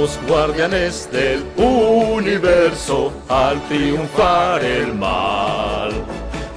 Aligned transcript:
los 0.00 0.18
guardianes 0.28 1.08
del 1.10 1.42
universo 1.56 3.12
al 3.28 3.60
triunfar 3.68 4.62
el 4.62 4.94
mal. 4.94 5.90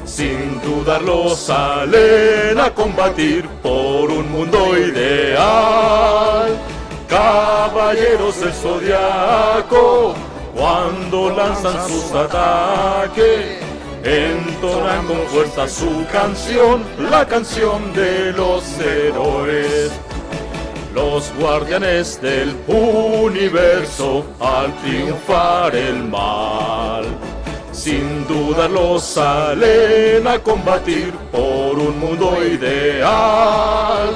Sin 0.06 0.60
dudarlo 0.62 1.30
salen 1.30 2.60
a 2.60 2.70
combatir 2.74 3.48
por 3.64 4.12
un 4.12 4.30
mundo 4.32 4.78
ideal. 4.78 6.50
Caballeros 7.08 8.40
del 8.42 8.54
zodiaco, 8.54 10.16
cuando 10.56 11.30
lanzan 11.30 11.88
sus 11.88 12.12
ataques, 12.12 13.60
entonan 14.04 15.06
con 15.08 15.22
fuerza 15.28 15.68
su 15.68 16.06
canción, 16.12 16.84
la 17.10 17.26
canción 17.26 17.94
de 17.94 18.34
los 18.34 18.64
héroes. 18.80 19.92
Los 21.02 21.34
guardianes 21.40 22.22
del 22.22 22.54
universo 22.68 24.26
al 24.38 24.76
triunfar 24.82 25.74
el 25.74 26.04
mal. 26.04 27.06
Sin 27.72 28.28
dudarlo 28.28 29.00
salen 29.00 30.28
a 30.28 30.38
combatir 30.40 31.14
por 31.32 31.80
un 31.80 31.98
mundo 32.00 32.38
ideal. 32.44 34.10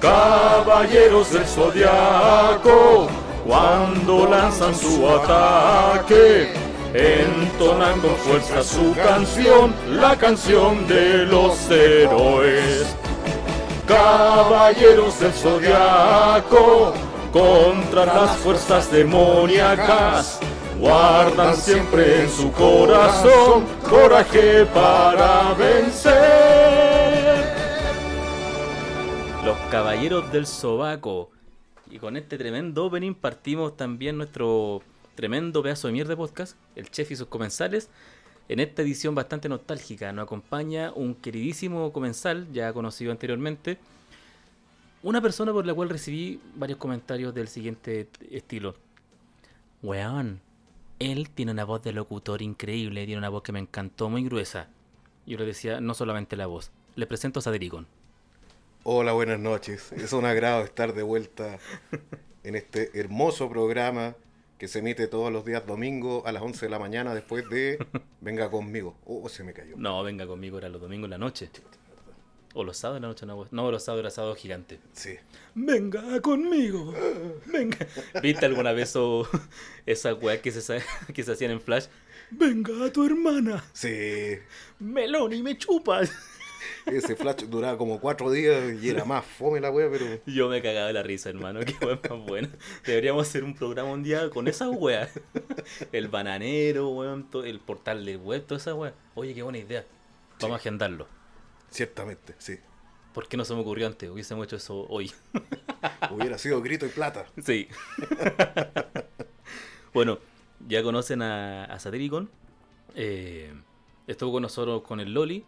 Caballeros 0.00 1.32
del 1.32 1.44
zodiaco, 1.44 3.08
cuando 3.44 4.28
lanzan 4.28 4.76
su 4.76 5.08
ataque, 5.08 6.52
entonan 6.94 7.98
con 8.00 8.14
fuerza 8.16 8.62
su 8.62 8.94
canción, 8.94 9.74
la 9.88 10.16
canción 10.16 10.86
de 10.86 11.26
los 11.26 11.68
héroes. 11.68 12.94
Caballeros 13.86 15.18
del 15.18 15.32
zodiaco, 15.32 16.94
contra 17.32 18.06
las 18.06 18.36
fuerzas 18.36 18.90
demoníacas, 18.92 20.38
guardan 20.78 21.56
siempre 21.56 22.22
en 22.22 22.30
su 22.30 22.52
corazón 22.52 23.64
coraje 23.88 24.64
para 24.66 25.52
vencer. 25.54 26.12
Los 29.44 29.58
Caballeros 29.70 30.30
del 30.32 30.46
Sobaco. 30.46 31.30
Y 31.90 31.98
con 31.98 32.16
este 32.16 32.38
tremendo 32.38 32.86
opening 32.86 33.14
partimos 33.14 33.76
también 33.76 34.16
nuestro 34.16 34.80
tremendo 35.14 35.62
pedazo 35.62 35.88
de 35.88 35.92
mierda 35.92 36.16
podcast, 36.16 36.56
el 36.76 36.90
chef 36.90 37.10
y 37.10 37.16
sus 37.16 37.26
comensales. 37.26 37.90
En 38.48 38.60
esta 38.60 38.82
edición 38.82 39.14
bastante 39.14 39.48
nostálgica 39.48 40.12
nos 40.12 40.24
acompaña 40.24 40.92
un 40.94 41.14
queridísimo 41.14 41.92
comensal, 41.92 42.48
ya 42.52 42.72
conocido 42.72 43.12
anteriormente. 43.12 43.78
Una 45.02 45.20
persona 45.20 45.52
por 45.52 45.66
la 45.66 45.74
cual 45.74 45.88
recibí 45.88 46.40
varios 46.54 46.78
comentarios 46.78 47.34
del 47.34 47.48
siguiente 47.48 48.08
estilo. 48.30 48.74
Weón, 49.82 50.40
él 50.98 51.30
tiene 51.30 51.52
una 51.52 51.64
voz 51.64 51.82
de 51.82 51.92
locutor 51.92 52.42
increíble, 52.42 53.06
tiene 53.06 53.18
una 53.18 53.28
voz 53.28 53.42
que 53.42 53.52
me 53.52 53.58
encantó, 53.58 54.08
muy 54.08 54.24
gruesa. 54.24 54.68
Yo 55.26 55.38
le 55.38 55.46
decía, 55.46 55.80
no 55.80 55.94
solamente 55.94 56.36
la 56.36 56.46
voz. 56.46 56.70
Le 56.94 57.06
presento 57.06 57.38
a 57.40 57.42
Sadericon. 57.42 57.86
Hola, 58.84 59.12
buenas 59.12 59.38
noches. 59.38 59.92
Es 59.92 60.12
un 60.12 60.24
agrado 60.24 60.62
estar 60.62 60.92
de 60.94 61.02
vuelta 61.02 61.58
en 62.44 62.56
este 62.56 62.90
hermoso 62.98 63.48
programa 63.48 64.16
que 64.62 64.68
se 64.68 64.78
emite 64.78 65.08
todos 65.08 65.32
los 65.32 65.44
días 65.44 65.66
domingo 65.66 66.22
a 66.24 66.30
las 66.30 66.40
11 66.40 66.66
de 66.66 66.70
la 66.70 66.78
mañana 66.78 67.12
después 67.16 67.48
de 67.50 67.84
Venga 68.20 68.48
conmigo. 68.48 68.96
Oh, 69.04 69.28
se 69.28 69.42
me 69.42 69.52
cayó. 69.52 69.74
No, 69.76 70.04
venga 70.04 70.24
conmigo, 70.24 70.56
era 70.56 70.68
los 70.68 70.80
domingos 70.80 71.06
en 71.06 71.10
la 71.10 71.18
noche. 71.18 71.50
O 72.54 72.62
los 72.62 72.76
sábados 72.76 72.98
en 72.98 73.02
la 73.02 73.08
noche, 73.08 73.26
no, 73.26 73.48
no 73.50 73.70
los 73.72 73.82
sábados 73.82 74.02
era 74.04 74.10
sábado 74.12 74.36
gigante. 74.36 74.78
Sí. 74.92 75.16
Venga 75.56 76.20
conmigo. 76.20 76.94
Venga. 77.46 77.76
¿Viste 78.22 78.46
alguna 78.46 78.70
vez 78.70 78.90
eso, 78.90 79.28
esa 79.84 80.14
weá 80.14 80.40
que 80.40 80.52
se, 80.52 80.60
sa- 80.60 80.78
que 81.12 81.24
se 81.24 81.32
hacían 81.32 81.50
en 81.50 81.60
Flash? 81.60 81.86
Venga 82.30 82.84
a 82.84 82.92
tu 82.92 83.04
hermana. 83.04 83.64
Sí. 83.72 84.38
Melón 84.78 85.32
y 85.32 85.42
me 85.42 85.58
chupas. 85.58 86.08
Ese 86.86 87.16
flash 87.16 87.44
duraba 87.44 87.76
como 87.78 88.00
cuatro 88.00 88.30
días 88.30 88.82
y 88.82 88.88
era 88.90 89.04
más 89.04 89.24
fome 89.24 89.60
la 89.60 89.70
wea, 89.70 89.88
pero 89.90 90.04
Yo 90.26 90.48
me 90.48 90.62
cagaba 90.62 90.88
de 90.88 90.92
la 90.92 91.02
risa, 91.02 91.30
hermano. 91.30 91.60
Qué 91.60 91.74
weá 91.84 91.98
más 92.08 92.26
buena. 92.26 92.48
Deberíamos 92.84 93.28
hacer 93.28 93.44
un 93.44 93.54
programa 93.54 93.90
un 93.90 94.02
día 94.02 94.30
con 94.30 94.48
esa 94.48 94.68
weá. 94.70 95.08
El 95.92 96.08
bananero, 96.08 96.90
weón, 96.90 97.28
el 97.44 97.60
portal 97.60 98.04
de 98.04 98.16
web, 98.16 98.44
toda 98.46 98.60
esa 98.60 98.74
weá. 98.74 98.94
Oye, 99.14 99.34
qué 99.34 99.42
buena 99.42 99.58
idea. 99.58 99.84
Vamos 100.40 100.56
a 100.56 100.58
agendarlo. 100.58 101.06
ciertamente, 101.70 102.34
sí. 102.38 102.58
¿Por 103.14 103.28
qué 103.28 103.36
no 103.36 103.44
se 103.44 103.54
me 103.54 103.60
ocurrió 103.60 103.86
antes? 103.86 104.08
Hubiésemos 104.10 104.46
hecho 104.46 104.56
eso 104.56 104.86
hoy. 104.88 105.12
Hubiera 106.10 106.38
sido 106.38 106.62
grito 106.62 106.86
y 106.86 106.88
plata. 106.88 107.26
Sí. 107.44 107.68
bueno, 109.92 110.18
ya 110.66 110.82
conocen 110.82 111.20
a, 111.22 111.64
a 111.66 111.78
Satiricon. 111.78 112.30
Eh, 112.94 113.52
estuvo 114.06 114.32
con 114.32 114.42
nosotros 114.42 114.82
con 114.82 115.00
el 115.00 115.12
Loli. 115.12 115.44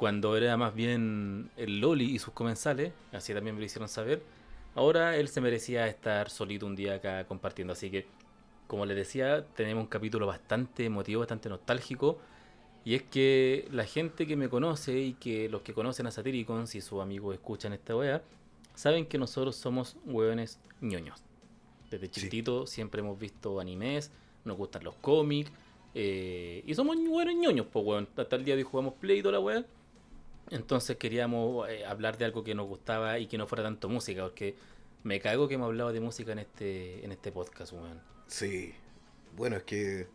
Cuando 0.00 0.34
era 0.34 0.56
más 0.56 0.74
bien 0.74 1.50
el 1.58 1.78
Loli 1.82 2.14
y 2.14 2.18
sus 2.18 2.32
comensales. 2.32 2.94
Así 3.12 3.34
también 3.34 3.54
me 3.54 3.60
lo 3.60 3.66
hicieron 3.66 3.86
saber. 3.86 4.22
Ahora 4.74 5.14
él 5.18 5.28
se 5.28 5.42
merecía 5.42 5.86
estar 5.88 6.30
solito 6.30 6.64
un 6.64 6.74
día 6.74 6.94
acá 6.94 7.26
compartiendo. 7.26 7.74
Así 7.74 7.90
que, 7.90 8.06
como 8.66 8.86
les 8.86 8.96
decía, 8.96 9.44
tenemos 9.54 9.82
un 9.82 9.88
capítulo 9.88 10.26
bastante 10.26 10.86
emotivo, 10.86 11.18
bastante 11.20 11.50
nostálgico. 11.50 12.18
Y 12.82 12.94
es 12.94 13.02
que 13.02 13.68
la 13.70 13.84
gente 13.84 14.26
que 14.26 14.36
me 14.36 14.48
conoce 14.48 14.98
y 14.98 15.12
que 15.12 15.50
los 15.50 15.60
que 15.60 15.74
conocen 15.74 16.06
a 16.06 16.10
Satiricon, 16.10 16.66
si 16.66 16.80
sus 16.80 17.02
amigos 17.02 17.34
escuchan 17.34 17.74
esta 17.74 17.94
wea, 17.94 18.22
saben 18.74 19.04
que 19.04 19.18
nosotros 19.18 19.54
somos 19.54 19.98
hueones 20.06 20.58
ñoños. 20.80 21.22
Desde 21.90 22.06
Sí. 22.06 22.12
chiquitito 22.12 22.66
siempre 22.66 23.02
hemos 23.02 23.18
visto 23.18 23.60
animes, 23.60 24.10
nos 24.46 24.56
gustan 24.56 24.82
los 24.82 24.94
cómics, 24.94 25.52
eh, 25.94 26.62
y 26.66 26.74
somos 26.74 26.96
hueones 26.96 27.36
ñoños, 27.36 27.66
pues 27.70 27.84
weón. 27.84 28.08
Hasta 28.16 28.36
el 28.36 28.46
día 28.46 28.54
de 28.56 28.62
hoy 28.62 28.68
jugamos 28.70 28.94
Play 28.94 29.18
y 29.18 29.22
toda 29.22 29.32
la 29.32 29.40
wea. 29.40 29.62
Entonces 30.50 30.96
queríamos 30.96 31.68
eh, 31.68 31.84
hablar 31.86 32.18
de 32.18 32.24
algo 32.24 32.42
que 32.42 32.54
nos 32.54 32.66
gustaba 32.66 33.18
y 33.18 33.26
que 33.26 33.38
no 33.38 33.46
fuera 33.46 33.62
tanto 33.64 33.88
música, 33.88 34.22
porque 34.22 34.56
me 35.04 35.20
cago 35.20 35.46
que 35.48 35.54
hemos 35.54 35.66
hablado 35.66 35.92
de 35.92 36.00
música 36.00 36.32
en 36.32 36.40
este, 36.40 37.04
en 37.04 37.12
este 37.12 37.30
podcast, 37.32 37.72
weón. 37.72 38.00
Sí. 38.26 38.74
Bueno, 39.36 39.56
es 39.56 39.62
que. 39.62 40.08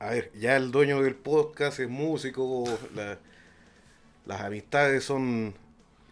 A 0.00 0.10
ver, 0.10 0.30
ya 0.34 0.56
el 0.56 0.70
dueño 0.70 1.02
del 1.02 1.14
podcast 1.16 1.78
es 1.80 1.88
músico, 1.88 2.64
la- 2.94 3.18
las 4.26 4.40
amistades 4.42 5.04
son 5.04 5.54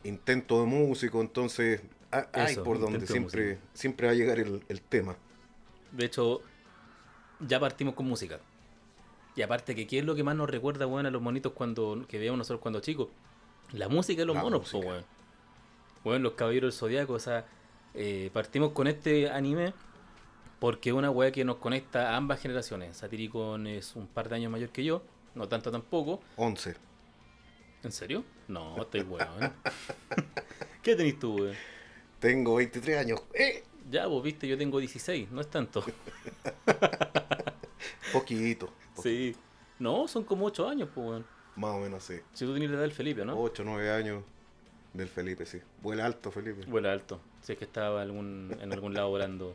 intentos 0.05 0.61
de 0.61 0.67
músico, 0.67 1.21
entonces. 1.21 1.81
ah, 2.13 2.27
Hay 2.33 2.53
Eso, 2.53 2.65
por 2.65 2.79
donde 2.81 3.07
siempre, 3.07 3.59
siempre 3.75 4.07
va 4.09 4.13
a 4.13 4.17
llegar 4.17 4.39
el, 4.39 4.63
el 4.69 4.81
tema. 4.83 5.17
De 5.93 6.05
hecho, 6.07 6.41
ya 7.41 7.59
partimos 7.61 7.95
con 7.95 8.07
música. 8.07 8.41
Y 9.37 9.43
aparte 9.43 9.75
que 9.75 9.87
qué 9.87 9.99
es 9.99 10.05
lo 10.05 10.15
que 10.15 10.25
más 10.25 10.35
nos 10.35 10.49
recuerda, 10.49 10.87
weón, 10.87 11.05
a 11.05 11.11
los 11.11 11.21
monitos 11.21 11.53
cuando 11.53 12.05
que 12.09 12.19
veíamos 12.19 12.39
nosotros 12.39 12.61
cuando 12.61 12.81
chicos. 12.81 13.09
La 13.73 13.89
música 13.89 14.23
de 14.23 14.27
los 14.27 14.37
La 14.37 14.43
monos, 14.43 14.71
po, 14.71 14.79
weón. 14.79 15.05
Weón, 16.05 16.23
los 16.23 16.33
caballeros 16.33 16.73
del 16.73 16.79
zodiaco, 16.79 17.13
o 17.13 17.19
sea, 17.19 17.45
eh, 17.95 18.31
partimos 18.33 18.73
con 18.73 18.87
este 18.87 19.29
anime 19.29 19.75
porque 20.59 20.89
es 20.89 20.95
una 20.95 21.11
weá 21.11 21.33
que 21.33 21.45
nos 21.45 21.57
conecta 21.57 22.13
a 22.13 22.17
ambas 22.17 22.41
generaciones. 22.41 22.97
Satiricon 22.97 23.67
es 23.67 23.95
un 23.95 24.07
par 24.07 24.29
de 24.31 24.37
años 24.37 24.51
mayor 24.51 24.71
que 24.71 24.83
yo, 24.83 25.03
no 25.35 25.47
tanto 25.49 25.71
tampoco. 25.71 26.21
11. 26.37 26.75
¿En 27.83 27.93
serio? 27.93 28.25
No, 28.49 28.81
estoy 28.81 29.01
weón. 29.03 29.53
¿Qué 30.83 30.97
tenés 30.97 31.19
tú, 31.19 31.35
weón? 31.35 31.57
Tengo 32.21 32.55
23 32.55 32.99
años. 32.99 33.23
¡Eh! 33.35 33.65
Ya, 33.91 34.07
vos 34.07 34.23
viste, 34.23 34.49
yo 34.49 34.57
tengo 34.57 34.81
16, 34.81 35.31
no 35.31 35.43
es 35.43 35.49
tanto. 35.49 35.85
Poquito. 38.13 38.67
poquito. 38.67 39.03
Sí. 39.03 39.37
No, 39.79 40.09
son 40.09 40.25
como 40.25 40.47
8 40.47 40.69
años, 40.69 40.89
pues, 40.95 41.07
weón. 41.07 41.27
Más 41.57 41.75
o 41.75 41.81
menos, 41.81 42.05
sí. 42.05 42.17
Si 42.33 42.45
tú 42.45 42.53
tienes 42.53 42.71
la 42.71 42.77
edad 42.77 42.83
del 42.83 42.93
Felipe, 42.93 43.25
¿no? 43.25 43.39
8, 43.39 43.63
9 43.65 43.91
años 43.91 44.23
del 44.93 45.09
Felipe, 45.09 45.47
sí. 45.47 45.59
Vuela 45.83 46.05
alto, 46.07 46.31
Felipe. 46.31 46.65
Vuela 46.67 46.93
alto. 46.93 47.21
Si 47.43 47.53
es 47.53 47.59
que 47.59 47.65
estaba 47.65 48.03
algún, 48.03 48.57
en 48.61 48.73
algún 48.73 48.95
lado 48.95 49.09
volando. 49.09 49.55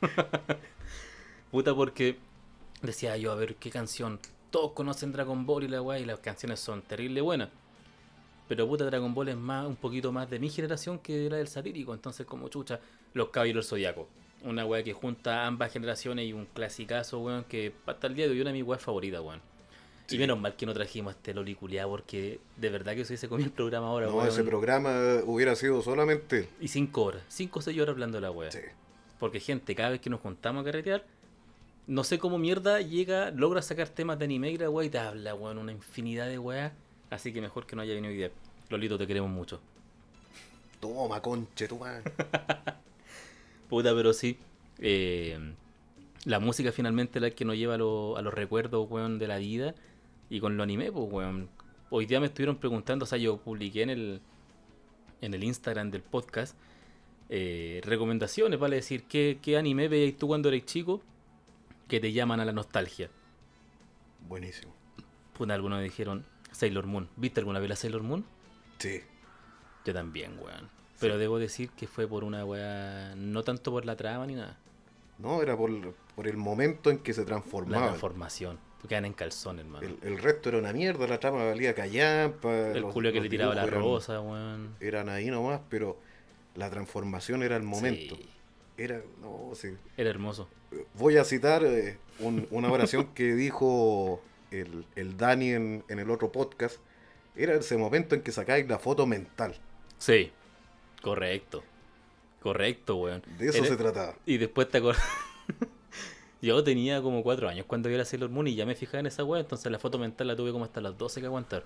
Puta, 1.50 1.74
porque 1.74 2.18
decía 2.82 3.16
yo, 3.16 3.32
a 3.32 3.34
ver, 3.34 3.56
¿qué 3.56 3.70
canción? 3.70 4.20
Todos 4.50 4.72
conocen 4.72 5.12
Dragon 5.12 5.46
Ball 5.46 5.64
y 5.64 5.68
la 5.68 5.82
weá, 5.82 5.98
y 5.98 6.04
las 6.04 6.20
canciones 6.20 6.60
son 6.60 6.82
terrible 6.82 7.20
buenas. 7.20 7.50
Pero 8.48 8.66
puta, 8.66 8.84
Dragon 8.84 9.14
Ball 9.14 9.28
es 9.28 9.36
más, 9.36 9.64
un 9.64 9.76
poquito 9.76 10.10
más 10.10 10.28
de 10.28 10.40
mi 10.40 10.50
generación 10.50 10.98
que 10.98 11.30
la 11.30 11.36
del 11.36 11.46
satírico. 11.46 11.94
Entonces, 11.94 12.26
como 12.26 12.48
chucha, 12.48 12.80
Los 13.14 13.28
Caballeros 13.28 13.68
Zodiaco. 13.68 14.08
Una 14.42 14.64
weá 14.64 14.82
que 14.82 14.92
junta 14.92 15.46
ambas 15.46 15.72
generaciones 15.72 16.26
y 16.26 16.32
un 16.32 16.46
clasicazo, 16.46 17.20
weón, 17.20 17.44
que 17.44 17.72
hasta 17.86 18.06
el 18.06 18.14
día 18.14 18.24
de 18.26 18.30
hoy 18.32 18.38
es 18.38 18.42
una 18.42 18.50
de 18.52 18.58
mis 18.58 18.66
weas 18.66 18.82
favoritas, 18.82 19.20
weón. 19.20 19.40
Sí. 20.06 20.16
Y 20.16 20.18
menos 20.18 20.40
mal 20.40 20.56
que 20.56 20.66
no 20.66 20.72
trajimos 20.74 21.14
a 21.14 21.16
este 21.16 21.34
Loli 21.34 21.54
culiao, 21.54 21.88
porque 21.88 22.40
de 22.56 22.68
verdad 22.70 22.94
que 22.94 23.04
se 23.04 23.12
hubiese 23.12 23.28
comido 23.28 23.46
el 23.48 23.52
programa 23.52 23.88
ahora, 23.88 24.06
No, 24.06 24.14
weón. 24.16 24.28
ese 24.28 24.42
programa 24.42 24.90
hubiera 25.24 25.54
sido 25.54 25.82
solamente. 25.82 26.48
Y 26.60 26.68
cinco 26.68 27.04
horas, 27.04 27.22
cinco 27.28 27.58
o 27.58 27.62
seis 27.62 27.78
horas 27.78 27.92
hablando 27.92 28.16
de 28.16 28.22
la 28.22 28.30
wea. 28.30 28.50
Sí. 28.50 28.58
Porque 29.18 29.38
gente, 29.40 29.74
cada 29.74 29.90
vez 29.90 30.00
que 30.00 30.10
nos 30.10 30.20
juntamos 30.20 30.62
a 30.62 30.64
carretear, 30.64 31.04
no 31.86 32.02
sé 32.04 32.18
cómo 32.18 32.38
mierda 32.38 32.80
llega, 32.80 33.30
logra 33.30 33.62
sacar 33.62 33.88
temas 33.88 34.18
de 34.18 34.24
anime 34.24 34.50
y 34.50 34.58
la 34.58 34.70
y 34.84 34.88
te 34.88 34.98
habla, 34.98 35.34
weón, 35.34 35.58
una 35.58 35.72
infinidad 35.72 36.26
de 36.28 36.38
weas. 36.38 36.72
Así 37.10 37.32
que 37.32 37.40
mejor 37.40 37.66
que 37.66 37.76
no 37.76 37.82
haya 37.82 37.94
venido 37.94 38.10
hoy 38.12 38.16
día. 38.16 38.30
Lolito, 38.70 38.96
te 38.96 39.06
queremos 39.06 39.30
mucho. 39.30 39.60
Toma, 40.80 41.20
conche, 41.20 41.68
madre. 41.78 42.02
Puta, 43.70 43.94
pero 43.94 44.12
sí. 44.12 44.36
Eh, 44.78 45.38
la 46.24 46.38
música 46.40 46.70
finalmente 46.72 47.18
es 47.18 47.22
la 47.22 47.30
que 47.30 47.44
nos 47.46 47.56
lleva 47.56 47.74
a, 47.74 47.78
lo- 47.78 48.16
a 48.18 48.22
los 48.22 48.34
recuerdos, 48.34 48.86
weón, 48.90 49.18
de 49.18 49.26
la 49.28 49.38
vida. 49.38 49.74
Y 50.28 50.40
con 50.40 50.56
lo 50.56 50.62
anime, 50.62 50.92
pues, 50.92 51.06
weón. 51.10 51.48
Hoy 51.88 52.04
día 52.06 52.20
me 52.20 52.26
estuvieron 52.26 52.56
preguntando, 52.56 53.04
o 53.04 53.06
sea, 53.06 53.18
yo 53.18 53.38
publiqué 53.38 53.82
en 53.82 53.90
el, 53.90 54.20
en 55.22 55.34
el 55.34 55.42
Instagram 55.42 55.90
del 55.90 56.02
podcast 56.02 56.56
eh, 57.28 57.80
recomendaciones, 57.84 58.58
vale 58.60 58.76
decir, 58.76 59.04
¿qué, 59.04 59.38
qué 59.42 59.56
anime 59.56 59.88
veías 59.88 60.16
tú 60.18 60.28
cuando 60.28 60.48
eres 60.48 60.66
chico 60.66 61.00
que 61.88 61.98
te 62.00 62.12
llaman 62.12 62.38
a 62.40 62.44
la 62.44 62.52
nostalgia? 62.52 63.08
Buenísimo. 64.28 64.72
Puta, 65.36 65.54
algunos 65.54 65.78
me 65.78 65.84
dijeron 65.84 66.24
Sailor 66.52 66.86
Moon. 66.86 67.08
¿Viste 67.16 67.40
alguna 67.40 67.58
vez 67.58 67.68
la 67.70 67.76
Sailor 67.76 68.02
Moon? 68.02 68.24
Sí. 68.78 69.00
Yo 69.84 69.92
también, 69.92 70.38
weón. 70.40 70.68
Pero 71.00 71.18
debo 71.18 71.38
decir 71.38 71.70
que 71.70 71.86
fue 71.86 72.06
por 72.06 72.24
una 72.24 72.44
weá, 72.44 73.14
no 73.16 73.42
tanto 73.42 73.70
por 73.70 73.84
la 73.86 73.96
trama 73.96 74.26
ni 74.26 74.34
nada. 74.34 74.56
No, 75.18 75.42
era 75.42 75.56
por, 75.56 75.70
por 76.16 76.26
el 76.28 76.36
momento 76.36 76.90
en 76.90 76.98
que 76.98 77.12
se 77.14 77.22
La 77.22 77.26
transformaba. 77.26 77.86
transformación. 77.88 78.58
Porque 78.76 78.88
quedan 78.94 79.04
en 79.04 79.12
calzón, 79.12 79.58
hermano. 79.58 79.86
El, 79.86 79.98
el 80.02 80.18
resto 80.18 80.48
era 80.48 80.58
una 80.58 80.72
mierda, 80.72 81.06
la 81.06 81.18
trama 81.20 81.44
valía 81.44 81.74
callampa. 81.74 82.50
El 82.70 82.80
los- 82.82 82.92
culo 82.94 83.10
que 83.10 83.16
los 83.16 83.24
le 83.24 83.30
tiraba 83.30 83.54
la 83.54 83.64
eran- 83.64 83.80
rosa, 83.80 84.20
weón. 84.20 84.74
Eran 84.80 85.08
ahí 85.10 85.30
nomás, 85.30 85.60
pero 85.68 85.98
la 86.54 86.70
transformación 86.70 87.42
era 87.42 87.56
el 87.56 87.62
momento. 87.62 88.16
Sí, 88.16 88.28
Era, 88.78 89.02
no, 89.20 89.50
sí. 89.54 89.68
era 89.98 90.08
hermoso. 90.08 90.48
Voy 90.94 91.18
a 91.18 91.24
citar 91.24 91.62
eh, 91.64 91.98
un- 92.20 92.46
una 92.50 92.70
oración 92.72 93.08
que 93.14 93.34
dijo 93.34 94.22
el, 94.50 94.86
el 94.96 95.16
Dani 95.18 95.50
en, 95.50 95.84
en 95.88 95.98
el 95.98 96.10
otro 96.10 96.32
podcast. 96.32 96.78
Era 97.36 97.54
ese 97.54 97.76
momento 97.76 98.14
en 98.14 98.22
que 98.22 98.32
sacáis 98.32 98.66
la 98.66 98.78
foto 98.78 99.06
mental. 99.06 99.54
Sí, 99.98 100.32
correcto. 101.00 101.62
Correcto, 102.42 102.96
weón. 102.96 103.22
De 103.38 103.48
eso 103.48 103.58
Era- 103.58 103.66
se 103.68 103.76
trataba. 103.76 104.14
Y 104.26 104.38
después 104.38 104.68
te 104.68 104.78
acuerdas. 104.78 105.04
Yo 106.42 106.64
tenía 106.64 107.02
como 107.02 107.22
cuatro 107.22 107.48
años 107.48 107.66
cuando 107.66 107.90
vi 107.90 107.96
la 107.96 108.04
Sailor 108.06 108.30
Moon 108.30 108.46
y 108.48 108.54
ya 108.54 108.64
me 108.64 108.74
fijaba 108.74 109.00
en 109.00 109.06
esa 109.06 109.24
weá, 109.24 109.40
entonces 109.42 109.70
la 109.70 109.78
foto 109.78 109.98
mental 109.98 110.26
la 110.26 110.36
tuve 110.36 110.52
como 110.52 110.64
hasta 110.64 110.80
las 110.80 110.96
12 110.96 111.20
que 111.20 111.26
aguantar. 111.26 111.64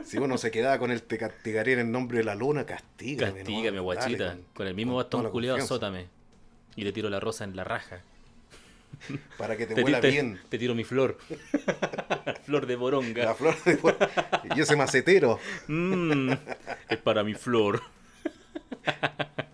Si 0.05 0.17
uno 0.17 0.37
se 0.37 0.51
quedaba 0.51 0.77
con 0.79 0.91
el 0.91 1.01
te 1.03 1.17
castigaré 1.17 1.73
en 1.73 1.79
el 1.79 1.91
nombre 1.91 2.19
de 2.19 2.23
la 2.23 2.35
luna, 2.35 2.65
castígame. 2.65 3.39
Castígame, 3.39 3.77
nomás, 3.77 3.83
guachita. 3.97 4.25
dale, 4.25 4.41
con, 4.53 4.67
el 4.67 4.75
mismo 4.75 4.93
con 4.93 5.01
bastón 5.03 5.29
culiado, 5.31 5.57
azótame. 5.57 6.07
Y 6.75 6.83
te 6.83 6.91
tiro 6.91 7.09
la 7.09 7.19
rosa 7.19 7.43
en 7.43 7.55
la 7.55 7.63
raja. 7.63 8.01
Para 9.37 9.55
que 9.57 9.65
te, 9.67 9.75
Te, 9.75 9.83
huela 9.83 9.99
te- 10.01 10.09
bien. 10.11 10.39
te 10.49 10.57
tiro 10.57 10.75
mi 10.75 10.83
flor. 10.83 11.17
flor 12.45 12.65
de 12.65 12.75
boronga. 12.75 13.25
La 13.25 13.33
flor 13.35 13.55
de... 13.63 13.79
Y 14.55 14.59
ese 14.61 14.75
macetero. 14.75 15.39
Mm, 15.67 16.31
es 16.89 16.97
para 16.99 17.23
mi 17.23 17.33
flor. 17.33 17.81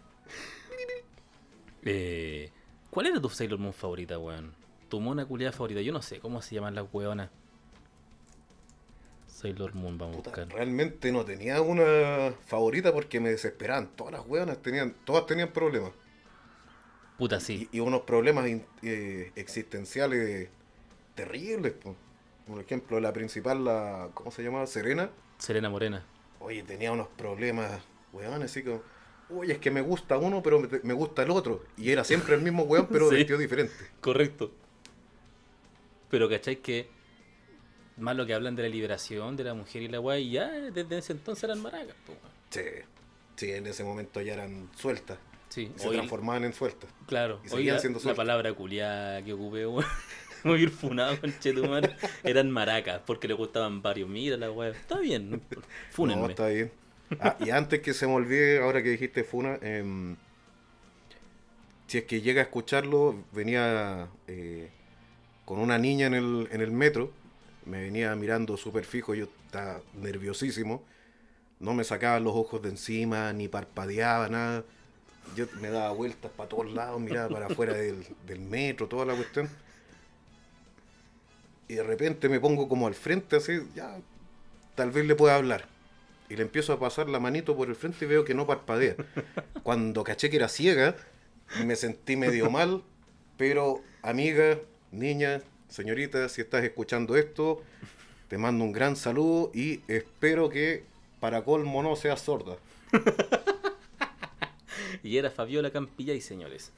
Eh, 1.84 2.52
¿Cuál 2.90 3.08
era 3.08 3.20
tu 3.22 3.30
Sailor 3.30 3.58
Moon 3.60 3.74
favorita, 3.74 4.20
weón? 4.20 4.54
Tu 4.90 5.00
mona 5.00 5.26
culiada 5.26 5.52
favorita. 5.52 5.82
Yo 5.82 5.92
no 5.94 6.02
sé 6.02 6.20
cómo 6.20 6.42
se 6.42 6.54
llaman 6.56 6.76
las 6.76 6.86
weonas. 6.94 7.30
Sailor 9.28 9.74
Moon, 9.74 9.98
vamos 9.98 10.18
a 10.18 10.20
buscar. 10.22 10.48
realmente 10.50 11.12
no 11.12 11.26
tenía 11.26 11.62
una 11.62 12.34
favorita 12.46 12.94
porque 12.94 13.20
me 13.20 13.30
desesperaban. 13.30 13.88
Todas 13.96 14.14
las 14.14 14.26
hueonas 14.28 14.62
tenían, 14.62 14.94
todas 15.06 15.26
tenían 15.26 15.50
problemas. 15.52 15.92
Puta, 17.22 17.40
sí. 17.40 17.70
Y, 17.72 17.78
y 17.78 17.80
unos 17.82 18.02
problemas 18.02 18.50
eh, 18.82 19.32
existenciales 19.36 20.50
terribles. 21.14 21.74
po. 21.74 21.96
Por 22.48 22.60
ejemplo, 22.60 23.00
la 23.00 23.14
principal, 23.14 23.64
la, 23.64 24.10
¿cómo 24.16 24.32
se 24.32 24.42
llamaba? 24.42 24.66
Serena. 24.66 25.12
Serena 25.38 25.70
Morena. 25.70 26.04
Oye, 26.40 26.64
tenía 26.64 26.92
unos 26.92 27.10
problemas, 27.10 27.80
weón, 28.12 28.42
así 28.42 28.64
como, 28.64 28.82
oye, 29.30 29.54
es 29.54 29.60
que 29.60 29.70
me 29.70 29.82
gusta 29.82 30.18
uno, 30.18 30.42
pero 30.42 30.68
me, 30.82 30.94
gusta 30.94 31.22
el 31.22 31.30
otro. 31.30 31.64
Y 31.78 31.92
era 31.92 32.04
siempre 32.04 32.34
el 32.34 32.42
mismo 32.42 32.64
weón, 32.64 32.88
pero 32.92 33.08
Sí. 33.12 33.18
vestido 33.18 33.38
diferente. 33.38 33.76
Correcto. 34.00 34.52
Pero 36.10 36.28
¿cachai 36.28 36.56
que 36.56 36.90
más 37.98 38.16
lo 38.16 38.26
que 38.26 38.34
hablan 38.34 38.56
de 38.56 38.64
la 38.64 38.70
liberación 38.70 39.36
de 39.38 39.44
la 39.44 39.54
mujer 39.54 39.84
y 39.84 39.90
la 39.90 40.00
weá, 40.00 40.18
y 40.18 40.32
ya 40.32 40.50
desde 40.50 40.98
ese 40.98 41.14
entonces 41.14 41.44
eran 41.44 41.62
maracas, 41.62 41.96
po. 42.04 42.14
Sí, 42.50 42.62
sí, 43.36 43.52
en 43.52 43.68
ese 43.68 43.84
momento 43.84 44.22
ya 44.22 44.34
eran 44.34 44.72
sueltas. 44.76 45.20
Sí, 45.52 45.70
Y 45.76 45.80
se 45.80 45.88
hoy- 45.90 45.96
transformaban 45.98 46.46
en 46.46 46.54
sueltas. 46.54 46.90
Claro, 47.08 47.40
Y 47.46 47.54
hoy 47.54 47.66
la, 47.66 47.78
sueltas. 47.78 48.14
palabra 48.16 48.54
culiada 48.54 49.22
que 49.22 49.34
ocupé, 49.34 49.68
weón, 49.68 49.86
muy 50.46 50.66
funado 50.68 51.20
con 51.20 51.38
Chetumar, 51.40 51.96
eran 52.24 52.50
maracas, 52.50 53.02
porque 53.06 53.28
le 53.28 53.34
gustaban 53.34 53.82
varios. 53.82 54.08
Mira 54.10 54.38
la 54.38 54.50
weá, 54.50 54.70
está 54.70 54.98
bien, 55.00 55.42
fúnenme. 55.92 56.22
No, 56.22 56.30
está 56.30 56.48
bien. 56.48 56.72
Ah, 57.20 57.36
y 57.40 57.50
antes 57.50 57.82
que 57.82 57.94
se 57.94 58.08
me 58.08 58.14
olvide, 58.14 58.60
ahora 58.62 58.82
que 58.82 58.90
dijiste 58.90 59.26
Funa, 59.26 59.60
em, 59.62 60.16
si 61.88 61.98
es 61.98 62.04
que 62.06 62.22
llega 62.22 62.40
a 62.42 62.46
escucharlo, 62.46 63.22
venía 63.34 64.08
eh, 64.28 64.70
con 65.44 65.60
una 65.60 65.78
niña 65.78 66.08
en 66.08 66.14
el, 66.14 66.48
en 66.52 66.62
el 66.62 66.72
metro, 66.72 67.12
me 67.66 67.82
venía 67.82 68.16
mirando 68.16 68.56
súper 68.56 68.86
fijo, 68.86 69.14
yo 69.14 69.28
estaba 69.46 69.82
nerviosísimo, 69.96 70.84
no 71.60 71.74
me 71.74 71.84
sacaba 71.84 72.20
los 72.22 72.34
ojos 72.34 72.62
de 72.62 72.70
encima, 72.70 73.34
ni 73.34 73.50
parpadeaba, 73.50 74.30
nada. 74.30 74.64
Yo 75.36 75.46
me 75.62 75.70
daba 75.70 75.92
vueltas 75.92 76.32
para 76.36 76.50
todos 76.50 76.72
lados, 76.72 77.00
miraba 77.00 77.30
para 77.30 77.46
afuera 77.48 77.74
del, 77.74 78.06
del 78.28 78.40
metro, 78.40 78.88
toda 78.88 79.06
la 79.06 79.16
cuestión. 79.16 79.50
Y 81.68 81.76
de 81.76 81.84
repente 81.84 82.28
me 82.28 82.40
pongo 82.40 82.68
como 82.68 82.88
al 82.88 82.96
frente, 82.96 83.38
así, 83.38 83.60
ya, 83.74 83.98
tal 84.76 84.92
vez 84.92 85.06
le 85.06 85.16
pueda 85.16 85.36
hablar. 85.36 85.66
Y 86.30 86.36
le 86.36 86.44
empiezo 86.44 86.74
a 86.74 86.80
pasar 86.80 87.10
la 87.10 87.20
manito 87.20 87.56
por 87.56 87.70
el 87.70 87.76
frente 87.76 88.06
y 88.06 88.08
veo 88.08 88.26
que 88.26 88.34
no 88.34 88.48
parpadea. 88.48 88.96
Cuando 89.64 90.04
caché 90.04 90.30
que 90.30 90.38
era 90.38 90.50
ciega, 90.50 90.96
me 91.66 91.76
sentí 91.76 92.16
medio 92.16 92.50
mal, 92.50 92.84
pero 93.38 93.82
amiga, 94.02 94.60
niña, 94.92 95.42
señorita, 95.70 96.28
si 96.30 96.42
estás 96.42 96.64
escuchando 96.64 97.16
esto, 97.16 97.62
te 98.28 98.38
mando 98.38 98.64
un 98.64 98.72
gran 98.72 98.96
saludo 98.96 99.52
y 99.54 99.82
espero 99.88 100.50
que 100.50 100.84
para 101.20 101.44
colmo 101.44 101.84
no 101.84 101.96
seas 101.96 102.22
sorda. 102.22 102.58
Y 105.04 105.18
era 105.18 105.30
Fabiola 105.32 105.72
Campillay, 105.72 106.22
señores. 106.22 106.72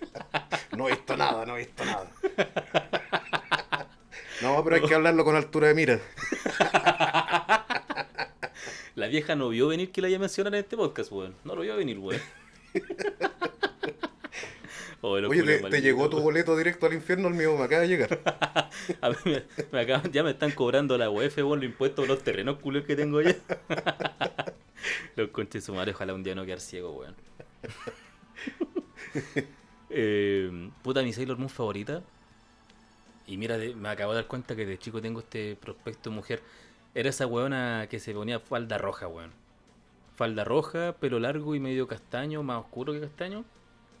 No 0.76 0.88
he 0.88 0.92
visto 0.92 1.16
nada, 1.16 1.44
no 1.46 1.56
he 1.56 1.60
visto 1.60 1.84
nada. 1.84 2.10
No, 4.42 4.62
pero 4.64 4.74
hay 4.74 4.82
que 4.82 4.94
hablarlo 4.94 5.24
con 5.24 5.36
altura 5.36 5.68
de 5.68 5.74
mira. 5.74 6.00
La 8.96 9.06
vieja 9.06 9.36
no 9.36 9.50
vio 9.50 9.68
venir 9.68 9.92
que 9.92 10.00
la 10.00 10.08
haya 10.08 10.18
mencionado 10.18 10.56
en 10.56 10.64
este 10.64 10.76
podcast, 10.76 11.12
weón. 11.12 11.36
No 11.44 11.54
lo 11.54 11.62
vio 11.62 11.76
venir, 11.76 11.98
weón. 12.00 12.20
Oh, 15.00 15.10
Oye, 15.12 15.60
te, 15.70 15.80
llegó 15.80 16.08
tu 16.10 16.20
boleto 16.20 16.56
directo 16.56 16.86
al 16.86 16.94
infierno, 16.94 17.28
el 17.28 17.34
mío 17.34 17.56
me 17.56 17.64
acaba 17.64 17.82
de 17.82 17.88
llegar. 17.88 18.20
A 19.00 19.10
mí 19.10 19.16
me, 19.24 19.42
me 19.70 19.80
acaban- 19.80 20.10
ya 20.10 20.24
me 20.24 20.30
están 20.30 20.50
cobrando 20.52 20.98
la 20.98 21.08
UEF, 21.10 21.38
weón, 21.38 21.60
los 21.60 21.64
impuestos 21.68 22.04
por 22.04 22.08
los 22.08 22.24
terrenos 22.24 22.58
culios 22.58 22.84
que 22.84 22.96
tengo 22.96 23.20
ya. 23.20 23.36
los 25.16 25.28
conches 25.30 25.64
sumares, 25.64 25.94
ojalá 25.94 26.14
un 26.14 26.22
día 26.22 26.34
no 26.34 26.44
quedar 26.44 26.60
ciego, 26.60 26.92
weón. 26.92 27.16
Eh, 29.94 30.70
puta, 30.82 31.02
mi 31.02 31.12
Sailor 31.12 31.36
Moon 31.36 31.50
favorita. 31.50 32.02
Y 33.26 33.36
mira, 33.36 33.58
me 33.58 33.88
acabo 33.90 34.12
de 34.12 34.20
dar 34.20 34.26
cuenta 34.26 34.56
que 34.56 34.64
de 34.64 34.78
chico 34.78 35.02
tengo 35.02 35.20
este 35.20 35.54
prospecto 35.56 36.08
de 36.08 36.16
mujer. 36.16 36.42
Era 36.94 37.10
esa 37.10 37.26
weona 37.26 37.86
que 37.90 38.00
se 38.00 38.14
ponía 38.14 38.40
falda 38.40 38.78
roja, 38.78 39.06
weón. 39.06 39.32
Falda 40.16 40.44
roja, 40.44 40.94
pelo 40.98 41.18
largo 41.18 41.54
y 41.54 41.60
medio 41.60 41.86
castaño, 41.88 42.42
más 42.42 42.60
oscuro 42.60 42.94
que 42.94 43.00
castaño. 43.00 43.44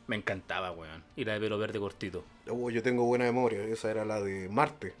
Me 0.06 0.16
encantaba, 0.16 0.72
weón. 0.72 1.04
Y 1.14 1.24
la 1.24 1.34
de 1.34 1.40
pelo 1.40 1.58
verde 1.58 1.78
cortito. 1.78 2.24
Oh, 2.48 2.70
yo 2.70 2.82
tengo 2.82 3.04
buena 3.04 3.24
memoria, 3.26 3.62
esa 3.64 3.90
era 3.90 4.04
la 4.04 4.20
de 4.20 4.48
Marte. 4.48 4.94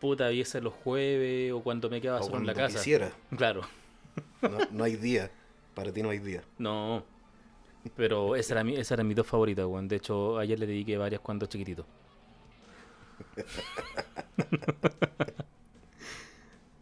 Puta, 0.00 0.32
y 0.32 0.40
esa 0.40 0.60
los 0.60 0.74
jueves 0.74 1.52
o 1.52 1.62
cuando 1.62 1.88
me 1.88 2.00
quedaba 2.00 2.20
O 2.20 2.24
solo 2.24 2.38
en 2.38 2.46
la 2.46 2.54
casa. 2.54 2.78
quisiera. 2.78 3.12
Claro, 3.36 3.62
No, 4.42 4.58
no 4.70 4.84
hay 4.84 4.96
día. 4.96 5.30
Para 5.74 5.92
ti 5.92 6.02
no 6.02 6.10
hay 6.10 6.18
día. 6.18 6.42
no. 6.58 7.04
Pero 7.96 8.36
esa 8.36 8.54
era 8.54 8.64
mi, 8.64 8.76
esa 8.76 8.94
era 8.94 9.02
mis 9.04 9.16
dos 9.16 9.26
favoritas, 9.26 9.66
weón. 9.66 9.88
De 9.88 9.96
hecho, 9.96 10.38
ayer 10.38 10.58
le 10.58 10.66
dediqué 10.66 10.96
varias 10.96 11.20
cuando 11.20 11.46
chiquitito. 11.46 11.86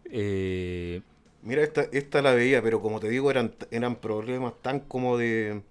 eh, 0.04 1.02
Mira, 1.42 1.62
esta, 1.62 1.82
esta 1.92 2.20
la 2.20 2.34
veía, 2.34 2.62
pero 2.62 2.82
como 2.82 3.00
te 3.00 3.08
digo, 3.08 3.30
eran, 3.30 3.54
eran 3.70 3.96
problemas 3.96 4.52
tan 4.60 4.80
como 4.80 5.16
de, 5.16 5.62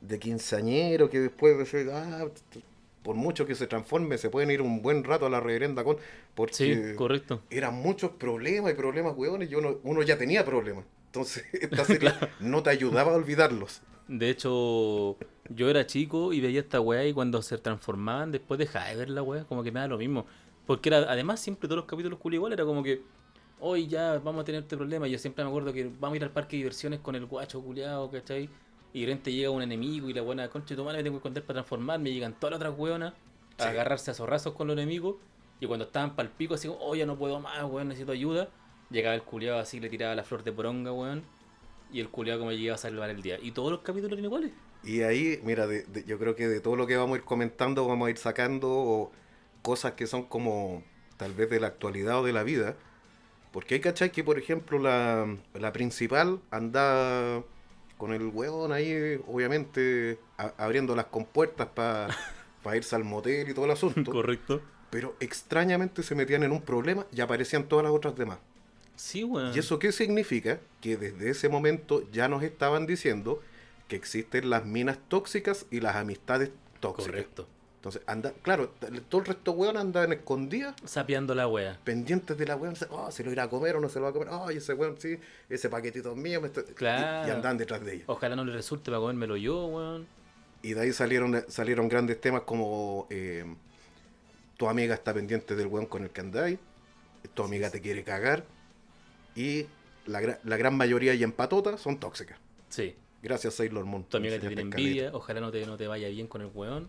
de 0.00 0.18
quinceañero 0.18 1.10
que 1.10 1.18
después 1.18 1.72
de 1.72 1.92
ah, 1.92 2.26
por 3.02 3.16
mucho 3.16 3.44
que 3.44 3.56
se 3.56 3.66
transforme, 3.66 4.16
se 4.16 4.30
pueden 4.30 4.52
ir 4.52 4.62
un 4.62 4.80
buen 4.80 5.02
rato 5.02 5.26
a 5.26 5.30
la 5.30 5.40
reverenda 5.40 5.82
con. 5.82 5.96
Porque 6.34 6.54
sí, 6.54 6.80
correcto. 6.96 7.42
eran 7.50 7.74
muchos 7.74 8.12
problemas 8.12 8.72
y 8.72 8.76
problemas, 8.76 9.14
hueones, 9.16 9.50
y 9.50 9.56
uno, 9.56 9.78
uno 9.82 10.02
ya 10.02 10.16
tenía 10.16 10.44
problemas. 10.44 10.84
Entonces, 11.12 11.44
esta 11.52 11.84
serie 11.84 12.12
no 12.40 12.62
te 12.62 12.70
ayudaba 12.70 13.12
a 13.12 13.16
olvidarlos. 13.16 13.82
De 14.08 14.30
hecho, 14.30 15.16
yo 15.48 15.68
era 15.70 15.86
chico 15.86 16.32
y 16.32 16.40
veía 16.40 16.60
esta 16.60 16.80
weá 16.80 17.06
y 17.06 17.12
cuando 17.12 17.40
se 17.42 17.58
transformaban, 17.58 18.32
después 18.32 18.58
dejaba 18.58 18.86
de 18.88 18.96
ver 18.96 19.10
la 19.10 19.22
weá, 19.22 19.44
como 19.44 19.62
que 19.62 19.70
me 19.70 19.80
da 19.80 19.86
lo 19.88 19.98
mismo. 19.98 20.26
Porque 20.66 20.88
era, 20.88 20.98
además, 21.10 21.40
siempre 21.40 21.68
todos 21.68 21.76
los 21.78 21.86
capítulos 21.86 22.18
culo 22.18 22.36
igual 22.36 22.52
era 22.52 22.64
como 22.64 22.82
que 22.82 23.02
hoy 23.60 23.86
ya 23.86 24.18
vamos 24.18 24.42
a 24.42 24.44
tener 24.44 24.62
este 24.62 24.76
problema. 24.76 25.06
Yo 25.06 25.18
siempre 25.18 25.44
me 25.44 25.50
acuerdo 25.50 25.72
que 25.72 25.84
vamos 26.00 26.14
a 26.14 26.16
ir 26.16 26.24
al 26.24 26.30
parque 26.30 26.56
de 26.56 26.58
diversiones 26.58 27.00
con 27.00 27.14
el 27.14 27.26
guacho 27.26 27.62
culiado, 27.62 28.10
¿cachai? 28.10 28.48
Y 28.92 29.00
de 29.00 29.06
repente 29.06 29.32
llega 29.32 29.50
un 29.50 29.62
enemigo 29.62 30.08
y 30.08 30.12
la 30.12 30.22
buena 30.22 30.48
concha 30.48 30.70
de 30.70 30.76
tu 30.76 30.84
madre 30.84 30.98
me 30.98 31.04
tengo 31.04 31.16
que 31.16 31.20
esconder 31.20 31.44
para 31.44 31.58
transformarme. 31.58 32.10
Y 32.10 32.14
llegan 32.14 32.34
todas 32.38 32.52
las 32.52 32.58
otras 32.60 32.78
weonas 32.78 33.12
a 33.58 33.62
Sí. 33.62 33.68
agarrarse 33.68 34.10
a 34.10 34.14
zorrazos 34.14 34.54
con 34.54 34.66
los 34.66 34.74
enemigos. 34.76 35.16
Y 35.60 35.66
cuando 35.66 35.84
estaban 35.84 36.16
pa'l 36.16 36.28
pico, 36.28 36.54
así 36.54 36.68
como, 36.68 36.80
oh, 36.80 36.94
ya 36.96 37.06
no 37.06 37.16
puedo 37.16 37.38
más, 37.40 37.62
weón, 37.64 37.88
necesito 37.88 38.12
ayuda. 38.12 38.48
Llegaba 38.92 39.14
el 39.14 39.22
culiado 39.22 39.58
así, 39.58 39.80
le 39.80 39.88
tiraba 39.88 40.14
la 40.14 40.22
flor 40.22 40.44
de 40.44 40.52
poronga, 40.52 40.92
weón. 40.92 41.22
Y 41.92 42.00
el 42.00 42.08
culiado 42.08 42.40
como 42.40 42.52
llegaba 42.52 42.74
a 42.76 42.78
salvar 42.78 43.10
el 43.10 43.22
día. 43.22 43.38
Y 43.40 43.52
todos 43.52 43.70
los 43.70 43.80
capítulos 43.80 44.12
eran 44.12 44.24
iguales. 44.24 44.50
Y 44.84 45.02
ahí, 45.02 45.40
mira, 45.44 45.66
de- 45.66 45.82
de- 45.84 46.04
yo 46.04 46.18
creo 46.18 46.34
que 46.34 46.48
de 46.48 46.60
todo 46.60 46.76
lo 46.76 46.86
que 46.86 46.96
vamos 46.96 47.14
a 47.14 47.18
ir 47.18 47.24
comentando, 47.24 47.86
vamos 47.86 48.06
a 48.06 48.10
ir 48.10 48.18
sacando 48.18 48.68
o 48.70 49.12
cosas 49.62 49.92
que 49.92 50.06
son 50.06 50.24
como 50.24 50.82
tal 51.16 51.32
vez 51.34 51.48
de 51.50 51.60
la 51.60 51.68
actualidad 51.68 52.20
o 52.20 52.24
de 52.24 52.32
la 52.32 52.42
vida. 52.42 52.76
Porque 53.52 53.74
hay 53.74 53.80
cachai 53.80 54.10
que, 54.10 54.24
por 54.24 54.38
ejemplo, 54.38 54.78
la, 54.78 55.36
la 55.54 55.72
principal 55.72 56.40
anda 56.50 57.42
con 57.98 58.12
el 58.12 58.26
hueón 58.28 58.72
ahí, 58.72 59.20
obviamente, 59.28 60.18
a- 60.38 60.52
abriendo 60.58 60.96
las 60.96 61.06
compuertas 61.06 61.68
para 61.68 62.08
irse 62.74 62.96
al 62.96 63.04
motel 63.04 63.48
y 63.48 63.54
todo 63.54 63.66
el 63.66 63.70
asunto. 63.70 64.10
Correcto. 64.10 64.60
Pero 64.90 65.14
extrañamente 65.20 66.02
se 66.02 66.14
metían 66.14 66.42
en 66.42 66.52
un 66.52 66.62
problema 66.62 67.06
y 67.12 67.20
aparecían 67.20 67.64
todas 67.68 67.84
las 67.84 67.92
otras 67.92 68.16
demás. 68.16 68.38
Sí. 69.02 69.28
¿Y 69.54 69.58
eso 69.58 69.78
qué 69.80 69.90
significa? 69.90 70.60
Que 70.80 70.96
desde 70.96 71.30
ese 71.30 71.48
momento 71.48 72.08
ya 72.12 72.28
nos 72.28 72.42
estaban 72.44 72.86
diciendo 72.86 73.42
que 73.88 73.96
existen 73.96 74.48
las 74.48 74.64
minas 74.64 74.98
tóxicas 75.08 75.66
y 75.70 75.80
las 75.80 75.96
amistades 75.96 76.50
tóxicas. 76.80 77.10
Correcto. 77.10 77.48
Entonces, 77.76 78.00
anda, 78.06 78.32
claro, 78.42 78.72
todo 79.08 79.22
el 79.22 79.26
resto 79.26 79.50
weón 79.52 79.76
andaban 79.76 80.12
escondidas, 80.12 80.76
Sapeando 80.84 81.34
la 81.34 81.48
wea. 81.48 81.80
pendientes 81.82 82.38
de 82.38 82.46
la 82.46 82.54
weón, 82.54 82.74
oh, 82.90 83.10
se 83.10 83.24
lo 83.24 83.32
irá 83.32 83.42
a 83.42 83.50
comer 83.50 83.74
o 83.74 83.80
no 83.80 83.88
se 83.88 83.98
lo 83.98 84.04
va 84.04 84.10
a 84.10 84.12
comer, 84.12 84.28
oh, 84.30 84.48
ese 84.50 84.72
weón 84.74 84.94
sí, 85.00 85.18
ese 85.48 85.68
paquetito 85.68 86.12
es 86.12 86.16
mío, 86.16 86.40
me 86.40 86.46
está-". 86.46 86.60
Y- 86.60 86.74
Claro. 86.74 87.26
y, 87.26 87.30
andaban 87.32 87.58
detrás 87.58 87.84
de 87.84 87.94
ella. 87.96 88.04
Ojalá 88.06 88.36
no 88.36 88.44
le 88.44 88.52
resulte 88.52 88.84
para 88.92 88.98
comérmelo 89.00 89.36
yo, 89.36 89.66
weón. 89.66 90.06
Y 90.62 90.74
de 90.74 90.80
ahí 90.80 90.92
salieron, 90.92 91.44
salieron 91.48 91.88
grandes 91.88 92.20
temas 92.20 92.42
como 92.42 93.08
eh, 93.10 93.44
tu 94.56 94.68
amiga 94.68 94.94
está 94.94 95.12
pendiente 95.12 95.56
del 95.56 95.66
weón 95.66 95.86
con 95.86 96.04
el 96.04 96.10
que 96.10 96.20
andáis, 96.20 96.58
tu 97.34 97.42
amiga 97.42 97.68
te 97.68 97.80
quiere 97.80 98.04
cagar, 98.04 98.44
y 99.36 99.66
la, 100.06 100.20
gra- 100.20 100.38
la 100.44 100.56
gran 100.56 100.76
mayoría 100.76 101.14
y 101.14 101.22
empatota 101.22 101.78
son 101.78 101.98
tóxicas. 101.98 102.38
Sí. 102.68 102.94
Gracias 103.22 103.54
Sailor 103.54 103.84
Moon. 103.84 104.04
Tu 104.04 104.16
amiga 104.16 104.38
te 104.38 104.46
tiene 104.48 104.62
envidia, 104.62 105.10
ojalá 105.12 105.40
no 105.40 105.52
te, 105.52 105.64
no 105.64 105.76
te 105.76 105.86
vaya 105.86 106.08
bien 106.08 106.26
con 106.26 106.40
el 106.42 106.50
weón. 106.52 106.88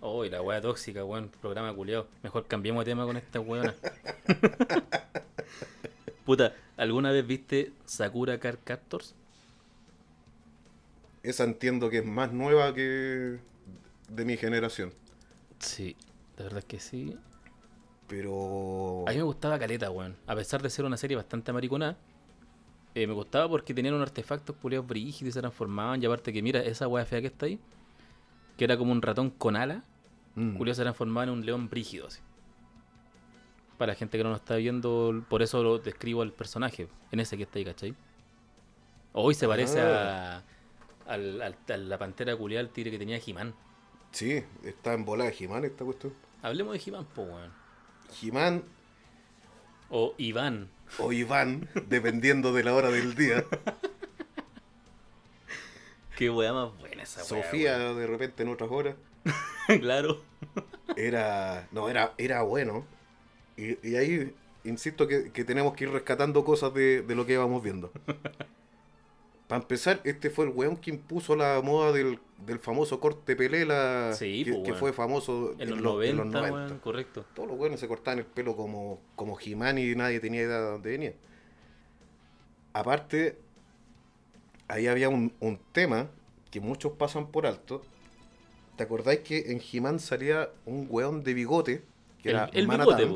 Oh, 0.00 0.24
y 0.24 0.30
la 0.30 0.42
wea 0.42 0.60
tóxica, 0.60 1.04
weón. 1.04 1.30
Programa 1.40 1.72
culiado. 1.74 2.08
Mejor 2.22 2.46
cambiemos 2.46 2.84
de 2.84 2.90
tema 2.92 3.04
con 3.04 3.16
esta 3.16 3.40
weona. 3.40 3.74
Puta, 6.24 6.54
¿alguna 6.76 7.10
vez 7.10 7.26
viste 7.26 7.72
Sakura 7.86 8.38
Card 8.38 8.58
Captors? 8.64 9.14
Esa 11.22 11.44
entiendo 11.44 11.90
que 11.90 11.98
es 11.98 12.04
más 12.04 12.32
nueva 12.32 12.74
que 12.74 13.38
de 14.08 14.24
mi 14.24 14.36
generación. 14.36 14.92
Sí, 15.58 15.96
la 16.36 16.44
verdad 16.44 16.58
es 16.60 16.64
que 16.64 16.80
sí. 16.80 17.16
Pero... 18.08 19.04
A 19.06 19.10
mí 19.10 19.16
me 19.16 19.22
gustaba 19.22 19.58
Caleta, 19.58 19.90
weón. 19.90 20.16
A 20.26 20.34
pesar 20.34 20.62
de 20.62 20.70
ser 20.70 20.84
una 20.84 20.96
serie 20.96 21.16
bastante 21.16 21.50
americana, 21.50 21.96
eh, 22.94 23.06
me 23.06 23.12
gustaba 23.12 23.48
porque 23.48 23.74
tenían 23.74 23.94
unos 23.94 24.08
artefactos 24.08 24.56
culiados 24.56 24.86
brígidos 24.86 25.28
y 25.28 25.32
se 25.32 25.40
transformaban. 25.40 26.02
Y 26.02 26.06
aparte 26.06 26.32
que, 26.32 26.42
mira, 26.42 26.60
esa 26.60 26.88
wea 26.88 27.04
fea 27.04 27.20
que 27.20 27.26
está 27.28 27.46
ahí, 27.46 27.58
que 28.56 28.64
era 28.64 28.76
como 28.76 28.92
un 28.92 29.02
ratón 29.02 29.30
con 29.30 29.56
ala, 29.56 29.84
Mm. 30.34 30.56
Julio 30.56 30.72
se 30.72 30.82
transformaba 30.82 31.24
en 31.24 31.30
un 31.30 31.44
león 31.44 31.68
brígido, 31.68 32.06
así. 32.06 32.20
Para 33.76 33.92
la 33.92 33.96
gente 33.98 34.16
que 34.18 34.22
no 34.22 34.30
lo 34.30 34.36
está 34.36 34.54
viendo, 34.54 35.24
por 35.28 35.42
eso 35.42 35.62
lo 35.64 35.78
describo 35.78 36.22
al 36.22 36.32
personaje, 36.32 36.86
en 37.10 37.18
ese 37.18 37.36
que 37.36 37.42
está 37.42 37.58
ahí, 37.58 37.64
¿cachai? 37.64 37.94
Hoy 39.14 39.34
se 39.34 39.48
parece 39.48 39.80
Ah. 39.80 40.42
a, 41.06 41.12
al- 41.12 41.42
al- 41.42 41.56
a 41.68 41.76
la 41.76 41.98
pantera 41.98 42.36
culiada, 42.36 42.60
el 42.60 42.70
tigre 42.70 42.92
que 42.92 42.98
tenía 42.98 43.18
Jimán. 43.18 43.52
Sí, 44.12 44.44
está 44.62 44.92
en 44.94 45.04
bola 45.04 45.24
de 45.24 45.34
He-Man 45.36 45.64
esta 45.64 45.84
cuestión. 45.84 46.12
Hablemos 46.42 46.72
de 46.74 46.78
Jimán, 46.78 47.04
po, 47.06 47.22
weón. 47.22 47.50
He-Man 48.20 48.64
O 49.90 50.14
Iván. 50.18 50.68
o 50.98 51.12
Iván, 51.12 51.68
dependiendo 51.88 52.52
de 52.52 52.64
la 52.64 52.74
hora 52.74 52.90
del 52.90 53.14
día. 53.14 53.44
Qué 56.16 56.30
weá 56.30 56.52
más 56.52 56.76
buena 56.78 57.02
esa 57.04 57.24
weá. 57.24 57.28
Sofía, 57.42 57.78
de 57.78 58.06
repente 58.06 58.42
en 58.42 58.48
otras 58.48 58.70
horas. 58.70 58.96
claro. 59.80 60.22
Era... 60.96 61.68
No, 61.70 61.88
era, 61.88 62.14
era 62.18 62.42
bueno. 62.42 62.86
Y, 63.56 63.86
y 63.88 63.96
ahí, 63.96 64.34
insisto 64.64 65.06
que, 65.06 65.32
que 65.32 65.44
tenemos 65.44 65.74
que 65.74 65.84
ir 65.84 65.90
rescatando 65.90 66.44
cosas 66.44 66.74
de, 66.74 67.02
de 67.02 67.14
lo 67.14 67.26
que 67.26 67.34
íbamos 67.34 67.62
viendo. 67.62 67.92
Para 69.48 69.62
empezar, 69.62 70.00
este 70.04 70.28
fue 70.30 70.44
el 70.44 70.52
weón 70.52 70.76
que 70.76 70.90
impuso 70.90 71.34
la 71.34 71.60
moda 71.64 71.90
del, 71.90 72.20
del 72.46 72.58
famoso 72.58 73.00
corte 73.00 73.34
Pelé, 73.34 73.64
la, 73.64 74.12
Sí, 74.14 74.44
que, 74.44 74.52
po, 74.52 74.62
que 74.62 74.74
fue 74.74 74.92
famoso 74.92 75.54
En 75.58 75.70
los, 75.70 75.80
lo- 75.80 75.94
90, 75.94 76.42
weón, 76.52 76.78
correcto. 76.80 77.24
Todos 77.34 77.48
los 77.48 77.58
buenos 77.58 77.80
se 77.80 77.88
cortaban 77.88 78.18
el 78.18 78.26
pelo 78.26 78.54
como, 78.54 79.00
como 79.16 79.38
He-Man 79.40 79.78
y 79.78 79.94
nadie 79.94 80.20
tenía 80.20 80.42
idea 80.42 80.60
de 80.60 80.70
dónde 80.70 80.90
venía. 80.90 81.14
Aparte, 82.74 83.38
ahí 84.68 84.86
había 84.86 85.08
un, 85.08 85.32
un 85.40 85.58
tema 85.72 86.08
que 86.50 86.60
muchos 86.60 86.92
pasan 86.92 87.28
por 87.30 87.46
alto. 87.46 87.82
¿Te 88.76 88.84
acordáis 88.84 89.20
que 89.20 89.50
en 89.50 89.60
He-Man 89.72 89.98
salía 89.98 90.50
un 90.66 90.86
weón 90.90 91.24
de 91.24 91.34
bigote? 91.34 91.82
Que 92.22 92.28
El, 92.30 92.36
era 92.36 92.44
el 92.52 92.68
bigote. 92.68 93.08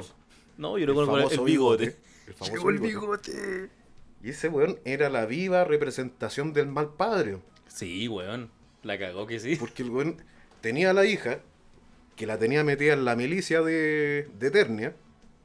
No, 0.57 0.79
yo 0.79 0.85
el 0.85 0.87
lo 0.87 0.95
conozco 0.95 1.17
el 1.19 1.23
famoso 1.25 1.45
bigote. 1.45 1.97
El 2.27 2.35
famoso 2.35 2.53
Llegó 2.57 2.71
el 2.71 2.79
bigote. 2.79 3.33
bigote. 3.33 3.82
Y 4.23 4.31
ese 4.31 4.49
weón 4.49 4.79
era 4.85 5.11
la 5.11 5.27
viva 5.27 5.65
representación 5.65 6.53
del 6.53 6.69
mal 6.69 6.95
padre. 6.95 7.39
Sí, 7.67 8.07
weón. 8.07 8.51
La 8.83 8.99
cagó 8.99 9.27
que 9.27 9.41
sí. 9.41 9.57
Porque 9.57 9.83
el 9.83 9.91
weón 9.91 10.23
tenía 10.61 10.91
a 10.91 10.93
la 10.93 11.05
hija, 11.05 11.41
que 12.15 12.27
la 12.27 12.39
tenía 12.39 12.63
metida 12.63 12.93
en 12.93 13.05
la 13.05 13.17
milicia 13.17 13.63
de, 13.63 14.29
de 14.39 14.47
Eternia. 14.47 14.95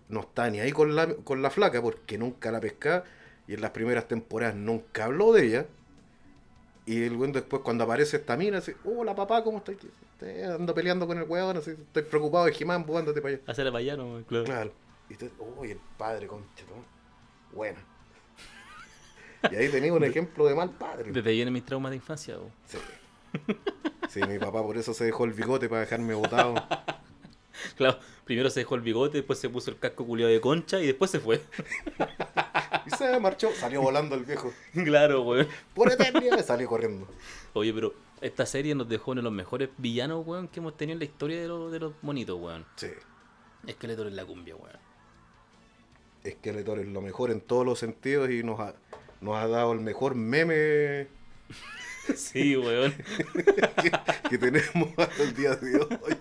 No 0.10 0.22
está 0.22 0.50
ni 0.50 0.60
ahí 0.60 0.72
con 0.72 0.96
la, 0.96 1.14
con 1.16 1.42
la 1.42 1.50
flaca, 1.50 1.82
porque 1.82 2.18
nunca 2.18 2.52
la 2.52 2.60
pescaba. 2.60 3.04
Y 3.48 3.56
en 3.56 3.62
las 3.62 3.72
primeras 3.72 4.08
temporadas 4.08 4.56
nunca 4.56 5.06
habló 5.06 5.34
de 5.34 5.46
ella. 5.46 5.66
Y 6.86 7.04
el 7.04 7.16
weón 7.16 7.32
después, 7.32 7.64
cuando 7.64 7.84
aparece 7.84 8.18
esta 8.18 8.38
mina, 8.38 8.60
dice: 8.60 8.76
Hola 8.86 9.16
papá, 9.16 9.44
¿cómo 9.44 9.58
estás? 9.58 9.76
Ando 10.22 10.74
peleando 10.74 11.08
con 11.08 11.18
el 11.18 11.24
weón, 11.24 11.58
así, 11.58 11.72
estoy 11.72 12.04
preocupado 12.04 12.46
de 12.46 12.54
Jimán, 12.54 12.86
andate 12.88 13.22
para 13.22 13.36
allá. 13.36 13.44
Hacer 13.48 13.68
a 13.68 13.72
payano, 13.72 14.24
claro. 14.28 14.46
Claro. 14.46 14.72
Y 15.10 15.16
te, 15.16 15.32
uy, 15.58 15.72
el 15.72 15.80
padre, 15.98 16.28
concha, 16.28 16.64
¿no? 16.70 17.58
Y 19.52 19.56
ahí 19.56 19.70
tenía 19.70 19.94
un 19.94 20.04
ejemplo 20.04 20.46
de 20.46 20.56
mal 20.56 20.70
padre. 20.72 21.12
Desde 21.12 21.30
ahí 21.30 21.36
vienen 21.38 21.54
mis 21.54 21.66
traumas 21.66 21.92
de 21.92 21.98
infancia, 21.98 22.36
po. 22.38 22.52
Sí. 22.66 22.78
Sí, 24.10 24.22
mi 24.28 24.40
papá 24.40 24.64
por 24.64 24.78
eso 24.78 24.94
se 24.94 25.06
dejó 25.06 25.26
el 25.26 25.34
bigote 25.34 25.68
para 25.70 25.82
dejarme 25.82 26.14
botado. 26.14 26.56
Claro, 27.76 28.00
primero 28.24 28.50
se 28.50 28.60
dejó 28.62 28.76
el 28.76 28.82
bigote, 28.82 29.18
después 29.18 29.40
se 29.40 29.50
puso 29.50 29.72
el 29.72 29.80
casco 29.80 30.06
culiado 30.06 30.32
de 30.32 30.40
concha 30.40 30.80
y 30.80 30.86
después 30.86 31.10
se 31.12 31.20
fue. 31.20 31.42
Y 32.86 32.90
se 32.92 33.20
marchó, 33.20 33.52
salió 33.54 33.82
volando 33.82 34.16
el 34.16 34.24
viejo. 34.24 34.54
claro, 34.86 35.24
weón. 35.24 35.48
Por 35.74 35.92
eternidad 35.92 36.46
salió 36.46 36.68
corriendo. 36.68 37.08
Oye, 37.54 37.74
pero 37.74 37.94
esta 38.22 38.46
serie 38.46 38.76
nos 38.76 38.88
dejó 38.88 39.12
uno 39.12 39.22
de 39.22 39.24
los 39.24 39.34
mejores 39.34 39.70
villanos, 39.78 40.26
weón, 40.26 40.48
que 40.48 40.60
hemos 40.60 40.78
tenido 40.78 40.94
en 40.94 41.00
la 41.00 41.06
historia 41.06 41.42
de, 41.42 41.48
los 41.48 41.72
de 41.72 41.80
los 41.80 41.94
monitos, 42.02 42.40
weón. 42.40 42.66
Sí. 42.76 42.90
Skeletor 43.70 44.08
en 44.08 44.16
la 44.16 44.26
cumbia, 44.26 44.56
weón. 44.56 44.78
Skeletor 46.26 46.80
es 46.80 46.88
lo 46.88 47.02
mejor 47.02 47.32
en 47.32 47.42
todos 47.42 47.66
los 47.66 47.80
sentidos 47.80 48.30
y 48.30 48.44
nos 48.44 48.60
ha, 48.60 48.76
nos 49.22 49.36
ha 49.36 49.48
dado 49.48 49.74
el 49.74 49.80
mejor 49.80 50.16
meme 50.16 51.08
Sí, 52.16 52.56
weón. 52.56 52.94
que, 52.94 53.92
que 54.30 54.38
tenemos 54.38 54.90
hasta 54.98 55.24
el 55.24 55.36
día 55.36 55.56
de 55.56 55.78
hoy. 55.78 56.18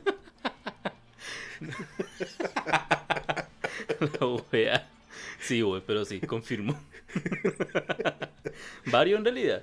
la 4.21 4.26
wea. 4.53 4.88
Sí, 5.41 5.62
weón, 5.62 5.83
pero 5.87 6.05
sí, 6.05 6.21
confirmo. 6.21 6.79
varios 8.87 9.19
en 9.19 9.25
realidad. 9.25 9.62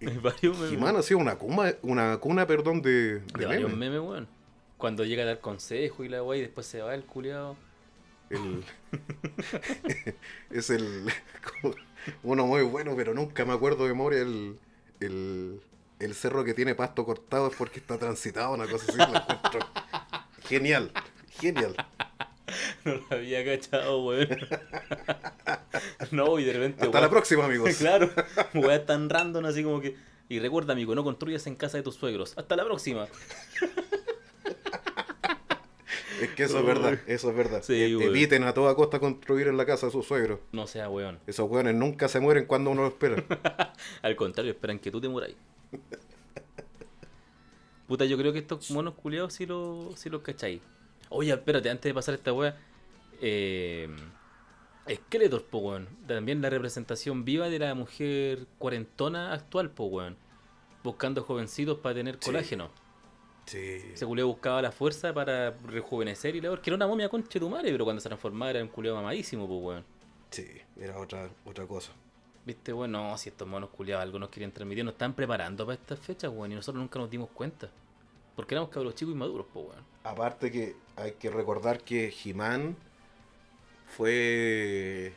Memes. 0.00 0.34
He-Man 0.72 0.96
ha 0.96 1.02
sido 1.02 1.18
una 1.18 1.36
cuna, 1.36 1.74
una 1.82 2.18
cuna 2.18 2.46
perdón, 2.46 2.82
de, 2.82 3.20
de, 3.20 3.20
De 3.20 3.46
varios 3.46 3.70
memes. 3.72 3.90
memes, 3.90 4.00
weón. 4.08 4.28
Cuando 4.76 5.04
llega 5.06 5.22
a 5.22 5.26
dar 5.26 5.40
consejo 5.40 6.04
y 6.04 6.08
la 6.10 6.22
weá 6.22 6.38
y 6.38 6.42
después 6.42 6.66
se 6.66 6.82
va 6.82 6.94
el 6.94 7.04
culiado. 7.04 7.56
El- 8.28 8.64
es 10.50 10.68
el 10.68 11.06
uno 12.22 12.46
muy 12.46 12.62
bueno, 12.62 12.94
pero 12.96 13.14
nunca 13.14 13.44
me 13.44 13.52
acuerdo 13.52 13.84
de 13.84 13.90
memoria 13.90 14.20
el, 14.20 14.58
el, 15.00 15.60
el 15.98 16.14
cerro 16.14 16.44
que 16.44 16.54
tiene 16.54 16.74
pasto 16.74 17.04
cortado 17.04 17.48
es 17.48 17.56
porque 17.56 17.80
está 17.80 17.98
transitado, 17.98 18.54
una 18.54 18.66
cosa 18.66 18.86
así. 18.88 18.98
lo 18.98 19.04
encuentro 19.04 19.60
Genial, 20.48 20.92
genial. 21.40 21.74
No 22.84 22.94
lo 22.94 23.04
había 23.10 23.44
cachado, 23.44 24.04
weón. 24.04 24.28
no, 26.12 26.38
y 26.38 26.44
de 26.44 26.52
repente. 26.52 26.84
Hasta 26.84 27.00
la 27.00 27.10
próxima, 27.10 27.44
amigos. 27.44 27.74
Claro, 27.78 28.08
weá 28.54 28.86
tan 28.86 29.10
random 29.10 29.44
así 29.46 29.64
como 29.64 29.80
que. 29.80 29.96
Y 30.28 30.38
recuerda, 30.38 30.72
amigo, 30.72 30.94
no 30.94 31.02
construyas 31.02 31.46
en 31.48 31.56
casa 31.56 31.76
de 31.76 31.82
tus 31.82 31.96
suegros. 31.96 32.34
Hasta 32.36 32.54
la 32.56 32.64
próxima. 32.64 33.08
Es 36.20 36.30
que 36.30 36.44
eso 36.44 36.58
es 36.60 36.66
verdad, 36.66 36.98
eso 37.06 37.30
es 37.30 37.36
verdad. 37.36 37.62
Sí, 37.62 37.74
E- 37.74 37.96
weón. 37.96 38.08
Eviten 38.10 38.44
a 38.44 38.54
toda 38.54 38.74
costa 38.74 38.98
construir 39.00 39.46
en 39.48 39.56
la 39.56 39.66
casa 39.66 39.86
de 39.86 39.92
sus 39.92 40.06
suegros. 40.06 40.40
No 40.52 40.66
sea 40.66 40.88
weón. 40.88 41.18
Esos 41.26 41.48
weones 41.50 41.74
nunca 41.74 42.08
se 42.08 42.20
mueren 42.20 42.46
cuando 42.46 42.70
uno 42.70 42.82
lo 42.82 42.88
espera. 42.88 43.24
Al 44.02 44.16
contrario, 44.16 44.52
esperan 44.52 44.78
que 44.78 44.90
tú 44.90 45.00
te 45.00 45.08
muráis. 45.08 45.36
Puta, 47.86 48.04
yo 48.04 48.16
creo 48.18 48.32
que 48.32 48.40
estos 48.40 48.70
monos 48.72 48.94
culiados 48.94 49.32
sí 49.32 49.46
los 49.46 49.98
sí 49.98 50.10
los 50.10 50.22
cacháis. 50.22 50.60
Oye, 51.08 51.32
espérate, 51.32 51.70
antes 51.70 51.88
de 51.90 51.94
pasar 51.94 52.14
esta 52.14 52.32
wea. 52.32 52.56
Eh, 53.20 53.88
Skeletor, 54.92 55.44
po 55.44 55.58
weón. 55.58 55.88
También 56.06 56.40
la 56.42 56.50
representación 56.50 57.24
viva 57.24 57.48
de 57.48 57.58
la 57.60 57.74
mujer 57.74 58.46
cuarentona 58.58 59.32
actual, 59.32 59.70
po 59.70 59.84
weón. 59.86 60.16
Buscando 60.82 61.22
jovencitos 61.22 61.78
para 61.78 61.94
tener 61.94 62.14
Sí. 62.20 62.26
colágeno. 62.26 62.70
Sí. 63.46 63.80
Ese 63.94 64.04
culiao 64.04 64.26
buscaba 64.28 64.60
la 64.60 64.72
fuerza 64.72 65.14
para 65.14 65.52
rejuvenecer 65.52 66.34
y 66.36 66.40
la 66.40 66.54
que 66.60 66.70
era 66.70 66.76
una 66.76 66.86
momia 66.86 67.08
concha 67.08 67.34
de 67.34 67.40
tu 67.40 67.48
madre, 67.48 67.70
pero 67.70 67.84
cuando 67.84 68.00
se 68.00 68.08
transformaba 68.08 68.50
era 68.50 68.62
un 68.62 68.68
culiao 68.68 68.96
mamadísimo, 68.96 69.46
pues 69.46 69.60
weón. 69.62 69.84
Sí, 70.30 70.46
era 70.78 70.98
otra, 70.98 71.30
otra 71.44 71.66
cosa. 71.66 71.92
Viste, 72.44 72.72
weón, 72.72 72.92
no, 72.92 73.16
si 73.18 73.28
estos 73.28 73.46
monos 73.46 73.70
culiados 73.70 74.02
algunos 74.02 74.28
querían 74.30 74.52
transmitir, 74.52 74.84
nos 74.84 74.94
están 74.94 75.14
preparando 75.14 75.64
para 75.64 75.78
estas 75.78 75.98
fechas, 76.00 76.30
weón, 76.34 76.52
y 76.52 76.54
nosotros 76.56 76.80
nunca 76.80 76.98
nos 76.98 77.08
dimos 77.10 77.30
cuenta. 77.30 77.70
Porque 78.34 78.54
éramos 78.54 78.70
cabros 78.70 78.94
chicos 78.94 79.14
y 79.14 79.16
maduros, 79.16 79.46
pues 79.52 79.66
weón. 79.68 79.84
Aparte 80.04 80.50
que 80.50 80.76
hay 80.96 81.12
que 81.12 81.30
recordar 81.30 81.80
que 81.82 82.12
He-Man 82.24 82.76
fue, 83.96 85.12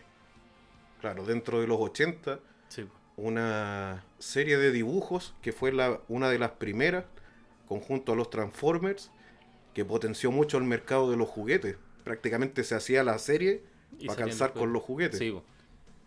claro, 1.02 1.26
dentro 1.26 1.60
de 1.62 1.68
los 1.68 1.80
80, 1.80 2.40
Sí. 2.70 2.88
una 3.18 4.04
serie 4.20 4.58
de 4.58 4.72
dibujos 4.72 5.34
que 5.42 5.52
fue 5.52 5.72
la, 5.72 6.00
una 6.08 6.30
de 6.30 6.40
las 6.40 6.52
primeras, 6.52 7.06
conjunto 7.70 8.12
a 8.12 8.16
los 8.16 8.30
Transformers, 8.30 9.12
que 9.74 9.86
potenció 9.86 10.32
mucho 10.32 10.58
el 10.58 10.66
mercado 10.66 11.10
de 11.10 11.16
los 11.16 11.30
juguetes. 11.30 11.78
Prácticamente 12.04 12.66
se 12.66 12.76
hacía 12.76 13.04
la 13.04 13.18
serie 13.20 13.64
Y 13.98 14.08
para 14.08 14.24
calzar 14.24 14.52
con 14.52 14.74
los 14.74 14.84
juguetes. 14.84 15.20
Sí. 15.20 15.34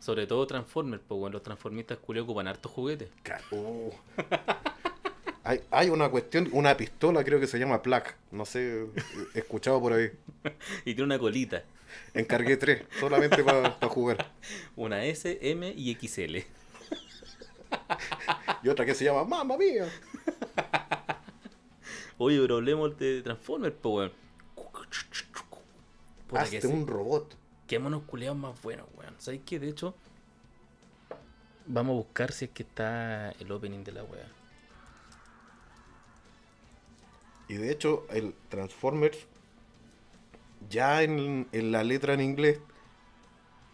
Sobre 0.01 0.27
todo 0.27 0.47
Transformers, 0.47 1.03
weón, 1.09 1.33
los 1.33 1.45
transformistas 1.45 1.97
culiados 1.99 2.29
ocupan 2.29 2.49
hartos 2.49 2.73
juguetes. 2.73 3.09
Oh. 3.53 3.91
hay, 5.45 5.61
hay 5.71 5.91
una 5.91 6.11
cuestión, 6.11 6.49
una 6.53 6.77
pistola 6.77 7.23
creo 7.23 7.39
que 7.39 7.47
se 7.47 7.59
llama 7.59 7.81
Plaque, 7.83 8.11
no 8.33 8.45
sé, 8.45 8.89
he 9.35 9.39
escuchado 9.39 9.81
por 9.81 9.93
ahí. 9.93 10.11
Y 10.85 10.95
tiene 10.95 11.05
una 11.05 11.19
colita, 11.21 11.63
Encargué 12.15 12.57
tres, 12.57 12.83
solamente 12.99 13.45
para 13.45 13.71
jugar. 13.89 14.33
una 14.77 15.05
S, 15.05 15.39
M 15.41 15.73
y 15.77 15.95
XL. 15.95 16.39
Y 18.63 18.69
otra 18.69 18.85
que 18.85 18.95
se 18.95 19.05
llama 19.05 19.25
Mamma 19.25 19.57
Mía. 19.57 19.89
Oye, 22.25 22.41
pero 22.41 22.59
hablemos 22.59 22.97
de 22.99 23.21
Transformers, 23.21 23.75
pues 23.83 23.95
weón. 23.95 24.13
Que 26.31 26.39
Hazte 26.39 26.61
sí. 26.61 26.69
un 26.69 26.87
robot. 26.87 27.37
Qué 27.67 27.81
monos 27.81 28.05
culeados 28.05 28.39
más 28.39 28.63
buenos, 28.63 28.87
weón. 28.97 29.17
¿Sabes 29.19 29.41
qué? 29.45 29.59
De 29.59 29.69
hecho, 29.69 29.97
vamos 31.67 31.95
a 31.95 31.97
buscar 31.97 32.31
si 32.31 32.45
es 32.45 32.53
que 32.53 32.63
está 32.63 33.33
el 33.33 33.51
opening 33.51 33.83
de 33.83 33.91
la 33.91 34.05
wea. 34.05 34.29
Y 37.49 37.55
de 37.55 37.73
hecho, 37.73 38.07
el 38.09 38.35
Transformers, 38.49 39.19
ya 40.71 41.03
en, 41.03 41.49
en 41.51 41.73
la 41.73 41.83
letra 41.83 42.15
en 42.15 42.21
inglés, 42.21 42.61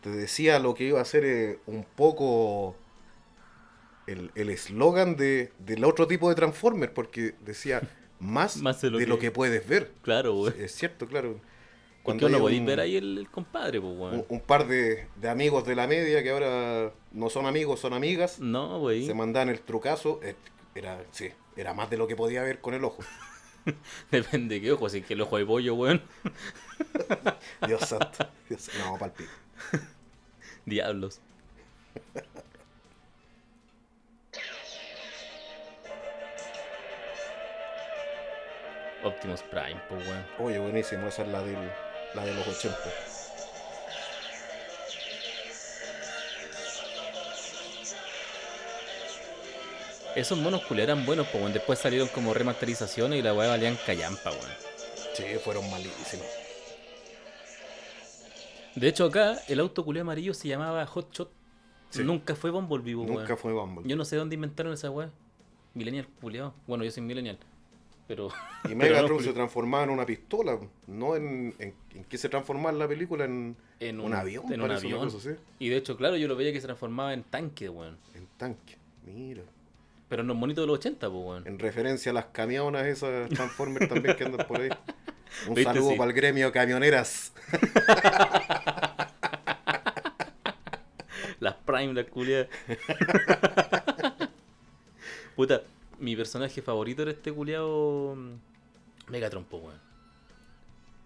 te 0.01 0.09
decía 0.09 0.59
lo 0.59 0.75
que 0.75 0.85
iba 0.85 1.03
a 1.03 1.05
ser 1.05 1.27
eh, 1.27 1.61
un 1.67 1.85
poco 1.85 2.77
el 4.07 4.33
el 4.37 4.49
eslogan 4.49 5.17
de, 5.17 5.53
del 5.59 5.85
otro 5.85 6.07
tipo 6.07 6.31
de 6.31 6.35
Transformers, 6.35 6.93
porque 6.93 7.35
decía 7.45 7.83
más, 8.21 8.57
Más 8.59 8.81
de, 8.81 8.91
lo, 8.91 9.19
que... 9.19 9.31
puedes 9.31 9.67
ver. 9.69 9.93
Claro, 10.03 10.35
weón. 10.41 10.55
Es 10.59 10.73
cierto, 10.75 11.07
claro. 11.07 11.41
Cuando 12.03 12.29
no 12.29 12.37
hay 12.37 12.43
podéis 12.43 12.65
ver 12.65 12.81
ahí 12.81 12.97
el, 12.97 13.19
el 13.19 13.29
compadre, 13.31 13.81
pues, 13.81 13.93
weón. 13.97 14.15
un, 14.15 14.27
un 14.29 14.41
par 14.41 14.67
de, 14.67 15.07
de 15.17 15.29
amigos 15.29 15.65
de 15.67 15.75
la 15.75 15.87
media 15.87 16.23
que 16.23 16.31
ahora 16.31 16.93
no 17.13 17.29
son 17.31 17.45
amigos, 17.47 17.81
son 17.81 17.93
amigas, 17.93 18.41
No, 18.41 18.79
wey. 18.83 19.05
se 19.07 19.13
mandaban 19.15 19.51
el 19.51 19.61
trucazo, 19.61 20.19
eh, 20.23 20.35
era, 20.75 21.03
sí, 21.11 21.29
era 21.57 21.75
más 21.75 21.91
de 21.91 21.99
lo 21.99 22.07
que 22.09 22.17
podía 22.17 22.43
ver 22.43 22.61
con 22.61 22.73
el 22.73 22.85
ojo. 22.85 23.03
Depende 24.11 24.55
de 24.55 24.61
qué 24.63 24.73
ojo, 24.73 24.89
si 24.89 24.99
es 24.99 25.07
que 25.07 25.15
el 25.15 25.21
ojo 25.21 25.37
de 25.37 25.45
pollo, 25.45 25.75
weón. 25.75 26.01
Dios 27.67 27.83
santo. 27.83 28.27
Dios- 28.49 28.71
no, 28.79 28.97
palpito. 28.99 29.31
Diablos. 30.65 31.21
Optimus 39.05 39.43
Prime, 39.43 39.81
pues, 39.89 40.07
weón. 40.07 40.27
Oye, 40.39 40.59
buenísimo, 40.59 41.07
esa 41.09 41.23
es 41.23 41.29
la, 41.29 41.43
del, 41.43 41.59
la 42.15 42.25
de 42.25 42.35
los 42.35 42.47
80. 42.47 42.77
Esos 50.17 50.39
monos 50.39 50.63
culeros 50.65 50.91
eran 50.95 51.07
buenos, 51.07 51.27
pues, 51.29 51.41
weón. 51.41 51.53
Después 51.53 51.79
salieron 51.79 52.09
como 52.09 52.35
remasterizaciones 52.35 53.19
y 53.19 53.23
la 53.23 53.35
weá 53.35 53.49
valían 53.49 53.77
callampa, 53.87 54.31
weón. 54.31 54.51
Sí, 55.15 55.25
fueron 55.45 55.71
malísimos. 55.71 56.27
De 58.75 58.89
hecho, 58.89 59.07
acá 59.07 59.39
el 59.49 59.61
auto 59.61 59.85
culé 59.85 60.01
amarillo 60.01 60.35
se 60.35 60.49
llamaba 60.49 60.85
Hot 60.87 61.13
Shot. 61.13 61.31
Sí. 61.91 62.03
Nunca 62.05 62.35
fue 62.35 62.51
Bumblebee, 62.51 62.95
pues, 62.95 63.09
Nunca 63.09 63.25
weón. 63.25 63.39
fue 63.39 63.53
Bumble. 63.53 63.89
Yo 63.89 63.97
no 63.97 64.05
sé 64.05 64.17
dónde 64.17 64.35
inventaron 64.35 64.73
esa 64.73 64.91
weá. 64.91 65.11
Millennial 65.75 66.09
culiao. 66.21 66.55
Bueno, 66.67 66.85
yo 66.85 66.91
soy 66.91 67.03
millennial. 67.03 67.39
Pero. 68.09 68.31
Y 68.69 68.75
Megatron 68.75 69.19
no, 69.19 69.23
se 69.23 69.33
transformaba 69.33 69.85
en 69.85 69.91
una 69.91 70.05
pistola. 70.07 70.59
No 70.87 71.15
en, 71.15 71.55
en, 71.59 71.75
en 71.95 72.05
qué 72.05 72.19
se 72.19 72.29
transformaba 72.29 72.71
en 72.71 72.79
la 72.81 72.89
película, 72.89 73.25
en, 73.27 73.55
en 73.79 74.01
un, 74.01 74.15
avión. 74.15 74.53
En 74.53 74.63
un 74.63 74.71
avión. 74.73 75.11
cosa. 75.11 75.35
Y 75.59 75.69
de 75.69 75.77
hecho, 75.77 75.97
claro, 75.97 76.17
yo 76.17 76.27
lo 76.27 76.35
veía 76.35 76.53
que 76.53 76.61
se 76.61 76.67
transformaba 76.67 77.13
en 77.15 77.23
tanque, 77.23 77.69
weón. 77.69 77.97
En 78.15 78.27
tanque. 78.39 78.77
Mira. 79.07 79.43
Pero 80.09 80.23
en 80.23 80.29
los 80.29 80.37
monitos 80.37 80.63
de 80.63 80.67
los 80.69 80.79
80, 80.79 81.11
pues, 81.11 81.23
weón. 81.23 81.47
En 81.47 81.59
referencia 81.59 82.11
a 82.11 82.15
las 82.15 82.25
camionas 82.27 82.87
esas 82.87 83.29
Transformers 83.29 83.89
también 83.89 84.17
que 84.17 84.25
andan 84.25 84.47
por 84.47 84.61
ahí. 84.63 84.71
Un 85.47 85.55
¿Viste? 85.55 85.75
saludo 85.75 85.91
Sí. 85.91 85.97
para 85.99 86.11
el 86.11 86.17
gremio 86.17 86.51
camioneras. 86.51 87.35
Las 91.41 91.55
Prime, 91.55 91.95
las 91.95 92.07
culiadas. 92.07 92.49
Puta, 95.37 95.63
mi 95.99 96.17
personaje 96.17 96.63
favorito 96.63 97.03
era 97.03 97.11
este 97.13 97.33
culiado 97.33 98.17
Megatron, 99.09 99.45
po, 99.45 99.59
weón. 99.59 99.81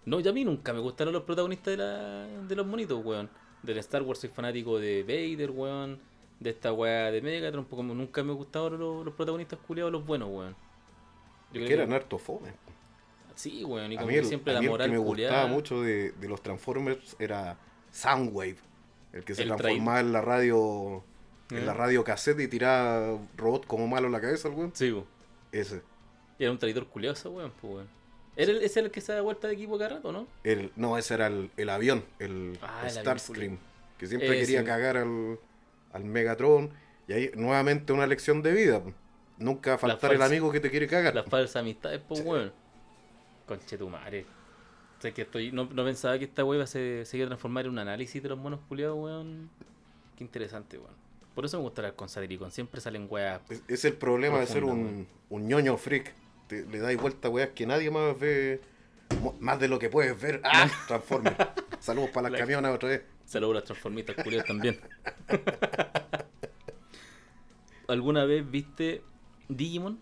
No, 0.05 0.19
ya 0.19 0.31
a 0.31 0.33
mí 0.33 0.43
nunca 0.43 0.73
me 0.73 0.79
gustaron 0.79 1.13
los 1.13 1.23
protagonistas 1.23 1.71
de, 1.71 1.77
la, 1.77 2.27
de 2.27 2.55
los 2.55 2.65
monitos, 2.67 3.03
weón. 3.03 3.29
Del 3.61 3.77
Star 3.77 4.01
Wars 4.03 4.19
soy 4.19 4.29
fanático 4.29 4.79
de 4.79 5.03
Vader, 5.03 5.51
weón. 5.51 5.99
De 6.39 6.49
esta 6.49 6.73
weá 6.73 7.09
de 7.11 7.21
Megatron, 7.21 7.65
porque 7.65 7.77
como 7.77 7.93
nunca 7.95 8.21
me 8.23 8.33
gustaron 8.33 8.79
los, 8.79 9.05
los 9.05 9.13
protagonistas 9.13 9.59
culiados, 9.59 9.91
los 9.93 10.05
buenos, 10.05 10.29
weón. 10.29 10.55
Yo 11.51 11.61
creo 11.61 11.67
Que 11.67 11.73
eran 11.73 11.93
harto 11.93 12.17
fome. 12.17 12.53
Sí, 13.35 13.63
weón, 13.63 13.91
y 13.91 13.97
A 13.97 13.99
como 13.99 14.07
mí 14.07 14.17
que 14.17 14.19
el, 14.19 14.25
siempre 14.25 14.51
a 14.51 14.55
la 14.55 14.61
mí 14.61 14.65
el 14.65 14.71
moral 14.71 14.89
que 14.91 14.91
me 14.91 14.99
culiada. 14.99 15.43
gustaba 15.43 15.47
mucho 15.47 15.81
de, 15.81 16.11
de 16.13 16.27
los 16.27 16.41
Transformers 16.41 17.15
era 17.19 17.57
Soundwave. 17.91 18.57
El 19.11 19.23
que 19.25 19.35
se 19.35 19.43
El 19.43 19.49
transformaba 19.55 19.99
en 19.99 20.11
la 20.13 20.21
radio 20.21 21.03
en 21.57 21.63
¿Eh? 21.63 21.65
la 21.65 21.73
radio 21.73 22.03
cassette 22.03 22.39
y 22.41 22.47
tiraba 22.47 23.17
robot 23.37 23.65
como 23.67 23.87
malo 23.87 24.07
en 24.07 24.13
la 24.13 24.21
cabeza 24.21 24.47
el 24.47 24.53
weón. 24.55 24.71
Sí, 24.73 24.91
weón. 24.91 25.05
Ese. 25.51 25.81
Y 26.39 26.43
era 26.43 26.51
un 26.51 26.59
traidor 26.59 26.87
culiado 26.87 27.13
ese 27.13 27.27
weón, 27.29 27.51
pues 27.61 27.73
weón. 27.73 27.87
¿Era 28.35 28.51
el, 28.51 28.63
¿Ese 28.63 28.79
era 28.79 28.87
el 28.87 28.91
que 28.91 28.99
se 29.01 29.13
da 29.13 29.21
vuelta 29.21 29.47
de 29.47 29.53
equipo 29.53 29.77
cada 29.77 29.95
rato, 29.97 30.11
no? 30.11 30.25
El, 30.43 30.71
no, 30.75 30.97
ese 30.97 31.13
era 31.13 31.27
el, 31.27 31.51
el 31.55 31.69
avión, 31.69 32.03
el 32.19 32.57
Ah, 32.63 32.89
Starscream. 32.89 33.57
Que 33.99 34.07
siempre 34.07 34.29
Ese. 34.29 34.39
quería 34.53 34.63
cagar 34.65 34.97
al, 34.97 35.37
al 35.93 36.03
Megatron. 36.03 36.71
Y 37.07 37.13
ahí 37.13 37.31
nuevamente 37.35 37.93
una 37.93 38.07
lección 38.07 38.41
de 38.41 38.51
vida. 38.53 38.81
Nunca 39.37 39.77
faltar 39.77 40.13
el 40.13 40.21
amigo 40.21 40.51
que 40.51 40.59
te 40.59 40.71
quiere 40.71 40.87
cagar. 40.87 41.13
Las 41.13 41.25
falsas 41.27 41.57
amistades, 41.57 42.01
pues 42.07 42.21
Sí. 42.21 42.25
weón. 42.25 42.51
Conche 43.47 43.77
tu 43.77 43.89
madre. 43.89 44.25
O 44.97 45.01
sea, 45.03 45.11
que 45.13 45.23
estoy, 45.23 45.51
no, 45.51 45.65
no 45.65 45.83
pensaba 45.83 46.17
que 46.17 46.25
esta 46.25 46.43
weá 46.45 46.65
se, 46.65 47.05
se 47.05 47.17
iba 47.17 47.25
a 47.25 47.29
transformar 47.29 47.65
en 47.65 47.71
un 47.71 47.79
análisis 47.79 48.23
de 48.23 48.29
los 48.29 48.37
monos 48.39 48.61
culiados, 48.67 48.97
weón. 48.97 49.49
Qué 50.17 50.23
interesante, 50.23 50.77
weón. 50.77 50.93
Por 51.35 51.45
eso 51.45 51.57
me 51.57 51.63
gusta 51.63 51.81
hablar 51.81 51.95
con 51.95 52.09
Satiricon. 52.09 52.51
Siempre 52.51 52.79
salen 52.81 53.07
weas. 53.09 53.41
Es, 53.49 53.63
es 53.67 53.85
el 53.85 53.93
problema 53.93 54.39
de 54.39 54.47
ser 54.47 54.63
un, 54.63 55.07
un 55.29 55.47
ñoño 55.47 55.77
freak. 55.77 56.13
Te- 56.47 56.65
le 56.65 56.79
dais 56.79 56.99
vuelta 56.99 57.27
a 57.27 57.31
weas 57.31 57.49
que 57.49 57.65
nadie 57.65 57.89
más 57.89 58.17
ve. 58.19 58.61
Más 59.39 59.59
de 59.59 59.67
lo 59.67 59.79
que 59.79 59.89
puedes 59.89 60.19
ver. 60.19 60.41
¡Ah! 60.43 60.69
Transformers. 60.87 61.35
Saludos 61.79 62.09
para 62.11 62.23
las 62.29 62.33
La- 62.33 62.37
camionas 62.39 62.75
otra 62.75 62.89
vez. 62.89 63.03
Saludos 63.25 63.53
a 63.53 63.55
las 63.55 63.63
transformistas 63.65 64.15
culiadas 64.23 64.47
también. 64.47 64.79
¿Alguna 67.87 68.25
vez 68.25 68.49
viste 68.49 69.01
Digimon? 69.49 69.99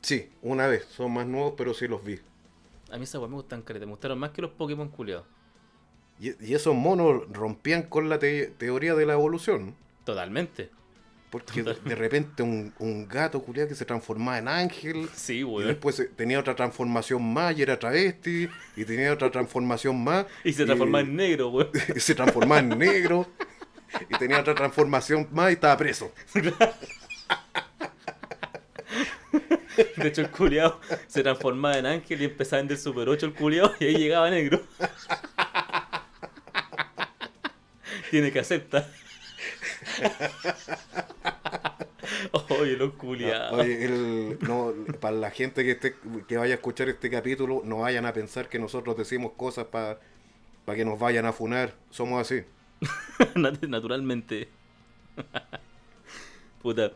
Sí, 0.00 0.30
una 0.42 0.66
vez. 0.66 0.84
Son 0.86 1.12
más 1.12 1.26
nuevos, 1.26 1.54
pero 1.56 1.74
sí 1.74 1.88
los 1.88 2.02
vi. 2.04 2.18
A 2.90 2.98
mí 2.98 3.04
esa 3.04 3.18
weá 3.18 3.28
me 3.28 3.34
gustan 3.36 3.62
careta. 3.62 3.86
Me 3.86 3.92
gustaron 3.92 4.18
más 4.18 4.30
que 4.30 4.42
los 4.42 4.50
Pokémon 4.52 4.88
culiados. 4.88 5.26
Y, 6.22 6.34
y 6.40 6.54
esos 6.54 6.74
monos 6.74 7.22
rompían 7.32 7.82
con 7.82 8.08
la 8.08 8.18
te- 8.18 8.46
teoría 8.58 8.94
de 8.94 9.04
la 9.06 9.14
evolución. 9.14 9.74
Totalmente. 10.04 10.70
Porque 11.30 11.62
de, 11.62 11.74
de 11.74 11.94
repente 11.94 12.42
un, 12.42 12.74
un 12.78 13.08
gato 13.08 13.42
culiado 13.42 13.66
que 13.68 13.74
se 13.74 13.86
transformaba 13.86 14.36
en 14.38 14.48
ángel. 14.48 15.08
Sí, 15.14 15.38
Y 15.38 15.44
weón. 15.44 15.66
después 15.66 16.06
tenía 16.14 16.38
otra 16.38 16.54
transformación 16.54 17.32
más 17.32 17.56
y 17.58 17.62
era 17.62 17.78
travesti. 17.78 18.48
Y 18.76 18.84
tenía 18.84 19.12
otra 19.12 19.30
transformación 19.30 20.04
más. 20.04 20.26
Y 20.44 20.52
se 20.52 20.64
transformaba 20.66 21.00
en 21.00 21.16
negro, 21.16 21.48
weón. 21.48 21.70
y 21.96 22.00
se 22.00 22.14
transformaba 22.14 22.60
en 22.60 22.78
negro. 22.78 23.26
Y 24.10 24.18
tenía 24.18 24.40
otra 24.40 24.54
transformación 24.54 25.26
más 25.32 25.50
y 25.50 25.54
estaba 25.54 25.76
preso. 25.76 26.12
De 29.96 30.08
hecho, 30.08 30.20
el 30.20 30.30
culiao 30.30 30.78
se 31.06 31.22
transformaba 31.22 31.78
en 31.78 31.86
ángel 31.86 32.20
y 32.20 32.24
empezaba 32.26 32.58
a 32.58 32.60
vender 32.62 32.76
Super 32.76 33.08
8 33.08 33.26
el 33.26 33.32
culiao 33.34 33.72
y 33.80 33.84
ahí 33.86 33.96
llegaba 33.96 34.28
negro. 34.30 34.60
Tiene 38.12 38.30
que 38.30 38.40
aceptar. 38.40 38.86
Oye, 42.60 42.76
los 42.76 42.92
culiados. 42.92 43.58
Oye, 43.58 43.84
el- 43.86 44.38
no, 44.42 44.74
para 45.00 45.16
la 45.16 45.30
gente 45.30 45.64
que, 45.64 45.70
esté, 45.70 45.96
que 46.28 46.36
vaya 46.36 46.52
a 46.52 46.56
escuchar 46.56 46.90
este 46.90 47.08
capítulo, 47.08 47.62
no 47.64 47.78
vayan 47.78 48.04
a 48.04 48.12
pensar 48.12 48.50
que 48.50 48.58
nosotros 48.58 48.98
decimos 48.98 49.32
cosas 49.34 49.64
para 49.68 49.98
que 50.74 50.84
nos 50.84 50.98
vayan 50.98 51.24
a 51.24 51.32
funar. 51.32 51.72
Somos 51.88 52.20
así. 52.20 52.42
Nat- 53.34 53.66
Naturalmente. 53.66 54.50
Puta, 56.62 56.92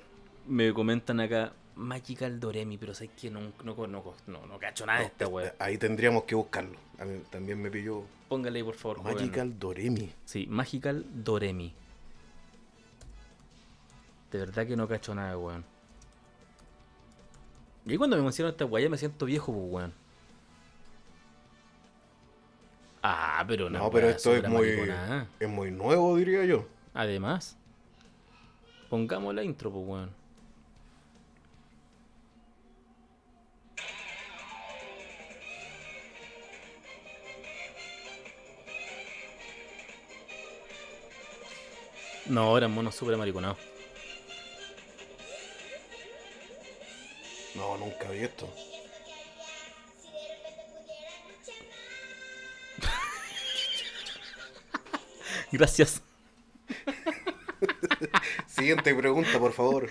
me 0.46 0.74
comentan 0.74 1.20
acá 1.20 1.54
Magical 1.76 2.38
Doremi, 2.38 2.76
pero 2.76 2.92
sé 2.92 3.08
que 3.08 3.30
no, 3.30 3.40
no, 3.64 3.74
no, 3.86 4.14
no, 4.26 4.46
no 4.46 4.58
cacho 4.58 4.84
nada 4.84 4.98
de 5.00 5.06
esta 5.06 5.28
wea. 5.28 5.54
Ahí 5.58 5.78
tendríamos 5.78 6.24
que 6.24 6.34
buscarlo. 6.34 6.76
A 6.98 7.06
mí 7.06 7.22
también 7.30 7.62
me 7.62 7.70
pilló 7.70 8.04
Póngale 8.28 8.58
ahí, 8.58 8.64
por 8.64 8.74
favor. 8.74 9.02
Magical 9.02 9.58
Doremi. 9.58 10.12
Sí, 10.24 10.46
Magical 10.48 11.04
Doremi. 11.22 11.72
De 14.32 14.38
verdad 14.38 14.66
que 14.66 14.76
no 14.76 14.88
cacho 14.88 15.14
nada, 15.14 15.38
weón. 15.38 15.64
Y 17.84 17.96
cuando 17.96 18.16
me 18.16 18.22
mencionan 18.22 18.52
esta 18.52 18.64
weá 18.64 18.82
ya 18.82 18.90
me 18.90 18.98
siento 18.98 19.26
viejo, 19.26 19.52
pues, 19.52 19.72
weón. 19.72 19.92
Ah, 23.02 23.44
pero 23.46 23.70
no. 23.70 23.78
No, 23.78 23.90
pero 23.90 24.08
esto 24.08 24.34
es 24.34 24.48
muy, 24.48 24.76
es 25.38 25.48
muy 25.48 25.70
nuevo, 25.70 26.16
diría 26.16 26.44
yo. 26.44 26.66
Además, 26.92 27.56
pongamos 28.90 29.32
la 29.32 29.44
intro, 29.44 29.70
pues, 29.70 29.86
weón. 29.86 30.25
No, 42.28 42.56
eran 42.58 42.72
monos 42.72 42.94
súper 42.94 43.14
amariconados. 43.14 43.56
No, 47.54 47.78
nunca 47.78 48.10
vi 48.10 48.18
esto. 48.18 48.52
Gracias, 55.52 56.02
Siguiente 58.46 58.94
pregunta, 58.94 59.38
por 59.38 59.52
favor. 59.52 59.88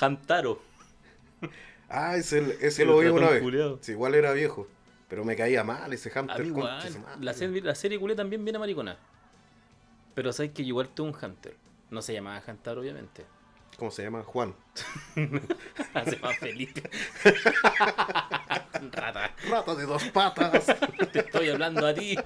Hantaro. 0.00 0.62
Ah, 1.88 2.16
ese, 2.16 2.58
ese 2.60 2.84
lo 2.84 2.98
vi 2.98 3.08
una 3.08 3.30
vez. 3.30 3.42
Sí, 3.80 3.92
igual 3.92 4.14
era 4.14 4.32
viejo. 4.32 4.68
Pero 5.08 5.24
me 5.24 5.36
caía 5.36 5.62
mal 5.62 5.92
ese 5.92 6.08
igual. 6.08 6.64
madre. 6.64 6.90
La 7.20 7.32
serie, 7.32 7.62
la 7.62 7.74
serie 7.74 7.98
culé 7.98 8.16
también 8.16 8.44
viene 8.44 8.58
maricona. 8.58 8.96
Pero 10.16 10.32
sabes 10.32 10.52
que 10.52 10.62
igual 10.62 10.88
tuve 10.88 11.10
un 11.10 11.14
Hunter. 11.22 11.54
No 11.90 12.00
se 12.00 12.14
llamaba 12.14 12.42
Hunter, 12.48 12.78
obviamente. 12.78 13.26
¿Cómo 13.76 13.90
se 13.90 14.02
llama? 14.02 14.22
Juan. 14.22 14.54
se 15.14 16.16
llama 16.16 16.32
Felipe. 16.40 16.88
Rata. 18.92 19.34
Rata 19.46 19.74
de 19.74 19.84
dos 19.84 20.04
patas. 20.04 20.74
Te 21.12 21.18
estoy 21.18 21.50
hablando 21.50 21.86
a 21.86 21.92
ti. 21.92 22.16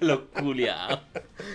Los 0.00 0.20
culiados. 0.38 1.00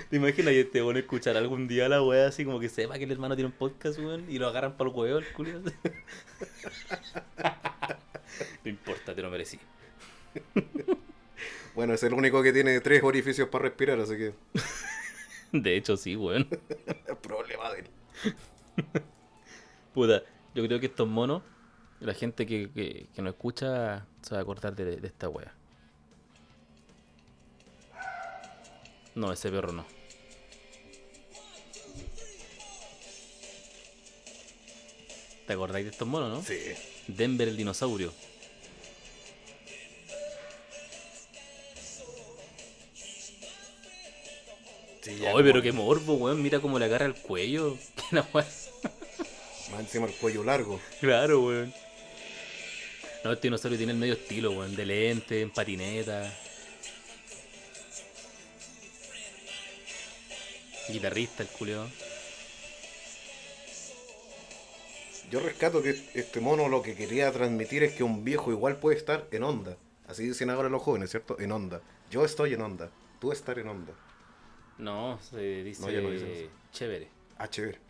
¿Te 0.09 0.15
imaginas 0.15 0.53
que 0.53 0.61
este 0.61 0.81
bueno 0.81 0.97
escuchar 0.97 1.37
algún 1.37 1.67
día 1.67 1.85
a 1.85 1.89
la 1.89 2.01
wea 2.01 2.25
así 2.25 2.43
como 2.43 2.59
que 2.59 2.69
sepa 2.69 2.97
que 2.97 3.03
el 3.03 3.11
hermano 3.11 3.35
tiene 3.35 3.49
un 3.49 3.55
podcast, 3.55 3.99
weón, 3.99 4.25
y 4.31 4.39
lo 4.39 4.47
agarran 4.47 4.77
para 4.77 4.89
el 4.89 4.95
huevo, 4.95 5.19
el 5.19 5.31
culiado? 5.31 5.71
No 8.63 8.69
importa, 8.69 9.13
te 9.13 9.21
lo 9.21 9.29
merecí. 9.29 9.59
Bueno, 11.75 11.93
es 11.93 12.03
el 12.03 12.13
único 12.13 12.43
que 12.43 12.53
tiene 12.53 12.79
tres 12.81 13.03
orificios 13.03 13.49
para 13.49 13.63
respirar, 13.63 13.99
así 13.99 14.15
que 14.15 14.33
De 15.51 15.75
hecho, 15.75 15.97
sí, 15.97 16.15
weón. 16.15 16.47
problema 17.21 17.71
de 17.71 17.79
él. 17.79 17.87
Puta, 19.93 20.23
yo 20.55 20.65
creo 20.65 20.79
que 20.79 20.87
estos 20.87 21.07
monos, 21.07 21.43
la 21.99 22.13
gente 22.13 22.45
que, 22.45 22.71
que, 22.71 23.07
que 23.13 23.21
nos 23.21 23.33
escucha 23.33 24.05
se 24.21 24.33
va 24.33 24.39
a 24.39 24.41
acordar 24.41 24.75
de, 24.75 24.97
de 24.97 25.07
esta 25.07 25.29
wea. 25.29 25.53
No, 29.15 29.31
ese 29.31 29.51
perro 29.51 29.71
no. 29.71 29.85
¿Te 35.45 35.53
acordáis 35.53 35.85
de 35.85 35.91
estos 35.91 36.07
monos, 36.07 36.29
no? 36.29 36.41
Sí. 36.41 36.57
Denver 37.07 37.47
el 37.47 37.57
dinosaurio. 37.57 38.11
Ay, 45.07 45.43
pero 45.43 45.61
qué 45.61 45.71
morbo, 45.71 46.15
weón. 46.15 46.41
Mira 46.41 46.59
cómo 46.59 46.79
le 46.79 46.85
agarra 46.85 47.05
el 47.05 47.15
cuello. 47.15 47.77
Qué 47.95 48.15
la. 48.15 48.27
Más 48.33 48.71
encima 49.79 50.05
el 50.05 50.13
cuello 50.13 50.43
largo. 50.43 50.79
Claro, 50.99 51.41
weón. 51.41 51.73
No, 53.23 53.31
este 53.31 53.47
dinosaurio 53.47 53.77
tiene 53.77 53.93
el 53.93 53.99
medio 53.99 54.13
estilo, 54.13 54.51
weón. 54.51 54.75
De 54.75 54.85
lente, 54.85 55.41
en 55.41 55.51
patineta. 55.51 56.33
Guitarrista, 60.89 61.43
el 61.43 61.49
culio. 61.49 61.87
Yo 65.31 65.39
rescato 65.39 65.81
que 65.81 65.99
este 66.13 66.39
mono 66.41 66.69
lo 66.69 66.83
que 66.83 66.95
quería 66.95 67.31
transmitir 67.31 67.83
es 67.83 67.93
que 67.93 68.03
un 68.03 68.23
viejo 68.23 68.51
igual 68.51 68.77
puede 68.77 68.97
estar 68.97 69.27
en 69.31 69.43
onda. 69.43 69.77
Así 70.07 70.27
dicen 70.27 70.49
ahora 70.49 70.69
los 70.69 70.81
jóvenes, 70.81 71.09
¿cierto? 71.09 71.39
En 71.39 71.51
onda. 71.51 71.81
Yo 72.11 72.23
estoy 72.23 72.53
en 72.53 72.61
onda. 72.61 72.91
Tú 73.19 73.31
estar 73.31 73.57
en 73.57 73.69
onda. 73.69 73.93
No, 74.77 75.19
se 75.21 75.63
dice 75.63 75.81
No, 75.81 75.89
ya 75.89 76.01
no 76.01 76.09
dicen 76.11 76.31
eso. 76.31 76.49
chévere. 76.71 77.07
HB. 77.39 77.75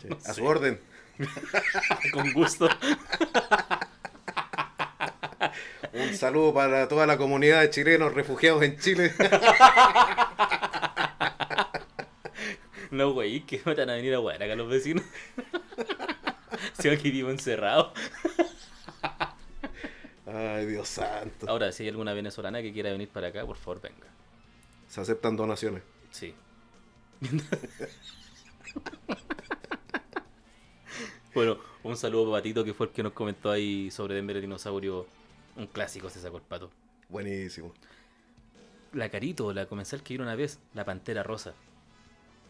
Sí, 0.00 0.06
A 0.26 0.34
su 0.34 0.44
orden. 0.44 0.78
Con 2.12 2.32
gusto. 2.32 2.68
Un 5.94 6.14
saludo 6.14 6.52
para 6.52 6.86
toda 6.88 7.06
la 7.06 7.16
comunidad 7.16 7.62
de 7.62 7.70
chilenos 7.70 8.12
refugiados 8.14 8.62
en 8.62 8.78
Chile. 8.78 9.12
no, 12.90 13.12
güey, 13.12 13.40
que 13.46 13.60
me 13.64 13.74
van 13.74 13.90
a 13.90 13.94
venir 13.94 14.14
a 14.14 14.18
jugar 14.18 14.42
acá 14.42 14.54
los 14.54 14.68
vecinos. 14.68 15.04
Si 16.80 16.88
aquí 16.88 17.10
vivo 17.10 17.30
encerrado. 17.30 17.92
Ay, 20.26 20.66
Dios 20.66 20.88
santo. 20.88 21.48
Ahora, 21.48 21.72
si 21.72 21.84
hay 21.84 21.88
alguna 21.88 22.12
venezolana 22.12 22.62
que 22.62 22.72
quiera 22.72 22.90
venir 22.92 23.08
para 23.08 23.28
acá, 23.28 23.44
por 23.46 23.56
favor, 23.56 23.80
venga. 23.80 24.06
Se 24.88 25.00
aceptan 25.00 25.36
donaciones. 25.36 25.82
Sí. 26.10 26.34
bueno, 31.34 31.58
un 31.82 31.96
saludo 31.96 32.30
para 32.30 32.38
Patito 32.42 32.64
que 32.64 32.74
fue 32.74 32.86
el 32.86 32.92
que 32.92 33.02
nos 33.02 33.12
comentó 33.12 33.50
ahí 33.50 33.90
sobre 33.90 34.14
Denver 34.14 34.36
el 34.36 34.42
dinosaurio. 34.42 35.06
Un 35.56 35.66
clásico 35.66 36.08
se 36.10 36.20
sacó 36.20 36.36
el 36.36 36.42
pato. 36.42 36.70
Buenísimo. 37.08 37.72
La 38.92 39.08
Carito, 39.10 39.52
la 39.52 39.66
comensal 39.66 40.02
que 40.02 40.14
vino 40.14 40.24
una 40.24 40.34
vez, 40.34 40.58
la 40.74 40.84
Pantera 40.84 41.22
Rosa. 41.22 41.54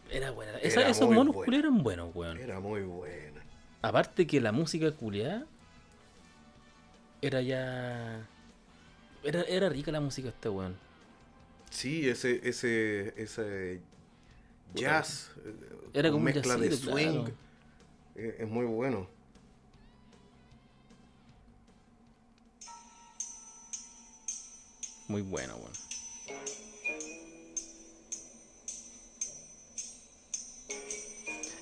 Era 0.09 0.31
buena. 0.31 0.57
Esa- 0.59 0.81
Era 0.81 0.89
esos 0.89 1.09
monos 1.09 1.35
buena. 1.35 1.57
eran 1.57 1.83
buenos, 1.83 2.15
weón. 2.15 2.37
Era 2.37 2.59
muy 2.59 2.81
buena. 2.81 3.41
Aparte 3.81 4.25
que 4.25 4.41
la 4.41 4.51
música 4.51 4.91
culiada 4.91 5.45
era 7.21 7.41
ya. 7.41 8.25
Era, 9.23 9.41
era 9.43 9.69
rica 9.69 9.91
la 9.91 9.99
música 9.99 10.29
este 10.29 10.49
weón. 10.49 10.77
Sí, 11.69 12.09
ese, 12.09 12.41
ese, 12.47 13.13
ese 13.21 13.81
jazz. 14.73 15.31
eh, 15.45 15.53
Era 15.93 16.09
como 16.09 16.19
un 16.19 16.23
mezcla 16.25 16.57
de 16.57 16.71
swing. 16.75 17.23
claro. 17.23 17.31
eh, 18.15 18.37
es 18.39 18.47
muy 18.49 18.65
bueno. 18.65 19.07
Muy 25.07 25.21
bueno, 25.23 25.55
weón. 25.57 25.73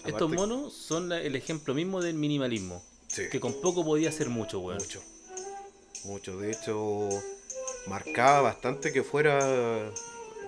Estos 0.05 0.31
monos 0.31 0.73
son 0.73 1.09
la- 1.09 1.21
el 1.21 1.35
ejemplo 1.35 1.73
mismo 1.73 2.01
del 2.01 2.15
minimalismo. 2.15 2.81
Sí. 3.07 3.23
Que 3.31 3.39
con 3.39 3.59
poco 3.61 3.83
podía 3.83 4.09
hacer 4.09 4.29
mucho, 4.29 4.59
weón. 4.59 4.79
Mucho. 4.79 5.01
Mucho. 6.05 6.37
De 6.39 6.51
hecho, 6.51 7.09
marcaba 7.87 8.41
bastante 8.41 8.91
que 8.91 9.03
fuera 9.03 9.37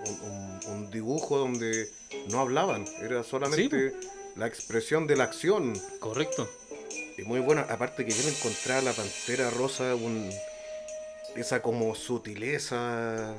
un, 0.06 0.30
un- 0.30 0.60
un 0.72 0.90
dibujo 0.90 1.38
donde 1.38 1.88
no 2.30 2.40
hablaban, 2.40 2.84
era 3.02 3.22
solamente 3.24 3.92
la 4.36 4.46
expresión 4.46 5.06
de 5.06 5.16
la 5.16 5.24
acción. 5.24 5.72
Correcto. 5.98 6.48
Y 7.18 7.22
muy 7.22 7.40
bueno, 7.40 7.64
aparte 7.68 8.04
que 8.06 8.12
yo 8.12 8.22
le 8.22 8.30
encontraba 8.30 8.80
a 8.80 8.82
la 8.82 8.92
Pantera 8.92 9.50
Rosa 9.50 9.94
un, 9.94 10.30
esa 11.36 11.60
como 11.62 11.94
sutileza 11.94 13.34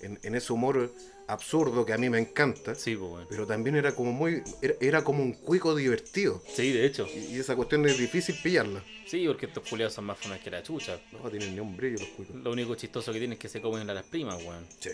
en, 0.00 0.18
en 0.22 0.34
ese 0.34 0.52
humor 0.52 0.92
absurdo 1.32 1.84
que 1.86 1.92
a 1.92 1.98
mí 1.98 2.08
me 2.10 2.18
encanta. 2.18 2.74
Sí, 2.74 2.96
pues, 2.96 3.10
weón. 3.12 3.26
Pero 3.28 3.46
también 3.46 3.76
era 3.76 3.94
como 3.94 4.12
muy, 4.12 4.42
era, 4.62 4.74
era 4.80 5.04
como 5.04 5.22
un 5.22 5.32
cuico 5.32 5.74
divertido. 5.74 6.42
Sí, 6.54 6.72
de 6.72 6.84
hecho. 6.86 7.06
Y, 7.14 7.36
y 7.36 7.38
esa 7.38 7.56
cuestión 7.56 7.86
es 7.88 7.98
difícil 7.98 8.36
pillarla. 8.42 8.82
Sí, 9.06 9.26
porque 9.26 9.46
estos 9.46 9.68
culiados 9.68 9.94
son 9.94 10.04
más 10.04 10.18
fonas 10.18 10.40
que 10.40 10.50
la 10.50 10.62
chucha. 10.62 11.00
No 11.12 11.28
tienen 11.30 11.54
ni 11.54 11.60
un 11.60 11.76
brillo 11.76 11.98
los 11.98 12.08
cuicos. 12.10 12.36
Lo 12.36 12.52
único 12.52 12.74
chistoso 12.74 13.12
que 13.12 13.18
tienen 13.18 13.34
es 13.34 13.38
que 13.40 13.48
se 13.48 13.60
comen 13.60 13.88
a 13.90 13.94
las 13.94 14.04
primas, 14.04 14.36
weón. 14.44 14.66
Sí. 14.78 14.90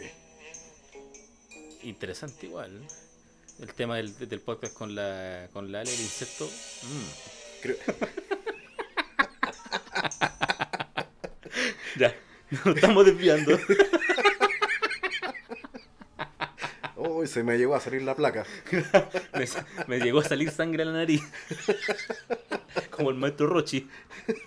Interesante 1.83 2.47
igual. 2.47 2.73
El 3.61 3.73
tema 3.75 3.97
del, 3.97 4.17
del 4.29 4.41
podcast 4.41 4.75
con 4.75 4.95
la 4.95 5.49
con 5.53 5.71
la 5.73 5.81
Ale, 5.81 5.93
el 5.95 6.01
insecto. 6.01 6.47
mm. 6.47 7.63
Creo- 7.63 7.77
Ya, 11.99 12.15
nos 12.65 12.77
estamos 12.77 13.07
desviando. 13.07 13.59
Se 17.27 17.43
me 17.43 17.59
llegó 17.59 17.75
a 17.75 17.81
salir 17.81 18.03
la 18.03 18.15
placa. 18.15 18.45
me, 19.35 19.47
me 19.87 20.05
llegó 20.05 20.21
a 20.21 20.25
salir 20.25 20.51
sangre 20.51 20.83
a 20.83 20.87
la 20.87 20.93
nariz. 20.93 21.23
Como 22.91 23.11
el 23.11 23.17
maestro 23.17 23.47
Rochi. 23.47 23.89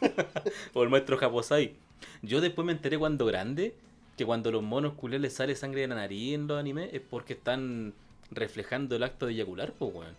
o 0.73 0.83
el 0.83 0.89
maestro 0.89 1.17
Japosai. 1.17 1.75
Yo 2.21 2.41
después 2.41 2.65
me 2.65 2.71
enteré 2.71 2.97
cuando 2.97 3.25
grande 3.25 3.75
que 4.17 4.25
cuando 4.25 4.49
a 4.49 4.51
los 4.51 4.63
monos 4.63 4.93
culiados 4.93 5.21
les 5.21 5.33
sale 5.33 5.55
sangre 5.55 5.81
de 5.81 5.87
la 5.87 5.95
nariz 5.95 6.35
en 6.35 6.47
los 6.47 6.59
animes 6.59 6.93
es 6.93 7.01
porque 7.01 7.33
están 7.33 7.93
reflejando 8.31 8.95
el 8.95 9.03
acto 9.03 9.25
de 9.25 9.33
eyacular, 9.33 9.71
pues 9.71 9.93
weón. 9.93 10.15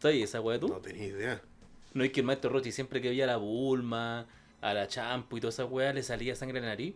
¿Sabes 0.00 0.24
esa 0.24 0.40
weá 0.40 0.58
tú? 0.58 0.68
No 0.68 0.78
tenía 0.78 1.06
idea. 1.06 1.42
No 1.94 2.04
es 2.04 2.10
que 2.10 2.20
el 2.20 2.26
maestro 2.26 2.50
Rochi 2.50 2.72
siempre 2.72 3.00
que 3.00 3.08
veía 3.08 3.24
a 3.24 3.28
la 3.28 3.36
Bulma, 3.36 4.26
a 4.60 4.74
la 4.74 4.88
Champo 4.88 5.36
y 5.36 5.40
toda 5.40 5.50
esa 5.50 5.64
weá 5.64 5.92
le 5.92 6.02
salía 6.02 6.34
sangre 6.34 6.58
en 6.58 6.64
la 6.64 6.70
nariz. 6.70 6.94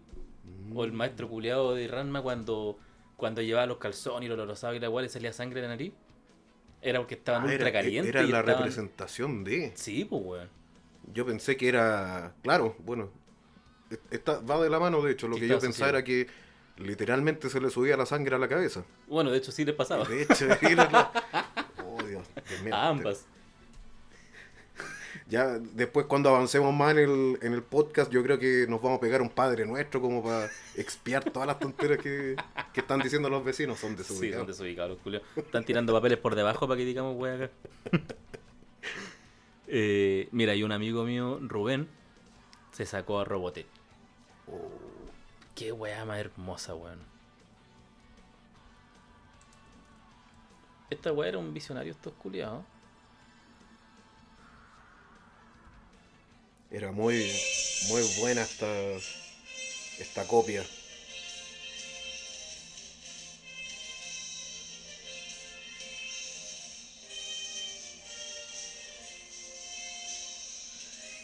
O 0.74 0.84
el 0.84 0.92
maestro 0.92 1.28
culeado 1.28 1.74
de 1.74 1.86
Ranma 1.88 2.20
cuando, 2.22 2.78
cuando 3.20 3.40
llevaba 3.42 3.66
los 3.66 3.76
calzones 3.78 4.26
y 4.26 4.28
los 4.28 4.36
lorosados 4.38 4.76
y 4.76 4.80
la 4.80 4.90
weá 4.90 5.02
le 5.04 5.08
salía 5.08 5.32
sangre 5.32 5.62
la 5.62 5.68
nariz. 5.68 5.92
Era 6.82 6.98
porque 6.98 7.14
estaban 7.14 7.42
Ah, 7.42 7.44
ultra 7.44 7.68
era, 7.68 7.72
calientes. 7.72 8.08
era 8.08 8.22
y 8.24 8.28
la 8.28 8.40
estaban- 8.40 8.58
representación 8.62 9.44
de. 9.44 9.72
Sí, 9.76 10.04
pues 10.04 10.22
weón. 10.24 10.48
Yo 11.12 11.24
pensé 11.26 11.56
que 11.56 11.68
era. 11.68 12.34
Claro, 12.42 12.74
bueno. 12.80 13.10
e- 13.90 13.98
Está, 14.10 14.40
va 14.40 14.60
de 14.62 14.70
la 14.70 14.80
mano, 14.80 15.02
de 15.02 15.12
hecho. 15.12 15.28
Lo 15.28 15.36
que 15.36 15.46
yo 15.46 15.58
pensaba 15.60 15.90
era 15.90 16.02
que 16.04 16.26
literalmente 16.78 17.50
se 17.50 17.60
le 17.60 17.68
subía 17.70 17.96
la 17.96 18.06
sangre 18.06 18.34
a 18.34 18.38
la 18.38 18.48
cabeza. 18.48 18.84
Bueno, 19.08 19.30
de 19.30 19.38
hecho 19.38 19.52
sí 19.52 19.64
les 19.64 19.74
pasaba. 19.74 20.04
De 20.04 20.22
hecho, 20.22 20.46
era 20.62 20.90
la- 20.90 21.12
Oh, 21.86 22.02
Dios. 22.02 22.26
A 22.72 22.88
ambas. 22.88 23.26
Ya 25.30 25.46
después 25.60 26.06
cuando 26.06 26.28
avancemos 26.30 26.74
más 26.74 26.90
en 26.92 26.98
el, 26.98 27.38
en 27.42 27.52
el 27.52 27.62
podcast, 27.62 28.10
yo 28.10 28.22
creo 28.22 28.38
que 28.38 28.66
nos 28.68 28.82
vamos 28.82 28.98
a 28.98 29.00
pegar 29.00 29.22
un 29.22 29.30
padre 29.30 29.64
nuestro 29.64 30.00
como 30.00 30.22
para 30.24 30.50
expiar 30.76 31.22
todas 31.24 31.46
las 31.46 31.58
tonteras 31.60 31.98
que, 31.98 32.34
que 32.74 32.80
están 32.80 33.00
diciendo 33.00 33.30
los 33.30 33.44
vecinos. 33.44 33.78
Son 33.78 33.92
Sí, 33.92 33.98
desubicados. 33.98 34.40
son 34.40 34.46
desubicados 34.48 34.90
los 34.90 34.98
culiados. 34.98 35.28
Están 35.36 35.64
tirando 35.64 35.92
papeles 35.92 36.18
por 36.18 36.34
debajo 36.34 36.66
para 36.66 36.78
que 36.78 36.84
digamos 36.84 37.16
weá 37.16 37.34
acá. 37.36 37.50
Eh, 39.72 40.28
mira, 40.32 40.52
y 40.56 40.64
un 40.64 40.72
amigo 40.72 41.04
mío, 41.04 41.38
Rubén, 41.42 41.86
se 42.72 42.84
sacó 42.86 43.20
a 43.20 43.24
Robotech. 43.24 43.68
Oh, 44.48 44.68
Qué 45.54 45.70
weá 45.70 46.04
más 46.04 46.18
hermosa, 46.18 46.74
weón. 46.74 46.98
Esta 50.90 51.12
weá 51.12 51.28
era 51.28 51.38
un 51.38 51.54
visionario 51.54 51.92
estos 51.92 52.12
culiados. 52.14 52.64
Era 56.70 56.92
muy, 56.92 57.30
muy 57.88 58.02
buena 58.18 58.42
esta, 58.42 58.66
esta 59.98 60.26
copia. 60.26 60.64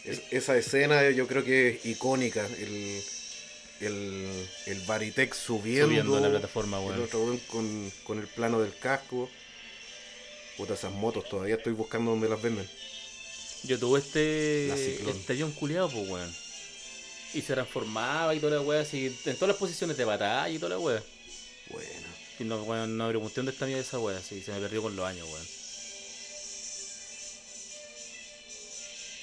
Es- 0.03 0.21
esa 0.31 0.57
escena 0.57 1.09
yo 1.11 1.27
creo 1.27 1.43
que 1.43 1.69
es 1.69 1.85
icónica. 1.85 2.45
El, 2.59 3.01
el, 3.81 4.49
el 4.67 4.79
Baritex 4.85 5.37
subiendo. 5.37 5.87
Subiendo 5.87 6.17
a 6.17 6.21
la 6.21 6.29
plataforma, 6.29 6.77
El 6.79 6.85
weón. 6.85 7.03
otro 7.03 7.39
con, 7.47 7.91
con 8.03 8.19
el 8.19 8.27
plano 8.27 8.59
del 8.61 8.75
casco. 8.77 9.29
Puta, 10.55 10.73
esas 10.73 10.91
motos 10.91 11.27
todavía 11.29 11.55
estoy 11.55 11.73
buscando 11.73 12.11
dónde 12.11 12.29
las 12.29 12.41
venden. 12.41 12.67
Yo 13.63 13.77
tuve 13.79 13.99
este, 13.99 14.71
este 15.09 15.33
avión 15.33 15.51
culiado, 15.51 15.89
pues 15.89 16.09
weón. 16.09 16.35
Y 17.33 17.41
se 17.41 17.53
transformaba 17.53 18.33
y 18.33 18.39
toda 18.39 18.55
la 18.55 18.61
weá, 18.61 18.81
así, 18.81 19.07
en 19.25 19.35
todas 19.35 19.49
las 19.49 19.57
posiciones 19.57 19.97
de 19.97 20.05
batalla 20.05 20.49
y 20.49 20.57
toda 20.59 20.69
la 20.71 20.79
weá. 20.79 21.03
Bueno. 21.69 21.89
Y 22.39 22.43
no, 22.45 22.63
weón, 22.63 22.97
no 22.97 23.09
pregunté 23.09 23.35
dónde 23.37 23.51
está 23.51 23.65
mi 23.65 23.73
esa 23.73 23.99
weá, 23.99 24.17
así, 24.17 24.41
se 24.41 24.51
me 24.53 24.59
perdió 24.61 24.81
con 24.81 24.95
los 24.95 25.05
años, 25.05 25.27
weón. 25.27 25.45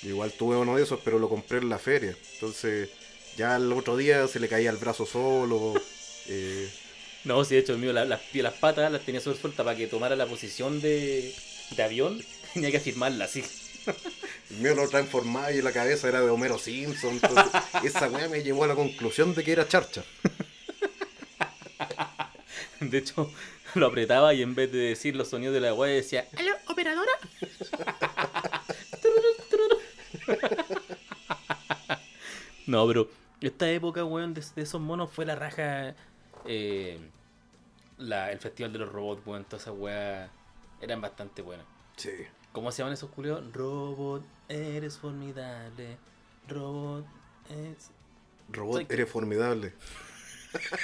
Igual 0.03 0.33
tuve 0.33 0.57
uno 0.57 0.77
de 0.77 0.83
esos, 0.83 1.01
pero 1.03 1.19
lo 1.19 1.29
compré 1.31 1.59
en 1.59 1.71
la 1.71 1.79
feria. 1.79 2.15
Entonces, 2.35 2.91
ya 3.39 3.57
el 3.57 3.73
otro 3.73 3.97
día 3.97 4.29
se 4.29 4.39
le 4.39 4.49
caía 4.49 4.71
el 4.71 4.77
brazo 4.77 5.07
solo. 5.07 5.73
eh, 6.29 6.69
No, 7.25 7.43
sí, 7.45 7.55
de 7.55 7.61
hecho, 7.61 7.73
el 7.73 7.79
mío, 7.79 7.93
la- 7.93 8.05
las, 8.05 8.21
las 8.35 8.55
patas 8.55 8.93
las 8.93 9.03
tenía 9.05 9.21
súper 9.23 9.41
sueltas 9.41 9.65
para 9.65 9.77
que 9.77 9.87
tomara 9.87 10.15
la 10.15 10.27
posición 10.27 10.81
de, 10.83 11.35
de 11.71 11.83
avión. 11.83 12.23
Tenía 12.55 12.71
que 12.71 12.77
afirmarla 12.77 13.25
así. 13.25 13.43
El 14.51 14.57
mío 14.59 14.75
lo 14.75 14.89
transformaba 14.89 15.53
y 15.53 15.63
la 15.63 15.73
cabeza 15.73 16.09
era 16.09 16.21
de 16.21 16.31
Homero 16.31 16.59
Simpson. 16.59 17.13
Entonces, 17.23 17.53
esa 17.85 18.09
weá 18.09 18.29
me 18.29 18.43
llevó 18.43 18.65
a 18.65 18.69
la 18.69 18.75
conclusión 18.75 19.35
de 19.35 19.45
que 19.45 19.53
era 19.53 19.69
charcha. 19.69 20.05
De 22.81 22.99
hecho, 22.99 23.31
lo 23.75 23.87
apretaba 23.87 24.35
y 24.35 24.43
en 24.43 24.55
vez 24.55 24.71
de 24.71 24.79
decir 24.79 25.17
los 25.17 25.29
sonidos 25.29 25.55
de 25.55 25.61
la 25.61 25.75
weá 25.75 25.93
decía, 25.93 26.27
¿Aló, 26.37 26.53
operadora? 26.69 27.11
no, 32.67 32.87
pero 32.87 33.09
esta 33.41 33.71
época, 33.71 34.05
weón, 34.05 34.35
de, 34.35 34.43
de 34.55 34.63
esos 34.63 34.81
monos 34.81 35.11
fue 35.11 35.25
la 35.27 35.35
raja. 35.37 35.95
eh, 36.47 36.99
la, 37.99 38.33
el 38.33 38.39
festival 38.41 38.73
de 38.73 38.79
los 38.81 38.89
robots, 38.91 39.23
weón, 39.25 39.45
todas 39.45 39.63
esas 39.63 39.75
weas 39.77 40.29
eran 40.81 41.01
bastante 41.01 41.43
buenas. 41.43 41.67
Sí. 41.97 42.11
¿Cómo 42.55 42.71
se 42.71 42.79
llaman 42.79 42.93
esos 42.95 43.11
culiados? 43.11 43.53
Robot, 43.53 44.25
eres 44.49 44.97
formidable. 44.97 45.99
Robot, 46.49 47.05
es. 47.51 47.91
Robot, 48.49 48.75
Soy- 48.77 48.87
eres 48.91 49.11
formidable. 49.11 49.73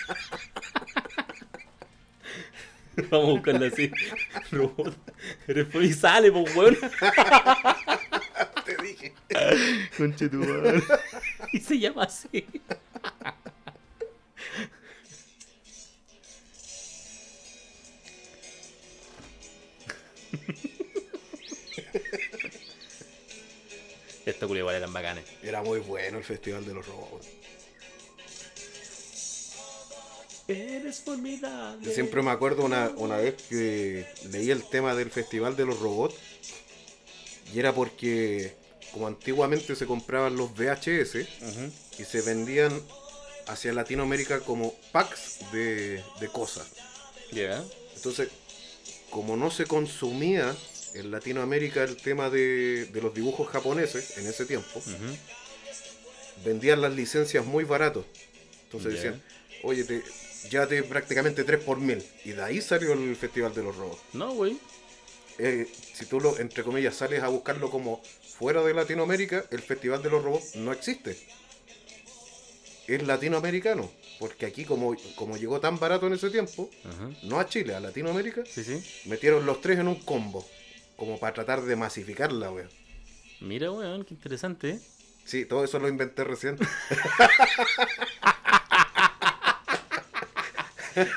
Vamos 3.10 3.28
a 3.28 3.30
buscarla 3.32 3.66
así. 3.68 3.90
Robot, 4.50 4.96
eres 5.46 5.68
formidable. 5.68 5.86
Y 5.86 5.92
sale, 5.92 6.32
pues, 6.32 6.56
weón. 6.56 6.76
Te 8.64 8.76
dije. 8.82 9.14
Conche 9.96 10.28
tu 10.28 10.38
madre. 10.38 10.82
Y 11.52 11.60
se 11.60 11.78
llama 11.78 12.02
así. 12.02 12.44
Culiados 24.46 24.70
igual 24.70 24.76
eran 24.76 24.92
bacanes. 24.92 25.24
Era 25.42 25.62
muy 25.62 25.80
bueno 25.80 26.18
el 26.18 26.24
festival 26.24 26.64
de 26.64 26.74
los 26.74 26.86
robots. 26.86 27.26
Eres 30.48 31.00
formidable. 31.00 31.86
Yo 31.86 31.92
siempre 31.92 32.22
me 32.22 32.30
acuerdo 32.30 32.64
una, 32.64 32.90
una 32.96 33.16
vez 33.16 33.40
que 33.48 34.06
leí 34.30 34.50
el 34.50 34.64
tema 34.64 34.94
del 34.94 35.10
festival 35.10 35.56
de 35.56 35.64
los 35.64 35.78
robots. 35.78 36.16
Y 37.54 37.58
era 37.58 37.72
porque, 37.72 38.54
como 38.92 39.06
antiguamente 39.06 39.76
se 39.76 39.86
compraban 39.86 40.36
los 40.36 40.52
VHS 40.54 41.16
y 41.98 42.04
se 42.04 42.22
vendían 42.22 42.80
hacia 43.46 43.72
Latinoamérica 43.72 44.40
como 44.40 44.74
packs 44.92 45.38
de, 45.52 46.02
de 46.20 46.28
cosas. 46.28 46.68
Ya. 47.32 47.64
Entonces, 47.94 48.28
como 49.10 49.36
no 49.36 49.50
se 49.50 49.66
consumía 49.66 50.56
en 50.94 51.10
Latinoamérica 51.10 51.82
el 51.84 51.96
tema 51.96 52.30
de, 52.30 52.86
de 52.86 53.00
los 53.02 53.14
dibujos 53.14 53.48
japoneses 53.48 54.18
en 54.18 54.26
ese 54.26 54.44
tiempo, 54.46 54.82
vendían 56.44 56.80
las 56.80 56.92
licencias 56.94 57.44
muy 57.44 57.64
baratos. 57.64 58.04
Entonces 58.64 58.94
Ya. 58.94 58.96
decían, 59.10 59.22
oye, 59.62 59.84
te, 59.84 60.02
llévate 60.50 60.82
prácticamente 60.82 61.44
3 61.44 61.62
por 61.64 61.78
mil. 61.78 62.02
Y 62.24 62.30
de 62.32 62.42
ahí 62.42 62.60
salió 62.60 62.92
el 62.92 63.14
Festival 63.16 63.54
de 63.54 63.62
los 63.62 63.76
Robots. 63.76 64.00
No, 64.12 64.32
güey. 64.32 64.58
Eh, 65.38 65.66
si 65.94 66.04
tú 66.06 66.20
lo, 66.20 66.38
entre 66.38 66.62
comillas, 66.62 66.94
sales 66.96 67.22
a 67.22 67.28
buscarlo 67.28 67.70
como 67.70 68.02
fuera 68.38 68.62
de 68.62 68.74
Latinoamérica, 68.74 69.44
el 69.50 69.60
Festival 69.62 70.02
de 70.02 70.10
los 70.10 70.22
Robots 70.22 70.56
no 70.56 70.72
existe. 70.72 71.16
Es 72.86 73.02
latinoamericano. 73.06 73.90
porque 74.18 74.44
aquí 74.44 74.64
como, 74.66 74.94
como 75.14 75.36
llegó 75.38 75.60
tan 75.60 75.78
barato 75.78 76.06
en 76.06 76.12
ese 76.12 76.28
tiempo, 76.28 76.68
Ajá. 76.84 77.10
no 77.22 77.40
a 77.40 77.48
Chile, 77.48 77.74
a 77.74 77.80
Latinoamérica, 77.80 78.42
Sí, 78.44 78.62
sí. 78.64 78.82
metieron 79.06 79.46
los 79.46 79.62
tres 79.62 79.78
en 79.78 79.88
un 79.88 79.94
combo, 79.94 80.46
como 81.00 81.18
para 81.18 81.32
tratar 81.32 81.62
de 81.62 81.76
masificarla, 81.76 82.52
weón. 82.52 82.68
Mira, 83.40 83.72
weón, 83.72 84.04
qué 84.04 84.12
interesante, 84.12 84.70
¿eh? 84.72 84.80
Sí, 85.24 85.46
todo 85.46 85.64
eso 85.64 85.78
lo 85.78 85.88
inventé 85.88 86.24
recién. 86.24 86.58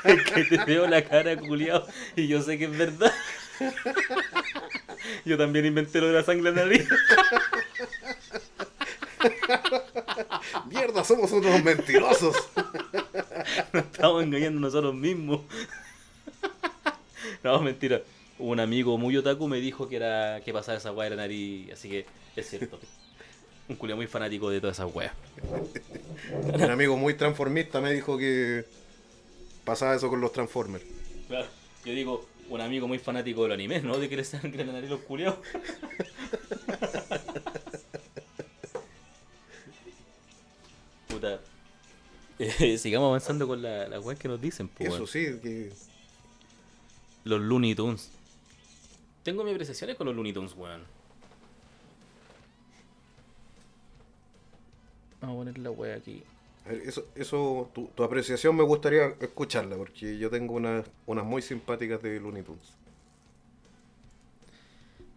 Es 0.04 0.22
que 0.30 0.44
te 0.44 0.64
veo 0.64 0.86
la 0.86 1.04
cara, 1.04 1.36
culiao, 1.36 1.84
y 2.16 2.28
yo 2.28 2.40
sé 2.40 2.56
que 2.56 2.64
es 2.64 2.78
verdad. 2.78 3.12
Yo 5.26 5.36
también 5.36 5.66
inventé 5.66 6.00
lo 6.00 6.06
de 6.06 6.12
la 6.14 6.22
sangre 6.22 6.50
en 6.50 6.54
la 6.54 6.62
nariz. 6.62 6.88
Mierda, 10.70 11.04
somos 11.04 11.30
unos 11.32 11.62
mentirosos. 11.62 12.36
Nos 13.72 13.84
estamos 13.84 14.22
engañando 14.22 14.60
nosotros 14.60 14.94
mismos. 14.94 15.40
No, 17.42 17.60
mentira. 17.60 18.00
Un 18.38 18.60
amigo 18.60 18.98
muy 18.98 19.16
otaku 19.16 19.46
me 19.48 19.60
dijo 19.60 19.88
que 19.88 19.96
era 19.96 20.40
que 20.44 20.52
pasaba 20.52 20.78
esa 20.78 20.92
weá 20.92 21.08
de 21.08 21.16
la 21.16 21.22
nariz, 21.22 21.72
así 21.72 21.88
que 21.88 22.06
es 22.36 22.48
cierto. 22.48 22.78
Un 23.68 23.76
culiao 23.76 23.96
muy 23.96 24.06
fanático 24.06 24.50
de 24.50 24.60
todas 24.60 24.76
esas 24.76 24.94
weas. 24.94 25.12
Un 26.52 26.62
amigo 26.62 26.96
muy 26.96 27.14
transformista 27.14 27.80
me 27.80 27.92
dijo 27.92 28.18
que 28.18 28.64
pasaba 29.64 29.94
eso 29.94 30.10
con 30.10 30.20
los 30.20 30.32
Transformers. 30.32 30.84
Claro. 31.28 31.46
Yo 31.84 31.92
digo, 31.92 32.26
un 32.48 32.60
amigo 32.60 32.86
muy 32.86 32.98
fanático 32.98 33.44
del 33.44 33.52
anime, 33.52 33.80
¿no? 33.80 33.98
De 33.98 34.08
que 34.08 34.16
le 34.16 34.24
sangre 34.24 34.64
la 34.64 34.72
nariz 34.72 34.90
los 34.90 35.00
culiados. 35.00 35.38
Puta. 41.08 41.40
Eh, 42.38 42.78
sigamos 42.78 43.08
avanzando 43.08 43.46
con 43.46 43.62
la, 43.62 43.88
la 43.88 44.14
que 44.14 44.28
nos 44.28 44.40
dicen, 44.40 44.68
pues. 44.68 44.92
Eso 44.92 45.06
sí, 45.06 45.38
que 45.42 45.72
Los 47.24 47.40
Looney 47.40 47.74
Tunes. 47.74 48.10
Tengo 49.24 49.42
mis 49.42 49.54
apreciaciones 49.54 49.96
con 49.96 50.06
los 50.06 50.14
Looney 50.14 50.32
Tunes, 50.32 50.54
weón. 50.54 50.82
Vamos 55.20 55.34
a 55.34 55.38
poner 55.38 55.58
la 55.58 55.70
weá 55.70 55.96
aquí. 55.96 56.22
a 56.66 56.68
ver, 56.68 56.82
eso, 56.82 57.06
eso 57.14 57.70
tu, 57.74 57.86
tu 57.88 58.02
apreciación 58.04 58.54
me 58.56 58.62
gustaría 58.62 59.06
escucharla, 59.20 59.76
porque 59.76 60.18
yo 60.18 60.30
tengo 60.30 60.54
unas, 60.54 60.86
unas 61.06 61.24
muy 61.24 61.40
simpáticas 61.42 62.02
de 62.02 62.20
Looney 62.20 62.42
Tunes. 62.42 62.76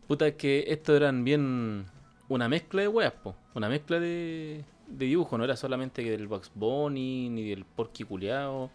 Puta, 0.08 0.28
es 0.28 0.36
que 0.36 0.63
estos 0.70 0.96
eran 0.96 1.26
bien 1.26 1.86
una 2.30 2.48
mezcla 2.48 2.82
de 2.82 2.88
weas, 2.88 3.12
po. 3.13 3.36
Una 3.54 3.67
mezcla 3.67 4.00
de, 4.00 4.63
de 4.88 5.06
dibujo. 5.06 5.38
No 5.38 5.43
era 5.43 5.58
solamente 5.58 6.02
del 6.02 6.28
Bugs 6.28 6.50
Bunny 6.56 7.30
ni 7.30 7.50
del 7.50 7.65
Porky 7.65 8.06
culeado. 8.06 8.72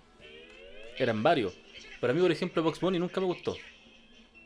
Eran 0.99 1.23
varios. 1.23 1.57
Pero 2.01 2.11
a 2.13 2.15
mí, 2.15 2.21
por 2.21 2.31
ejemplo, 2.31 2.63
Bugs 2.63 2.81
Bunny 2.81 2.99
nunca 2.99 3.19
me 3.21 3.27
gustó. 3.27 3.57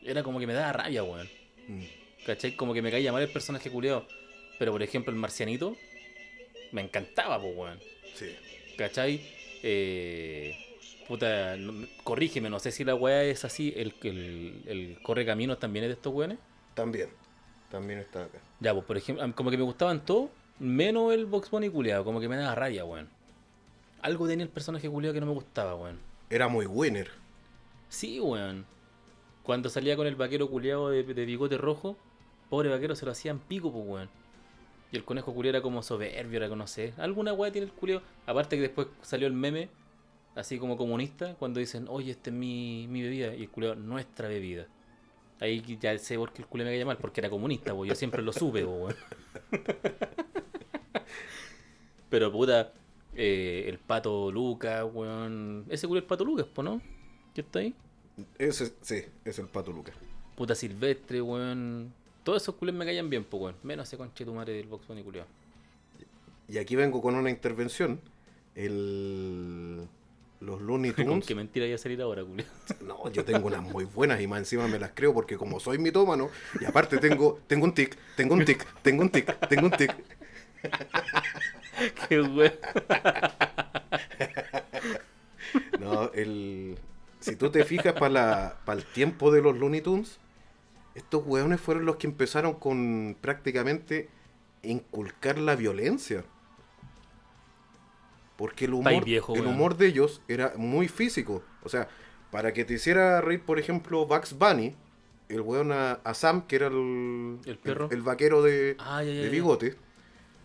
Era 0.03 0.23
como 0.23 0.39
que 0.39 0.47
me 0.47 0.53
daba 0.53 0.73
rabia, 0.73 1.03
weón. 1.03 1.29
Mm. 1.67 1.83
¿Cachai? 2.25 2.55
Como 2.55 2.73
que 2.73 2.81
me 2.81 2.91
caía 2.91 3.11
mal 3.11 3.21
el 3.21 3.29
personaje 3.29 3.69
culeado. 3.69 4.07
Pero, 4.59 4.71
por 4.71 4.81
ejemplo, 4.83 5.11
el 5.13 5.19
marcianito 5.19 5.75
me 6.71 6.81
encantaba, 6.81 7.39
po, 7.39 7.47
weón. 7.49 7.79
Sí. 8.15 8.35
¿Cachai? 8.77 9.21
Eh, 9.63 10.55
puta, 11.07 11.55
no- 11.57 11.87
corrígeme, 12.03 12.49
no 12.49 12.59
sé 12.59 12.71
si 12.71 12.83
la 12.83 12.95
weá 12.95 13.23
es 13.23 13.45
así. 13.45 13.73
El, 13.75 13.93
el, 14.03 14.63
el 14.65 15.57
también 15.59 15.83
es 15.85 15.89
de 15.89 15.93
estos 15.93 16.13
weones. 16.13 16.37
También. 16.73 17.09
También 17.69 17.99
está 17.99 18.23
acá. 18.23 18.39
Ya, 18.59 18.73
pues 18.73 18.85
por 18.85 18.97
ejemplo, 18.97 19.33
como 19.35 19.51
que 19.51 19.57
me 19.57 19.63
gustaban 19.63 20.05
todos, 20.05 20.29
menos 20.59 21.13
el 21.13 21.25
Box 21.25 21.49
Bunny 21.51 21.69
culiado, 21.69 22.03
como 22.05 22.19
que 22.19 22.29
me 22.29 22.37
daba 22.37 22.55
raya, 22.55 22.85
weón. 22.85 23.09
Algo 24.01 24.27
tenía 24.27 24.43
el 24.43 24.49
personaje 24.49 24.89
culiado 24.89 25.13
que 25.13 25.19
no 25.19 25.25
me 25.25 25.33
gustaba, 25.33 25.75
weón. 25.75 25.99
Era 26.29 26.47
muy 26.47 26.65
winner. 26.65 27.09
Sí, 27.89 28.19
weón. 28.19 28.65
Cuando 29.47 29.69
salía 29.69 29.95
con 29.95 30.05
el 30.07 30.17
vaquero 30.17 30.49
culiado 30.49 30.89
de, 30.89 31.03
bigote 31.03 31.57
rojo, 31.57 31.95
pobre 32.49 32.67
vaquero 32.67 32.97
se 32.97 33.05
lo 33.05 33.13
hacían 33.13 33.39
pico, 33.39 33.71
pues, 33.71 33.85
weón. 33.87 34.09
Y 34.91 34.97
el 34.97 35.05
conejo 35.05 35.33
culiado 35.33 35.55
era 35.55 35.63
como 35.63 35.81
soberbio, 35.81 36.43
era 36.43 36.67
sé. 36.67 36.93
Alguna 36.97 37.31
weá 37.31 37.49
tiene 37.49 37.67
el 37.67 37.71
culiado. 37.71 38.01
Aparte 38.25 38.57
que 38.57 38.63
después 38.63 38.87
salió 39.01 39.25
el 39.25 39.31
meme, 39.31 39.69
así 40.35 40.59
como 40.59 40.75
comunista, 40.75 41.35
cuando 41.35 41.61
dicen, 41.61 41.85
oye, 41.87 42.11
esta 42.11 42.29
es 42.29 42.35
mi, 42.35 42.87
mi 42.89 43.01
bebida. 43.01 43.33
Y 43.35 43.43
el 43.43 43.49
culiado, 43.49 43.75
nuestra 43.75 44.27
bebida. 44.27 44.67
Ahí 45.39 45.63
ya 45.79 45.97
sé 45.97 46.17
por 46.17 46.33
qué 46.33 46.41
el 46.41 46.47
culiado 46.49 46.69
me 46.69 46.75
caía 46.75 46.85
mal, 46.85 46.97
porque 46.97 47.21
era 47.21 47.29
comunista, 47.29 47.73
weón. 47.73 47.87
Yo 47.87 47.95
siempre 47.95 48.21
lo 48.21 48.33
supe, 48.33 48.65
weón. 48.65 48.97
Pero 52.09 52.33
puta, 52.33 52.73
eh, 53.15 53.63
el 53.69 53.79
pato 53.79 54.29
Lucas, 54.29 54.85
weón. 54.91 55.63
Ese 55.69 55.87
culiado 55.87 55.99
es 55.99 56.03
el 56.03 56.09
pato 56.09 56.25
Lucas, 56.25 56.47
po, 56.47 56.63
¿no? 56.63 56.81
¿Qué 57.33 57.39
está 57.39 57.59
ahí? 57.59 57.73
Ese, 58.37 58.73
sí, 58.81 59.03
es 59.25 59.39
el 59.39 59.47
Pato 59.47 59.71
Lucas. 59.71 59.95
Puta 60.35 60.55
silvestre, 60.55 61.21
weón. 61.21 61.93
Todos 62.23 62.41
esos 62.41 62.55
culios 62.55 62.75
me 62.75 62.85
caían 62.85 63.09
bien, 63.09 63.23
pues, 63.23 63.41
weón. 63.41 63.55
Menos 63.63 63.87
ese 63.87 63.97
conche 63.97 64.25
tu 64.25 64.33
madre 64.33 64.53
del 64.53 64.67
Box 64.67 64.87
Bunny 64.87 65.03
culiao. 65.03 65.25
Y 66.49 66.57
aquí 66.57 66.75
vengo 66.75 67.01
con 67.01 67.15
una 67.15 67.29
intervención. 67.29 67.99
El... 68.55 69.87
Los 70.39 70.61
Looney 70.61 70.91
Con 70.93 71.05
Tunes. 71.05 71.25
qué 71.25 71.35
mentira 71.35 71.65
iba 71.65 71.75
a 71.75 71.79
salir 71.79 72.01
ahora, 72.01 72.23
culiao. 72.23 72.47
No, 72.81 73.09
yo 73.11 73.23
tengo 73.25 73.47
unas 73.47 73.61
muy 73.61 73.85
buenas 73.85 74.21
y 74.21 74.27
más 74.27 74.39
encima 74.39 74.67
me 74.67 74.79
las 74.79 74.91
creo 74.93 75.13
porque 75.13 75.37
como 75.37 75.59
soy 75.59 75.77
mitómano 75.77 76.29
y 76.59 76.65
aparte 76.65 76.97
tengo, 76.97 77.39
tengo 77.47 77.65
un 77.65 77.73
tic, 77.73 77.97
tengo 78.15 78.35
un 78.35 78.45
tic, 78.45 78.65
tengo 78.81 79.01
un 79.01 79.09
tic, 79.09 79.47
tengo 79.47 79.65
un 79.65 79.71
tic. 79.71 79.95
qué 82.09 82.21
weón. 82.21 82.53
No, 85.79 86.11
el... 86.13 86.77
Si 87.27 87.35
tú 87.35 87.49
te 87.51 87.63
fijas 87.63 87.93
para 87.93 88.59
el 88.67 88.85
tiempo 88.85 89.31
de 89.31 89.41
los 89.41 89.57
Looney 89.57 89.81
Tunes, 89.81 90.19
estos 90.95 91.23
hueones 91.25 91.61
fueron 91.61 91.85
los 91.85 91.97
que 91.97 92.07
empezaron 92.07 92.53
con 92.55 93.17
prácticamente 93.21 94.09
inculcar 94.63 95.37
la 95.37 95.55
violencia. 95.55 96.25
Porque 98.35 98.65
el 98.65 98.73
humor, 98.73 99.03
viejo, 99.03 99.35
el 99.35 99.47
humor 99.47 99.77
de 99.77 99.87
ellos 99.87 100.21
era 100.27 100.53
muy 100.57 100.87
físico. 100.87 101.43
O 101.63 101.69
sea, 101.69 101.87
para 102.31 102.53
que 102.53 102.65
te 102.65 102.75
hiciera 102.75 103.19
reír, 103.21 103.41
por 103.43 103.57
ejemplo, 103.59 104.05
Bugs 104.05 104.37
Bunny, 104.37 104.75
el 105.29 105.41
weón 105.41 105.71
a, 105.71 105.93
a 106.03 106.13
Sam, 106.13 106.45
que 106.47 106.57
era 106.57 106.67
el, 106.67 107.39
¿El 107.45 107.57
perro? 107.57 107.89
el, 107.91 108.01
vaquero 108.03 108.43
de, 108.43 108.75
Ah, 108.79 109.03
ya, 109.03 109.11
ya, 109.11 109.21
de 109.21 109.25
ya. 109.25 109.29
bigote, 109.29 109.75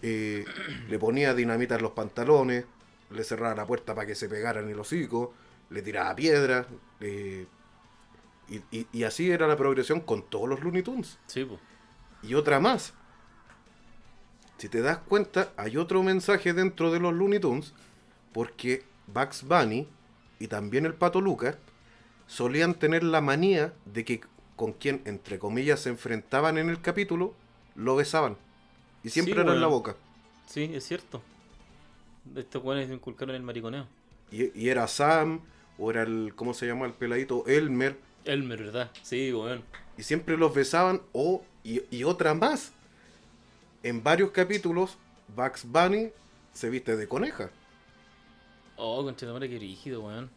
eh, 0.03 0.45
le 0.89 0.99
ponía 0.99 1.35
dinamita 1.35 1.77
en 1.77 1.83
los 1.83 1.93
pantalones, 1.93 2.65
le 3.11 3.25
cerraba 3.25 3.55
la 3.55 3.67
puerta 3.67 3.95
para 3.95 4.07
que 4.07 4.15
se 4.15 4.29
pegara 4.29 4.61
en 4.61 4.71
el 4.71 4.81
hocico, 4.81 5.35
le 5.73 5.83
tiraba 5.83 6.15
piedras, 6.15 6.67
eh, 7.01 7.47
y, 8.49 8.57
y- 8.77 8.87
y 8.93 9.05
así 9.05 9.31
era 9.31 9.47
la 9.47 9.57
progresión 9.57 10.01
con 10.01 10.23
todos 10.29 10.49
los 10.49 10.61
Looney 10.61 10.83
Tunes. 10.83 11.19
Sí, 11.27 11.45
pues. 11.45 11.61
Y 12.23 12.35
otra 12.35 12.61
más. 12.61 12.93
Si 14.59 14.69
te 14.69 14.81
das 14.81 14.99
cuenta, 14.99 15.53
hay 15.57 15.77
otro 15.77 16.03
mensaje 16.03 16.53
dentro 16.53 16.93
de 16.93 17.01
los 17.01 17.13
Looney 17.15 17.41
Tunes, 17.41 17.73
porque 18.33 18.85
Bugs 19.09 19.43
Bunny 19.45 19.89
y 20.39 20.47
también 20.49 20.87
el 20.87 20.95
Pato 20.95 21.21
Lucas 21.21 21.57
solían 22.27 22.75
tener 22.75 23.03
la 23.03 23.21
manía 23.21 23.73
de 23.87 24.05
que 24.05 24.21
con 24.57 24.73
quien, 24.73 25.03
entre 25.05 25.39
comillas, 25.39 25.81
se 25.81 25.89
enfrentaban 25.89 26.59
en 26.59 26.69
el 26.71 26.81
capítulo, 26.81 27.35
lo 27.75 27.97
besaban. 27.97 28.37
Y 29.03 29.09
siempre 29.11 29.35
Sí, 29.35 29.41
era 29.41 29.53
en 29.53 29.61
la 29.61 29.67
boca. 29.67 29.97
Sí, 30.47 30.71
es 30.73 30.85
cierto. 30.87 31.23
Estos 32.37 32.63
weones 32.63 32.89
inculcaron 32.91 33.35
el 33.35 33.43
mariconeo. 33.43 33.87
Y, 34.31 34.57
y 34.59 34.69
era 34.69 34.87
Sam, 34.87 35.41
o 35.83 35.91
era 35.91 36.03
el, 36.03 36.33
¿cómo 36.37 36.55
se 36.55 36.67
llama 36.67 36.87
el 36.87 36.93
peladito? 36.93 37.45
Elmer. 37.49 37.97
Elmer, 38.25 38.63
¿verdad? 38.63 38.91
Sí, 39.03 39.33
weón. 39.33 39.65
Y 39.99 40.05
siempre 40.05 40.37
los 40.37 40.55
besaban, 40.55 41.03
o, 41.11 41.43
y, 41.65 41.83
y 41.91 42.05
otra 42.05 42.35
más. 42.35 42.71
En 43.83 44.05
varios 44.05 44.31
capítulos, 44.31 44.97
Bugs 45.35 45.65
Bunny 45.65 46.11
se 46.53 46.71
viste 46.71 46.97
de 46.97 47.09
coneja. 47.09 47.51
Oh, 48.77 49.03
madre, 49.03 49.49
qué 49.49 49.59
rígido, 49.59 50.03
weón. 50.03 50.31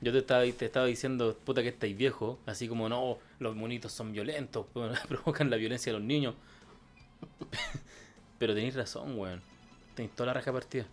Yo 0.00 0.10
te 0.10 0.18
estaba, 0.18 0.42
te 0.44 0.64
estaba 0.64 0.86
diciendo, 0.86 1.36
puta, 1.44 1.62
que 1.62 1.68
estáis 1.68 1.94
viejo. 1.94 2.38
Así 2.46 2.66
como, 2.66 2.88
no, 2.88 3.18
los 3.40 3.56
monitos 3.56 3.92
son 3.92 4.12
violentos, 4.12 4.64
provocan 5.08 5.50
la 5.50 5.58
violencia 5.58 5.90
a 5.90 5.96
los 5.96 6.02
niños. 6.02 6.34
Pero 8.38 8.54
tenéis 8.54 8.74
razón, 8.74 9.18
weón. 9.18 9.42
Tenéis 9.94 10.14
toda 10.14 10.28
la 10.28 10.32
raja 10.32 10.50
partida. 10.50 10.86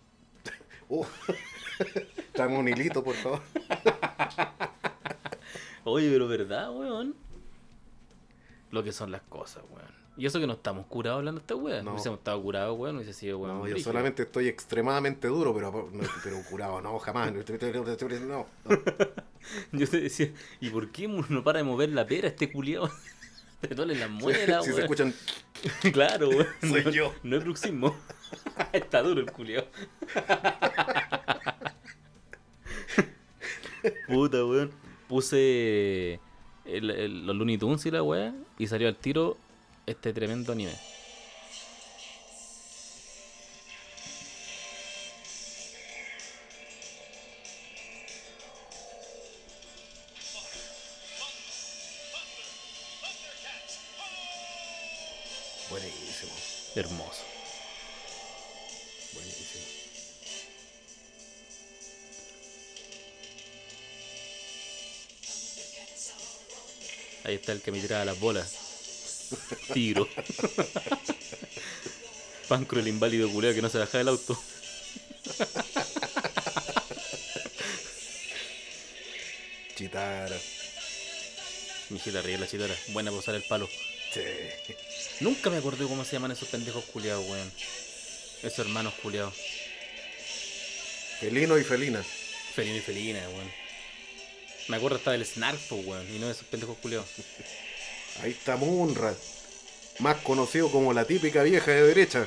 Oh. 0.88 1.06
Tráeme 2.32 2.58
un 2.58 2.68
hilito, 2.68 3.02
por 3.02 3.14
favor. 3.14 3.40
Oye, 5.84 6.10
pero 6.10 6.28
verdad, 6.28 6.70
weón. 6.72 7.14
Lo 8.70 8.82
que 8.82 8.92
son 8.92 9.10
las 9.10 9.22
cosas, 9.22 9.62
weón. 9.70 9.96
Y 10.18 10.24
eso 10.24 10.40
que 10.40 10.46
no 10.46 10.54
estamos 10.54 10.86
curados 10.86 11.18
hablando 11.18 11.40
de 11.40 11.42
esta 11.42 11.56
weón. 11.56 11.84
No. 11.84 11.92
Hubiésemos 11.92 12.18
estado 12.18 12.42
curados, 12.42 12.78
weón, 12.78 12.96
hubiese 12.96 13.12
sido 13.12 13.38
weón. 13.38 13.58
No, 13.58 13.66
yo 13.66 13.74
brígido. 13.74 13.92
solamente 13.92 14.22
estoy 14.22 14.48
extremadamente 14.48 15.28
duro, 15.28 15.54
pero, 15.54 15.90
no, 15.92 16.02
pero 16.24 16.42
curado, 16.48 16.80
no, 16.80 16.98
jamás. 16.98 17.32
No. 17.32 17.40
Yo 19.72 19.88
te 19.88 20.00
decía, 20.00 20.32
¿y 20.60 20.70
por 20.70 20.90
qué 20.90 21.06
no 21.06 21.44
para 21.44 21.58
de 21.58 21.64
mover 21.64 21.90
la 21.90 22.04
pera 22.04 22.28
este 22.28 22.50
culiao? 22.50 22.90
Te 23.60 23.74
duele 23.74 23.94
la 23.94 24.08
muela, 24.08 24.62
si 24.62 24.72
se 24.72 24.80
escuchan, 24.80 25.14
Claro, 25.92 26.30
weón. 26.30 26.46
Soy 26.62 26.92
yo. 26.92 27.14
No 27.22 27.36
es 27.36 27.44
bruxismo. 27.44 27.94
Está 28.72 29.02
duro 29.02 29.20
el 29.20 29.30
culio. 29.30 29.66
Puta, 34.08 34.44
weón. 34.44 34.72
Puse 35.08 35.36
eh, 35.38 36.20
el, 36.64 37.26
los 37.26 37.36
Looney 37.36 37.58
Tunes 37.58 37.84
y 37.86 37.90
la 37.90 38.02
weá. 38.02 38.34
Y 38.58 38.66
salió 38.66 38.88
al 38.88 38.96
tiro 38.96 39.36
este 39.86 40.12
tremendo 40.12 40.52
anime. 40.52 40.72
Ahí 67.26 67.34
está 67.34 67.50
el 67.50 67.60
que 67.60 67.72
me 67.72 67.80
tiraba 67.80 68.04
las 68.04 68.20
bolas. 68.20 68.52
Tiro. 69.74 70.08
Pancro 72.48 72.78
el 72.78 72.86
inválido 72.86 73.28
culeo 73.28 73.52
que 73.52 73.60
no 73.60 73.68
se 73.68 73.78
baja 73.78 73.98
del 73.98 74.06
auto. 74.06 74.40
Chitara. 79.74 80.36
Mijita 81.90 82.22
ríe 82.22 82.38
la 82.38 82.46
chitara. 82.46 82.76
Buena 82.90 83.10
para 83.10 83.18
usar 83.18 83.34
el 83.34 83.42
palo. 83.42 83.68
Sí. 84.14 84.20
Nunca 85.18 85.50
me 85.50 85.56
acordé 85.56 85.84
cómo 85.84 86.04
se 86.04 86.12
llaman 86.12 86.30
esos 86.30 86.46
pendejos 86.48 86.84
culeados, 86.84 87.28
weón. 87.28 87.52
Esos 88.44 88.60
hermanos 88.60 88.94
culeados. 89.02 89.34
Felino 91.18 91.58
y 91.58 91.64
felina. 91.64 92.04
Felino 92.54 92.76
y 92.76 92.82
felina, 92.82 93.28
weón. 93.30 93.65
Me 94.68 94.76
acuerdo 94.76 94.96
hasta 94.96 95.12
del 95.12 95.24
Snark, 95.24 95.58
weón. 95.70 96.06
Y 96.14 96.18
no 96.18 96.26
de 96.26 96.32
esos 96.32 96.46
pendejos 96.46 96.76
culeados. 96.78 97.08
Ahí 98.22 98.32
está 98.32 98.56
Munra. 98.56 99.14
Más 100.00 100.16
conocido 100.18 100.70
como 100.70 100.92
la 100.92 101.04
típica 101.04 101.42
vieja 101.42 101.70
de 101.70 101.82
derecha. 101.82 102.26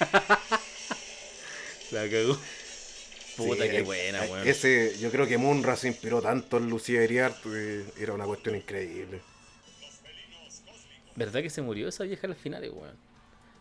La 1.90 2.08
cagó. 2.08 2.38
Puta, 3.36 3.64
Sí, 3.64 3.70
qué 3.70 3.82
buena, 3.82 4.22
weón. 4.22 4.48
Ese, 4.48 4.96
yo 4.98 5.10
creo 5.10 5.26
que 5.26 5.38
Munra 5.38 5.76
se 5.76 5.88
inspiró 5.88 6.20
tanto 6.22 6.56
en 6.56 6.68
Lucía 6.68 7.04
Iriart, 7.04 7.36
eh, 7.46 7.84
era 7.98 8.12
una 8.14 8.24
cuestión 8.24 8.56
increíble. 8.56 9.20
¿Verdad 11.14 11.42
que 11.42 11.50
se 11.50 11.60
murió 11.62 11.88
esa 11.88 12.04
vieja 12.04 12.26
al 12.26 12.34
final, 12.34 12.62
weón? 12.70 12.96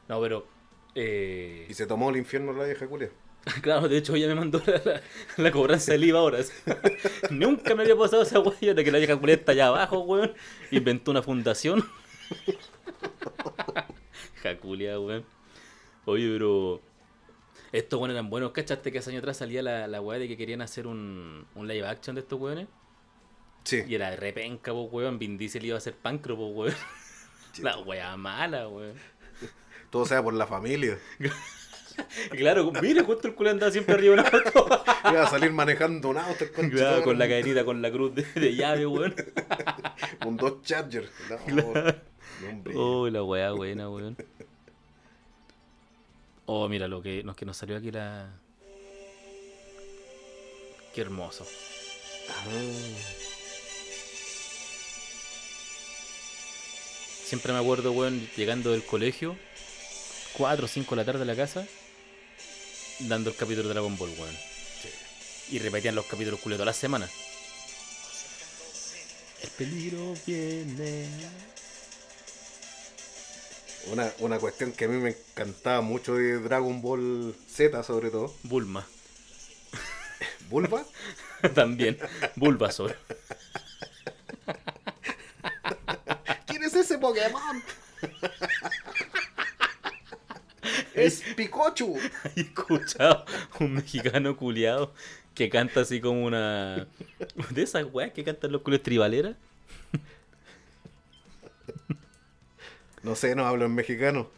No, 0.08 0.22
pero. 0.22 0.48
Eh... 0.96 1.68
Y 1.70 1.74
se 1.74 1.86
tomó 1.86 2.10
el 2.10 2.18
infierno 2.18 2.54
la 2.54 2.66
vieja 2.66 2.88
culia. 2.88 3.10
Claro, 3.62 3.90
de 3.90 3.98
hecho 3.98 4.16
ella 4.16 4.28
me 4.28 4.36
mandó 4.36 4.62
la, 4.66 4.82
la- 4.86 5.02
la 5.38 5.52
cobranza 5.52 5.94
del 5.94 6.04
IVA 6.04 6.20
ahora. 6.20 6.40
Nunca 7.32 7.74
me 7.76 7.84
había 7.84 7.98
pasado 7.98 8.22
esa 8.22 8.40
weá 8.40 8.74
de 8.74 8.84
que 8.84 8.92
la 8.92 9.00
vieja 9.00 9.18
culia 9.18 9.36
está 9.36 9.52
allá 9.54 9.68
abajo, 9.68 10.00
weón. 10.02 10.34
Inventó 10.70 11.12
una 11.12 11.24
fundación. 11.24 11.84
Jaculia, 14.44 15.00
weón. 15.00 15.26
Oye, 16.06 16.30
pero. 16.34 16.82
Estos 17.72 18.00
weones 18.00 18.16
eran 18.16 18.30
buenos. 18.30 18.52
¿Cachaste 18.52 18.92
que 18.92 19.00
hace 19.00 19.12
años 19.12 19.22
atrás 19.22 19.38
salía 19.38 19.64
la, 19.64 19.88
la 19.88 20.02
weá 20.02 20.20
de 20.20 20.28
que 20.28 20.36
querían 20.38 20.62
hacer 20.62 20.88
un, 20.88 21.46
un 21.56 21.68
live 21.68 21.88
action 21.88 22.16
de 22.16 22.22
estos 22.22 22.40
weones? 22.40 22.68
Sí. 23.64 23.84
Y 23.88 23.96
era 23.96 24.10
de 24.12 24.18
repenca, 24.18 24.72
po, 24.72 24.84
weón. 24.84 25.20
Vin 25.20 25.38
Diesel 25.38 25.66
iba 25.66 25.78
a 25.78 25.82
ser 25.82 25.96
pancro, 25.96 26.36
po, 26.36 26.48
weón. 26.48 26.76
La 27.62 27.78
weá 27.80 28.16
mala, 28.18 28.68
weón. 28.68 28.96
Todo 29.90 30.06
sea 30.06 30.24
por 30.24 30.34
la 30.34 30.48
familia. 30.48 30.98
Claro, 32.32 32.72
mire 32.82 33.02
justo 33.04 33.28
el 33.28 33.36
culo 33.36 33.50
andaba 33.52 33.72
siempre 33.72 33.96
arriba 33.96 34.16
de 34.16 34.22
un 34.22 34.26
auto. 34.26 34.84
Iba 35.12 35.24
a 35.24 35.30
salir 35.30 35.52
manejando 35.52 36.10
un 36.10 36.18
auto. 36.18 36.46
de 36.46 37.02
con 37.04 37.18
la 37.18 37.28
cadenita, 37.28 37.66
con 37.66 37.82
la 37.82 37.92
cruz 37.92 38.16
de, 38.16 38.24
de 38.24 38.56
llave, 38.56 38.86
weón. 38.86 39.16
Un 40.26 40.38
Dodge 40.38 40.64
Charger. 40.64 41.10
No, 41.48 41.74
hombre. 42.50 42.74
Oh, 42.76 43.10
la 43.10 43.24
weá 43.24 43.52
buena, 43.52 43.90
weón. 43.90 44.18
Oh, 46.46 46.68
mira 46.68 46.88
lo 46.88 47.02
que 47.02 47.24
nos, 47.24 47.36
que 47.36 47.46
nos 47.46 47.58
salió 47.58 47.78
aquí 47.78 47.92
la. 47.92 48.30
Qué 50.94 51.02
hermoso. 51.02 51.46
Ah, 52.30 52.44
Siempre 57.32 57.54
me 57.54 57.60
acuerdo, 57.60 57.94
weón, 57.94 58.28
llegando 58.36 58.72
del 58.72 58.84
colegio, 58.84 59.38
4 60.34 60.66
o 60.66 60.68
5 60.68 60.96
de 60.96 61.02
la 61.02 61.06
tarde 61.06 61.22
a 61.22 61.26
la 61.26 61.36
casa, 61.36 61.66
dando 63.08 63.30
el 63.30 63.36
capítulo 63.36 63.68
de 63.68 63.74
Dragon 63.74 63.98
Ball, 63.98 64.14
weón. 64.18 64.38
Y 65.50 65.60
repetían 65.60 65.96
los 65.96 66.06
capítulos 66.06 66.40
culios 66.40 66.58
todas 66.58 66.68
las 66.68 66.78
semanas. 66.78 67.12
El 69.42 69.50
peligro 69.50 70.14
viene. 70.26 71.10
Una, 73.92 74.12
una 74.20 74.40
cuestión 74.40 74.72
que 74.72 74.86
a 74.86 74.88
mí 74.88 74.98
me 74.98 75.10
encantaba 75.10 75.82
mucho 75.82 76.16
de 76.16 76.40
Dragon 76.40 76.82
Ball 76.82 77.36
Z, 77.50 77.84
sobre 77.84 78.12
todo. 78.12 78.34
Bulma. 78.44 78.88
Bulba. 80.50 80.86
También. 81.54 81.98
Bulbasaur. 82.36 82.96
¿Quién 86.46 86.64
es 86.64 86.76
ese 86.76 86.98
Pokémon? 86.98 87.64
Es 90.94 91.24
Pikachu. 91.36 91.98
He 92.36 92.42
escuchado 92.42 93.26
un 93.60 93.74
mexicano 93.74 94.36
culiado 94.36 94.94
que 95.36 95.50
canta 95.50 95.82
así 95.82 96.02
como 96.02 96.26
una. 96.26 96.88
De 97.52 97.62
esas 97.62 97.86
weas 97.92 98.12
que 98.12 98.24
cantan 98.24 98.52
los 98.52 98.62
culios 98.62 98.84
tribaleras. 98.84 99.36
No 103.04 103.16
sé, 103.16 103.34
no 103.36 103.48
hablo 103.48 103.66
en 103.66 103.74
mexicano. 103.74 104.30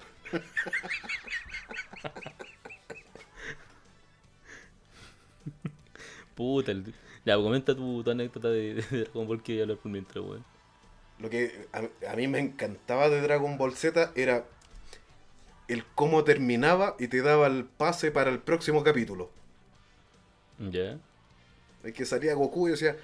Puta, 6.36 6.72
el... 6.72 6.94
ya, 7.26 7.36
comenta 7.36 7.76
tu, 7.76 8.04
tu 8.04 8.12
anécdota 8.12 8.50
de, 8.50 8.76
de 8.76 9.00
Dragon 9.04 9.28
Ball 9.28 9.44
que 9.44 9.52
voy 9.54 9.60
a 9.60 9.64
hablar 9.64 9.78
por 9.80 9.92
mientras, 9.92 10.24
weón. 10.24 10.46
Lo 11.20 11.30
que 11.30 11.68
a, 11.74 12.12
a 12.12 12.16
mí 12.16 12.28
me 12.28 12.40
encantaba 12.40 13.10
de 13.10 13.22
Dragon 13.22 13.58
Ball 13.58 13.74
Z 13.76 14.12
era 14.16 14.46
el 15.68 15.86
cómo 15.96 16.24
terminaba 16.24 16.96
y 17.00 17.08
te 17.08 17.22
daba 17.22 17.48
el 17.48 17.66
pase 17.66 18.12
para 18.12 18.30
el 18.30 18.40
próximo 18.40 18.84
capítulo. 18.84 19.32
Ya. 20.60 21.00
El 21.84 21.94
que 21.94 22.06
salía 22.06 22.34
Goku 22.34 22.68
y 22.68 22.72
decía, 22.72 22.98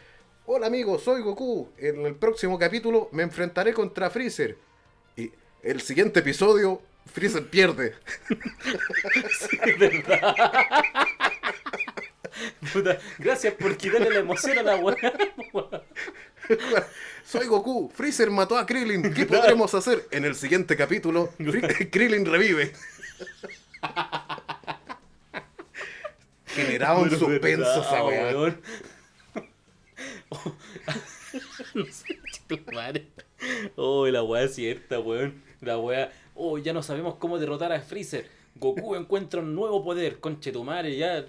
hola 0.45 0.67
amigos, 0.67 1.03
soy 1.03 1.21
Goku. 1.21 1.69
En 1.77 2.05
el 2.05 2.15
próximo 2.15 2.57
capítulo 2.57 3.09
me 3.11 3.23
enfrentaré 3.23 3.73
contra 3.73 4.09
Freezer. 4.09 4.57
Y 5.15 5.31
el 5.63 5.81
siguiente 5.81 6.21
episodio, 6.21 6.81
Freezer 7.05 7.49
pierde. 7.49 7.95
Puta, 12.73 12.99
gracias 13.17 13.53
por 13.55 13.75
quitarle 13.77 14.09
la 14.09 14.19
emoción 14.19 14.57
a 14.59 14.63
la 14.63 14.75
weá. 14.77 14.95
Soy 17.25 17.47
Goku, 17.47 17.89
Freezer 17.93 18.29
mató 18.31 18.57
a 18.57 18.65
Krillin. 18.65 19.13
¿Qué 19.13 19.25
podremos 19.25 19.73
hacer? 19.73 20.07
En 20.11 20.25
el 20.25 20.35
siguiente 20.35 20.75
capítulo, 20.75 21.29
Krillin 21.91 22.25
revive. 22.25 22.73
Generaba 26.47 26.99
un 26.99 27.09
Pero 27.09 27.19
suspenso 27.19 27.81
esa 27.81 28.03
weá. 28.03 28.35
weón. 28.35 28.61
Oh, 30.29 30.55
no 31.75 31.85
sé, 31.85 32.19
chico, 32.31 32.71
madre. 32.71 33.07
Oh, 33.75 34.07
la 34.07 34.23
weá 34.23 34.43
es 34.43 34.55
cierta, 34.55 34.99
weón. 34.99 35.41
La 35.61 35.77
weá. 35.77 36.11
Oh, 36.35 36.57
ya 36.57 36.73
no 36.73 36.81
sabemos 36.81 37.15
cómo 37.15 37.37
derrotar 37.37 37.71
a 37.71 37.81
Freezer. 37.81 38.27
Goku 38.55 38.95
encuentra 38.95 39.41
un 39.41 39.53
nuevo 39.55 39.83
poder, 39.83 40.19
conchetumare, 40.19 40.95
ya. 40.97 41.25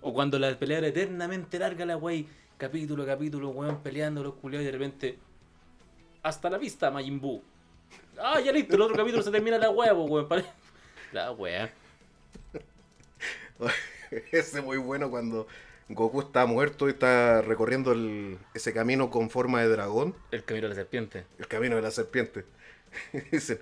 O 0.00 0.14
cuando 0.14 0.38
la 0.38 0.58
pelea 0.58 0.78
era 0.78 0.88
eternamente 0.88 1.58
larga, 1.58 1.84
la 1.84 1.96
wey, 1.98 2.26
capítulo 2.60 3.02
a 3.02 3.06
capítulo, 3.06 3.48
weón, 3.48 3.82
peleando 3.82 4.22
los 4.22 4.34
culiados 4.34 4.62
y 4.64 4.66
de 4.66 4.72
repente. 4.72 5.18
Hasta 6.22 6.50
la 6.50 6.58
vista, 6.58 6.90
Majin 6.90 7.18
Buu. 7.18 7.42
Ah, 8.18 8.38
ya 8.40 8.52
listo, 8.52 8.76
el 8.76 8.82
otro 8.82 8.94
capítulo 8.96 9.22
se 9.22 9.30
termina 9.30 9.56
la 9.56 9.72
pues, 9.72 9.90
weón. 9.94 10.28
La 11.12 11.32
weá. 11.32 11.72
Ese 14.10 14.58
es 14.58 14.64
muy 14.64 14.76
bueno 14.76 15.10
cuando 15.10 15.46
Goku 15.88 16.20
está 16.20 16.44
muerto 16.46 16.86
y 16.88 16.90
está 16.92 17.40
recorriendo 17.42 17.92
el- 17.92 18.38
ese 18.54 18.72
camino 18.72 19.10
con 19.10 19.30
forma 19.30 19.60
de 19.62 19.68
dragón, 19.68 20.14
El 20.30 20.44
camino 20.44 20.64
de 20.64 20.70
la 20.70 20.74
serpiente. 20.74 21.24
el 21.38 21.46
camino 21.48 21.76
de 21.76 21.82
la 21.82 21.90
serpiente. 21.90 22.44
Dicen, 23.32 23.60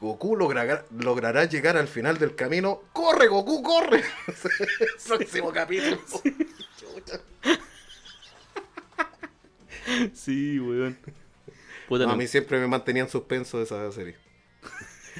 Goku 0.00 0.36
logrará, 0.36 0.84
logrará 0.98 1.44
llegar 1.44 1.76
al 1.76 1.88
final 1.88 2.18
del 2.18 2.34
camino. 2.34 2.82
¡Corre, 2.92 3.26
Goku, 3.26 3.62
corre! 3.62 4.02
Próximo 5.06 5.52
capítulo. 5.52 5.98
Sí, 10.14 10.58
weón. 10.60 10.96
Puta, 11.88 12.04
No, 12.06 12.12
a 12.12 12.16
mí 12.16 12.26
siempre 12.26 12.58
me 12.60 12.66
mantenía 12.66 13.02
en 13.02 13.08
suspenso 13.08 13.60
esa 13.62 13.90
serie. 13.92 14.16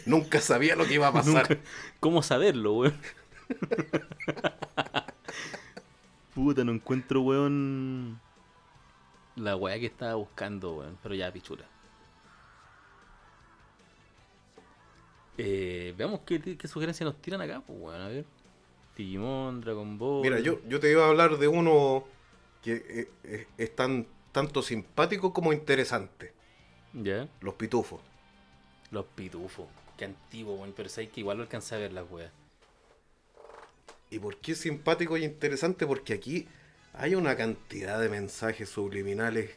Nunca 0.07 0.41
sabía 0.41 0.77
lo 0.77 0.85
que 0.87 0.95
iba 0.95 1.09
a 1.09 1.12
pasar. 1.12 1.49
Nunca- 1.49 1.62
¿Cómo 2.01 2.23
saberlo, 2.23 2.75
weón? 2.75 2.95
Puta, 6.35 6.64
no 6.64 6.73
encuentro, 6.73 7.23
weón. 7.23 8.21
La 9.37 9.57
weá 9.57 9.79
que 9.79 9.87
estaba 9.87 10.14
buscando, 10.14 10.77
weón. 10.77 10.99
Pero 11.03 11.14
ya, 11.14 11.33
pichula. 11.33 11.64
Eh, 15.37 15.95
veamos 15.97 16.21
qué, 16.27 16.57
qué 16.57 16.69
sugerencias 16.69 17.05
nos 17.07 17.21
tiran 17.23 17.41
acá, 17.41 17.61
pues, 17.66 17.79
weón. 17.81 18.01
A 18.01 18.09
ver. 18.09 18.25
Digimon, 18.97 19.61
Dragon 19.61 19.97
Ball. 19.97 20.23
Mira, 20.23 20.41
yo, 20.41 20.61
yo 20.69 20.81
te 20.81 20.91
iba 20.91 21.05
a 21.05 21.09
hablar 21.09 21.39
de 21.39 21.47
uno 21.47 22.05
que 22.62 22.73
eh, 22.89 23.11
eh, 23.23 23.47
es 23.57 23.77
tan, 23.77 24.07
tanto 24.33 24.62
simpático 24.62 25.33
como 25.33 25.53
interesante. 25.53 26.33
Ya. 26.93 27.29
Los 27.41 27.55
pitufos. 27.55 28.01
Los 28.91 29.05
pitufos. 29.07 29.66
Qué 29.97 30.05
antiguo, 30.07 30.55
weón. 30.55 30.72
Pero 30.76 30.89
sabes 30.89 31.11
que 31.11 31.20
igual 31.20 31.37
lo 31.39 31.43
alcancé 31.45 31.74
a 31.74 31.79
ver 31.79 31.93
las 31.93 32.11
weas. 32.11 32.31
¿Y 34.11 34.18
por 34.18 34.37
qué 34.39 34.53
es 34.53 34.59
simpático 34.59 35.16
y 35.16 35.24
interesante? 35.24 35.87
Porque 35.87 36.14
aquí 36.14 36.47
hay 36.95 37.14
una 37.14 37.37
cantidad 37.37 38.01
de 38.01 38.09
mensajes 38.09 38.68
subliminales 38.68 39.51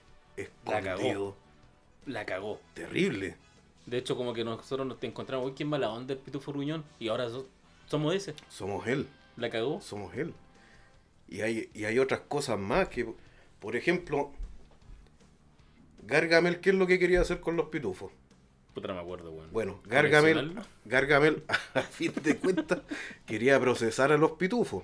La 0.65 0.81
cagó. 0.81 0.89
escondidos. 0.99 1.35
La 2.05 2.25
cagó. 2.25 2.59
Terrible. 2.73 3.35
De 3.85 3.97
hecho, 3.97 4.15
como 4.17 4.33
que 4.33 4.43
nosotros 4.43 4.85
nos 4.85 5.01
encontramos, 5.03 5.47
uy, 5.47 5.53
¿quién 5.55 5.69
mala 5.69 5.89
onda 5.89 6.13
el 6.13 6.19
pitufo 6.19 6.51
ruñón? 6.51 6.83
Y 6.99 7.07
ahora 7.07 7.29
so- 7.29 7.47
somos 7.87 8.13
ese. 8.13 8.33
Somos 8.49 8.85
él. 8.87 9.07
La 9.37 9.49
cagó. 9.49 9.79
Somos 9.81 10.13
él. 10.15 10.33
Y 11.29 11.41
hay, 11.41 11.69
y 11.73 11.85
hay 11.85 11.97
otras 11.99 12.21
cosas 12.21 12.59
más 12.59 12.89
que, 12.89 13.07
por 13.59 13.75
ejemplo, 13.77 14.31
Gargamel, 16.03 16.59
¿qué 16.59 16.71
es 16.71 16.75
lo 16.75 16.87
que 16.87 16.99
quería 16.99 17.21
hacer 17.21 17.39
con 17.39 17.55
los 17.55 17.67
pitufos? 17.67 18.11
Puta, 18.73 18.87
no 18.87 18.95
me 18.95 19.01
acuerdo, 19.01 19.31
weón. 19.31 19.51
Bueno, 19.51 19.81
Gargamel. 19.85 20.55
Gargamel, 20.85 21.43
a 21.73 21.81
fin 21.81 22.13
de 22.23 22.37
cuentas, 22.37 22.79
quería 23.25 23.59
procesar 23.59 24.11
a 24.11 24.17
los 24.17 24.31
pitufos. 24.31 24.83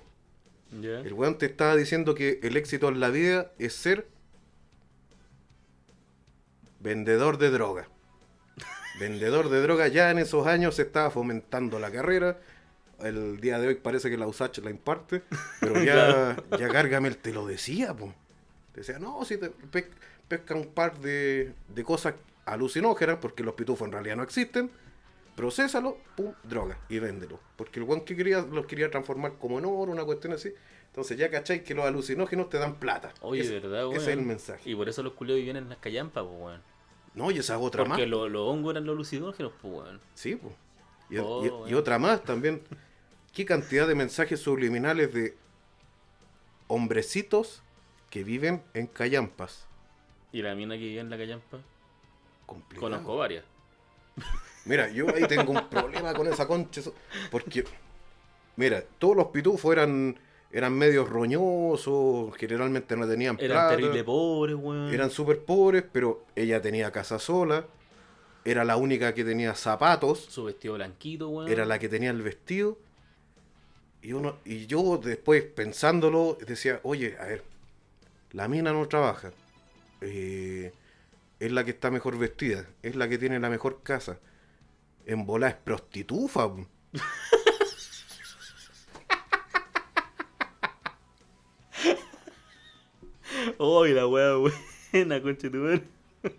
El 0.70 1.14
weón 1.14 1.38
te 1.38 1.46
estaba 1.46 1.74
diciendo 1.76 2.14
que 2.14 2.40
el 2.42 2.56
éxito 2.58 2.88
en 2.88 3.00
la 3.00 3.08
vida 3.08 3.52
es 3.58 3.72
ser 3.74 4.06
vendedor 6.80 7.38
de 7.38 7.50
droga. 7.50 7.88
vendedor 9.00 9.48
de 9.48 9.62
droga, 9.62 9.88
ya 9.88 10.10
en 10.10 10.18
esos 10.18 10.46
años 10.46 10.74
se 10.74 10.82
estaba 10.82 11.10
fomentando 11.10 11.78
la 11.78 11.90
carrera. 11.90 12.38
El 13.00 13.40
día 13.40 13.58
de 13.58 13.68
hoy 13.68 13.74
parece 13.76 14.10
que 14.10 14.18
la 14.18 14.26
USACH 14.26 14.58
la 14.58 14.70
imparte, 14.70 15.22
pero 15.60 15.82
ya, 15.82 16.36
ya 16.58 16.68
Gargamel 16.68 17.16
te 17.16 17.32
lo 17.32 17.46
decía, 17.46 17.94
po. 17.94 18.12
Te 18.72 18.80
decía, 18.80 18.98
no, 18.98 19.24
si 19.24 19.38
te 19.38 19.88
pesca 20.28 20.54
un 20.54 20.66
par 20.66 20.98
de, 21.00 21.54
de 21.68 21.84
cosas 21.84 22.14
alucinógenas, 22.44 23.18
porque 23.20 23.42
los 23.42 23.54
pitufos 23.54 23.86
en 23.86 23.92
realidad 23.92 24.16
no 24.16 24.22
existen, 24.22 24.70
procésalo, 25.36 25.98
pum, 26.16 26.32
droga, 26.44 26.78
y 26.88 26.98
véndelo. 26.98 27.40
Porque 27.56 27.80
el 27.80 27.84
weón 27.86 28.04
que 28.04 28.16
quería, 28.16 28.40
los 28.42 28.66
quería 28.66 28.90
transformar 28.90 29.34
como 29.38 29.58
en 29.58 29.64
oro, 29.64 29.92
una 29.92 30.04
cuestión 30.04 30.32
así. 30.32 30.52
Entonces 30.86 31.16
ya 31.18 31.30
cacháis 31.30 31.62
que 31.62 31.74
los 31.74 31.84
alucinógenos 31.84 32.48
te 32.48 32.58
dan 32.58 32.76
plata. 32.76 33.12
Oye, 33.20 33.42
Ese- 33.42 33.60
¿verdad, 33.60 33.86
weón? 33.86 33.96
Ese 34.00 34.12
es 34.12 34.18
el 34.18 34.24
mensaje. 34.24 34.68
Y 34.70 34.74
por 34.74 34.88
eso 34.88 35.02
los 35.02 35.12
culiados 35.12 35.38
vivían 35.40 35.56
en 35.56 35.68
las 35.68 35.78
callampas, 35.78 36.24
pues, 36.24 36.40
weón. 36.40 36.62
No, 37.14 37.30
y 37.30 37.38
esa 37.38 37.54
es 37.56 37.60
otra 37.62 37.84
Porque 37.84 38.02
más. 38.02 38.08
lo- 38.08 38.28
los 38.28 38.42
hongos 38.48 38.72
eran 38.72 38.84
los 38.86 38.96
lucidógenos, 38.96 39.52
pues, 39.60 39.72
weón. 39.74 40.00
Sí, 40.14 40.36
pues. 40.36 40.54
Y, 41.10 41.18
Oh, 41.18 41.42
y- 41.44 41.46
y 41.46 41.50
bueno. 41.50 41.78
otra 41.78 41.98
más 41.98 42.22
también. 42.24 42.62
¿Qué 43.32 43.44
cantidad 43.44 43.86
de 43.86 43.94
mensajes 43.94 44.40
subliminales 44.40 45.12
de 45.14 45.36
hombrecitos 46.66 47.62
que 48.10 48.24
viven 48.24 48.62
en 48.74 48.86
callampas? 48.86 49.66
Y 50.32 50.42
la 50.42 50.54
mina 50.54 50.74
que 50.74 50.80
vivía 50.82 51.00
en 51.00 51.10
la 51.10 51.16
callampa, 51.16 51.58
Complicado. 52.46 52.80
conozco 52.90 53.16
varias. 53.16 53.44
Mira, 54.64 54.88
yo 54.90 55.06
ahí 55.14 55.26
tengo 55.26 55.52
un 55.52 55.68
problema 55.68 56.12
con 56.14 56.26
esa 56.26 56.46
concha. 56.46 56.82
Porque, 57.30 57.64
mira, 58.56 58.82
todos 58.98 59.16
los 59.16 59.26
pitufos 59.28 59.72
eran, 59.72 60.18
eran 60.52 60.74
medios 60.74 61.08
roñosos, 61.08 62.34
generalmente 62.36 62.96
no 62.96 63.06
tenían 63.08 63.36
Eran 63.40 63.48
plata, 63.48 63.76
terrible 63.76 64.04
pobres, 64.04 64.56
weón. 64.56 64.92
eran 64.92 65.10
súper 65.10 65.40
pobres, 65.44 65.84
pero 65.90 66.24
ella 66.36 66.60
tenía 66.60 66.90
casa 66.90 67.18
sola, 67.18 67.64
era 68.44 68.64
la 68.64 68.76
única 68.76 69.14
que 69.14 69.24
tenía 69.24 69.54
zapatos, 69.54 70.24
Su 70.28 70.44
vestido 70.44 70.74
blanquito, 70.74 71.28
weón. 71.30 71.48
era 71.50 71.64
la 71.64 71.78
que 71.78 71.88
tenía 71.88 72.10
el 72.10 72.20
vestido. 72.22 72.76
Y, 74.02 74.12
uno, 74.12 74.36
y 74.44 74.66
yo 74.66 74.98
después 75.02 75.42
pensándolo 75.44 76.36
decía, 76.46 76.80
oye, 76.82 77.16
a 77.18 77.24
ver, 77.24 77.42
la 78.32 78.46
mina 78.48 78.72
no 78.72 78.86
trabaja. 78.86 79.32
Eh, 80.00 80.72
es 81.40 81.52
la 81.52 81.64
que 81.64 81.70
está 81.70 81.90
mejor 81.90 82.18
vestida, 82.18 82.66
es 82.82 82.96
la 82.96 83.08
que 83.08 83.18
tiene 83.18 83.38
la 83.38 83.50
mejor 83.50 83.82
casa. 83.82 84.18
En 85.06 85.26
bola 85.26 85.48
es 85.48 85.54
prostitufa. 85.54 86.50
¡Ay, 93.58 93.92
la 93.94 94.06
weá 94.06 94.36
buena, 94.36 95.22
concha 95.22 95.50
tu! 95.50 95.80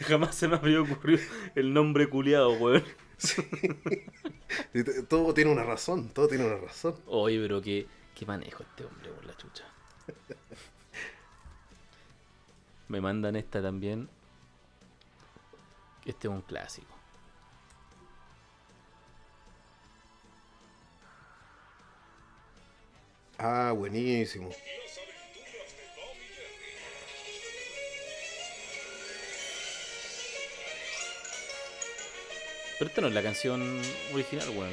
Jamás 0.00 0.34
se 0.34 0.48
me 0.48 0.56
habría 0.56 0.82
ocurrido 0.82 1.22
el 1.54 1.72
nombre 1.72 2.08
culiado, 2.08 2.52
weón. 2.54 2.82
Todo 5.08 5.32
tiene 5.32 5.52
una 5.52 5.64
razón, 5.64 6.10
todo 6.10 6.28
tiene 6.28 6.44
una 6.44 6.56
razón. 6.56 6.96
Oye, 7.06 7.40
pero 7.40 7.62
qué, 7.62 7.86
qué 8.14 8.26
manejo 8.26 8.62
este 8.64 8.84
hombre 8.84 9.10
por 9.10 9.24
la 9.24 9.34
chucha. 9.36 9.71
Me 12.88 13.00
mandan 13.00 13.36
esta 13.36 13.62
también. 13.62 14.08
Este 16.04 16.28
es 16.28 16.32
un 16.32 16.42
clásico. 16.42 16.94
Ah, 23.38 23.72
buenísimo. 23.72 24.50
Pero 32.78 32.88
esta 32.88 33.00
no 33.00 33.08
es 33.08 33.14
la 33.14 33.22
canción 33.22 33.80
original, 34.12 34.48
weón. 34.50 34.72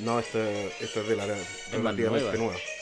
No, 0.00 0.18
esta, 0.20 0.38
esta 0.80 1.00
es 1.00 1.08
de 1.08 1.16
la 1.16 1.26
relativamente 1.26 2.02
nueva. 2.08 2.36
nueva. 2.36 2.77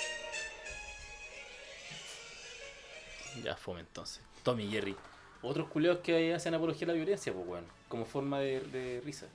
Ya 3.47 3.55
fome 3.57 3.79
entonces. 3.79 4.21
Tommy 4.43 4.67
Jerry. 4.69 4.97
Otros 5.41 5.69
culeos 5.69 5.99
que 5.99 6.35
hacen 6.35 6.53
apología 6.55 6.85
a 6.87 6.89
la 6.89 6.95
violencia, 6.95 7.33
pues, 7.33 7.47
weón. 7.47 7.65
Como 7.89 8.05
forma 8.05 8.41
de, 8.41 8.59
de 8.61 9.01
risa. 9.05 9.29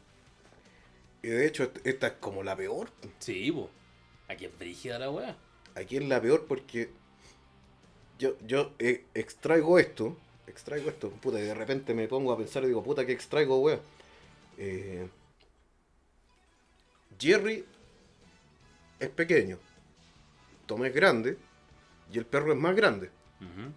Y 1.24 1.30
de 1.30 1.48
hecho, 1.48 1.64
est- 1.64 1.88
esta 1.88 2.08
es 2.08 2.14
como 2.20 2.44
la 2.44 2.58
peor. 2.58 2.90
Sí, 3.20 3.50
pues. 3.54 3.68
Aquí 4.28 4.44
es 4.46 4.60
brígida 4.60 5.00
la 5.00 5.10
weá. 5.10 5.38
Aquí 5.76 5.96
es 5.96 6.04
la 6.04 6.20
peor 6.22 6.46
porque 6.46 6.90
yo, 8.20 8.36
yo 8.46 8.74
eh, 8.80 9.06
extraigo 9.14 9.80
esto, 9.80 10.18
extraigo 10.46 10.90
esto, 10.90 11.10
puta, 11.10 11.40
y 11.40 11.44
de 11.44 11.54
repente 11.54 11.94
me 11.94 12.10
pongo 12.10 12.34
a 12.34 12.38
pensar 12.38 12.64
y 12.64 12.68
digo, 12.68 12.84
puta, 12.84 13.06
que 13.06 13.14
extraigo, 13.14 13.60
weón? 13.62 13.80
Eh, 14.58 15.08
Jerry 17.18 17.64
es 19.00 19.10
pequeño, 19.10 19.58
Tom 20.66 20.84
es 20.86 20.94
grande 20.94 21.38
y 22.12 22.18
el 22.18 22.26
perro 22.26 22.52
es 22.52 22.60
más 22.60 22.76
grande. 22.76 23.10
Ujú. 23.40 23.72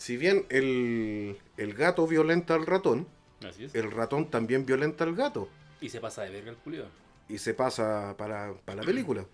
Si 0.00 0.16
bien 0.16 0.46
el, 0.48 1.36
el 1.58 1.74
gato 1.74 2.06
violenta 2.06 2.54
al 2.54 2.64
ratón, 2.64 3.06
Así 3.46 3.64
es. 3.64 3.74
el 3.74 3.90
ratón 3.90 4.30
también 4.30 4.64
violenta 4.64 5.04
al 5.04 5.14
gato. 5.14 5.48
Y 5.78 5.90
se 5.90 6.00
pasa 6.00 6.22
de 6.22 6.30
verga 6.30 6.50
el 6.52 6.56
culeo. 6.56 6.86
y 7.28 7.36
se 7.36 7.52
pasa 7.52 8.14
para, 8.16 8.54
para 8.64 8.80
la 8.80 8.82
película. 8.82 9.26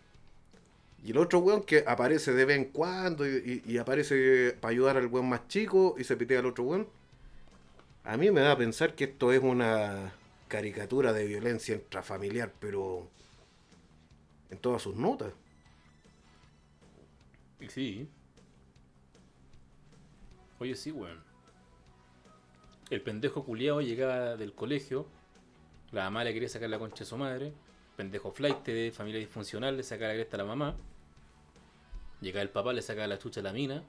Y 1.04 1.12
el 1.12 1.18
otro 1.18 1.38
weón 1.38 1.62
que 1.62 1.84
aparece 1.86 2.32
de 2.32 2.44
vez 2.44 2.56
en 2.56 2.64
cuando 2.66 3.24
y, 3.28 3.62
y- 3.64 3.72
y 3.74 3.78
aparece 3.78 4.56
para 4.60 4.72
ayudar 4.72 4.96
al 4.96 5.06
weón 5.06 5.28
más 5.28 5.46
chico 5.46 5.94
y 5.98 6.02
se 6.02 6.16
pitea 6.16 6.40
al 6.40 6.46
otro 6.46 6.64
weón. 6.64 6.88
A 8.02 8.16
mí 8.16 8.30
me 8.32 8.40
da 8.40 8.52
a 8.52 8.58
pensar 8.58 8.96
que 8.96 9.04
esto 9.04 9.32
es 9.32 9.40
una 9.42 10.12
caricatura 10.48 11.12
de 11.12 11.26
violencia 11.26 11.76
intrafamiliar, 11.76 12.52
pero 12.58 13.08
en 14.50 14.58
todas 14.58 14.82
sus 14.82 14.96
notas. 14.96 15.32
Sí. 17.68 18.08
Oye, 20.58 20.74
sí, 20.74 20.90
weón. 20.90 21.22
El 22.90 23.02
pendejo 23.02 23.44
culiao 23.44 23.80
llegaba 23.80 24.36
del 24.36 24.52
colegio. 24.54 25.06
La 25.92 26.04
mamá 26.04 26.24
le 26.24 26.32
quería 26.32 26.48
sacar 26.48 26.70
la 26.70 26.78
concha 26.78 27.00
de 27.00 27.04
su 27.04 27.16
madre. 27.16 27.52
Pendejo 27.96 28.30
flight 28.30 28.64
de 28.64 28.92
familia 28.92 29.18
disfuncional 29.20 29.76
le 29.76 29.82
sacaba 29.82 30.08
la 30.08 30.14
cresta 30.14 30.36
a 30.36 30.38
la 30.38 30.44
mamá. 30.44 30.76
Llegaba 32.20 32.42
el 32.42 32.50
papá, 32.50 32.72
le 32.72 32.82
sacaba 32.82 33.06
la 33.06 33.18
chucha 33.18 33.40
a 33.40 33.42
la 33.44 33.52
mina. 33.52 33.82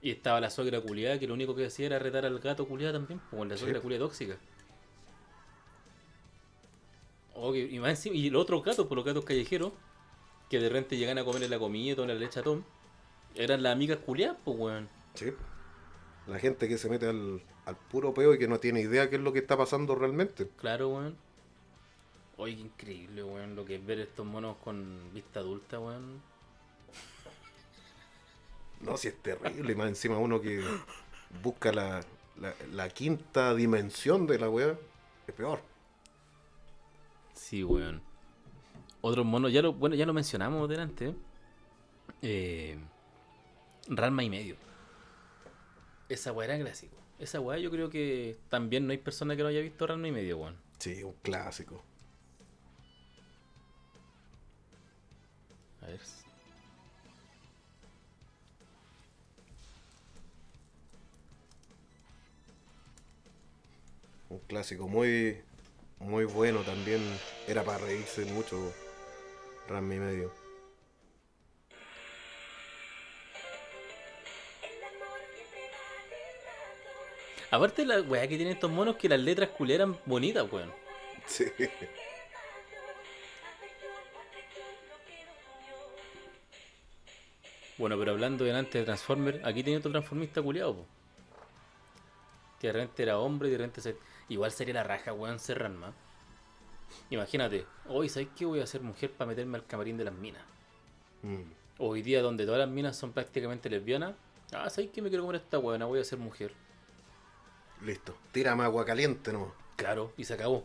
Y 0.00 0.10
estaba 0.12 0.40
la 0.40 0.50
suegra 0.50 0.80
culiada 0.80 1.18
que 1.18 1.26
lo 1.26 1.34
único 1.34 1.54
que 1.56 1.66
hacía 1.66 1.86
era 1.86 1.98
retar 1.98 2.24
al 2.24 2.38
gato 2.38 2.66
culiado 2.68 2.94
también. 2.94 3.20
Como 3.30 3.44
la 3.44 3.56
Sí. 3.56 3.62
suegra 3.62 3.80
culiada 3.80 4.04
tóxica. 4.04 4.36
Oh, 7.34 7.52
que- 7.52 7.66
y, 7.70 7.78
más 7.78 7.90
encima- 7.90 8.16
y 8.16 8.30
los 8.30 8.42
otros 8.42 8.64
gatos, 8.64 8.86
por 8.86 8.96
los 8.96 9.04
gatos 9.04 9.24
callejeros, 9.24 9.72
que 10.50 10.58
de 10.58 10.68
repente 10.68 10.96
llegan 10.96 11.18
a 11.18 11.24
comerle 11.24 11.48
la 11.48 11.58
comida 11.58 11.92
y 11.92 11.94
toda 11.94 12.08
la 12.08 12.14
leche 12.14 12.40
a 12.40 12.42
Tom, 12.42 12.62
eran 13.34 13.62
las 13.62 13.72
amigas 13.72 13.98
culiadas, 13.98 14.36
pues, 14.44 14.58
weón. 14.58 14.88
Sí. 15.14 15.32
La 16.26 16.38
gente 16.38 16.68
que 16.68 16.78
se 16.78 16.88
mete 16.88 17.08
al, 17.08 17.42
al 17.64 17.76
puro 17.76 18.12
peo 18.12 18.34
y 18.34 18.38
que 18.38 18.48
no 18.48 18.58
tiene 18.58 18.80
idea 18.80 19.08
qué 19.08 19.16
es 19.16 19.22
lo 19.22 19.32
que 19.32 19.38
está 19.38 19.56
pasando 19.56 19.94
realmente. 19.94 20.48
Claro, 20.58 20.88
weón. 20.88 21.16
Oye, 22.36 22.54
qué 22.54 22.60
increíble, 22.60 23.22
weón, 23.24 23.56
lo 23.56 23.64
que 23.64 23.76
es 23.76 23.86
ver 23.86 23.98
estos 24.00 24.24
monos 24.26 24.56
con 24.62 25.12
vista 25.12 25.40
adulta, 25.40 25.80
weón. 25.80 26.22
No, 28.80 28.96
si 28.96 29.08
es 29.08 29.22
terrible. 29.22 29.72
Y 29.72 29.76
más 29.76 29.88
encima 29.88 30.18
uno 30.18 30.40
que 30.40 30.62
busca 31.42 31.72
la, 31.72 32.00
la, 32.40 32.54
la 32.72 32.88
quinta 32.88 33.54
dimensión 33.54 34.26
de 34.26 34.38
la 34.38 34.48
weá. 34.48 34.78
Es 35.26 35.34
peor. 35.34 35.60
Sí, 37.34 37.64
weón. 37.64 38.02
Otros 39.00 39.24
monos, 39.24 39.52
ya 39.52 39.62
lo, 39.62 39.72
bueno, 39.72 39.96
ya 39.96 40.06
lo 40.06 40.12
mencionamos 40.12 40.68
delante. 40.68 41.14
Eh, 42.22 42.78
Ranma 43.88 44.22
y 44.22 44.30
medio. 44.30 44.56
Esa 46.08 46.32
weá 46.32 46.46
era 46.46 46.58
clásico. 46.58 46.96
Esa 47.18 47.40
weá 47.40 47.58
yo 47.58 47.70
creo 47.70 47.90
que 47.90 48.38
también 48.48 48.86
no 48.86 48.92
hay 48.92 48.98
persona 48.98 49.34
que 49.34 49.42
no 49.42 49.48
haya 49.48 49.60
visto 49.60 49.86
Ranma 49.86 50.08
y 50.08 50.12
medio, 50.12 50.38
weón. 50.38 50.56
Sí, 50.78 51.02
un 51.02 51.14
clásico. 51.22 51.82
A 55.82 55.86
ver. 55.86 56.00
Un 64.28 64.38
clásico 64.40 64.86
muy, 64.86 65.40
muy 65.98 66.24
bueno 66.24 66.60
también. 66.60 67.00
Era 67.46 67.64
para 67.64 67.78
reírse 67.78 68.26
mucho. 68.26 68.72
Ranma 69.68 69.94
y 69.94 69.98
medio. 69.98 70.37
Aparte 77.50 77.86
la 77.86 78.00
weá 78.02 78.28
que 78.28 78.36
tienen 78.36 78.54
estos 78.54 78.70
monos 78.70 78.96
que 78.96 79.08
las 79.08 79.20
letras 79.20 79.50
culeras 79.50 79.88
bonitas, 80.04 80.50
weón. 80.52 80.72
Sí. 81.26 81.44
Bueno, 87.78 87.96
pero 87.96 88.10
hablando 88.10 88.44
delante 88.44 88.78
de 88.78 88.84
Transformer, 88.84 89.40
aquí 89.44 89.62
tiene 89.62 89.78
otro 89.78 89.92
transformista 89.92 90.42
culiado, 90.42 90.74
po. 90.74 90.86
Que 92.60 92.66
de 92.66 92.72
repente 92.72 93.02
era 93.04 93.18
hombre 93.18 93.48
y 93.48 93.52
de 93.52 93.58
repente 93.58 93.80
se... 93.80 93.96
Igual 94.28 94.50
sería 94.50 94.74
la 94.74 94.82
raja, 94.82 95.12
weón, 95.12 95.38
ser 95.38 95.60
Ranma. 95.60 95.94
Imagínate, 97.10 97.66
hoy 97.86 98.08
¿sabes 98.08 98.28
qué 98.36 98.44
voy 98.44 98.60
a 98.60 98.64
hacer 98.64 98.80
mujer 98.80 99.12
para 99.12 99.28
meterme 99.28 99.58
al 99.58 99.66
camarín 99.66 99.96
de 99.96 100.04
las 100.04 100.14
minas? 100.14 100.42
Mm. 101.22 101.42
Hoy 101.78 102.02
día 102.02 102.20
donde 102.20 102.44
todas 102.44 102.58
las 102.58 102.68
minas 102.68 102.96
son 102.96 103.12
prácticamente 103.12 103.70
lesbianas. 103.70 104.14
Ah, 104.52 104.68
¿sabes 104.68 104.90
qué 104.92 105.00
me 105.00 105.08
quiero 105.08 105.22
comer 105.22 105.40
a 105.40 105.44
esta 105.44 105.58
weona? 105.58 105.86
Voy 105.86 106.00
a 106.00 106.04
ser 106.04 106.18
mujer. 106.18 106.52
Listo. 107.84 108.16
Tírame 108.32 108.64
agua 108.64 108.84
caliente, 108.84 109.32
¿no? 109.32 109.52
Claro, 109.76 110.12
y 110.16 110.24
se 110.24 110.34
acabó. 110.34 110.64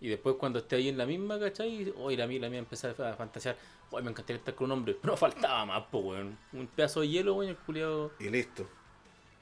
Y 0.00 0.08
después 0.08 0.36
cuando 0.36 0.58
esté 0.60 0.76
ahí 0.76 0.88
en 0.88 0.98
la 0.98 1.06
misma, 1.06 1.38
¿cachai? 1.38 1.92
Hoy 1.96 2.16
la 2.16 2.26
mía, 2.26 2.40
la 2.40 2.48
mía 2.50 2.58
empezar 2.60 3.00
a 3.02 3.14
fantasear. 3.14 3.56
Hoy 3.90 4.02
me 4.02 4.10
encantaría 4.10 4.38
estar 4.38 4.54
con 4.54 4.66
un 4.66 4.72
hombre. 4.72 4.96
Pero 5.00 5.16
faltaba 5.16 5.64
más, 5.66 5.84
po, 5.86 5.98
weón. 5.98 6.38
Un 6.52 6.66
pedazo 6.68 7.00
de 7.00 7.08
hielo, 7.08 7.34
weón, 7.34 7.50
el 7.50 7.56
culiado. 7.56 8.12
Y 8.20 8.28
listo. 8.28 8.68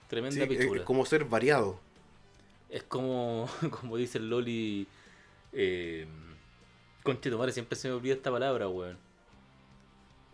Tremenda 0.08 0.34
Sí, 0.36 0.42
es, 0.42 0.48
pichula. 0.48 0.80
es 0.80 0.86
como 0.86 1.04
ser 1.04 1.24
variado. 1.24 1.78
Es 2.70 2.82
como, 2.84 3.48
como 3.80 3.96
dice 3.96 4.18
el 4.18 4.30
Loli. 4.30 4.86
Eh, 5.52 6.06
Conche 7.02 7.30
tu 7.30 7.38
madre, 7.38 7.52
siempre 7.52 7.76
se 7.76 7.88
me 7.88 7.94
olvida 7.94 8.14
esta 8.14 8.30
palabra, 8.30 8.68
weón. 8.68 8.98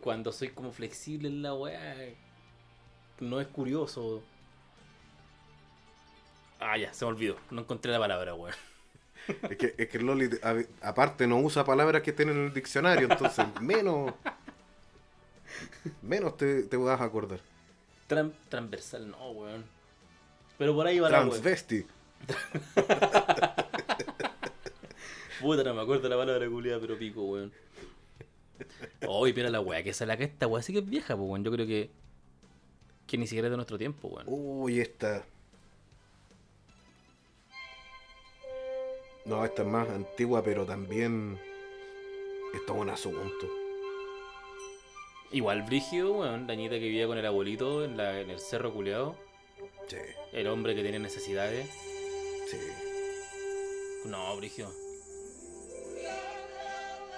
Cuando 0.00 0.32
soy 0.32 0.48
como 0.48 0.72
flexible 0.72 1.28
en 1.28 1.42
la 1.42 1.54
weá. 1.54 1.96
No 3.20 3.40
es 3.40 3.46
curioso. 3.48 4.22
Ah, 6.64 6.76
ya, 6.78 6.92
se 6.92 7.04
me 7.04 7.10
olvidó. 7.10 7.36
No 7.50 7.62
encontré 7.62 7.90
la 7.92 7.98
palabra, 7.98 8.34
weón. 8.34 8.54
Es 9.48 9.56
que, 9.56 9.74
es 9.78 9.88
que 9.88 9.98
el 9.98 10.06
Loli, 10.06 10.28
a- 10.42 10.88
aparte, 10.88 11.26
no 11.26 11.38
usa 11.38 11.64
palabras 11.64 12.02
que 12.02 12.10
estén 12.10 12.28
en 12.28 12.46
el 12.46 12.54
diccionario, 12.54 13.08
entonces 13.10 13.44
menos. 13.60 14.12
Menos 16.02 16.36
te, 16.36 16.62
te 16.64 16.76
vas 16.76 17.00
a 17.00 17.04
acordar. 17.04 17.40
Tran- 18.08 18.32
transversal, 18.48 19.10
no, 19.10 19.30
weón. 19.30 19.64
Pero 20.58 20.74
por 20.74 20.86
ahí 20.86 20.98
va 21.00 21.08
la 21.10 21.18
weón. 21.20 21.30
Transvesti. 21.30 21.86
Puta, 25.40 25.64
no 25.64 25.74
me 25.74 25.82
acuerdo 25.82 26.08
la 26.08 26.16
palabra 26.16 26.48
culiada, 26.48 26.80
pero 26.80 26.96
pico, 26.98 27.22
weón. 27.24 27.52
Oye, 29.08 29.34
pero 29.34 29.48
la 29.50 29.60
weá 29.60 29.82
que 29.82 29.92
sale 29.92 30.12
acá, 30.12 30.22
esta 30.24 30.46
weá 30.46 30.62
sí 30.62 30.72
que 30.72 30.78
es 30.80 30.88
vieja, 30.88 31.16
pues, 31.16 31.28
weón. 31.28 31.42
Yo 31.44 31.50
creo 31.50 31.66
que. 31.66 31.90
Que 33.06 33.18
ni 33.18 33.26
siquiera 33.26 33.48
es 33.48 33.50
de 33.50 33.56
nuestro 33.56 33.76
tiempo, 33.78 34.08
weón. 34.08 34.24
Uy, 34.28 34.80
esta. 34.80 35.24
No, 39.24 39.44
esta 39.44 39.62
es 39.62 39.68
más 39.68 39.88
antigua, 39.88 40.42
pero 40.42 40.64
también. 40.66 41.38
Esto 42.54 42.74
es 42.74 42.80
un 42.80 42.90
asunto. 42.90 43.48
Igual 45.30 45.62
Brígido, 45.62 46.12
weón, 46.12 46.46
la 46.46 46.54
niñita 46.54 46.74
que 46.74 46.80
vivía 46.80 47.06
con 47.06 47.16
el 47.16 47.24
abuelito 47.24 47.84
en, 47.84 47.96
la, 47.96 48.20
en 48.20 48.28
el 48.30 48.38
cerro 48.38 48.72
culeado. 48.74 49.16
Sí, 49.88 49.96
El 50.32 50.46
hombre 50.48 50.74
que 50.74 50.82
tenía 50.82 50.98
necesidades. 50.98 51.66
sí. 52.48 52.58
No, 54.04 54.36
Brígido. 54.36 54.70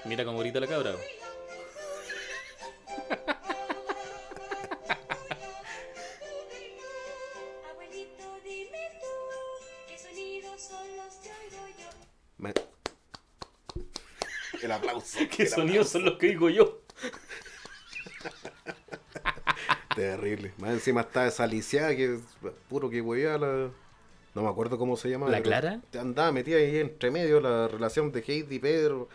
Mira 0.05 0.25
cómo 0.25 0.39
grita 0.39 0.61
la 0.61 0.67
cabra. 0.67 0.95
Aplauso. 14.75 15.18
¿Qué 15.37 15.47
sonidos 15.47 15.89
son 15.89 16.05
los 16.05 16.18
que 16.18 16.29
digo 16.29 16.51
yo? 16.51 16.81
Terrible. 19.95 20.53
Más 20.59 20.72
encima 20.72 21.03
está 21.03 21.27
esa 21.27 21.45
Alicia 21.45 21.95
que 21.97 22.18
puro 22.68 22.91
que 22.91 23.01
huevía 23.01 23.39
la. 23.39 23.70
No 24.35 24.43
me 24.43 24.49
acuerdo 24.49 24.79
cómo 24.79 24.97
se 24.97 25.09
llama. 25.11 25.29
¿La 25.29 25.43
Clara? 25.43 25.81
Andaba 25.99 26.33
metida 26.33 26.57
ahí 26.57 26.79
entre 26.79 27.11
medio 27.11 27.41
la 27.41 27.68
relación 27.68 28.11
de 28.11 28.25
Heidi, 28.27 28.59
Pedro 28.59 29.09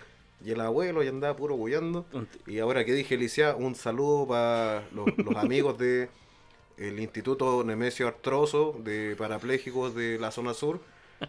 y 0.43 0.51
el 0.51 0.61
abuelo 0.61 1.03
y 1.03 1.07
andaba 1.07 1.35
puro 1.35 1.55
hueando. 1.55 2.05
Y 2.47 2.59
ahora 2.59 2.85
que 2.85 2.93
dije 2.93 3.15
Alicia, 3.15 3.55
un 3.55 3.75
saludo 3.75 4.27
para 4.27 4.87
los, 4.93 5.07
los 5.17 5.35
amigos 5.43 5.77
de 5.77 6.09
el 6.77 6.99
Instituto 6.99 7.63
Nemesio 7.65 8.07
Artroso 8.07 8.73
de 8.79 9.15
Parapléjicos 9.17 9.93
de 9.93 10.17
la 10.17 10.31
zona 10.31 10.53
sur. 10.53 10.79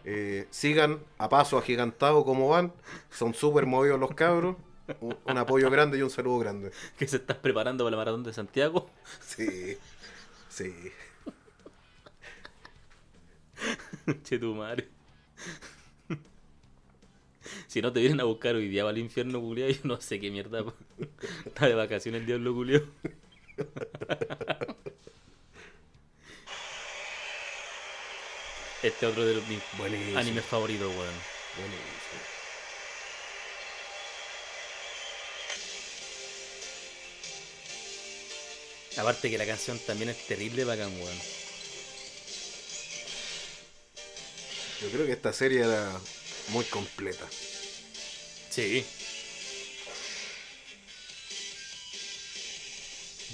Eh, 0.05 0.47
sigan 0.51 1.01
a 1.18 1.28
paso 1.28 1.59
agigantado 1.59 2.24
como 2.24 2.49
van. 2.49 2.72
Son 3.11 3.34
súper 3.34 3.66
movidos 3.66 4.01
los 4.01 4.14
cabros. 4.14 4.57
Un, 5.01 5.16
un 5.24 5.38
apoyo 5.38 5.70
grande 5.70 5.99
y 5.99 6.03
un 6.03 6.11
saludo 6.11 6.38
grande. 6.38 6.72
Que 6.99 7.07
se 7.07 7.16
estás 7.18 7.36
preparando 7.38 7.84
para 7.84 7.93
la 7.93 7.97
maratón 7.99 8.24
de 8.24 8.32
Santiago. 8.32 8.91
Sí, 9.20 9.76
sí. 10.49 10.72
che 14.24 14.38
tu 14.38 14.55
madre. 14.55 14.88
Si 17.66 17.80
no 17.82 17.93
te 17.93 18.01
vienen 18.01 18.20
a 18.20 18.24
buscar 18.24 18.55
hoy 18.55 18.68
día 18.68 18.84
va 18.84 18.91
al 18.91 18.99
infierno 18.99 19.41
culiao, 19.41 19.68
yo 19.70 19.80
no 19.84 20.01
sé 20.01 20.20
qué 20.20 20.30
mierda. 20.30 20.64
Está 21.47 21.66
de 21.66 21.74
vacaciones 21.74 22.20
el 22.22 22.26
diablo 22.26 22.55
culiao. 22.55 22.82
Este 28.83 29.07
otro 29.07 29.26
de 29.26 29.35
los 29.35 29.47
mis 29.47 29.61
Buenísimo. 29.76 30.18
animes 30.18 30.45
favoritos, 30.45 30.89
weón. 30.89 31.14
Buenísimo. 31.57 32.20
Aparte 38.97 39.31
que 39.31 39.39
la 39.39 39.47
canción 39.47 39.78
también 39.81 40.11
es 40.11 40.26
terrible 40.26 40.64
bacán, 40.64 40.93
weón. 41.01 41.18
Yo 44.81 44.91
creo 44.91 45.07
que 45.07 45.12
esta 45.12 45.33
serie 45.33 45.61
era 45.61 46.01
muy 46.49 46.64
completa. 46.64 47.26
Sí. 48.51 48.85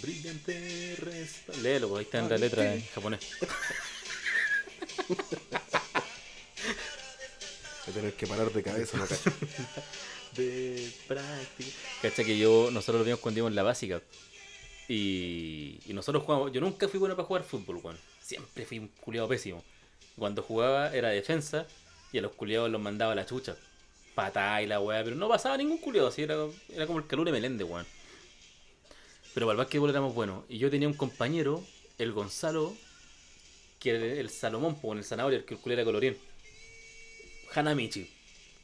Brillante 0.03 0.97
resta. 0.99 1.53
Léelo, 1.63 1.89
pues, 1.89 2.01
ahí 2.01 2.05
está 2.05 2.19
en 2.19 2.29
la 2.29 2.39
letra 2.39 2.75
en 2.75 2.87
japonés. 2.89 3.21
Voy 7.87 7.93
a 7.93 7.93
tener 7.93 8.15
que 8.15 8.27
parar 8.27 8.53
de 8.53 8.63
cabeza, 8.63 8.97
no 8.99 9.07
cacho. 9.07 9.31
de 10.37 10.93
práctica. 11.07 11.71
Cacha 12.03 12.25
que 12.25 12.37
yo, 12.37 12.71
nosotros 12.71 13.01
lo 13.01 13.05
vimos 13.05 13.21
cuando 13.21 13.39
íbamos 13.39 13.53
en 13.53 13.57
la 13.57 13.63
básica. 13.63 14.03
Y, 14.89 15.79
y 15.87 15.93
nosotros 15.93 16.25
jugamos. 16.25 16.53
Yo 16.53 16.61
nunca 16.61 16.89
fui 16.89 16.99
bueno 16.99 17.17
para 17.17 17.27
jugar 17.27 17.45
fútbol, 17.45 17.77
weón. 17.77 17.99
Siempre 18.21 18.67
fui 18.67 18.79
un 18.79 18.89
culiado 18.89 19.29
pésimo. 19.29 19.63
Cuando 20.19 20.43
jugaba 20.43 20.95
era 20.95 21.11
defensa 21.11 21.67
y 22.13 22.19
a 22.19 22.23
los 22.23 22.33
culiados 22.33 22.71
los 22.71 22.81
mandaba 22.81 23.13
a 23.13 23.15
la 23.15 23.27
chucha. 23.27 23.57
Patá 24.15 24.63
y 24.63 24.67
la 24.67 24.81
weá, 24.81 25.05
pero 25.05 25.15
no 25.15 25.29
pasaba 25.29 25.59
ningún 25.59 25.79
culiado, 25.79 26.09
así 26.09 26.23
era, 26.23 26.37
era 26.71 26.87
como 26.87 26.99
el 26.99 27.07
calure 27.07 27.31
Meléndez, 27.31 27.69
weón. 27.69 27.87
Pero 29.35 29.47
para 29.47 29.53
el 29.53 29.59
básquetbol 29.59 29.91
éramos 29.91 30.15
buenos. 30.15 30.45
Y 30.49 30.59
yo 30.59 30.71
tenía 30.71 30.89
un 30.89 30.95
compañero, 30.95 31.63
el 31.99 32.13
Gonzalo, 32.13 32.75
que 33.79 33.91
era 33.91 34.05
el 34.21 34.31
Salomón, 34.31 34.77
pues, 34.81 34.99
el 34.99 35.05
zanahoria, 35.05 35.39
el 35.39 35.45
que 35.45 35.55
el 35.65 35.73
era 35.73 35.85
colorín. 35.85 36.17
Hanamichi. 37.55 38.11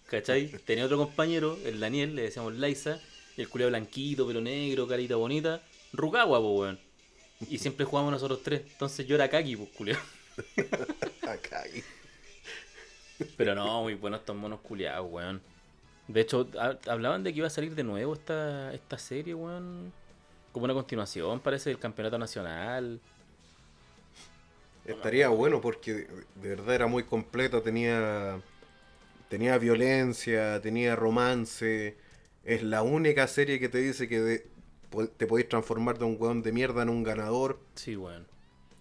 ¿Cachai? 0.09 0.47
Tenía 0.67 0.85
otro 0.85 0.99
compañero, 0.99 1.59
el 1.65 1.81
Daniel, 1.81 2.15
le 2.15 2.23
decíamos 2.23 2.55
Laisa, 2.55 3.01
y 3.37 3.41
el 3.43 3.49
culiao 3.49 3.71
blanquito, 3.71 4.27
pelo 4.27 4.41
negro, 4.41 4.87
carita 4.87 5.17
bonita, 5.17 5.63
Rugawa, 5.93 6.39
po, 6.39 6.53
weón. 6.61 6.79
Y 7.49 7.59
siempre 7.59 7.85
jugábamos 7.85 8.13
nosotros 8.13 8.41
tres. 8.43 8.63
Entonces 8.73 9.07
yo 9.07 9.15
era 9.17 9.29
Kaki, 9.29 9.57
pues. 9.57 9.97
Acá. 11.27 11.65
y- 11.69 11.83
Pero 13.37 13.55
no, 13.55 13.83
muy 13.83 13.95
buenos 13.95 14.21
estos 14.21 14.37
monos 14.37 14.61
culiados, 14.61 15.11
weón. 15.11 15.41
De 16.09 16.21
hecho, 16.21 16.49
ha- 16.59 16.79
hablaban 16.89 17.23
de 17.23 17.33
que 17.33 17.39
iba 17.39 17.47
a 17.47 17.51
salir 17.51 17.75
de 17.75 17.85
nuevo 17.85 18.15
esta, 18.15 18.73
esta 18.75 18.99
serie, 18.99 19.35
weón. 19.35 19.93
Como 20.53 20.65
una 20.67 20.75
continuación, 20.75 21.41
parece, 21.41 21.71
del 21.71 21.79
campeonato 21.79 22.19
nacional. 22.19 23.01
Estaría 24.85 25.29
bueno 25.29 25.61
porque 25.61 25.93
de 26.35 26.49
verdad 26.49 26.75
era 26.75 26.87
muy 26.87 27.05
completo, 27.05 27.63
tenía 27.63 28.41
tenía 29.29 29.57
violencia, 29.59 30.61
tenía 30.61 30.97
romance. 30.97 31.97
Es 32.45 32.63
la 32.63 32.83
única 32.83 33.27
serie 33.29 33.59
que 33.61 33.69
te 33.69 33.79
dice 33.79 34.09
que 34.09 34.21
de- 34.21 34.47
te 35.17 35.27
podéis 35.27 35.49
transformar 35.49 35.99
de 35.99 36.05
un 36.05 36.17
weón 36.19 36.43
de 36.43 36.53
mierda 36.53 36.83
en 36.83 36.91
un 36.91 37.03
ganador. 37.03 37.59
Sí, 37.77 37.97
weón. 37.97 38.27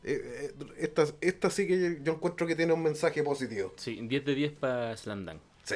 Eh, 0.03 0.51
eh, 0.59 0.65
esta, 0.79 1.05
esta 1.21 1.49
sí 1.49 1.67
que 1.67 1.99
yo 2.03 2.13
encuentro 2.13 2.47
que 2.47 2.55
tiene 2.55 2.73
un 2.73 2.81
mensaje 2.83 3.23
positivo. 3.23 3.71
Sí, 3.77 3.99
10 4.03 4.25
de 4.25 4.35
10 4.35 4.51
para 4.51 4.97
Slamdang. 4.97 5.39
Sí. 5.63 5.75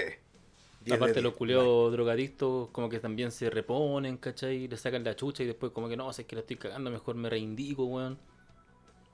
Aparte 0.91 1.21
los 1.21 1.33
culeos 1.35 1.91
drogadictos 1.91 2.69
como 2.69 2.89
que 2.89 2.99
también 2.99 3.31
se 3.31 3.49
reponen, 3.49 4.17
¿cachai? 4.17 4.67
Le 4.67 4.77
sacan 4.77 5.03
la 5.03 5.15
chucha 5.15 5.41
y 5.43 5.47
después 5.47 5.71
como 5.71 5.87
que 5.89 5.97
no, 5.97 6.11
si 6.13 6.21
es 6.23 6.27
que 6.27 6.35
la 6.35 6.41
estoy 6.41 6.57
cagando, 6.57 6.91
mejor 6.91 7.15
me 7.15 7.29
reindico, 7.29 7.85
weón. 7.85 8.19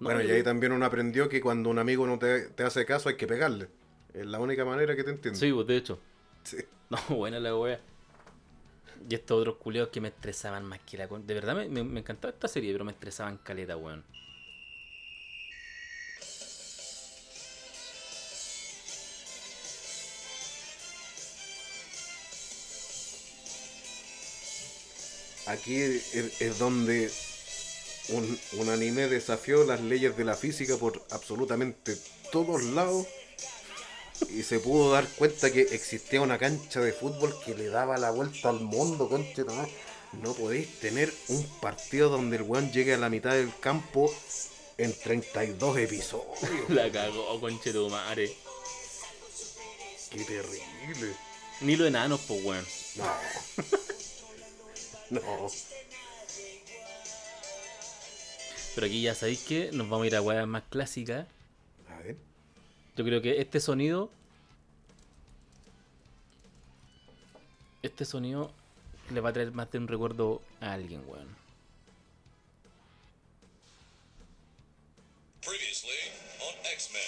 No, 0.01 0.05
Bueno, 0.05 0.21
y 0.23 0.31
ahí 0.31 0.41
también 0.43 0.71
uno 0.71 0.83
aprendió 0.85 1.29
que 1.29 1.39
cuando 1.41 1.69
un 1.69 1.77
amigo 1.79 2.07
no 2.07 2.17
te, 2.17 2.49
te 2.49 2.63
hace 2.63 2.85
caso 2.85 3.07
hay 3.09 3.17
que 3.17 3.27
pegarle. 3.27 3.69
Es 4.13 4.25
la 4.25 4.39
única 4.39 4.65
manera 4.65 4.95
que 4.95 5.03
te 5.03 5.11
entiende. 5.11 5.39
Sí, 5.39 5.51
pues 5.53 5.67
de 5.67 5.77
hecho. 5.77 5.99
Sí. 6.43 6.57
No, 6.91 6.97
buena 7.15 7.39
la 7.39 7.55
wea. 7.55 7.79
Y 9.09 9.15
estos 9.15 9.39
otros 9.39 9.55
culeos 9.57 9.87
que 9.89 10.01
me 10.01 10.09
estresaban 10.09 10.65
más 10.65 10.79
que 10.81 10.97
la. 10.97 11.07
De 11.07 11.33
verdad 11.33 11.55
me, 11.55 11.69
me, 11.69 11.83
me 11.85 11.99
encantaba 12.01 12.33
esta 12.33 12.49
serie, 12.49 12.73
pero 12.73 12.83
me 12.83 12.91
estresaban 12.91 13.37
caleta, 13.37 13.77
weón. 13.77 14.03
Aquí 25.47 25.75
es, 25.75 26.41
es 26.41 26.59
donde 26.59 27.09
un, 28.11 28.39
un 28.53 28.69
anime 28.69 29.07
desafió 29.07 29.63
las 29.63 29.81
leyes 29.81 30.15
de 30.17 30.25
la 30.25 30.35
física 30.35 30.77
por 30.77 31.03
absolutamente 31.11 31.97
todos 32.31 32.63
lados 32.63 33.07
y 34.29 34.43
se 34.43 34.59
pudo 34.59 34.91
dar 34.91 35.07
cuenta 35.07 35.51
que 35.51 35.61
existía 35.61 36.21
una 36.21 36.37
cancha 36.37 36.79
de 36.79 36.93
fútbol 36.93 37.35
que 37.43 37.55
le 37.55 37.67
daba 37.67 37.97
la 37.97 38.11
vuelta 38.11 38.49
al 38.49 38.59
mundo, 38.59 39.09
conche. 39.09 39.43
No 40.21 40.33
podéis 40.33 40.79
tener 40.79 41.13
un 41.29 41.43
partido 41.61 42.09
donde 42.09 42.37
el 42.37 42.43
weón 42.43 42.71
llegue 42.71 42.93
a 42.93 42.97
la 42.97 43.09
mitad 43.09 43.31
del 43.31 43.51
campo 43.59 44.13
en 44.77 44.93
32 44.93 45.77
episodios. 45.77 46.27
La 46.69 46.91
cagó, 46.91 47.39
conche 47.39 47.71
tu 47.71 47.89
madre. 47.89 48.35
Qué 50.09 50.23
terrible. 50.25 51.15
Ni 51.61 51.75
los 51.75 51.87
enanos, 51.87 52.19
pues 52.27 52.43
weón. 52.43 52.65
No. 52.95 53.05
No. 55.11 55.19
Pero 58.73 58.87
aquí 58.87 59.01
ya 59.01 59.13
sabéis 59.15 59.43
que 59.43 59.69
nos 59.73 59.89
vamos 59.89 60.05
a 60.05 60.07
ir 60.07 60.15
a 60.15 60.21
weas 60.21 60.47
más 60.47 60.63
clásicas. 60.69 61.27
A 61.89 61.97
ver. 61.99 62.15
Yo 62.95 63.03
creo 63.03 63.21
que 63.21 63.41
este 63.41 63.59
sonido. 63.59 64.09
Este 67.81 68.05
sonido 68.05 68.53
le 69.09 69.19
va 69.19 69.29
a 69.29 69.33
traer 69.33 69.51
más 69.51 69.69
de 69.71 69.79
un 69.79 69.87
recuerdo 69.87 70.41
a 70.61 70.73
alguien, 70.73 71.03
weón. 71.07 71.35
Previously 75.41 75.89
on 76.39 76.55
X-Men. 76.73 77.01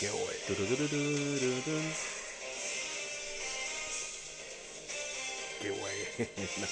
Qué 0.00 0.10
bueno. 0.10 0.30
Qué 5.64 5.70
bueno. 5.70 6.68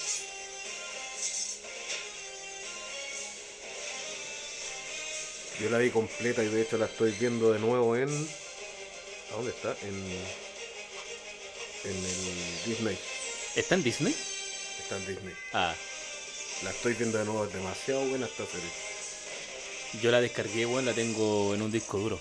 Yo 5.60 5.70
la 5.70 5.78
vi 5.78 5.88
completa 5.90 6.42
y 6.42 6.48
de 6.48 6.62
hecho 6.62 6.76
la 6.76 6.86
estoy 6.86 7.12
viendo 7.12 7.52
de 7.52 7.58
nuevo 7.58 7.96
en. 7.96 8.08
¿A 8.10 9.36
dónde 9.36 9.50
está? 9.50 9.74
En. 9.82 9.94
En 11.84 11.96
el 11.96 12.64
Disney. 12.66 12.98
¿Está 13.56 13.76
en 13.76 13.82
Disney? 13.82 14.14
Está 14.82 14.96
en 14.98 15.06
Disney. 15.06 15.34
Ah, 15.54 15.74
La 16.62 16.70
estoy 16.70 16.92
viendo 16.92 17.16
de 17.18 17.24
nuevo, 17.24 17.44
es 17.46 17.52
demasiado 17.52 18.04
buena 18.06 18.26
esta 18.26 18.44
serie. 18.46 18.70
yo 20.02 20.10
la 20.10 20.20
descargué, 20.20 20.66
weón, 20.66 20.84
la 20.84 20.92
tengo 20.92 21.54
en 21.54 21.62
un 21.62 21.72
disco 21.72 21.98
duro. 21.98 22.20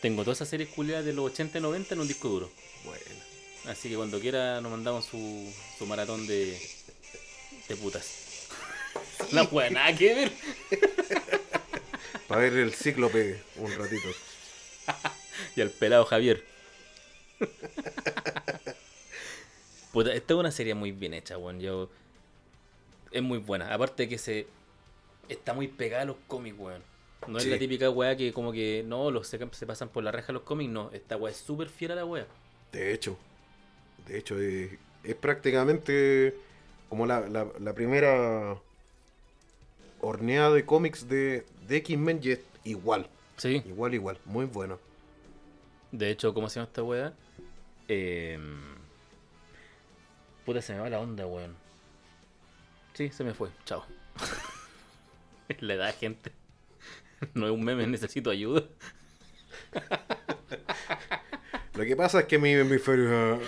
Tengo 0.00 0.22
todas 0.22 0.38
esas 0.38 0.50
series 0.50 0.68
culiadas 0.68 1.04
de 1.04 1.12
los 1.12 1.32
80 1.32 1.58
y 1.58 1.60
90 1.60 1.94
en 1.94 2.00
un 2.00 2.08
disco 2.08 2.28
duro. 2.28 2.50
Buena. 2.84 3.35
Así 3.68 3.88
que 3.88 3.96
cuando 3.96 4.20
quiera 4.20 4.60
nos 4.60 4.70
mandamos 4.70 5.04
su, 5.06 5.52
su 5.78 5.86
maratón 5.86 6.26
de, 6.26 6.58
de 7.68 7.76
putas. 7.76 8.48
La 9.32 9.42
weá, 9.44 9.70
nada 9.70 9.94
que 9.96 10.14
ver. 10.14 10.32
Para 12.28 12.42
ver 12.42 12.54
el 12.54 12.72
cíclope 12.74 13.42
un 13.56 13.72
ratito. 13.76 14.08
Y 15.54 15.60
al 15.62 15.70
pelado 15.70 16.04
Javier. 16.04 16.44
Puta, 19.92 20.12
esta 20.12 20.34
es 20.34 20.38
una 20.40 20.50
serie 20.50 20.74
muy 20.74 20.92
bien 20.92 21.14
hecha, 21.14 21.38
weón. 21.38 21.60
Yo. 21.60 21.88
Es 23.10 23.22
muy 23.22 23.38
buena. 23.38 23.72
Aparte 23.72 24.08
que 24.08 24.18
se. 24.18 24.46
Está 25.28 25.54
muy 25.54 25.68
pegada 25.68 26.02
a 26.02 26.06
los 26.06 26.16
cómics, 26.26 26.56
weón. 26.58 26.82
No 27.26 27.38
es 27.38 27.44
Sí. 27.44 27.50
la 27.50 27.58
típica 27.58 27.90
weá 27.90 28.16
que 28.16 28.32
como 28.32 28.52
que 28.52 28.84
no, 28.86 29.10
los 29.10 29.26
se, 29.26 29.38
se 29.52 29.66
pasan 29.66 29.88
por 29.88 30.04
la 30.04 30.12
reja 30.12 30.32
los 30.32 30.42
cómics, 30.42 30.70
no. 30.70 30.90
Esta 30.92 31.16
weá 31.16 31.32
es 31.32 31.38
súper 31.38 31.68
fiel 31.68 31.92
a 31.92 31.94
la 31.96 32.04
weá. 32.04 32.26
De 32.72 32.92
hecho. 32.92 33.18
De 34.06 34.18
hecho, 34.18 34.38
es, 34.38 34.70
es 35.04 35.14
prácticamente 35.14 36.34
como 36.88 37.06
la, 37.06 37.20
la- 37.28 37.48
la 37.58 37.72
primera 37.74 38.56
horneada 40.00 40.52
de 40.52 40.64
cómics 40.64 41.08
de, 41.08 41.44
de 41.66 41.76
X-Men 41.78 42.20
y 42.22 42.30
es 42.32 42.40
igual. 42.64 43.08
Sí. 43.36 43.62
Igual, 43.66 43.94
igual. 43.94 44.18
Muy 44.24 44.46
bueno. 44.46 44.78
De 45.92 46.10
hecho, 46.10 46.32
¿cómo 46.34 46.48
se 46.48 46.56
llama 46.60 46.68
esta 46.68 46.82
weá? 46.82 47.12
Eh... 47.88 48.38
Puta, 50.44 50.62
se 50.62 50.74
me 50.74 50.80
va 50.80 50.88
la 50.90 51.00
onda, 51.00 51.26
weón. 51.26 51.56
Sí, 52.94 53.10
se 53.10 53.24
me 53.24 53.34
fue. 53.34 53.50
Chao. 53.64 53.84
la 55.60 55.74
edad, 55.74 55.94
gente. 55.98 56.30
No 57.34 57.46
es 57.46 57.52
un 57.52 57.64
meme, 57.64 57.86
necesito 57.86 58.30
ayuda. 58.30 58.62
Lo 61.74 61.84
que 61.84 61.96
pasa 61.96 62.20
es 62.20 62.26
que 62.26 62.38
mi 62.38 62.52
hemisferio. 62.52 63.40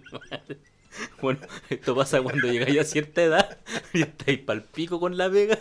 Bueno, 1.20 1.40
esto 1.70 1.94
pasa 1.94 2.22
cuando 2.22 2.46
llegáis 2.46 2.78
a 2.78 2.84
cierta 2.84 3.22
edad 3.22 3.58
y 3.92 4.02
estáis 4.02 4.38
pal 4.40 4.62
pico 4.62 5.00
con 5.00 5.16
la 5.16 5.28
vega. 5.28 5.58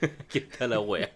Aquí 0.00 0.38
está 0.38 0.66
la 0.68 0.80
wea. 0.80 1.12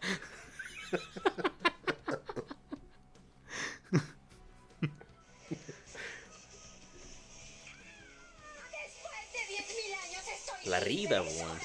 Después 8.73 9.23
de 9.33 9.41
10.000 9.55 9.95
años 10.03 10.25
estoy 10.29 10.71
La 10.71 10.79
es 10.79 11.39
weón. 11.39 11.59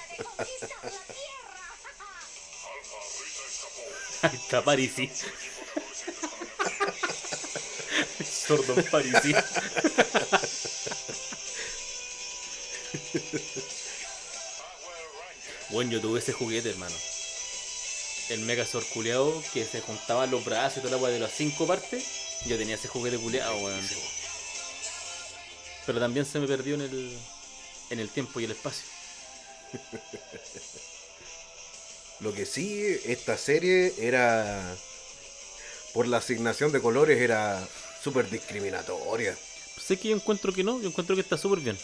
Ahí 4.22 4.36
está 4.36 4.62
Parisi. 4.62 5.10
Sordo 8.24 8.74
Parisi. 8.90 9.34
Bueno, 15.70 15.92
yo 15.92 16.00
tuve 16.00 16.18
ese 16.18 16.32
juguete, 16.32 16.70
hermano. 16.70 16.94
El 18.28 18.40
Megazord 18.40 18.84
culeado 18.92 19.42
que 19.52 19.64
se 19.64 19.80
juntaban 19.80 20.30
los 20.30 20.44
brazos 20.44 20.78
y 20.78 20.80
toda 20.80 20.96
la 20.96 21.02
weá 21.02 21.12
de 21.12 21.20
las 21.20 21.32
cinco 21.32 21.66
partes. 21.66 22.04
Yo 22.46 22.58
tenía 22.58 22.74
ese 22.74 22.88
juguete 22.88 23.18
culeado, 23.18 23.56
weón. 23.56 23.88
Pero 25.86 26.00
también 26.00 26.26
se 26.26 26.40
me 26.40 26.46
perdió 26.46 26.74
en 26.74 26.82
el, 26.82 27.18
en 27.90 28.00
el 28.00 28.08
tiempo 28.08 28.40
y 28.40 28.44
el 28.44 28.52
espacio. 28.52 28.84
Lo 32.20 32.34
que 32.34 32.46
sí, 32.46 33.00
esta 33.04 33.36
serie 33.38 33.94
era. 33.98 34.76
Por 35.94 36.06
la 36.06 36.18
asignación 36.18 36.70
de 36.70 36.80
colores 36.80 37.18
era 37.18 37.66
súper 38.02 38.30
discriminatoria. 38.30 39.36
Sé 39.80 39.98
que 39.98 40.08
yo 40.08 40.16
encuentro 40.16 40.52
que 40.52 40.62
no, 40.62 40.80
yo 40.80 40.88
encuentro 40.88 41.16
que 41.16 41.22
está 41.22 41.36
súper 41.36 41.60
bien. 41.60 41.78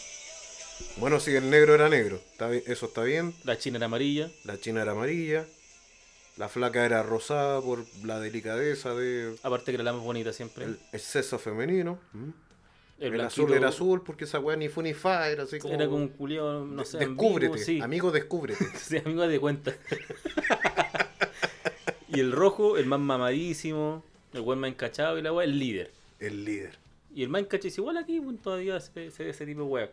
Bueno, 0.97 1.19
sí, 1.19 1.35
el 1.35 1.49
negro 1.49 1.75
era 1.75 1.89
negro. 1.89 2.19
Está 2.31 2.49
bien- 2.49 2.63
eso 2.67 2.87
está 2.87 3.03
bien. 3.03 3.33
La 3.43 3.57
china 3.57 3.77
era 3.77 3.85
amarilla. 3.85 4.29
La 4.45 4.59
china 4.59 4.81
era 4.81 4.91
amarilla. 4.91 5.45
La 6.37 6.49
flaca 6.49 6.85
era 6.85 7.01
rosada 7.03 7.61
por 7.61 7.83
la 8.03 8.19
delicadeza 8.19 8.93
de 8.93 9.35
Aparte 9.41 9.71
que 9.71 9.75
era 9.75 9.83
la 9.83 9.93
más 9.93 10.03
bonita 10.03 10.33
siempre. 10.33 10.65
el 10.65 10.79
exceso 10.93 11.39
femenino. 11.39 11.99
¿Mm? 12.13 12.29
El, 12.99 13.21
azul 13.21 13.53
era 13.53 13.69
azul 13.69 14.01
porque 14.03 14.23
esa 14.25 14.39
weá 14.39 14.57
ni 14.57 14.69
fue 14.69 14.83
ni 14.83 14.93
fa, 14.95 15.29
era 15.29 15.43
así 15.43 15.59
como. 15.59 15.73
Era 15.73 15.85
como 15.85 15.97
un 15.97 16.07
culiao, 16.09 16.65
no 16.65 16.83
sé. 16.83 16.97
descúbrete, 16.97 17.45
ambiguo, 17.47 17.57
sí. 17.57 17.79
amigo, 17.81 18.11
descúbrete. 18.11 18.65
Sí, 18.79 18.97
amigo 18.97 19.21
de 19.27 19.39
cuenta. 19.39 19.75
y 22.09 22.19
el 22.19 22.31
rojo, 22.31 22.77
el 22.77 22.85
más 22.85 22.99
mamadísimo, 22.99 24.03
el 24.33 24.41
buen 24.41 24.59
más 24.59 24.69
encachado 24.71 25.17
y 25.19 25.21
la 25.21 25.33
weá, 25.33 25.45
el 25.45 25.59
líder. 25.59 25.91
El 26.19 26.45
líder. 26.45 26.77
Y 27.13 27.23
el 27.23 27.29
más 27.29 27.41
encachado 27.41 27.67
es 27.67 27.77
igual 27.77 27.97
aquí, 27.97 28.21
todavía 28.43 28.79
se, 28.79 29.11
se 29.11 29.23
ve 29.23 29.29
ese 29.31 29.45
tipo 29.45 29.61
de 29.61 29.67
weá. 29.67 29.89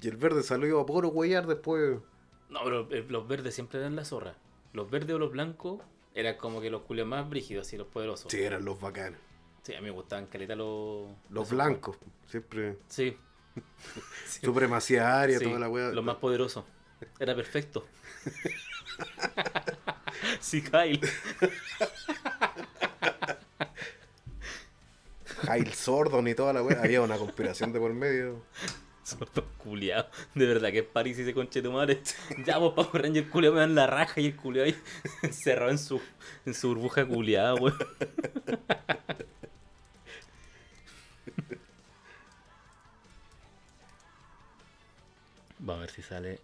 Y 0.00 0.08
el 0.08 0.16
verde 0.16 0.42
salió 0.42 0.80
a 0.80 0.86
puro 0.86 1.08
huellar 1.08 1.46
después. 1.46 1.98
No, 2.48 2.60
pero 2.64 2.88
eh, 2.92 3.04
los 3.08 3.26
verdes 3.26 3.54
siempre 3.54 3.80
eran 3.80 3.96
la 3.96 4.04
zorra. 4.04 4.36
Los 4.72 4.90
verdes 4.90 5.16
o 5.16 5.18
los 5.18 5.32
blancos 5.32 5.80
eran 6.14 6.36
como 6.36 6.60
que 6.60 6.70
los 6.70 6.82
culios 6.82 7.06
más 7.06 7.28
brígidos 7.28 7.72
y 7.72 7.76
los 7.76 7.86
poderosos. 7.86 8.30
Sí, 8.30 8.42
eran 8.42 8.64
los 8.64 8.80
bacanes. 8.80 9.18
Sí, 9.62 9.74
a 9.74 9.80
mí 9.80 9.86
me 9.86 9.90
gustaban 9.90 10.26
caleta 10.26 10.54
los... 10.54 11.08
Los 11.30 11.50
blancos. 11.50 11.96
Siempre. 12.28 12.76
Sí, 12.88 13.16
Supremacía 14.42 15.20
aria, 15.20 15.38
sí, 15.38 15.44
toda 15.44 15.58
la 15.58 15.68
weá. 15.68 15.90
los 15.90 16.04
más 16.04 16.16
poderosos. 16.16 16.64
Era 17.18 17.34
perfecto. 17.34 17.86
sí, 20.40 20.62
Kyle. 20.62 21.00
Jail 25.44 25.72
Sordon 25.74 26.26
y 26.28 26.34
toda 26.34 26.52
la 26.52 26.62
weá. 26.62 26.82
Había 26.82 27.02
una 27.02 27.16
conspiración 27.16 27.72
de 27.72 27.80
por 27.80 27.92
medio. 27.92 28.42
Sordo 29.06 29.44
culiado. 29.58 30.10
De 30.34 30.46
verdad 30.46 30.72
que 30.72 30.80
es 30.80 30.84
París 30.84 31.16
ese 31.16 31.32
conche 31.32 31.62
tu 31.62 31.70
madre. 31.70 32.02
Ya 32.44 32.58
vos 32.58 32.74
Power 32.74 33.02
Ranger 33.02 33.22
el 33.22 33.30
culiado 33.30 33.54
me 33.54 33.60
dan 33.60 33.76
la 33.76 33.86
raja 33.86 34.20
y 34.20 34.26
el 34.26 34.34
culiado 34.34 34.66
ahí 34.66 34.76
encerrado 35.22 35.70
en 35.70 35.78
su, 35.78 36.00
en 36.44 36.54
su 36.54 36.70
burbuja 36.70 37.06
culiada, 37.06 37.54
weón. 37.54 37.78
Vamos 45.60 45.78
a 45.78 45.80
ver 45.82 45.90
si 45.90 46.02
sale. 46.02 46.40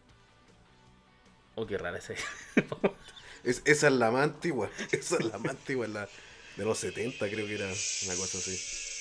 Oh, 1.57 1.67
qué 1.67 1.77
rara 1.79 1.99
ese. 1.99 2.15
Es, 3.43 3.63
esa 3.65 3.89
es 3.89 3.93
la 3.93 4.13
más 4.13 4.23
antigua. 4.23 4.71
Esa 4.93 5.17
es 5.17 5.25
la 5.25 5.39
más 5.39 5.51
antigua. 5.51 5.89
La, 5.89 6.09
de 6.57 6.65
los 6.65 6.79
70 6.79 7.29
creo 7.29 7.45
que 7.45 7.57
era 7.57 7.67
una 7.67 8.15
cosa 8.15 8.39
así. 8.39 8.92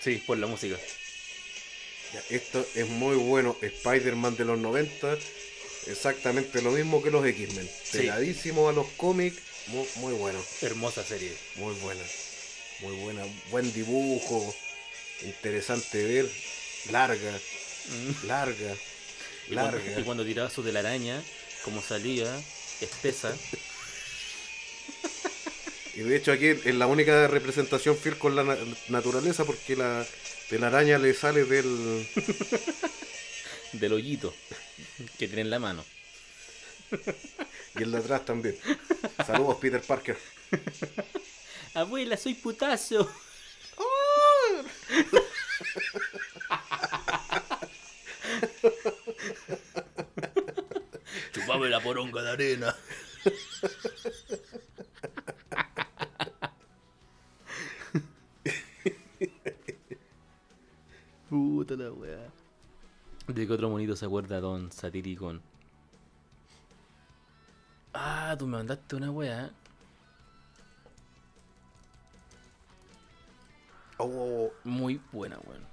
Sí, 0.00 0.22
por 0.26 0.38
la 0.38 0.46
música. 0.46 0.76
Ya, 2.12 2.22
esto 2.30 2.66
es 2.74 2.88
muy 2.88 3.16
bueno. 3.16 3.56
Spider-Man 3.60 4.36
de 4.36 4.44
los 4.44 4.58
90. 4.58 5.16
Exactamente 5.86 6.62
lo 6.62 6.72
mismo 6.72 7.02
que 7.02 7.10
los 7.10 7.24
X-Men. 7.24 7.68
Sí. 7.84 7.98
Pegadísimo 7.98 8.68
a 8.68 8.72
los 8.72 8.86
cómics. 8.96 9.38
Muy, 9.68 9.86
muy 9.96 10.14
bueno. 10.14 10.42
Hermosa 10.62 11.04
serie. 11.04 11.32
Muy 11.56 11.74
buena. 11.76 12.02
Muy 12.80 12.96
buena. 12.96 13.22
Buen 13.50 13.72
dibujo. 13.72 14.54
Interesante 15.22 16.02
ver. 16.02 16.30
Larga. 16.90 17.38
Larga. 18.26 18.76
Y 19.48 19.54
cuando, 19.54 19.78
Larga. 19.78 20.00
y 20.00 20.02
cuando 20.02 20.24
tiraba 20.24 20.50
su 20.50 20.62
telaraña, 20.62 21.22
como 21.64 21.82
salía, 21.82 22.40
espesa. 22.80 23.36
Y 25.94 26.00
de 26.00 26.16
hecho 26.16 26.32
aquí 26.32 26.46
es 26.46 26.74
la 26.74 26.86
única 26.86 27.26
representación 27.26 27.96
fiel 27.96 28.16
con 28.18 28.36
la 28.36 28.44
na- 28.44 28.56
naturaleza 28.88 29.44
porque 29.44 29.76
la 29.76 30.06
telaraña 30.48 30.98
le 30.98 31.14
sale 31.14 31.44
del... 31.44 32.06
del 33.72 33.92
hoyito 33.92 34.34
que 35.18 35.26
tiene 35.28 35.42
en 35.42 35.50
la 35.50 35.58
mano. 35.58 35.84
y 37.76 37.82
el 37.82 37.92
de 37.92 37.98
atrás 37.98 38.24
también. 38.24 38.56
Saludos 39.26 39.58
Peter 39.60 39.80
Parker. 39.80 40.16
Abuela, 41.74 42.16
soy 42.16 42.34
putazo. 42.34 43.08
Chupame 51.32 51.68
la 51.68 51.80
poronga 51.80 52.22
de 52.22 52.30
arena. 52.30 52.76
Puta 61.30 61.74
la 61.76 61.90
weá. 61.92 62.30
¿De 63.28 63.46
qué 63.46 63.52
otro 63.52 63.70
monito 63.70 63.94
se 63.96 64.04
acuerda 64.06 64.40
Don 64.40 64.70
Satiricón? 64.72 65.40
Ah, 67.94 68.34
tú 68.38 68.46
me 68.46 68.56
mandaste 68.58 68.96
una 68.96 69.10
weá. 69.10 69.50
Oh, 73.98 74.50
Muy 74.64 75.00
buena, 75.12 75.38
weón. 75.46 75.64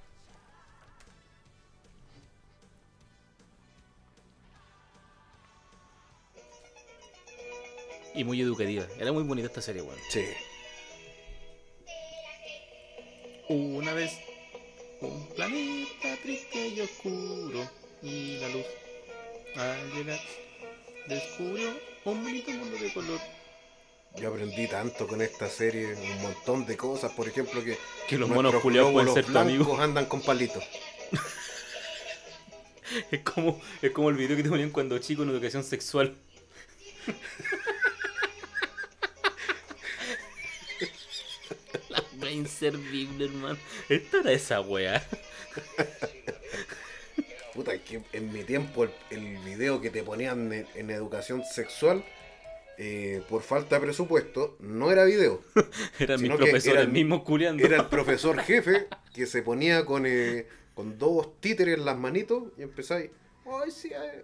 Y 8.14 8.24
muy 8.24 8.40
educativa. 8.40 8.84
Era 8.98 9.12
muy 9.12 9.22
bonita 9.22 9.46
esta 9.48 9.60
serie, 9.62 9.82
weón. 9.82 9.98
sí. 10.10 10.24
Una 13.48 13.94
vez, 13.94 14.12
un 15.00 15.26
planeta 15.34 16.16
triste 16.22 16.68
y 16.68 16.80
oscuro. 16.80 17.68
Y 18.02 18.38
la 18.38 18.48
luz, 18.50 18.66
al 19.56 19.92
llegar, 19.92 20.20
descubrió 21.08 21.70
un 22.04 22.22
bonito 22.22 22.50
mundo 22.52 22.76
de 22.78 22.92
color. 22.92 23.20
Yo 24.16 24.30
aprendí 24.30 24.66
tanto 24.66 25.06
con 25.06 25.20
esta 25.22 25.48
serie, 25.48 25.94
un 25.94 26.22
montón 26.22 26.66
de 26.66 26.76
cosas, 26.76 27.12
por 27.12 27.28
ejemplo 27.28 27.62
que... 27.62 27.78
Que 28.08 28.18
los 28.18 28.28
monos 28.28 28.54
culiados 28.56 28.92
pueden 28.92 29.12
ser 29.12 29.26
tu 29.26 29.38
amigo. 29.38 29.78
andan 29.80 30.06
con 30.06 30.22
palitos. 30.22 30.64
Es 33.10 33.20
como, 33.20 33.60
es 33.82 33.90
como 33.90 34.08
el 34.08 34.16
video 34.16 34.34
que 34.34 34.42
te 34.42 34.48
ponían 34.48 34.70
cuando 34.70 34.98
chico 34.98 35.22
en 35.22 35.28
educación 35.28 35.62
sexual. 35.62 36.16
La 41.90 42.02
wea 42.28 42.36
inservible, 42.36 43.26
hermano. 43.26 43.58
Esta 43.88 44.20
era 44.20 44.32
esa 44.32 44.60
wea. 44.60 45.06
Puta, 47.54 47.74
es 47.74 47.80
que 47.82 48.02
en 48.12 48.32
mi 48.32 48.44
tiempo 48.44 48.84
el, 48.84 48.90
el 49.10 49.38
video 49.38 49.80
que 49.80 49.90
te 49.90 50.02
ponían 50.02 50.52
en, 50.52 50.66
en 50.74 50.90
educación 50.90 51.42
sexual, 51.44 52.04
eh, 52.76 53.22
por 53.28 53.42
falta 53.42 53.76
de 53.76 53.82
presupuesto, 53.86 54.56
no 54.60 54.92
era 54.92 55.04
video. 55.04 55.42
Profesores 55.98 56.64
era- 56.66 56.86
mismos 56.86 57.22
culiando. 57.22 57.64
Era 57.64 57.78
el 57.78 57.86
profesor 57.88 58.38
jefe 58.40 58.86
que 59.12 59.26
se 59.26 59.42
ponía 59.42 59.84
con, 59.84 60.04
eh, 60.06 60.46
con 60.74 60.98
dos 60.98 61.40
títeres 61.40 61.78
en 61.78 61.84
las 61.84 61.98
manitos 61.98 62.44
y 62.56 62.62
empezáis. 62.62 63.10
Ay, 63.50 63.70
sí, 63.70 63.92
ay", 63.94 64.22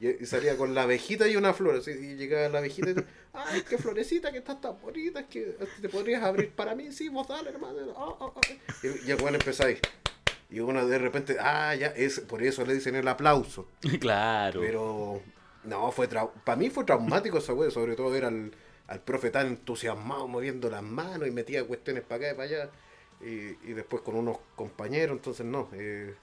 y, 0.00 0.22
y 0.22 0.26
salía 0.26 0.56
con 0.56 0.74
la 0.74 0.82
abejita 0.82 1.26
y 1.28 1.36
una 1.36 1.54
flor. 1.54 1.76
así, 1.76 1.90
y 1.90 2.16
llegaba 2.16 2.48
la 2.48 2.58
abejita 2.58 2.90
y 2.90 2.94
ay, 3.32 3.62
qué 3.68 3.78
florecita, 3.78 4.30
que 4.32 4.38
estás 4.38 4.60
tan 4.60 4.80
bonita, 4.80 5.20
es 5.20 5.26
que 5.26 5.56
te 5.80 5.88
podrías 5.88 6.22
abrir 6.22 6.50
para 6.50 6.74
mí, 6.74 6.92
sí, 6.92 7.08
vos 7.08 7.26
dale, 7.28 7.50
hermano. 7.50 7.94
ah, 7.96 8.16
ah, 8.20 8.32
ah". 8.34 8.40
Y, 8.82 9.10
y 9.10 9.14
bueno, 9.14 9.38
empezáis. 9.38 9.80
Y 10.48 10.60
uno 10.60 10.86
de 10.86 10.98
repente, 10.98 11.36
ah, 11.40 11.74
ya, 11.74 11.88
es, 11.88 12.20
por 12.20 12.42
eso 12.42 12.64
le 12.64 12.74
dicen 12.74 12.94
el 12.94 13.08
aplauso. 13.08 13.66
claro. 14.00 14.60
Pero 14.60 15.20
no, 15.64 15.90
fue 15.92 16.08
para 16.08 16.56
mí 16.56 16.70
fue 16.70 16.84
traumático 16.84 17.38
esa 17.38 17.52
wea, 17.52 17.70
sobre 17.70 17.96
todo 17.96 18.10
ver 18.10 18.24
al, 18.26 18.52
al 18.86 19.00
profe 19.00 19.30
tan 19.30 19.48
entusiasmado 19.48 20.28
moviendo 20.28 20.70
las 20.70 20.82
manos 20.82 21.26
y 21.26 21.30
metía 21.30 21.64
cuestiones 21.64 22.04
para 22.04 22.16
acá 22.16 22.30
y 22.30 22.34
para 22.34 22.44
allá. 22.44 22.70
Y, 23.20 23.70
y 23.70 23.72
después 23.72 24.02
con 24.02 24.14
unos 24.14 24.38
compañeros, 24.54 25.16
entonces 25.16 25.44
no, 25.46 25.68
eh, 25.72 26.14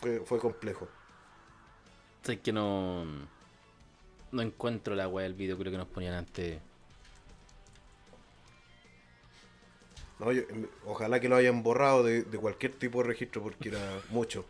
fue, 0.00 0.20
fue 0.20 0.38
complejo. 0.38 0.88
Sé 2.22 2.40
que 2.40 2.52
no. 2.52 3.04
No 4.32 4.42
encuentro 4.42 4.94
la 4.94 5.08
wea 5.08 5.24
del 5.24 5.34
video, 5.34 5.58
creo 5.58 5.72
que 5.72 5.78
nos 5.78 5.88
ponían 5.88 6.14
antes. 6.14 6.60
No, 10.18 10.30
yo- 10.32 10.42
em, 10.50 10.68
ojalá 10.86 11.18
que 11.18 11.28
lo 11.28 11.36
hayan 11.36 11.62
borrado 11.62 12.02
de, 12.04 12.22
de 12.22 12.38
cualquier 12.38 12.74
tipo 12.74 13.02
de 13.02 13.08
registro 13.08 13.42
porque 13.42 13.70
era 13.70 14.00
mucho. 14.10 14.44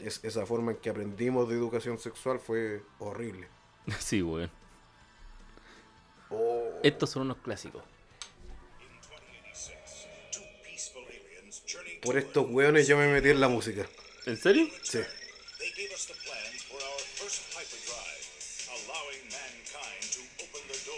Es, 0.00 0.20
esa 0.24 0.44
forma 0.44 0.72
en 0.72 0.78
que 0.78 0.90
aprendimos 0.90 1.48
de 1.48 1.54
educación 1.54 1.98
sexual 1.98 2.38
fue 2.40 2.82
horrible. 2.98 3.48
Sí, 3.98 4.22
weón. 4.22 4.50
Oh, 6.30 6.80
Estos 6.82 7.10
son 7.10 7.22
unos 7.22 7.36
clásicos. 7.38 7.82
Por 12.02 12.14
to 12.14 12.18
estos 12.18 12.46
hueones 12.50 12.86
yo 12.86 12.98
me 12.98 13.10
metí 13.10 13.30
en 13.30 13.40
la 13.40 13.48
música. 13.48 13.86
¿En 14.26 14.36
serio? 14.36 14.66
Sí. 14.82 15.00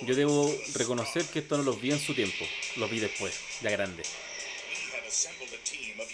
Yo 0.02 0.14
debo 0.14 0.54
reconocer 0.74 1.24
que 1.26 1.38
esto 1.40 1.56
no 1.56 1.62
los 1.62 1.80
vi 1.80 1.90
en 1.90 1.98
su 1.98 2.14
tiempo. 2.14 2.44
Los 2.76 2.90
vi 2.90 3.00
después, 3.00 3.34
ya 3.62 3.70
grande. 3.70 4.02
We 4.02 4.96
had 4.96 5.06
assembled 5.08 5.48
a 5.54 5.62
team 5.64 5.98
of 6.00 6.08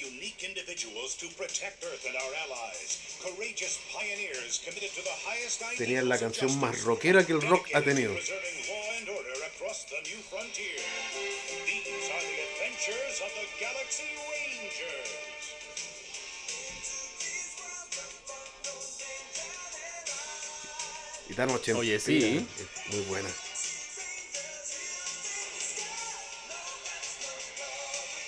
individuals 0.45 1.16
to 1.16 1.26
protect 1.37 1.83
Earth 1.85 2.05
and 2.07 2.16
our 2.16 2.35
allies. 2.45 2.99
Courageous 3.22 3.78
pioneers 3.93 4.61
committed 4.64 4.91
to 4.95 5.03
the 5.03 5.16
highest 5.26 5.62
Tenían 5.78 6.09
la 6.09 6.18
canción 6.18 6.59
más 6.59 6.83
rockera 6.83 7.24
que 7.26 7.33
el 7.33 7.43
rock 7.43 7.68
ha 7.74 7.83
tenido. 7.83 8.14
preserving 8.14 8.68
law 8.68 8.99
and 8.99 9.09
order 9.09 9.37
across 9.55 9.85
the 9.87 10.01
new 10.09 10.20
frontier. 10.30 10.78
These 11.66 12.11
are 12.11 12.22
the 12.22 12.39
adventures 12.47 13.20
of 13.22 13.30
the 13.35 13.47
Galaxy 13.61 14.11
Rangers. 14.30 15.33
Y 21.28 21.72
Oye, 21.72 21.99
sí. 21.99 22.47
es 22.59 22.95
Muy 22.95 23.05
buena. 23.07 23.28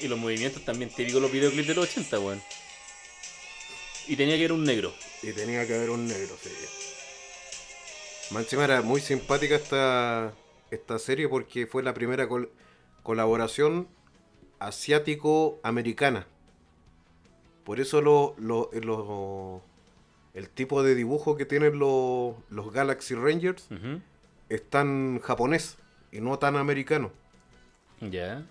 Y 0.01 0.09
los 0.09 0.19
movimientos 0.19 0.65
también 0.65 0.91
típicos 0.91 1.21
los 1.23 1.31
videoclips 1.33 1.69
de 1.69 1.75
los 1.75 1.85
80, 1.91 2.19
weón. 2.21 2.43
Y 4.09 4.17
tenía 4.17 4.37
que 4.37 4.43
ir 4.45 4.53
un 4.53 4.65
negro. 4.65 4.93
Y 5.23 5.33
tenía 5.33 5.67
que 5.67 5.75
haber 5.75 5.91
un 5.91 6.07
negro, 6.07 6.37
sí. 6.43 6.51
Era 8.57 8.83
muy 8.83 9.01
simpática 9.01 9.55
esta, 9.55 10.33
esta 10.71 10.99
serie 10.99 11.29
porque 11.29 11.67
fue 11.67 11.83
la 11.83 11.95
primera 11.95 12.29
col- 12.29 12.51
colaboración 13.03 13.89
asiático-americana. 14.59 16.27
Por 17.65 17.81
eso 17.81 18.01
lo, 18.03 18.35
lo- 18.39 18.71
lo- 18.73 19.63
el 20.35 20.49
tipo 20.51 20.83
de 20.83 20.95
dibujo 20.95 21.37
que 21.37 21.47
tienen 21.47 21.79
los, 21.79 22.35
los 22.51 22.73
Galaxy 22.73 23.15
Rangers 23.15 23.67
es 24.49 24.69
tan 24.69 25.21
japonés 25.21 25.77
y 26.13 26.21
no 26.21 26.39
tan 26.39 26.57
americano. 26.57 27.13
Ya. 28.01 28.45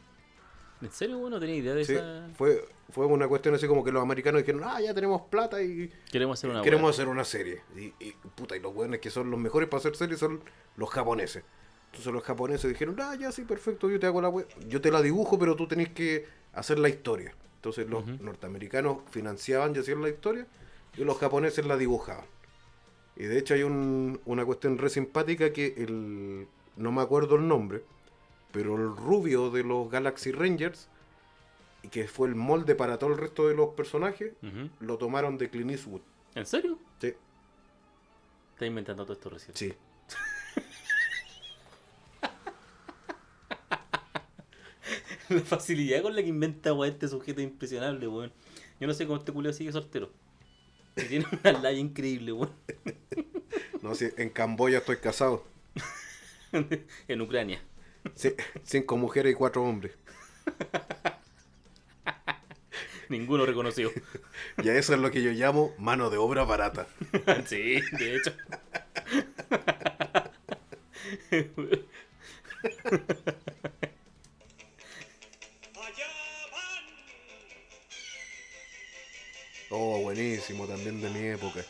¿En 0.83 0.91
serio, 0.91 1.17
weón? 1.17 1.31
No 1.31 1.39
tenía 1.39 1.55
idea 1.55 1.73
de 1.73 1.85
Sí, 1.85 1.93
esa. 1.93 2.27
fue, 2.35 2.65
fue 2.91 3.05
una 3.05 3.27
cuestión 3.27 3.55
así 3.55 3.67
como 3.67 3.83
que 3.83 3.91
los 3.91 4.01
americanos 4.01 4.41
dijeron, 4.41 4.61
ah, 4.65 4.79
ya 4.81 4.93
tenemos 4.93 5.21
plata 5.23 5.61
y 5.61 5.91
Queremos 6.11 6.39
hacer 6.39 6.49
una 6.49 6.61
queremos 6.61 6.89
hacer 6.89 7.07
una 7.07 7.23
serie. 7.23 7.61
Y, 7.75 7.93
y, 8.03 8.11
puta, 8.35 8.55
y 8.55 8.59
los 8.59 8.73
buenos 8.73 8.99
que 8.99 9.09
son 9.09 9.29
los 9.31 9.39
mejores 9.39 9.69
para 9.69 9.79
hacer 9.79 9.95
series 9.95 10.19
son 10.19 10.41
los 10.77 10.89
japoneses. 10.89 11.43
Entonces 11.87 12.11
los 12.11 12.23
japoneses 12.23 12.69
dijeron, 12.71 12.95
ah, 12.99 13.15
ya 13.19 13.31
sí, 13.31 13.43
perfecto, 13.43 13.89
yo 13.89 13.99
te 13.99 14.07
hago 14.07 14.21
la 14.21 14.29
we- 14.29 14.47
yo 14.67 14.81
te 14.81 14.91
la 14.91 15.01
dibujo, 15.01 15.37
pero 15.37 15.55
tú 15.55 15.67
tenés 15.67 15.89
que 15.89 16.25
hacer 16.53 16.79
la 16.79 16.89
historia. 16.89 17.35
Entonces 17.55 17.87
los 17.89 18.05
norteamericanos 18.19 18.97
financiaban 19.11 19.73
y 19.75 19.79
hacían 19.79 20.01
la 20.01 20.09
historia 20.09 20.45
y 20.97 21.03
los 21.03 21.17
japoneses 21.17 21.65
la 21.65 21.77
dibujaban. 21.77 22.25
Y 23.15 23.23
de 23.25 23.37
hecho 23.37 23.53
hay 23.53 23.63
un- 23.63 24.19
una 24.25 24.43
cuestión 24.43 24.77
re 24.79 24.89
simpática 24.89 25.53
que 25.53 25.75
el. 25.77 26.47
no 26.75 26.91
me 26.91 27.01
acuerdo 27.03 27.35
el 27.35 27.47
nombre, 27.47 27.83
pero 28.53 28.75
el 28.75 28.95
rubio 28.95 29.49
de 29.49 29.63
los 29.63 29.89
Galaxy 29.89 30.31
Rangers, 30.31 30.87
y 31.81 31.87
que 31.89 32.07
fue 32.07 32.29
el 32.29 32.35
molde 32.35 32.75
para 32.75 32.99
todo 32.99 33.09
el 33.09 33.17
resto 33.17 33.47
de 33.49 33.55
los 33.55 33.73
personajes, 33.73 34.33
lo 34.79 34.97
tomaron 34.97 35.37
de 35.39 35.49
Clint 35.49 35.71
Eastwood. 35.71 36.01
¿En 36.35 36.45
serio? 36.45 36.77
Sí. 37.01 37.15
Estás 38.53 38.67
inventando 38.67 39.03
todo 39.03 39.13
esto 39.13 39.29
recién. 39.31 39.57
Sí. 39.57 39.73
La 45.29 45.41
facilidad 45.41 46.03
con 46.03 46.15
la 46.15 46.21
que 46.21 46.27
inventa 46.27 46.73
weón 46.73 46.93
este 46.93 47.07
sujeto 47.07 47.41
es 47.41 47.47
impresionable, 47.47 48.07
weón. 48.07 48.31
Yo 48.79 48.85
no 48.85 48.93
sé 48.93 49.07
cómo 49.07 49.17
este 49.17 49.31
culeo 49.31 49.51
sigue 49.51 49.71
soltero. 49.71 50.11
Y 50.95 51.05
tiene 51.05 51.25
una 51.31 51.53
laya 51.53 51.79
increíble, 51.79 52.33
weón. 52.33 52.51
No, 53.81 53.95
sí, 53.95 54.09
en 54.15 54.29
Camboya 54.29 54.77
estoy 54.77 54.97
casado. 54.97 55.43
en 57.07 57.21
Ucrania. 57.21 57.61
Sí, 58.15 58.35
cinco 58.63 58.97
mujeres 58.97 59.33
y 59.33 59.35
cuatro 59.35 59.63
hombres. 59.63 59.93
Ninguno 63.09 63.45
reconocido. 63.45 63.91
Y 64.63 64.69
a 64.69 64.77
eso 64.77 64.93
es 64.93 64.99
lo 64.99 65.11
que 65.11 65.21
yo 65.21 65.31
llamo 65.31 65.73
mano 65.77 66.09
de 66.09 66.17
obra 66.17 66.43
barata. 66.43 66.87
sí, 67.45 67.81
de 67.97 68.15
hecho. 68.15 68.33
Oh, 79.69 79.99
buenísimo, 80.01 80.67
también 80.67 81.01
de 81.01 81.09
mi 81.09 81.27
época. 81.27 81.65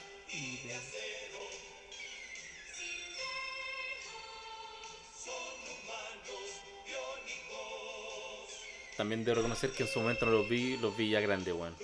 También 8.97 9.25
debo 9.25 9.37
reconocer 9.37 9.71
que 9.71 9.83
en 9.83 9.89
su 9.89 9.99
momento 9.99 10.25
no 10.25 10.33
los 10.33 10.49
vi, 10.49 10.77
los 10.77 10.95
vi 10.95 11.09
ya 11.09 11.19
grandes, 11.19 11.53
weón. 11.53 11.75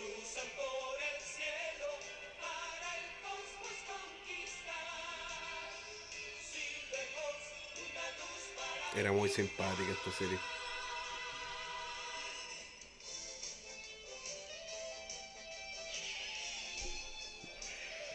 Era 8.96 9.12
muy 9.12 9.30
simpática 9.30 9.92
esta 9.92 10.12
serie. 10.12 10.38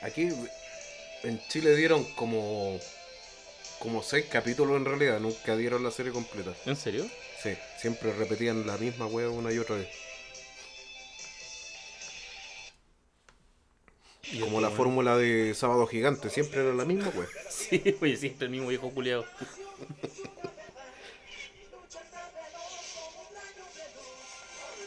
Aquí 0.02 0.28
en 1.22 1.48
Chile 1.48 1.74
dieron 1.74 2.04
como 2.14 2.78
como 3.78 4.02
seis 4.02 4.26
capítulos 4.30 4.76
en 4.76 4.84
realidad, 4.84 5.20
nunca 5.20 5.56
dieron 5.56 5.82
la 5.82 5.90
serie 5.90 6.12
completa. 6.12 6.52
¿En 6.66 6.76
serio? 6.76 7.06
Sí, 7.44 7.54
siempre 7.76 8.10
repetían 8.14 8.66
la 8.66 8.78
misma 8.78 9.04
wea 9.04 9.28
una 9.28 9.52
y 9.52 9.58
otra 9.58 9.76
vez. 9.76 9.88
Como 14.40 14.62
la 14.62 14.70
fórmula 14.70 15.18
de 15.18 15.52
Sábado 15.54 15.86
Gigante, 15.86 16.30
siempre 16.30 16.62
era 16.62 16.72
la 16.72 16.86
misma 16.86 17.10
wea. 17.10 17.28
Sí, 17.50 17.98
oye, 18.00 18.16
siempre 18.16 18.46
el 18.46 18.50
mismo 18.50 18.68
viejo 18.68 18.90
culiado. 18.90 19.26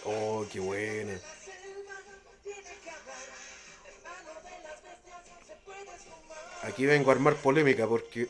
Oh, 0.09 0.45
qué 0.49 0.61
buena. 0.61 1.19
Aquí 6.63 6.85
vengo 6.85 7.11
a 7.11 7.13
armar 7.13 7.35
polémica 7.35 7.85
porque 7.85 8.29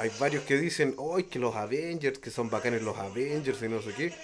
hay 0.00 0.10
varios 0.18 0.44
que 0.44 0.56
dicen, 0.56 0.94
hoy 0.96 1.24
que 1.24 1.38
los 1.38 1.54
Avengers, 1.54 2.18
que 2.18 2.30
son 2.30 2.48
bacanes 2.48 2.80
los 2.80 2.96
Avengers 2.96 3.60
y 3.60 3.68
no 3.68 3.82
sé 3.82 3.92
qué. 3.92 4.14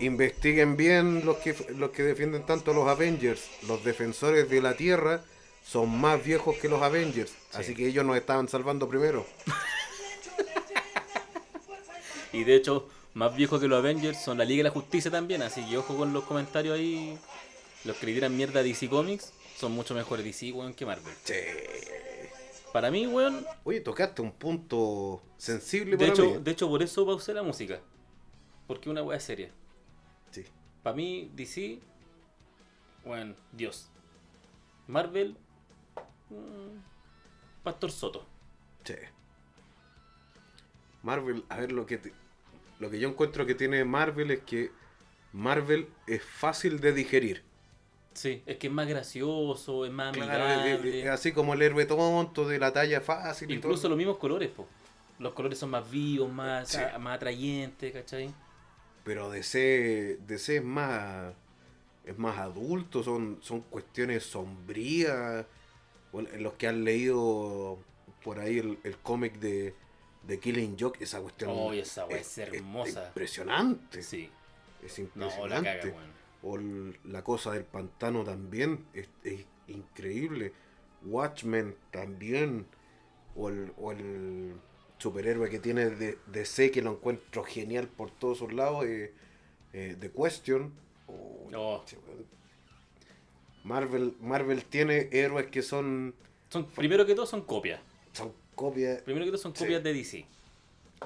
Investiguen 0.00 0.74
bien 0.74 1.22
los 1.26 1.36
que, 1.36 1.54
los 1.76 1.90
que 1.90 2.02
defienden 2.02 2.46
tanto 2.46 2.70
a 2.70 2.74
los 2.74 2.88
Avengers. 2.88 3.42
Los 3.68 3.84
defensores 3.84 4.48
de 4.48 4.62
la 4.62 4.74
Tierra 4.74 5.22
son 5.62 5.90
más 6.00 6.24
viejos 6.24 6.56
que 6.56 6.70
los 6.70 6.80
Avengers. 6.80 7.34
Así 7.52 7.74
que 7.74 7.86
ellos 7.88 8.06
nos 8.06 8.16
estaban 8.16 8.48
salvando 8.48 8.88
primero. 8.88 9.26
Y 12.32 12.42
de 12.42 12.56
hecho, 12.56 12.88
más 13.12 13.36
viejos 13.36 13.60
que 13.60 13.68
los 13.68 13.78
Avengers 13.78 14.20
son 14.20 14.38
la 14.38 14.44
Liga 14.44 14.58
de 14.58 14.64
la 14.64 14.70
Justicia 14.70 15.08
también, 15.08 15.40
así 15.42 15.64
que 15.64 15.78
ojo 15.78 15.96
con 15.96 16.12
los 16.12 16.24
comentarios 16.24 16.76
ahí. 16.76 17.16
Los 17.84 17.96
que 17.96 18.06
le 18.06 18.14
tiran 18.14 18.36
mierda 18.36 18.58
a 18.58 18.62
DC 18.64 18.88
Comics 18.88 19.32
son 19.56 19.70
mucho 19.70 19.94
mejores 19.94 20.24
DC, 20.24 20.50
weón, 20.50 20.74
que 20.74 20.84
Marvel. 20.84 21.14
Para 22.74 22.90
mí, 22.90 23.06
weón, 23.06 23.46
Oye, 23.62 23.80
tocaste 23.80 24.20
un 24.20 24.32
punto 24.32 25.22
sensible 25.36 25.96
de 25.96 26.08
hecho, 26.08 26.24
mí. 26.24 26.32
¿eh? 26.32 26.38
de 26.40 26.50
hecho 26.50 26.68
por 26.68 26.82
eso 26.82 27.06
pausé 27.06 27.32
la 27.32 27.44
música. 27.44 27.78
Porque 28.66 28.90
una 28.90 29.00
weá 29.04 29.20
seria. 29.20 29.52
Sí. 30.32 30.44
Para 30.82 30.96
mí, 30.96 31.30
DC, 31.36 31.78
bueno, 33.04 33.36
Dios. 33.52 33.88
Marvel, 34.88 35.36
mm, 36.30 37.62
Pastor 37.62 37.92
Soto. 37.92 38.26
Sí. 38.82 38.94
Marvel, 41.04 41.44
a 41.50 41.58
ver 41.58 41.70
lo 41.70 41.86
que 41.86 41.98
te- 41.98 42.12
lo 42.80 42.90
que 42.90 42.98
yo 42.98 43.08
encuentro 43.08 43.46
que 43.46 43.54
tiene 43.54 43.84
Marvel 43.84 44.32
es 44.32 44.40
que 44.40 44.72
Marvel 45.32 45.88
es 46.08 46.24
fácil 46.24 46.80
de 46.80 46.92
digerir. 46.92 47.44
Sí, 48.14 48.42
es 48.46 48.56
que 48.58 48.68
es 48.68 48.72
más 48.72 48.86
gracioso, 48.86 49.84
es 49.84 49.92
más 49.92 50.12
Claro, 50.16 50.44
es- 50.46 50.52
es- 50.52 50.58
amigable. 50.60 51.02
es 51.02 51.08
así 51.10 51.32
como 51.32 51.54
el 51.54 51.62
héroe 51.62 51.84
tonto 51.84 52.46
de 52.48 52.58
la 52.58 52.72
talla 52.72 53.00
fácil 53.00 53.50
y 53.50 53.54
Incluso 53.54 53.82
todo. 53.82 53.88
los 53.90 53.98
mismos 53.98 54.18
colores, 54.18 54.50
po. 54.50 54.66
Los 55.18 55.32
colores 55.34 55.58
son 55.58 55.70
más 55.70 55.88
vivos, 55.90 56.30
más, 56.32 56.68
Sí. 56.68 56.78
a- 56.78 56.98
más 56.98 57.16
atrayentes, 57.16 57.92
¿cachai? 57.92 58.32
Pero 59.04 59.30
DC, 59.30 60.18
DC 60.26 60.56
es 60.56 60.64
más 60.64 61.34
es 62.06 62.18
más 62.18 62.38
adulto, 62.38 63.02
son, 63.02 63.38
son 63.40 63.62
cuestiones 63.62 64.24
sombrías. 64.24 65.46
Bueno, 66.12 66.28
los 66.38 66.52
que 66.54 66.68
han 66.68 66.84
leído 66.84 67.78
por 68.22 68.38
ahí 68.40 68.58
el, 68.58 68.78
el 68.84 68.98
cómic 68.98 69.38
de, 69.38 69.74
de 70.22 70.38
Killing 70.38 70.76
Joke, 70.78 71.02
esa 71.02 71.20
cuestión 71.20 71.50
Oh, 71.52 71.72
esa 71.72 72.04
weá 72.06 72.18
es 72.18 72.36
hermosa. 72.38 73.06
impresionante. 73.08 74.02
Sí. 74.02 74.30
Es 74.84 74.98
No, 74.98 75.04
impresionante. 75.04 75.70
la 75.70 75.80
caga, 75.80 75.94
weón. 75.96 76.13
O 76.44 76.56
el- 76.56 76.98
la 77.04 77.24
cosa 77.24 77.52
del 77.52 77.64
pantano 77.64 78.22
también 78.22 78.84
es, 78.92 79.08
es 79.24 79.44
increíble. 79.68 80.52
Watchmen 81.04 81.74
también. 81.90 82.66
O 83.36 83.48
el, 83.48 83.72
o 83.78 83.90
el 83.92 84.54
superhéroe 84.98 85.50
que 85.50 85.58
tiene 85.58 85.86
de 85.90 86.18
DC 86.26 86.70
que 86.70 86.82
lo 86.82 86.92
encuentro 86.92 87.42
genial 87.44 87.88
por 87.88 88.10
todos 88.10 88.38
sus 88.38 88.52
lados. 88.52 88.84
eh, 88.84 89.12
eh, 89.72 89.96
The 89.98 90.10
Question. 90.12 90.72
Oh, 91.08 91.48
weón. 91.50 91.80
Marvel, 93.64 94.14
Marvel 94.20 94.64
tiene 94.64 95.08
héroes 95.12 95.46
que 95.46 95.62
son, 95.62 96.14
Son, 96.50 96.66
primero 96.66 97.06
que 97.06 97.14
todo 97.14 97.26
son 97.26 97.42
copias. 97.42 97.80
son 98.12 98.32
copias. 98.54 99.02
Primero 99.02 99.24
que 99.24 99.30
todo 99.32 99.40
son 99.40 99.54
Sí. 99.56 99.64
copias 99.64 99.82
de 99.82 99.92
DC. 99.94 100.26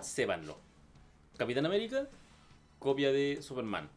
Sépanlo. 0.02 0.58
Capitán 1.36 1.64
América, 1.66 2.08
copia 2.80 3.12
de 3.12 3.38
Superman. 3.40 3.88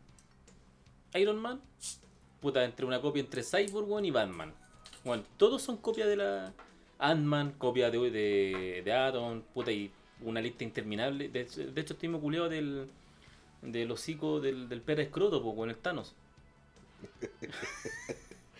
Iron 1.15 1.39
Man, 1.39 1.61
puta, 2.41 2.63
entre 2.63 2.85
una 2.85 3.01
copia 3.01 3.21
entre 3.21 3.43
Cyborg 3.43 3.89
weón, 3.89 4.05
y 4.05 4.11
Batman. 4.11 4.53
Bueno, 5.03 5.23
todos 5.37 5.61
son 5.61 5.77
copias 5.77 6.07
de 6.07 6.15
la. 6.17 6.53
Ant-Man, 6.99 7.53
copia 7.57 7.89
de, 7.89 8.11
de, 8.11 8.81
de 8.85 8.93
Atom, 8.93 9.41
puta, 9.41 9.71
y 9.71 9.91
una 10.21 10.39
lista 10.39 10.63
interminable. 10.63 11.29
De, 11.29 11.45
de 11.45 11.81
hecho, 11.81 11.93
estoy 11.93 12.09
culiado 12.19 12.47
del. 12.49 12.89
del 13.61 13.91
hocico 13.91 14.39
del, 14.39 14.69
del 14.69 14.81
perro 14.81 15.01
escroto, 15.01 15.41
pues, 15.41 15.55
con 15.55 15.69
el 15.69 15.77
Thanos. 15.77 16.13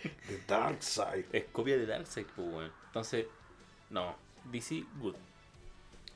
The 0.02 0.42
Dark 0.48 0.82
Side. 0.82 1.26
Es 1.32 1.44
copia 1.52 1.76
de 1.76 1.86
Darkseid, 1.86 2.26
pues, 2.34 2.48
weón. 2.48 2.72
Entonces, 2.86 3.26
no. 3.90 4.16
DC, 4.50 4.84
good. 5.00 5.14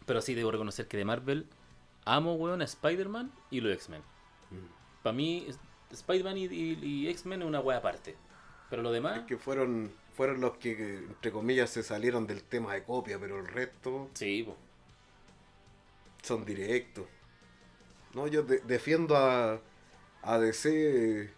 Pero 0.05 0.20
sí 0.20 0.34
debo 0.34 0.51
reconocer 0.51 0.89
que 0.89 0.97
de 0.97 1.05
Marvel 1.05 1.47
amo, 2.05 2.34
weón, 2.34 2.62
a 2.62 2.64
Spider-Man 2.64 3.30
y 3.51 3.61
los 3.61 3.72
X-Men. 3.74 4.03
Para 5.03 5.14
mí, 5.14 5.47
Spider-Man 5.91 6.37
y, 6.39 6.45
y- 6.47 6.78
y 6.82 7.09
X-Men 7.09 7.43
es 7.43 7.49
una 7.49 7.61
wea 7.61 7.78
aparte. 7.78 8.16
Pero 8.70 8.82
lo 8.82 8.91
demás, 8.93 9.18
Es 9.20 9.24
que 9.26 9.37
fueron, 9.39 9.93
fueron 10.16 10.41
los 10.41 10.57
que, 10.59 10.72
entre 10.99 11.30
comillas, 11.30 11.70
se 11.70 11.82
salieron 11.82 12.26
del 12.26 12.43
tema 12.43 12.74
de 12.74 12.82
copia, 12.84 13.18
pero 13.18 13.39
el 13.39 13.47
resto 13.47 14.09
sí, 14.14 14.43
pues. 14.45 14.57
son 16.22 16.45
directos. 16.45 17.07
No, 18.14 18.26
yo 18.26 18.43
de- 18.43 18.61
defiendo 18.61 19.16
a, 19.16 19.61
a 20.22 20.39
DC 20.39 21.30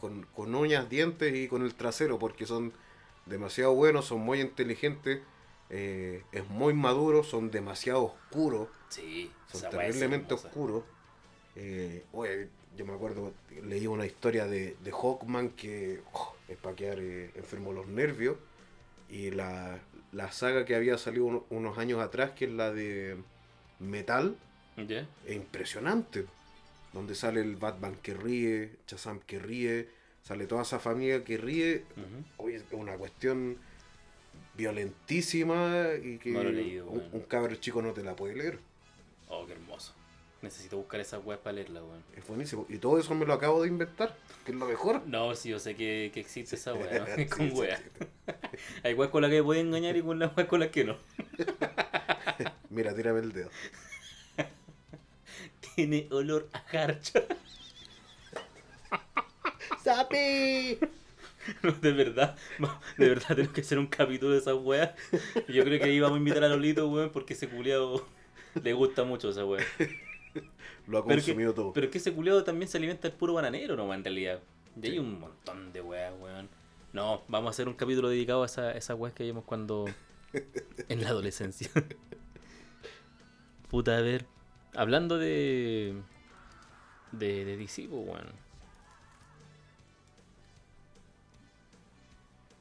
con, 0.00 0.24
con 0.34 0.54
uñas, 0.54 0.88
dientes 0.88 1.34
y 1.34 1.48
con 1.48 1.62
el 1.62 1.74
trasero, 1.74 2.18
porque 2.18 2.46
son 2.46 2.72
demasiado 3.26 3.74
buenos, 3.74 4.06
son 4.06 4.20
muy 4.20 4.40
inteligentes, 4.40 5.20
eh, 5.70 6.22
es 6.32 6.48
muy 6.48 6.74
maduro, 6.74 7.24
son 7.24 7.50
demasiado 7.50 8.04
oscuros, 8.04 8.68
Sí, 8.88 9.30
son 9.52 9.62
terriblemente 9.70 10.34
oscuros. 10.34 10.84
Eh, 11.56 12.04
oye, 12.12 12.48
yo 12.78 12.86
me 12.86 12.94
acuerdo, 12.94 13.34
leí 13.64 13.86
una 13.86 14.06
historia 14.06 14.46
de, 14.46 14.76
de 14.82 14.90
Hawkman 14.92 15.50
que 15.50 16.00
oh, 16.14 16.34
es 16.48 16.56
para 16.56 16.74
quedar 16.76 16.98
eh, 17.00 17.30
enfermo 17.34 17.72
los 17.72 17.86
nervios. 17.88 18.36
Y 19.10 19.30
la, 19.32 19.78
la 20.12 20.30
saga 20.32 20.64
que 20.64 20.74
había 20.76 20.96
salido 20.96 21.24
uno- 21.26 21.44
unos 21.50 21.76
años 21.76 22.00
atrás, 22.00 22.30
que 22.30 22.44
es 22.46 22.52
la 22.52 22.72
de 22.72 23.16
Metal, 23.80 24.36
es 25.26 25.34
impresionante. 25.36 26.24
Donde 26.92 27.14
sale 27.14 27.40
el 27.40 27.56
Batman 27.56 27.96
que 28.02 28.14
ríe, 28.14 28.76
Shazam 28.86 29.20
que 29.20 29.38
ríe, 29.38 29.88
sale 30.22 30.46
toda 30.46 30.62
esa 30.62 30.78
familia 30.78 31.24
que 31.24 31.36
ríe. 31.36 31.84
Oye, 32.38 32.56
es 32.56 32.64
una 32.72 32.96
cuestión 32.96 33.58
violentísima 34.56 35.86
y 36.02 36.18
que 36.18 36.30
No 36.30 36.42
leído, 36.44 36.86
un, 36.86 36.98
weón. 36.98 37.10
un 37.12 37.20
cabro 37.22 37.54
chico 37.56 37.82
no 37.82 37.92
te 37.92 38.02
la 38.02 38.14
puede 38.16 38.36
leer. 38.36 38.58
Oh, 39.28 39.46
qué 39.46 39.52
hermoso. 39.52 39.94
Necesito 40.40 40.76
buscar 40.76 41.00
esa 41.00 41.18
wea 41.18 41.36
para 41.40 41.54
leerla, 41.54 41.82
weón. 41.82 42.02
Es 42.16 42.26
buenísimo. 42.26 42.64
Y 42.68 42.78
todo 42.78 42.98
eso 42.98 43.12
me 43.14 43.26
lo 43.26 43.32
acabo 43.34 43.60
de 43.62 43.68
inventar, 43.68 44.16
que 44.44 44.52
es 44.52 44.58
lo 44.58 44.66
mejor. 44.66 45.04
No, 45.06 45.34
sí, 45.34 45.48
yo 45.48 45.58
sé 45.58 45.74
que, 45.74 46.10
que 46.14 46.20
existe 46.20 46.54
esa 46.54 46.74
wea, 46.74 47.00
¿no? 47.06 47.06
Sí, 47.16 47.26
con 47.26 47.50
sí, 47.50 47.56
wea. 47.56 47.76
sí. 47.76 48.06
Hay 48.84 48.94
weas 48.94 49.10
con 49.10 49.22
las 49.22 49.30
que 49.30 49.42
pueden 49.42 49.66
engañar 49.68 49.96
y 49.96 50.02
con 50.02 50.18
las 50.18 50.36
weas 50.36 50.48
con 50.48 50.60
las 50.60 50.68
que 50.68 50.84
no. 50.84 50.96
Mira, 52.70 52.94
tírame 52.94 53.20
el 53.20 53.32
dedo. 53.32 53.50
Tiene 55.74 56.08
olor 56.10 56.48
a 56.52 56.62
garcha. 56.72 57.22
¡Sapi! 59.82 60.78
No, 61.62 61.72
de 61.72 61.92
verdad, 61.92 62.36
de 62.98 63.08
verdad 63.08 63.28
tenemos 63.28 63.54
que 63.54 63.62
hacer 63.62 63.78
un 63.78 63.86
capítulo 63.86 64.32
de 64.32 64.38
esas 64.38 64.54
weas. 64.54 64.90
Yo 65.48 65.64
creo 65.64 65.78
que 65.78 65.84
ahí 65.86 65.98
vamos 65.98 66.16
a 66.16 66.18
invitar 66.18 66.44
a 66.44 66.48
Lolito, 66.48 66.88
weón, 66.88 67.10
porque 67.10 67.32
ese 67.34 67.48
culiado 67.48 68.06
le 68.62 68.72
gusta 68.74 69.04
mucho 69.04 69.30
esa 69.30 69.44
wea. 69.46 69.64
Lo 70.88 70.98
ha 70.98 71.04
consumido 71.04 71.52
todo. 71.52 71.72
pero 71.74 71.90
que 71.90 71.98
ese 71.98 72.14
culiado 72.14 72.42
también 72.44 72.68
se 72.68 72.78
alimenta 72.78 73.08
del 73.08 73.16
puro 73.16 73.34
bananero, 73.34 73.76
¿no? 73.76 73.92
En 73.92 74.02
realidad. 74.02 74.40
Y 74.80 74.86
hay 74.86 74.98
un 74.98 75.20
montón 75.20 75.70
de 75.72 75.82
weas, 75.82 76.14
weón. 76.18 76.48
No, 76.94 77.22
vamos 77.28 77.48
a 77.48 77.50
hacer 77.50 77.68
un 77.68 77.74
capítulo 77.74 78.08
dedicado 78.08 78.42
a 78.42 78.46
esa, 78.46 78.72
esas 78.72 78.98
weas 78.98 79.14
que 79.14 79.24
vimos 79.24 79.44
cuando. 79.44 79.84
en 80.88 81.02
la 81.02 81.10
adolescencia. 81.10 81.70
Puta, 83.68 83.98
a 83.98 84.00
ver. 84.00 84.24
Hablando 84.74 85.18
de. 85.18 85.94
de, 87.12 87.44
de 87.44 87.56
DC, 87.58 87.86
pues, 87.88 88.08
weón. 88.08 88.32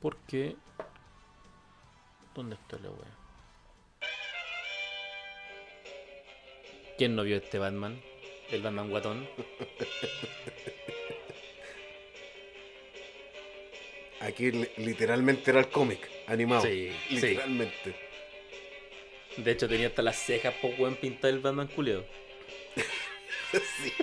¿Por 0.01 0.17
qué? 0.27 0.57
¿Dónde 2.35 2.55
está 2.55 2.77
la 2.77 2.89
wea? 2.89 3.17
¿Quién 6.97 7.15
no 7.15 7.23
vio 7.23 7.37
este 7.37 7.57
Batman? 7.57 7.99
El 8.51 8.61
Batman 8.61 8.89
guatón. 8.89 9.27
Aquí 14.19 14.51
li- 14.51 14.69
literalmente 14.77 15.51
era 15.51 15.59
el 15.59 15.67
cómic, 15.69 16.09
animado. 16.27 16.63
Sí, 16.63 16.91
sí. 17.09 17.15
literalmente. 17.15 17.95
De 19.37 19.51
hecho, 19.51 19.67
tenía 19.69 19.87
hasta 19.87 20.01
las 20.01 20.17
cejas 20.17 20.53
por 20.55 20.71
weón 20.79 20.95
pintar 20.95 21.29
el 21.31 21.39
Batman 21.39 21.67
culeo. 21.67 22.03
Sí. 23.53 23.93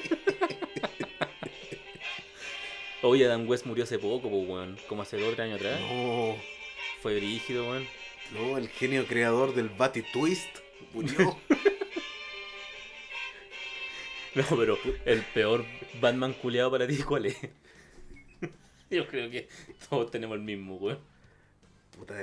Oye, 3.02 3.26
Adam 3.26 3.46
West 3.46 3.66
murió 3.66 3.84
hace 3.84 3.98
poco, 3.98 4.30
pues, 4.30 4.48
weón. 4.48 4.78
Como 4.88 5.02
hace 5.02 5.18
dos 5.18 5.28
o 5.32 5.34
tres 5.36 5.40
años 5.40 5.60
atrás. 5.60 5.78
No, 5.82 6.34
Fue 7.02 7.14
brígido, 7.16 7.68
weón. 7.68 7.86
no, 8.32 8.56
el 8.56 8.70
genio 8.70 9.06
creador 9.06 9.54
del 9.54 9.68
Batty 9.68 10.00
Twist 10.14 10.48
murió. 10.94 11.38
No, 14.50 14.56
pero 14.56 14.76
el 15.04 15.22
peor 15.22 15.64
Batman 16.00 16.32
culeado 16.34 16.70
para 16.70 16.86
ti, 16.86 16.98
¿cuál 17.02 17.26
es? 17.26 17.36
Yo 18.90 19.06
creo 19.06 19.30
que 19.30 19.48
todos 19.88 20.10
tenemos 20.10 20.36
el 20.36 20.42
mismo, 20.42 20.76
weón. 20.76 20.98
Puta, 21.96 22.14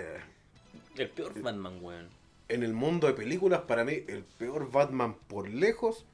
El 0.98 1.10
peor 1.10 1.40
Batman, 1.42 1.80
weón. 1.82 2.10
en 2.50 2.64
el 2.64 2.74
mundo 2.74 3.08
de 3.08 3.14
películas, 3.14 3.62
para 3.62 3.86
mí, 3.86 4.04
el 4.08 4.24
peor 4.24 4.70
Batman 4.72 5.16
por 5.28 5.50
lejos, 5.50 6.06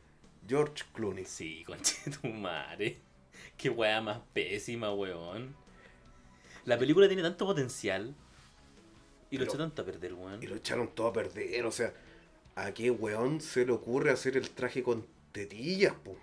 George 0.48 0.84
Clooney. 0.94 1.26
Sí, 1.26 1.64
conche 1.66 2.12
tu 2.22 2.28
madre. 2.28 2.98
Qué 3.58 3.70
weá 3.70 4.00
más 4.02 4.20
pésima, 4.34 4.94
weón. 4.94 5.56
La 6.66 6.78
película 6.78 7.08
tiene 7.08 7.24
tanto 7.24 7.46
potencial. 7.46 8.14
Y 9.32 9.38
lo 9.38 9.46
echó 9.46 9.58
tanto 9.58 9.82
a 9.82 9.86
perder, 9.86 10.14
weón. 10.14 10.42
Y 10.44 10.48
lo 10.48 10.56
echaron 10.56 10.90
todo 10.90 11.08
a 11.08 11.14
perder, 11.14 11.66
o 11.66 11.72
sea, 11.72 11.92
¿a 12.56 12.72
qué 12.74 12.92
weón 12.92 13.42
se 13.42 13.66
le 13.66 13.72
ocurre 13.72 14.12
hacer 14.12 14.38
el 14.38 14.52
traje 14.52 14.84
con 14.84 15.06
tetillas, 15.38 15.94
po? 15.94 16.18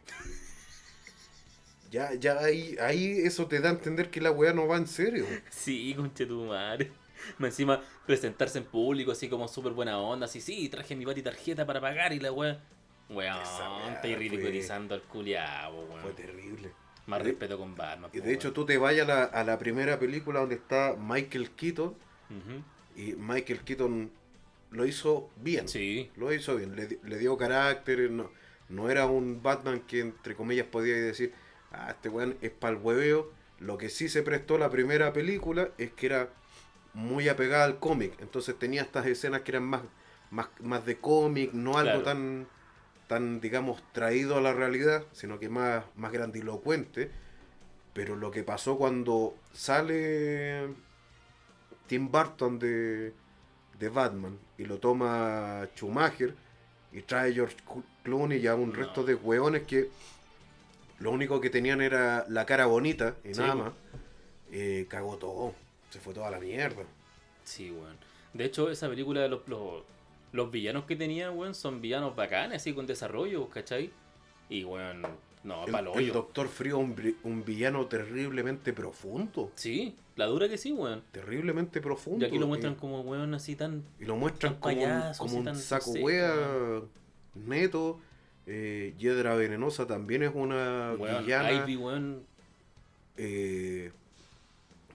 Ya, 1.90 2.12
ya 2.14 2.38
ahí, 2.40 2.76
ahí 2.80 3.18
eso 3.24 3.46
te 3.46 3.60
da 3.60 3.68
a 3.68 3.72
entender 3.72 4.10
que 4.10 4.20
la 4.20 4.32
weá 4.32 4.52
no 4.52 4.66
va 4.66 4.76
en 4.76 4.86
serio. 4.88 5.26
Sí, 5.50 5.94
conche 5.96 6.26
tu 6.26 6.44
madre. 6.46 6.90
Encima, 7.38 7.80
presentarse 8.06 8.58
en 8.58 8.64
público 8.64 9.12
así 9.12 9.28
como 9.28 9.46
súper 9.48 9.72
buena 9.72 9.98
onda, 9.98 10.26
así, 10.26 10.40
sí, 10.40 10.68
traje 10.68 10.96
mi 10.96 11.04
bati 11.04 11.22
tarjeta 11.22 11.64
para 11.64 11.80
pagar 11.80 12.12
y 12.12 12.20
la 12.20 12.32
weá. 12.32 12.60
Weón, 13.08 13.38
estoy 13.94 14.10
fue- 14.14 14.16
ridiculizando 14.18 14.94
al 14.94 15.02
culiao, 15.02 15.86
Fue 15.86 16.02
weón. 16.02 16.16
terrible. 16.16 16.72
Más 17.06 17.22
respeto 17.22 17.58
con 17.58 17.74
Batman. 17.76 18.10
Y 18.14 18.20
de 18.20 18.32
hecho 18.32 18.52
tú 18.52 18.64
te 18.64 18.78
vayas 18.78 19.06
a 19.08 19.14
la, 19.14 19.24
a 19.24 19.44
la 19.44 19.58
primera 19.58 19.98
película 19.98 20.40
donde 20.40 20.54
está 20.56 20.96
Michael 20.98 21.50
Keaton 21.50 21.94
y 22.96 23.12
Michael 23.12 23.60
Keaton 23.60 24.10
lo 24.70 24.86
hizo 24.86 25.30
bien. 25.36 25.68
Sí, 25.68 26.10
Lo 26.16 26.32
hizo 26.32 26.56
bien, 26.56 26.74
le, 26.74 26.98
le 27.04 27.18
dio 27.18 27.36
carácter, 27.36 28.10
no, 28.10 28.30
no 28.68 28.90
era 28.90 29.06
un 29.06 29.42
Batman 29.42 29.80
que 29.80 30.00
entre 30.00 30.34
comillas 30.34 30.66
podía 30.66 30.96
decir, 30.96 31.34
ah, 31.72 31.90
este 31.90 32.08
weón 32.08 32.36
es 32.40 32.50
para 32.50 32.76
el 32.76 32.82
hueveo. 32.82 33.30
Lo 33.60 33.78
que 33.78 33.88
sí 33.90 34.08
se 34.08 34.22
prestó 34.22 34.58
la 34.58 34.70
primera 34.70 35.12
película 35.12 35.70
es 35.78 35.92
que 35.92 36.06
era 36.06 36.30
muy 36.94 37.28
apegada 37.28 37.64
al 37.64 37.78
cómic, 37.78 38.14
entonces 38.20 38.58
tenía 38.58 38.82
estas 38.82 39.06
escenas 39.06 39.42
que 39.42 39.52
eran 39.52 39.64
más, 39.64 39.82
más, 40.30 40.48
más 40.60 40.86
de 40.86 40.98
cómic, 40.98 41.52
no 41.52 41.78
algo 41.78 42.02
Claro. 42.02 42.02
tan, 42.02 42.48
tan, 43.08 43.40
digamos, 43.40 43.82
traído 43.92 44.36
a 44.38 44.40
la 44.40 44.52
realidad, 44.54 45.04
sino 45.12 45.38
que 45.38 45.48
más, 45.48 45.84
más 45.96 46.12
grandilocuente. 46.12 47.10
Pero 47.94 48.16
lo 48.16 48.30
que 48.30 48.42
pasó 48.44 48.76
cuando 48.78 49.36
sale 49.52 50.68
Tim 51.86 52.10
Burton 52.10 52.58
de, 52.58 53.14
de 53.78 53.88
Batman 53.88 54.38
y 54.58 54.64
lo 54.64 54.78
toma 54.78 55.68
Schumacher 55.74 56.34
y 56.92 57.02
trae 57.02 57.32
George 57.34 57.56
Clo- 58.04 58.16
Clooney 58.18 58.38
y 58.38 58.46
a 58.46 58.54
un 58.54 58.70
No. 58.70 58.76
resto 58.76 59.02
de 59.02 59.14
hueones 59.14 59.62
que 59.62 59.88
lo 61.00 61.10
único 61.10 61.40
que 61.40 61.50
tenían 61.50 61.80
era 61.80 62.24
la 62.28 62.46
cara 62.46 62.66
bonita 62.66 63.16
y 63.24 63.34
Sí, 63.34 63.40
nada 63.40 63.54
más. 63.54 63.72
Eh, 64.52 64.86
cagó 64.88 65.16
todo, 65.16 65.54
se 65.90 65.98
fue 65.98 66.14
toda 66.14 66.30
la 66.30 66.38
mierda. 66.38 66.82
sí, 67.44 67.70
weón. 67.70 67.96
De 68.32 68.44
hecho, 68.46 68.68
esa 68.70 68.88
película, 68.88 69.26
los, 69.28 69.46
los, 69.48 69.82
los 70.32 70.50
villanos 70.50 70.84
que 70.86 70.96
tenía, 70.96 71.30
weón, 71.30 71.54
son 71.54 71.80
villanos 71.80 72.16
bacanes, 72.16 72.56
así 72.62 72.72
con 72.72 72.84
desarrollo, 72.86 73.48
¿cachai? 73.48 73.90
Y, 74.48 74.64
weón, 74.64 75.02
No, 75.44 75.64
El, 75.66 75.72
palo 75.72 75.94
el. 75.94 76.10
Doctor 76.12 76.48
Frío, 76.48 76.78
un, 76.78 77.16
un 77.22 77.44
villano 77.44 77.86
terriblemente 77.86 78.72
profundo. 78.72 79.52
Sí, 79.56 79.94
la 80.16 80.24
dura 80.26 80.48
que 80.48 80.56
sí, 80.58 80.72
weón. 80.72 81.02
Terriblemente 81.12 81.80
profundo. 81.80 82.24
Y 82.24 82.28
aquí 82.28 82.38
lo 82.38 82.46
muestran 82.46 82.72
y, 82.72 82.76
como 82.76 83.02
weón 83.02 83.34
así 83.34 83.54
tan. 83.54 83.84
y 84.00 84.04
lo 84.04 84.16
muestran 84.16 84.54
como 84.56 84.82
un, 84.82 85.02
como 85.18 85.36
un 85.38 85.54
saco 85.56 85.90
wea 85.92 86.80
neto. 87.34 88.00
Eh, 88.46 88.94
Hiedra 88.98 89.34
Venenosa 89.34 89.86
también 89.86 90.22
es 90.22 90.32
una 90.34 90.94
Weón, 90.98 91.24
villana 91.24 91.52
Ivy, 91.52 91.78
eh, 93.16 93.92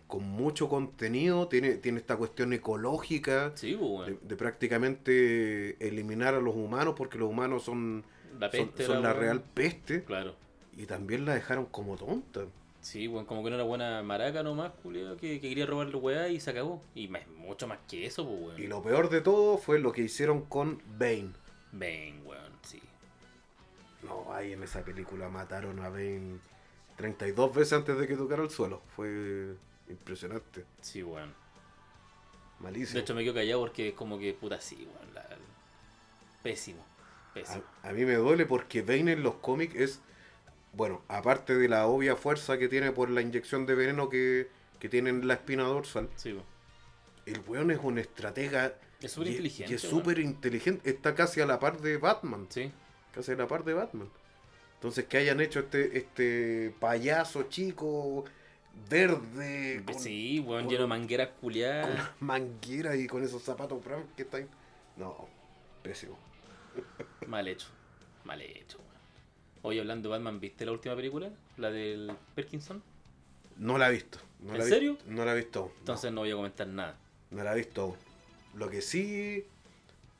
con 0.07 0.23
mucho 0.23 0.69
contenido. 0.69 1.47
Tiene, 1.47 1.75
tiene 1.75 1.99
esta 1.99 2.15
cuestión 2.17 2.53
ecológica. 2.53 3.51
Sí, 3.55 3.75
pues, 3.79 4.15
de, 4.21 4.35
prácticamente 4.35 5.75
eliminar 5.85 6.35
a 6.35 6.39
los 6.41 6.55
humanos 6.55 6.93
porque 6.97 7.17
los 7.17 7.29
humanos 7.29 7.63
son, 7.63 8.03
La 8.39 8.51
son, 8.51 8.67
peste. 8.67 8.85
son 8.85 8.99
era, 8.99 9.09
la 9.09 9.13
real 9.13 9.43
peste 9.53 10.03
Claro. 10.03 10.35
y 10.77 10.85
también 10.85 11.25
la 11.25 11.33
dejaron 11.33 11.65
como 11.65 11.95
tonta. 11.97 12.41
Sí, 12.81 13.07
weón, 13.07 13.25
como 13.25 13.43
que 13.43 13.49
no 13.49 13.55
era 13.57 13.65
buena 13.65 14.01
maraca 14.03 14.41
nomás, 14.41 14.71
culiao, 14.81 15.17
que, 15.17 15.39
que 15.41 15.49
quería 15.49 15.65
robarle 15.65 15.95
weá 15.97 16.29
y 16.29 16.39
se 16.39 16.51
acabó. 16.51 16.81
Y 16.95 17.07
más, 17.07 17.27
mucho 17.27 17.67
más 17.67 17.79
que 17.89 18.05
eso, 18.05 18.25
pues, 18.25 18.41
weón. 18.41 18.61
Y 18.61 18.67
lo 18.67 18.81
peor 18.81 19.09
de 19.09 19.21
todo 19.21 19.57
fue 19.57 19.79
lo 19.79 19.91
que 19.91 20.01
hicieron 20.03 20.43
con 20.45 20.81
Bane. 20.97 21.31
Sí. 21.71 22.13
No, 24.09 24.33
ahí 24.33 24.53
en 24.53 24.63
esa 24.63 24.83
película 24.83 25.29
mataron 25.29 25.79
a 25.79 25.89
Bane 25.89 26.39
32 26.97 27.53
veces 27.55 27.73
antes 27.73 27.97
de 27.97 28.07
que 28.07 28.15
tocara 28.15 28.43
el 28.43 28.49
suelo. 28.49 28.81
Fue 28.95 29.55
impresionante, 29.89 30.65
Sí, 30.81 31.01
weón. 31.03 31.33
malísimo. 32.59 32.95
De 32.95 33.01
hecho, 33.01 33.15
me 33.15 33.23
quedo 33.23 33.35
callado 33.35 33.61
porque 33.61 33.89
es 33.89 33.93
como 33.95 34.19
que, 34.19 34.33
puta, 34.33 34.59
sí, 34.59 34.87
weón. 34.93 35.13
la- 35.13 35.25
Pésimo. 36.43 36.85
Pésimo. 37.33 37.63
a, 37.83 37.89
a 37.89 37.93
mí 37.93 38.05
me 38.05 38.15
duele 38.15 38.45
porque 38.45 38.81
Bane 38.81 39.11
en 39.13 39.23
los 39.23 39.35
cómics 39.35 39.75
es, 39.75 39.99
bueno, 40.73 41.01
aparte 41.07 41.55
de 41.55 41.67
la 41.69 41.85
obvia 41.85 42.15
fuerza 42.15 42.57
que 42.57 42.67
tiene 42.67 42.91
por 42.91 43.09
la 43.09 43.21
inyección 43.21 43.65
de 43.65 43.75
veneno 43.75 44.09
que, 44.09 44.49
que 44.79 44.89
tiene 44.89 45.09
en 45.11 45.27
la 45.27 45.35
espina 45.35 45.63
dorsal, 45.63 46.09
Sí, 46.15 46.33
weón. 46.33 46.45
el 47.27 47.39
weón 47.47 47.71
es 47.71 47.79
un 47.83 47.97
estratega 47.99 48.73
Es 49.01 49.11
súper 49.11 49.27
inteligente. 49.31 49.71
Y 49.71 49.75
es 49.75 49.81
súper 49.81 50.19
inteligente. 50.19 50.89
Está 50.89 51.13
casi 51.15 51.39
a 51.41 51.45
la 51.45 51.59
par 51.59 51.79
de 51.81 51.97
Batman. 51.97 52.47
Sí. 52.49 52.71
A 53.27 53.35
la 53.35 53.47
par 53.47 53.63
de 53.63 53.73
Batman. 53.73 54.09
Entonces 54.75 55.05
que 55.05 55.17
hayan 55.17 55.41
hecho 55.41 55.59
este, 55.59 55.97
este 55.97 56.73
payaso 56.79 57.43
chico 57.43 58.23
verde 58.89 59.83
con, 59.85 59.99
sí, 59.99 60.39
weón, 60.39 60.63
con- 60.63 60.71
lleno 60.71 60.83
de 60.83 60.87
mangueras 60.87 61.29
culiadas. 61.41 61.89
una 61.93 62.13
manguera 62.19 62.95
y 62.95 63.07
con 63.07 63.23
esos 63.23 63.43
zapatos 63.43 63.81
están. 64.17 64.47
No, 64.95 65.27
pésimo. 65.83 66.17
Mal 67.27 67.47
hecho. 67.47 67.67
Mal 68.23 68.41
hecho, 68.41 68.77
weón. 68.77 68.89
Hoy 69.63 69.79
hablando 69.79 70.07
de 70.09 70.11
Batman, 70.15 70.39
¿viste 70.39 70.65
la 70.65 70.71
última 70.71 70.95
película? 70.95 71.29
La 71.57 71.69
del 71.71 72.11
Perkinson. 72.35 72.81
No 73.57 73.77
la 73.77 73.89
he 73.89 73.91
visto. 73.91 74.19
No 74.39 74.53
¿En 74.53 74.59
la 74.59 74.65
serio? 74.65 74.97
No 75.07 75.25
la 75.25 75.33
he 75.33 75.37
visto 75.37 75.59
aún. 75.59 75.71
no. 75.73 75.79
Entonces 75.79 76.11
no 76.13 76.21
voy 76.21 76.31
a 76.31 76.35
comentar 76.35 76.67
nada. 76.67 76.95
No 77.31 77.43
la 77.43 77.51
he 77.53 77.57
visto. 77.57 77.97
Lo 78.55 78.69
que 78.69 78.81
sí 78.81 79.45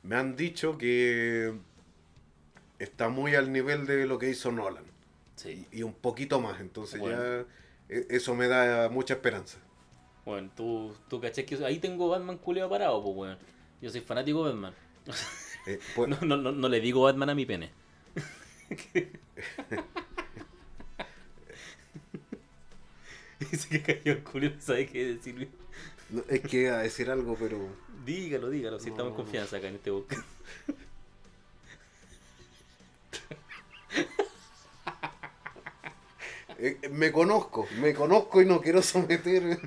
me 0.04 0.16
han 0.18 0.36
dicho 0.36 0.78
que 0.78 1.54
está 2.80 3.10
muy 3.10 3.36
al 3.36 3.52
nivel 3.52 3.86
de 3.86 4.06
lo 4.08 4.18
que 4.18 4.30
hizo 4.30 4.52
Nolan. 4.52 4.84
Sí. 5.36 5.66
Y, 5.72 5.80
y 5.80 5.84
un 5.84 5.94
poquito 5.94 6.40
más. 6.42 6.60
Entonces 6.62 7.00
Bueno. 7.00 7.18
ya 7.18 7.46
e- 7.90 8.08
eso 8.10 8.36
me 8.36 8.48
da 8.48 8.90
mucha 8.90 9.14
esperanza. 9.16 9.58
Bueno, 10.26 10.50
tú, 10.56 10.96
tú 11.08 11.20
caché 11.22 11.46
que 11.46 11.56
ahí 11.66 11.80
tengo 11.80 12.10
Batman 12.10 12.38
culeado 12.38 12.70
parado, 12.70 13.04
pues, 13.04 13.16
weón. 13.16 13.38
Yo 13.82 13.90
soy 13.90 14.02
fanático 14.02 14.46
de 14.46 14.52
Batman. 14.54 14.74
Eh, 15.68 15.80
pues, 15.96 16.10
No, 16.10 16.18
no, 16.22 16.38
no, 16.38 16.52
no 16.52 16.70
le 16.70 16.80
digo 16.82 17.02
Batman 17.04 17.30
a 17.32 17.36
mi 17.36 17.46
pene. 17.46 17.72
Dice 23.40 23.70
que 23.70 23.82
cayó 23.82 24.12
el 24.14 24.24
culo, 24.24 24.50
no 24.50 24.62
sabe 24.62 24.88
qué 24.88 25.14
decir. 25.16 25.50
no, 26.10 26.24
es 26.30 26.42
que 26.42 26.64
iba 26.64 26.78
a 26.80 26.84
decir 26.84 27.10
algo, 27.10 27.36
pero 27.40 27.58
Dígalo, 28.06 28.50
dígalo, 28.50 28.80
si 28.80 28.90
estamos 28.90 29.12
en 29.12 29.18
No. 29.18 29.24
confianza 29.24 29.58
acá 29.58 29.68
en 29.68 29.76
este 29.76 29.92
book. 29.92 30.08
eh, 36.62 36.90
me 36.90 37.12
conozco, 37.12 37.68
me 37.80 37.94
conozco 37.94 38.42
y 38.42 38.46
no 38.46 38.62
quiero 38.62 38.82
someter 38.82 39.60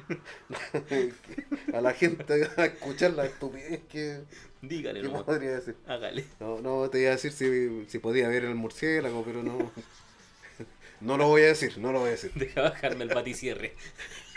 a 1.72 1.80
la 1.80 1.94
gente 1.94 2.48
a 2.56 2.66
escuchar 2.66 3.12
la 3.12 3.26
estupidez 3.26 3.80
que, 3.88 4.22
Dígale, 4.62 5.06
podría 5.08 5.56
decir. 5.56 5.76
Hágale. 5.86 6.24
No, 6.38 6.60
no 6.60 6.88
te 6.88 7.00
iba 7.00 7.08
a 7.08 7.14
decir 7.14 7.32
si, 7.32 7.84
si 7.88 7.98
podía 7.98 8.28
ver 8.28 8.44
el 8.44 8.54
murciélago, 8.54 9.24
pero 9.24 9.42
no. 9.42 9.72
No 11.00 11.16
lo 11.16 11.26
voy 11.26 11.42
a 11.42 11.46
decir, 11.46 11.78
no 11.78 11.90
lo 11.90 11.98
voy 11.98 12.10
a 12.10 12.12
decir. 12.12 12.30
Deja 12.36 12.62
bajarme 12.62 13.02
el 13.02 13.10
baticierre. 13.10 13.74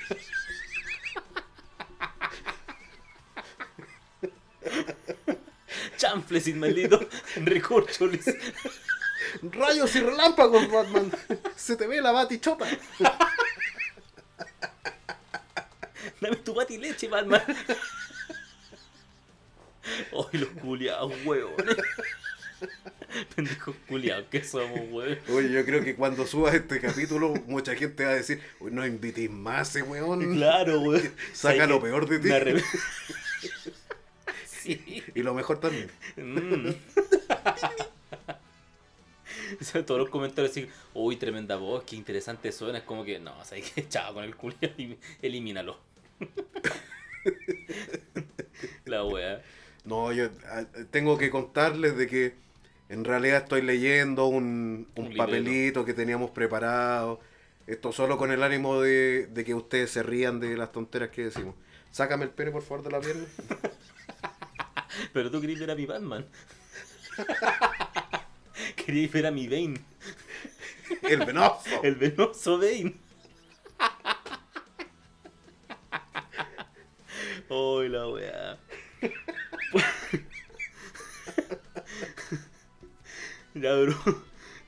Chanfles, 5.97 6.55
maldito. 6.55 7.07
Recorcholis. 7.35 8.25
¡Rayos 9.41 9.95
y 9.95 9.99
relámpagos, 10.01 10.69
Batman! 10.71 11.11
¡Se 11.55 11.75
te 11.75 11.87
ve 11.87 12.01
la 12.01 12.11
batichota! 12.11 12.65
Dame 16.21 16.37
tu 16.37 16.53
batileche, 16.53 17.07
Batman. 17.07 17.41
Ay, 20.11 20.39
los 20.39 20.49
culiados, 20.61 21.13
huevones. 21.25 21.77
Pendejos 23.35 23.75
culiados 23.87 24.25
que 24.29 24.43
somos, 24.43 24.79
weón. 24.91 25.19
Oye, 25.29 25.51
yo 25.51 25.65
creo 25.65 25.83
que 25.83 25.95
cuando 25.95 26.25
subas 26.25 26.55
este 26.55 26.79
capítulo, 26.81 27.33
mucha 27.47 27.75
gente 27.75 28.03
va 28.03 28.11
a 28.11 28.15
decir: 28.15 28.41
"Uy, 28.59 28.71
no 28.71 28.85
invites 28.85 29.29
más 29.29 29.69
ese 29.69 29.83
weón. 29.83 30.35
Claro, 30.35 30.81
weón. 30.81 31.01
Saca 31.33 31.55
¿Sabes 31.55 31.69
lo 31.69 31.81
peor 31.81 32.07
de 32.07 32.19
ti. 32.19 32.29
Sí. 34.65 35.03
Y 35.13 35.21
lo 35.21 35.35
mejor 35.35 35.59
también. 35.59 35.91
Mm. 36.15 36.71
O 39.61 39.63
sea, 39.63 39.85
todos 39.85 39.99
los 39.99 40.09
comentarios 40.09 40.51
así, 40.51 40.67
uy, 40.93 41.15
tremenda 41.17 41.55
voz, 41.57 41.83
qué 41.83 41.95
interesante 41.95 42.51
suena. 42.51 42.79
Es 42.79 42.83
como 42.83 43.03
que, 43.03 43.19
no, 43.19 43.37
o 43.39 43.45
sea, 43.45 43.59
que 43.75 43.87
chao 43.87 44.13
con 44.13 44.23
el 44.23 44.35
culo, 44.35 44.55
elim- 44.61 44.97
elimínalo. 45.21 45.77
La 48.85 49.03
wea. 49.03 49.41
No, 49.83 50.11
yo 50.11 50.29
ah, 50.45 50.65
tengo 50.91 51.17
que 51.17 51.29
contarles 51.29 51.95
de 51.97 52.07
que 52.07 52.35
en 52.89 53.03
realidad 53.05 53.43
estoy 53.43 53.61
leyendo 53.61 54.25
un, 54.27 54.87
un 54.95 55.05
Un 55.05 55.15
papelito 55.15 55.85
que 55.85 55.93
teníamos 55.93 56.31
preparado. 56.31 57.19
Esto 57.67 57.91
solo 57.91 58.17
con 58.17 58.31
el 58.31 58.43
ánimo 58.43 58.79
de, 58.81 59.27
de 59.27 59.43
que 59.45 59.53
ustedes 59.55 59.89
se 59.91 60.03
rían 60.03 60.39
de 60.39 60.55
las 60.57 60.71
tonteras 60.71 61.09
que 61.09 61.25
decimos. 61.25 61.55
Sácame 61.91 62.25
el 62.25 62.31
pene, 62.31 62.51
por 62.51 62.61
favor, 62.61 62.83
de 62.83 62.91
la 62.91 62.99
pierna. 63.01 63.25
Pero 65.13 65.31
tú 65.31 65.41
querías 65.41 65.59
ver 65.59 65.71
a 65.71 65.75
mi 65.75 65.85
Batman. 65.85 66.25
Querías 68.85 69.11
ver 69.11 69.25
a 69.25 69.31
mi 69.31 69.47
Bane, 69.47 69.79
El 71.03 71.25
venoso. 71.25 71.83
el 71.83 71.95
venoso 71.95 72.57
Bane. 72.57 72.95
Uy, 77.49 77.89
la 77.89 78.07
weá. 78.07 78.57
ya, 83.53 83.75
bro. 83.75 83.93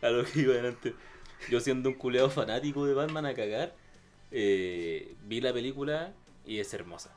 A 0.02 0.10
lo 0.10 0.24
que 0.26 0.42
iba 0.42 0.54
adelante. 0.54 0.94
Yo 1.50 1.60
siendo 1.60 1.90
un 1.90 1.96
culeado 1.96 2.30
fanático 2.30 2.86
de 2.86 2.94
Batman 2.94 3.26
a 3.26 3.34
cagar, 3.34 3.76
eh, 4.32 5.16
vi 5.24 5.42
la 5.42 5.54
película 5.54 6.14
y 6.46 6.60
es 6.60 6.74
hermosa. 6.74 7.14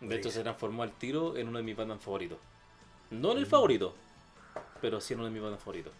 De 0.00 0.16
hecho, 0.16 0.30
se 0.30 0.42
transformó 0.42 0.82
al 0.82 0.92
tiro 0.92 1.36
en 1.36 1.48
uno 1.48 1.58
de 1.58 1.64
mis 1.64 1.76
Batman 1.76 2.00
favoritos. 2.00 2.38
No 3.10 3.32
en 3.32 3.38
el 3.38 3.46
favorito, 3.46 3.94
pero 4.80 5.00
sí 5.00 5.14
en 5.14 5.20
uno 5.20 5.28
de 5.28 5.32
mis 5.34 5.42
Batman 5.42 5.58
favoritos. 5.58 5.92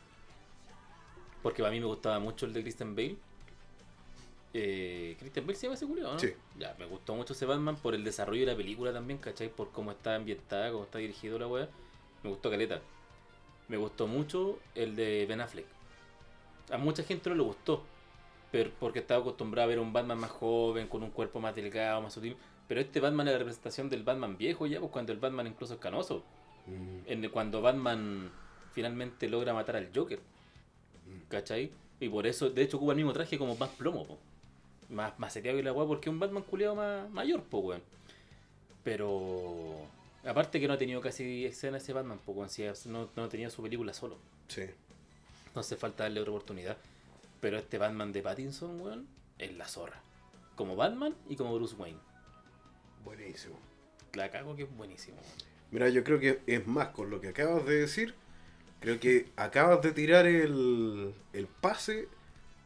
Porque 1.42 1.64
a 1.64 1.70
mí 1.70 1.80
me 1.80 1.86
gustaba 1.86 2.18
mucho 2.18 2.46
el 2.46 2.52
de 2.52 2.62
Christian 2.62 2.94
Bale. 2.96 3.16
Eh, 4.54 5.16
Christian 5.18 5.46
Bale 5.46 5.56
se 5.56 5.66
llama 5.66 5.74
ese 5.74 5.86
culiao, 5.86 6.12
¿no? 6.14 6.18
Sí. 6.18 6.32
Ya, 6.58 6.74
me 6.78 6.86
gustó 6.86 7.14
mucho 7.14 7.34
ese 7.34 7.46
Batman 7.46 7.76
por 7.76 7.94
el 7.94 8.04
desarrollo 8.04 8.40
de 8.46 8.52
la 8.52 8.56
película 8.56 8.92
también, 8.92 9.18
¿cachai? 9.18 9.48
Por 9.48 9.70
cómo 9.70 9.90
está 9.90 10.14
ambientada, 10.14 10.70
cómo 10.72 10.84
está 10.84 10.98
dirigido 10.98 11.38
la 11.38 11.46
weá. 11.46 11.68
Me 12.22 12.30
gustó 12.30 12.50
Caleta. 12.50 12.80
Me 13.68 13.76
gustó 13.76 14.06
mucho 14.06 14.58
el 14.74 14.96
de 14.96 15.26
Ben 15.26 15.40
Affleck. 15.40 15.66
A 16.70 16.78
mucha 16.78 17.02
gente 17.02 17.28
no 17.30 17.36
le 17.36 17.42
gustó. 17.42 17.82
Pero 18.50 18.70
porque 18.78 19.00
estaba 19.00 19.20
acostumbrado 19.20 19.66
a 19.66 19.68
ver 19.68 19.78
un 19.78 19.92
Batman 19.92 20.18
más 20.18 20.30
joven, 20.30 20.88
con 20.88 21.02
un 21.02 21.10
cuerpo 21.10 21.40
más 21.40 21.54
delgado, 21.54 22.00
más 22.00 22.14
sutil. 22.14 22.36
Pero 22.68 22.80
este 22.80 23.00
Batman 23.00 23.28
es 23.28 23.32
la 23.34 23.38
representación 23.38 23.88
del 23.88 24.02
Batman 24.02 24.36
viejo 24.36 24.66
ya, 24.66 24.80
pues 24.80 24.90
cuando 24.90 25.12
el 25.12 25.18
Batman 25.18 25.46
incluso 25.46 25.74
es 25.74 25.80
canoso. 25.80 26.24
Mm, 26.66 26.98
En 27.06 27.28
cuando 27.28 27.60
Batman 27.60 28.30
finalmente 28.76 29.26
logra 29.26 29.54
matar 29.54 29.76
al 29.76 29.88
Joker. 29.92 30.20
¿Cachai? 31.30 31.72
Y 31.98 32.10
por 32.10 32.26
eso, 32.26 32.50
de 32.50 32.60
hecho, 32.60 32.76
ocupa 32.76 32.92
el 32.92 32.96
mismo 32.96 33.14
traje 33.14 33.38
como 33.38 33.56
más 33.56 33.70
plomo, 33.70 34.06
po. 34.06 34.18
Más, 34.90 35.18
más 35.18 35.32
seteado 35.32 35.56
que 35.56 35.62
la 35.62 35.72
weá, 35.72 35.86
porque 35.86 36.10
es 36.10 36.12
un 36.12 36.20
Batman 36.20 36.42
culiado 36.42 36.74
más 36.74 37.08
mayor, 37.08 37.42
po, 37.42 37.60
weón. 37.60 37.82
Pero. 38.84 39.88
Aparte 40.26 40.60
que 40.60 40.68
no 40.68 40.74
ha 40.74 40.78
tenido 40.78 41.00
casi 41.00 41.46
escena 41.46 41.78
ese 41.78 41.94
Batman, 41.94 42.18
po, 42.18 42.32
weón. 42.32 42.50
Si 42.50 42.64
no, 42.84 43.08
no 43.16 43.24
ha 43.24 43.28
tenido 43.30 43.48
su 43.48 43.62
película 43.62 43.94
solo. 43.94 44.18
Sí. 44.48 44.66
No 45.54 45.62
hace 45.62 45.76
falta 45.76 46.04
darle 46.04 46.20
otra 46.20 46.32
oportunidad. 46.32 46.76
Pero 47.40 47.56
este 47.56 47.78
Batman 47.78 48.12
de 48.12 48.20
Pattinson, 48.20 48.78
weón, 48.78 49.06
es 49.38 49.56
la 49.56 49.66
zorra. 49.66 50.02
Como 50.54 50.76
Batman 50.76 51.14
y 51.30 51.36
como 51.36 51.54
Bruce 51.54 51.76
Wayne. 51.76 51.98
Buenísimo. 53.04 53.58
La 54.12 54.30
cago 54.30 54.54
que 54.54 54.64
es 54.64 54.76
buenísimo. 54.76 55.16
weón. 55.16 55.56
Mira, 55.70 55.88
yo 55.88 56.04
creo 56.04 56.20
que 56.20 56.42
es 56.46 56.66
más 56.66 56.88
con 56.88 57.08
lo 57.08 57.22
que 57.22 57.28
acabas 57.28 57.64
de 57.64 57.76
decir. 57.76 58.14
Creo 58.80 59.00
que 59.00 59.30
acabas 59.36 59.82
de 59.82 59.92
tirar 59.92 60.26
el, 60.26 61.14
el 61.32 61.46
pase 61.46 62.08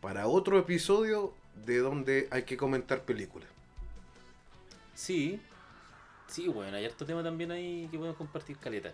para 0.00 0.26
otro 0.26 0.58
episodio 0.58 1.32
de 1.64 1.78
donde 1.78 2.28
hay 2.30 2.42
que 2.42 2.56
comentar 2.56 3.02
películas. 3.02 3.48
Sí, 4.94 5.40
sí, 6.26 6.48
bueno, 6.48 6.76
hay 6.76 6.84
harto 6.84 7.06
tema 7.06 7.22
también 7.22 7.50
ahí 7.50 7.88
que 7.90 7.96
podemos 7.96 8.16
compartir 8.16 8.56
caleta. 8.58 8.92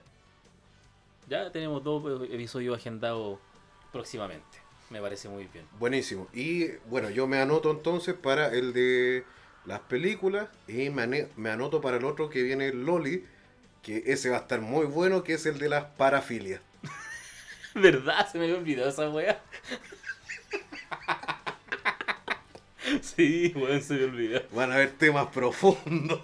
Ya 1.28 1.51
tenemos 1.51 1.82
dos 1.82 2.22
episodios 2.30 2.76
agendados 2.78 3.38
próximamente. 3.93 4.59
Me 4.90 5.01
parece 5.01 5.28
muy 5.28 5.47
bien. 5.47 5.66
Buenísimo. 5.80 6.28
Y 6.32 6.68
bueno, 6.88 7.10
yo 7.10 7.26
me 7.26 7.40
anoto 7.40 7.72
entonces 7.72 8.14
para 8.14 8.48
el 8.55 8.72
de 8.72 9.24
las 9.64 9.80
películas 9.80 10.48
y 10.68 10.90
me, 10.90 11.28
me 11.36 11.51
anoto 11.51 11.80
para 11.80 11.97
el 11.97 12.05
otro 12.05 12.30
que 12.30 12.44
viene 12.44 12.72
Loli, 12.72 13.24
que 13.82 14.05
ese 14.06 14.30
va 14.30 14.36
a 14.36 14.40
estar 14.40 14.60
muy 14.60 14.86
bueno, 14.86 15.24
que 15.24 15.34
es 15.34 15.47
el 15.47 15.59
de 15.59 15.68
las 15.68 15.86
parafilias. 15.97 16.60
¿Verdad? 17.82 18.27
Se 18.31 18.39
me 18.39 18.44
había 18.44 18.57
olvidado 18.57 18.89
esa 18.89 19.11
wea. 19.11 19.43
sí, 23.03 23.53
weón, 23.55 23.82
se 23.82 23.94
me 23.94 24.05
olvidó. 24.05 24.43
Van 24.53 24.73
a 24.73 24.77
haber 24.77 24.93
temas 24.93 25.27
profundos. 25.28 26.20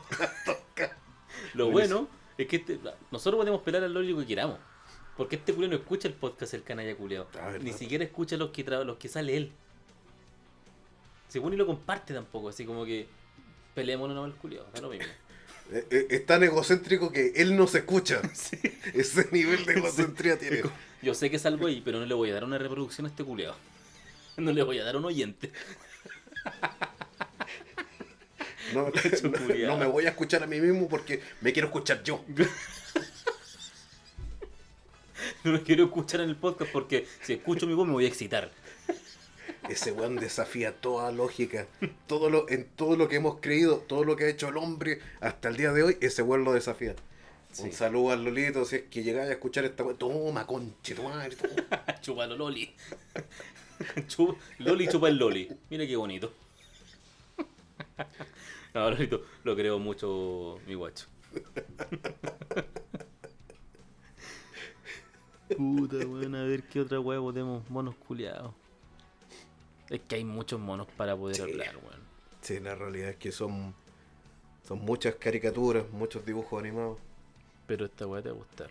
Lo 1.55 1.71
bueno 1.71 2.09
es 2.39 2.47
que 2.47 2.57
este- 2.57 2.81
nosotros 3.11 3.39
podemos 3.39 3.61
pelar 3.61 3.85
al 3.85 3.93
Loli 3.93 4.13
lo 4.13 4.21
que 4.21 4.27
queramos. 4.27 4.59
Porque 5.17 5.37
este 5.37 5.53
culeo 5.53 5.69
no 5.69 5.77
escucha 5.77 6.09
el 6.09 6.15
podcast 6.15 6.55
El 6.55 6.63
Canalla 6.63 6.97
Culeo. 6.97 7.29
Ah. 7.39 7.53
Ni 7.61 7.73
siquiera 7.75 8.03
escucha 8.03 8.39
los 8.39 8.49
que, 8.51 8.65
los 8.65 8.97
que 8.97 9.09
sale 9.11 9.37
él. 9.37 9.53
Según 11.29 11.53
y 11.53 11.57
lo 11.57 11.67
comparte 11.67 12.15
tampoco. 12.15 12.49
Así 12.49 12.65
como 12.65 12.87
que 12.87 13.07
peleémonos 13.75 14.17
no 14.17 14.25
el 14.25 14.33
culeo. 14.33 14.65
Da 14.73 14.81
lo 14.81 14.89
mismo. 14.89 15.13
Eh, 15.73 15.87
eh, 15.91 16.07
es 16.11 16.27
tan 16.27 16.43
egocéntrico 16.43 17.11
que 17.11 17.33
él 17.37 17.57
no 17.57 17.67
se 17.67 17.79
escucha. 17.79 18.21
Ese 18.95 19.29
nivel 19.33 19.65
de 19.65 19.75
egocentría 19.75 20.39
tiene. 20.39 20.63
Yo 21.01 21.15
sé 21.15 21.31
que 21.31 21.39
salgo 21.39 21.67
ahí, 21.67 21.81
pero 21.85 21.99
no 21.99 22.07
le 22.07 22.15
voy 22.15 22.31
a 22.31 22.35
dar 22.35 22.45
una 22.45 22.59
reproducción 22.59 23.07
a 23.07 23.11
este 23.11 23.25
culeado. 23.25 23.57
No 24.37 24.53
le 24.53 24.63
voy 24.63 24.79
a 24.79 24.85
dar 24.85 24.97
un 24.97 25.05
oyente. 25.05 25.51
No, 28.75 28.91
no- 29.23 29.67
no 29.69 29.77
me 29.77 29.87
voy 29.87 30.07
a 30.07 30.11
escuchar 30.11 30.43
a 30.43 30.47
mí 30.47 30.61
mismo 30.61 30.89
porque 30.89 31.21
me 31.41 31.53
quiero 31.53 31.69
escuchar 31.69 32.03
yo. 32.03 32.25
No 35.45 35.53
me 35.53 35.63
quiero 35.63 35.85
escuchar 35.85 36.21
en 36.21 36.29
el 36.31 36.37
podcast 36.37 36.71
porque 36.73 37.07
si 37.23 37.33
escucho 37.35 37.67
mi 37.67 37.75
voz 37.75 37.87
me 37.87 37.93
voy 37.93 38.05
a 38.05 38.09
excitar. 38.09 38.51
Ese 39.69 39.93
weón 39.93 40.17
desafía 40.17 40.75
toda 40.81 41.13
lógica. 41.13 41.67
Todo 42.07 42.29
lo, 42.31 42.49
en 42.49 42.65
todo 42.77 42.97
lo 42.97 43.09
que 43.09 43.17
hemos 43.17 43.39
creído, 43.41 43.79
todo 43.79 44.05
lo 44.05 44.17
que 44.17 44.25
ha 44.25 44.29
hecho 44.29 44.49
el 44.49 44.57
hombre 44.57 45.01
hasta 45.21 45.49
el 45.49 45.57
día 45.57 45.73
de 45.73 45.83
hoy, 45.85 45.99
ese 46.01 46.23
weón 46.23 46.45
lo 46.45 46.53
desafía. 46.53 46.95
Un 47.59 47.71
Sí. 47.71 47.73
saludo 47.73 48.13
al 48.13 48.25
Lolito, 48.25 48.65
si 48.65 48.77
es 48.77 48.83
que 48.85 49.03
llegáis 49.03 49.29
a 49.29 49.33
escuchar 49.33 49.65
esta 49.65 49.83
weón. 49.85 49.99
Toma, 49.99 50.47
conche, 50.47 50.95
tu 50.95 51.03
madre. 51.03 51.37
toma. 51.37 51.55
Chúpalo, 52.01 52.37
Loli. 52.37 52.75
Chup- 54.09 54.37
Loli 54.59 54.89
chupa 54.89 55.09
el 55.09 55.17
Loli. 55.17 55.49
Mira 55.71 55.87
qué 55.87 55.97
bonito. 55.97 56.33
No, 58.75 58.91
Lolito, 58.91 59.23
lo 59.45 59.55
creo 59.55 59.79
mucho 59.79 60.59
mi 60.67 60.75
guacho. 60.75 61.07
Puta, 65.57 65.97
weón, 65.97 66.35
a 66.35 66.45
ver 66.45 66.63
qué 66.65 66.81
otra 66.81 66.99
weá 67.01 67.21
podemos. 67.21 67.69
Monos 67.71 67.95
culiados. 67.97 68.55
Es 69.93 70.01
que 70.09 70.17
hay 70.17 70.25
muchos 70.25 70.59
monos 70.59 70.87
para 70.97 71.15
poder 71.15 71.37
Sí. 71.37 71.43
hablar, 71.43 71.77
weón. 71.77 72.01
Sí, 72.41 72.59
la 72.61 72.75
realidad 72.75 73.11
es 73.11 73.17
que 73.17 73.31
son, 73.31 73.75
son 74.67 74.79
muchas 74.81 75.17
caricaturas, 75.17 75.85
muchos 75.91 76.25
dibujos 76.25 76.59
animados. 76.59 76.97
Pero 77.67 77.85
esta 77.85 78.07
weá 78.07 78.23
te 78.23 78.31
va 78.31 78.37
a 78.37 78.39
gustar. 78.39 78.71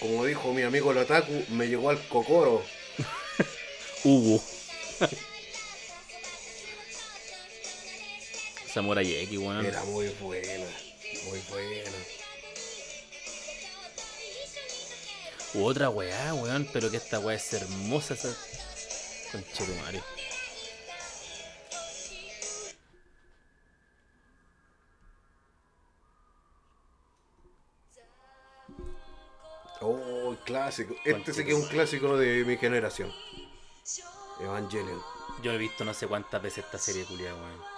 Como 0.00 0.24
dijo 0.24 0.52
mi 0.52 0.62
amigo 0.62 0.92
el 0.92 0.98
Otaku, 0.98 1.44
me 1.50 1.66
llegó 1.66 1.88
al 1.90 1.98
cocoro. 2.08 2.62
Hugo. 4.04 4.42
Samurai 8.74 9.08
X, 9.08 9.38
weón. 9.38 9.64
Era 9.64 9.84
muy 9.84 10.08
buena, 10.20 10.66
muy 11.28 11.38
buena. 11.48 11.90
U 15.54 15.64
otra 15.64 15.90
weá, 15.90 16.34
weón, 16.34 16.68
pero 16.72 16.90
que 16.90 16.96
esta 16.96 17.20
weá 17.20 17.36
es 17.36 17.52
hermosa 17.52 18.14
esa. 18.14 18.36
Conchetumario. 19.30 20.02
Oh, 29.82 30.36
clásico. 30.44 30.96
Este 31.04 31.32
sí 31.32 31.44
que 31.44 31.52
es 31.52 31.56
un 31.56 31.68
clásico 31.68 32.16
de 32.16 32.44
mi 32.44 32.56
generación. 32.56 33.12
Evangelion. 34.40 35.00
Yo 35.44 35.52
he 35.52 35.58
visto 35.58 35.84
no 35.84 35.94
sé 35.94 36.08
cuántas 36.08 36.42
veces 36.42 36.64
esta 36.64 36.78
serie 36.78 37.04
culiada, 37.04 37.36
weón. 37.36 37.73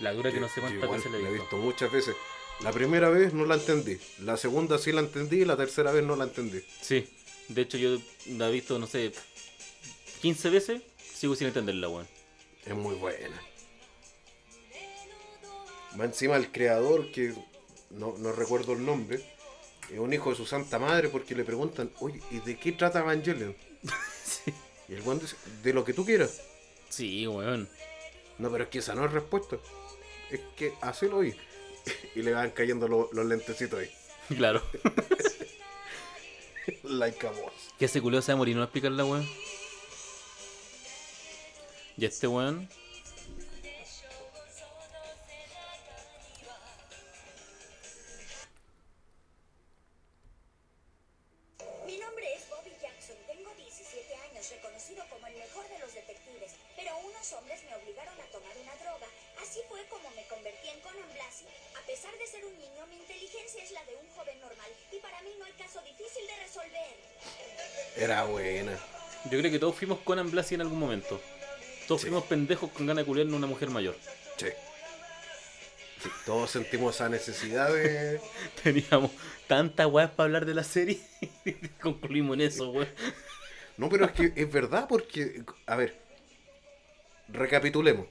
La 0.00 0.12
dura 0.12 0.30
que 0.32 0.40
no 0.40 0.48
sé 0.48 0.56
Yo 0.56 0.60
cuántas 0.62 0.82
igual 0.84 0.98
veces 0.98 1.12
la 1.12 1.18
la 1.18 1.24
he 1.24 1.28
he 1.28 1.32
visto. 1.32 1.42
visto 1.44 1.56
muchas 1.56 1.92
veces. 1.92 2.16
La 2.60 2.72
primera 2.72 3.08
vez 3.10 3.32
no 3.34 3.44
la 3.44 3.54
entendí. 3.56 3.98
La 4.20 4.36
segunda 4.36 4.78
sí 4.78 4.92
la 4.92 5.00
entendí 5.00 5.42
y 5.42 5.44
la 5.44 5.56
tercera 5.56 5.92
vez 5.92 6.04
no 6.04 6.16
la 6.16 6.24
entendí. 6.24 6.62
Sí, 6.80 7.08
de 7.48 7.62
hecho 7.62 7.76
yo 7.78 7.98
la 8.28 8.48
he 8.48 8.52
visto, 8.52 8.78
no 8.78 8.86
sé, 8.86 9.12
15 10.22 10.50
veces, 10.50 10.82
sigo 11.14 11.34
sin 11.36 11.48
entenderla, 11.48 11.88
weón. 11.88 12.08
Es 12.64 12.74
muy 12.74 12.94
buena. 12.94 13.40
Va 15.98 16.04
encima 16.04 16.36
el 16.36 16.50
creador, 16.52 17.10
que 17.10 17.34
no, 17.90 18.14
no 18.18 18.32
recuerdo 18.32 18.72
el 18.74 18.84
nombre, 18.84 19.22
es 19.90 19.98
un 19.98 20.12
hijo 20.12 20.30
de 20.30 20.36
su 20.36 20.46
santa 20.46 20.78
madre 20.78 21.08
porque 21.08 21.34
le 21.34 21.44
preguntan, 21.44 21.90
oye, 22.00 22.20
¿y 22.30 22.40
de 22.40 22.58
qué 22.58 22.72
trata 22.72 23.00
Evangelion? 23.00 23.56
Sí. 24.26 24.52
Y 24.88 24.94
el 24.94 25.02
guante 25.02 25.24
dice, 25.26 25.36
de 25.62 25.72
lo 25.72 25.84
que 25.84 25.92
tú 25.92 26.04
quieras. 26.04 26.40
Sí, 26.88 27.26
weón. 27.28 27.68
No, 28.38 28.50
pero 28.50 28.64
es 28.64 28.70
que 28.70 28.78
esa 28.80 28.94
no 28.96 29.04
es 29.04 29.12
respuesta. 29.12 29.56
Es 30.30 30.40
que 30.56 30.74
hacelo 30.80 31.18
hoy. 31.18 31.34
Y 32.16 32.22
le 32.22 32.32
van 32.32 32.50
cayendo 32.50 32.88
lo- 32.88 33.08
los 33.12 33.26
lentecitos 33.26 33.78
ahí. 33.80 33.90
Claro. 34.36 34.60
like 36.82 37.24
a 37.26 37.30
boss. 37.30 37.52
que 37.78 37.84
ese 37.84 38.00
culiao 38.00 38.22
se 38.22 38.32
va 38.32 38.34
a 38.34 38.38
morir, 38.38 38.56
no 38.56 38.60
va 38.60 38.64
a 38.64 38.66
explicarla, 38.66 39.04
weón. 39.04 39.28
Y 41.96 42.04
este 42.04 42.26
weón, 42.26 42.68
que 69.56 69.60
todos 69.60 69.74
fuimos 69.76 69.98
Conan 70.00 70.30
Blasi 70.30 70.54
en 70.54 70.60
algún 70.60 70.78
momento. 70.78 71.20
Todos 71.88 72.00
Sí. 72.02 72.08
fuimos 72.08 72.24
pendejos 72.24 72.70
con 72.72 72.86
ganas 72.86 73.04
de 73.04 73.06
culiarnos 73.06 73.34
a 73.34 73.38
una 73.38 73.46
mujer 73.46 73.70
mayor. 73.70 73.96
Sí. 74.36 74.46
Sí, 76.02 76.08
todos 76.26 76.50
sentimos 76.50 76.94
esa 76.94 77.08
necesidad 77.08 77.72
de. 77.72 78.20
Teníamos 78.62 79.10
tantas 79.46 79.86
weas 79.86 80.10
para 80.10 80.24
hablar 80.26 80.44
de 80.46 80.54
la 80.54 80.64
serie 80.64 81.00
y 81.44 81.52
concluimos 81.80 82.34
en 82.34 82.40
eso, 82.42 82.70
weón. 82.70 82.88
No, 83.78 83.88
pero 83.88 84.04
es 84.06 84.12
que 84.12 84.32
es 84.36 84.52
verdad 84.52 84.86
porque. 84.88 85.42
A 85.66 85.76
ver. 85.76 85.96
Recapitulemos. 87.28 88.06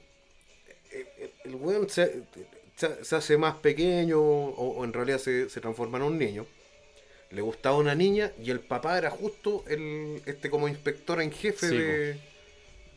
El, 0.90 1.06
el- 1.18 1.32
el 1.44 1.54
weón 1.54 1.88
se, 1.88 2.22
se- 2.76 3.04
se 3.04 3.16
hace 3.16 3.36
más 3.38 3.54
pequeño 3.56 4.20
o, 4.20 4.78
o 4.78 4.84
en 4.84 4.92
realidad 4.92 5.18
se, 5.18 5.48
se 5.48 5.60
transforma 5.60 5.98
en 5.98 6.04
un 6.04 6.18
niño. 6.18 6.46
Le 7.30 7.40
gustaba 7.40 7.76
una 7.76 7.94
niña 7.94 8.32
y 8.42 8.50
el 8.50 8.60
papá 8.60 8.98
era 8.98 9.10
justo 9.10 9.64
el 9.68 10.22
este 10.26 10.48
como 10.48 10.68
inspector 10.68 11.20
en 11.20 11.32
jefe 11.32 11.68
Sí, 11.68 11.76
de, 11.76 12.20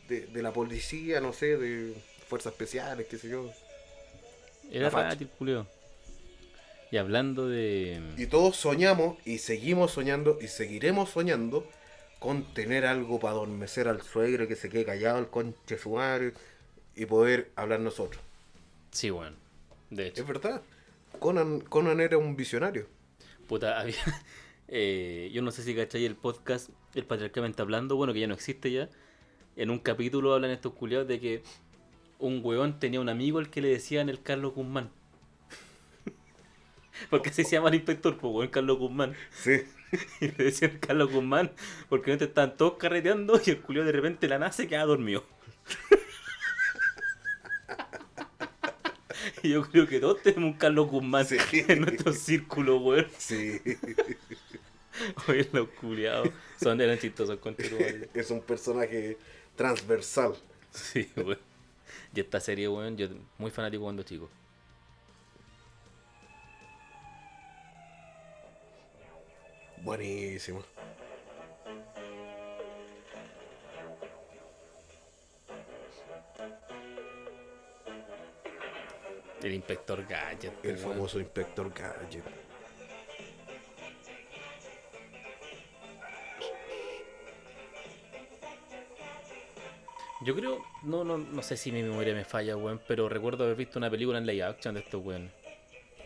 de, 0.08 0.26
de 0.26 0.42
la 0.42 0.52
policía, 0.52 1.20
no 1.20 1.32
sé, 1.32 1.56
de 1.56 1.94
fuerzas 2.28 2.52
especiales, 2.52 3.06
qué 3.08 3.18
sé 3.18 3.28
yo. 3.28 3.50
Era 4.70 4.90
fácil, 4.90 5.28
culio. 5.38 5.66
Y 6.90 6.96
hablando 6.96 7.48
de. 7.48 8.00
Y 8.16 8.26
todos 8.26 8.56
soñamos 8.56 9.16
y 9.24 9.38
seguimos 9.38 9.92
soñando 9.92 10.38
y 10.40 10.48
seguiremos 10.48 11.10
soñando 11.10 11.66
con 12.18 12.44
tener 12.54 12.84
algo 12.84 13.18
para 13.18 13.32
adormecer 13.32 13.88
al 13.88 14.02
suegro 14.02 14.46
que 14.46 14.56
se 14.56 14.68
quede 14.68 14.84
callado 14.84 15.18
el 15.18 15.28
conche 15.28 15.78
su 15.78 15.90
madre 15.90 16.34
y 16.94 17.06
poder 17.06 17.50
hablar 17.56 17.80
nosotros. 17.80 18.22
Sí, 18.92 19.10
weón. 19.10 19.36
De 19.90 20.08
hecho. 20.08 20.22
Es 20.22 20.28
verdad. 20.28 20.62
Conan, 21.18 21.60
Conan 21.60 22.00
era 22.00 22.18
un 22.18 22.36
visionario. 22.36 22.86
Puta, 23.50 23.80
había. 23.80 23.96
eh, 24.68 25.28
yo 25.32 25.42
no 25.42 25.50
sé 25.50 25.64
si 25.64 25.74
cachai 25.74 26.04
el 26.04 26.14
podcast, 26.14 26.70
el 26.94 27.04
patriarcalmente 27.04 27.60
hablando, 27.60 27.96
bueno, 27.96 28.12
que 28.12 28.20
ya 28.20 28.28
no 28.28 28.34
existe 28.34 28.70
ya. 28.70 28.88
En 29.56 29.70
un 29.70 29.80
capítulo 29.80 30.32
hablan 30.32 30.52
estos 30.52 30.72
culiados 30.72 31.08
de 31.08 31.18
que 31.18 31.42
un 32.20 32.42
weón 32.44 32.78
tenía 32.78 33.00
un 33.00 33.08
amigo 33.08 33.40
al 33.40 33.50
que 33.50 33.60
le 33.60 33.66
decían 33.66 34.08
el 34.08 34.22
Carlos 34.22 34.54
Guzmán. 34.54 34.90
Porque 37.10 37.30
así 37.30 37.42
se 37.42 37.56
llama 37.56 37.70
el 37.70 37.74
inspector, 37.74 38.16
pues 38.16 38.32
weón, 38.32 38.48
Carlos 38.50 38.78
Guzmán. 38.78 39.16
Sí. 39.32 39.62
Y 40.20 40.28
le 40.28 40.44
decían 40.44 40.78
Carlos 40.78 41.10
Guzmán, 41.10 41.50
porque 41.88 42.12
antes 42.12 42.28
estaban 42.28 42.56
todos 42.56 42.74
carreteando 42.74 43.40
y 43.44 43.50
el 43.50 43.60
culiado 43.60 43.86
de 43.86 43.92
repente 43.92 44.28
la 44.28 44.38
nace 44.38 44.68
queda 44.68 44.84
dormido. 44.84 45.24
y 49.09 49.09
yo 49.42 49.62
creo 49.62 49.86
que 49.86 50.00
todos 50.00 50.22
tenemos 50.22 50.52
un 50.52 50.58
Carlos 50.58 50.88
Guzmán 50.88 51.26
Sí. 51.26 51.38
en 51.68 51.82
nuestro 51.82 52.12
círculo, 52.12 52.78
weón. 52.78 53.06
Sí. 53.18 53.60
Oye, 55.28 55.48
los 55.52 55.68
culiados 55.68 56.28
son 56.60 56.80
eran 56.80 56.98
chistosos 56.98 57.38
es 58.14 58.30
un 58.30 58.40
personaje 58.40 59.16
transversal. 59.56 60.34
Sí, 60.70 61.10
weón. 61.16 61.38
Y 62.14 62.20
esta 62.20 62.40
serie, 62.40 62.68
weón, 62.68 62.96
yo 62.96 63.08
muy 63.38 63.50
fanático 63.50 63.84
cuando 63.84 64.02
chico. 64.02 64.28
Buenísimo. 69.82 70.62
El 79.42 79.54
inspector 79.54 80.06
Gadget. 80.06 80.64
El 80.64 80.76
famoso 80.78 81.18
Inspector 81.18 81.72
Gadget. 81.72 82.24
Yo 90.22 90.34
creo, 90.36 90.62
no, 90.82 91.02
no, 91.02 91.16
no 91.16 91.42
sé 91.42 91.56
si 91.56 91.72
mi 91.72 91.82
memoria 91.82 92.12
me 92.14 92.24
falla, 92.26 92.56
weón, 92.56 92.80
pero 92.86 93.08
recuerdo 93.08 93.44
haber 93.44 93.56
visto 93.56 93.78
una 93.78 93.90
película 93.90 94.18
en 94.18 94.26
live 94.26 94.42
action 94.42 94.74
de 94.74 94.80
estos 94.80 95.02
weón. 95.02 95.30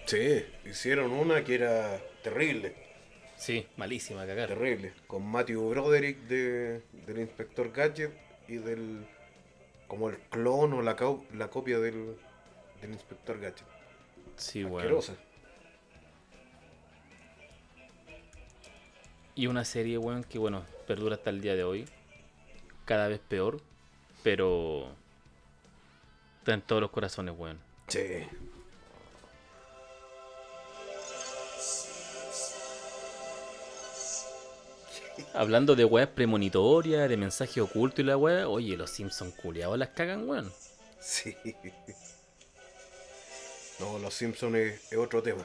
Sí, 0.07 0.45
hicieron 0.65 1.11
una 1.13 1.43
que 1.45 1.55
era 1.57 1.99
terrible, 2.23 2.75
Sí, 3.37 3.67
malísima, 3.77 4.25
cagar. 4.27 4.49
terrible. 4.49 4.93
Con 5.09 5.27
Matthew 5.27 5.69
Broderick 5.71 6.19
de, 6.29 6.83
del 7.07 7.19
Inspector 7.19 7.73
Gadget 7.73 8.13
y 8.47 8.57
del. 8.59 9.05
como 9.89 10.09
el 10.09 10.19
clon 10.31 10.73
o 10.75 10.83
la, 10.83 10.97
la 11.33 11.49
copia 11.49 11.81
del, 11.81 12.17
del 12.85 12.93
Inspector 12.93 13.41
Gadget. 13.41 13.67
Sí, 14.37 14.65
weón. 14.65 14.79
Asquerosa. 14.79 15.15
Y 19.35 19.47
una 19.47 19.65
serie, 19.65 19.99
weón, 19.99 20.23
que 20.23 20.39
bueno, 20.39 20.65
perdura 20.87 21.17
hasta 21.17 21.31
el 21.31 21.41
día 21.41 21.57
de 21.57 21.65
hoy. 21.65 21.87
Cada 22.85 23.09
vez 23.09 23.21
peor, 23.21 23.61
pero. 24.23 24.93
Está 26.39 26.55
en 26.55 26.63
todos 26.63 26.83
los 26.83 26.91
corazones, 26.91 27.35
weón. 27.37 27.59
Sí. 27.89 28.27
Hablando 35.33 35.75
de 35.75 35.85
weas 35.85 36.09
premonitorias, 36.09 37.09
de 37.09 37.17
mensaje 37.17 37.61
oculto 37.61 38.03
y 38.03 38.05
la 38.05 38.17
wea, 38.17 38.49
oye, 38.49 38.77
los 38.77 38.91
Simpson 38.91 39.31
culiados 39.33 39.79
las 39.79 39.89
cagan, 39.89 40.29
weón. 40.29 40.53
Sí. 41.01 41.37
No, 43.79 43.99
Los 43.99 44.15
Simpsons 44.15 44.57
es, 44.57 44.93
es 44.93 44.99
otro 44.99 45.23
tema. 45.23 45.45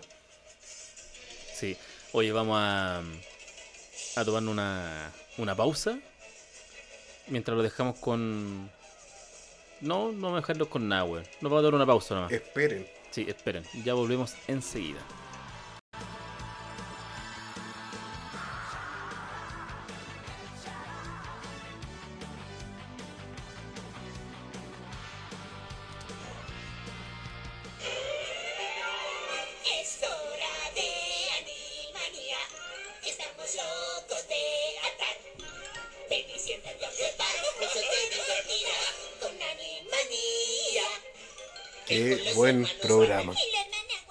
Sí. 1.53 1.77
Oye, 2.11 2.31
vamos 2.31 2.57
a. 2.60 3.01
a 4.15 4.26
tomar 4.26 4.43
una. 4.43 5.11
una 5.38 5.56
pausa. 5.56 5.99
Mientras 7.27 7.56
lo 7.56 7.64
dejamos 7.64 7.97
con. 7.99 8.69
No, 9.81 10.11
no 10.11 10.22
vamos 10.22 10.34
a 10.34 10.41
dejarlo 10.41 10.69
con 10.69 10.88
nada, 10.88 11.03
weón. 11.06 11.23
Nos 11.41 11.51
vamos 11.51 11.60
a 11.60 11.64
dar 11.64 11.76
una 11.76 11.85
pausa 11.85 12.15
nomás. 12.15 12.31
Esperen. 12.31 12.88
Sí, 13.11 13.26
esperen. 13.27 13.64
Ya 13.84 13.93
volvemos 13.93 14.34
enseguida. 14.47 14.99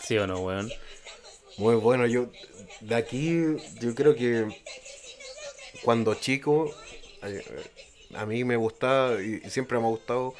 ¿Sí 0.08 0.16
o 0.16 0.26
no, 0.26 0.40
weón? 0.40 0.70
Muy 1.58 1.74
bueno. 1.74 2.06
Yo 2.06 2.30
de 2.80 2.94
aquí 2.94 3.42
yo 3.78 3.94
creo 3.94 4.14
que 4.14 4.46
cuando 5.84 6.14
chico 6.14 6.70
eh, 7.22 7.44
a 8.14 8.24
mí 8.24 8.42
me 8.42 8.56
gustaba 8.56 9.20
y 9.20 9.40
siempre 9.50 9.78
me 9.78 9.84
ha 9.84 9.88
gustado 9.90 10.32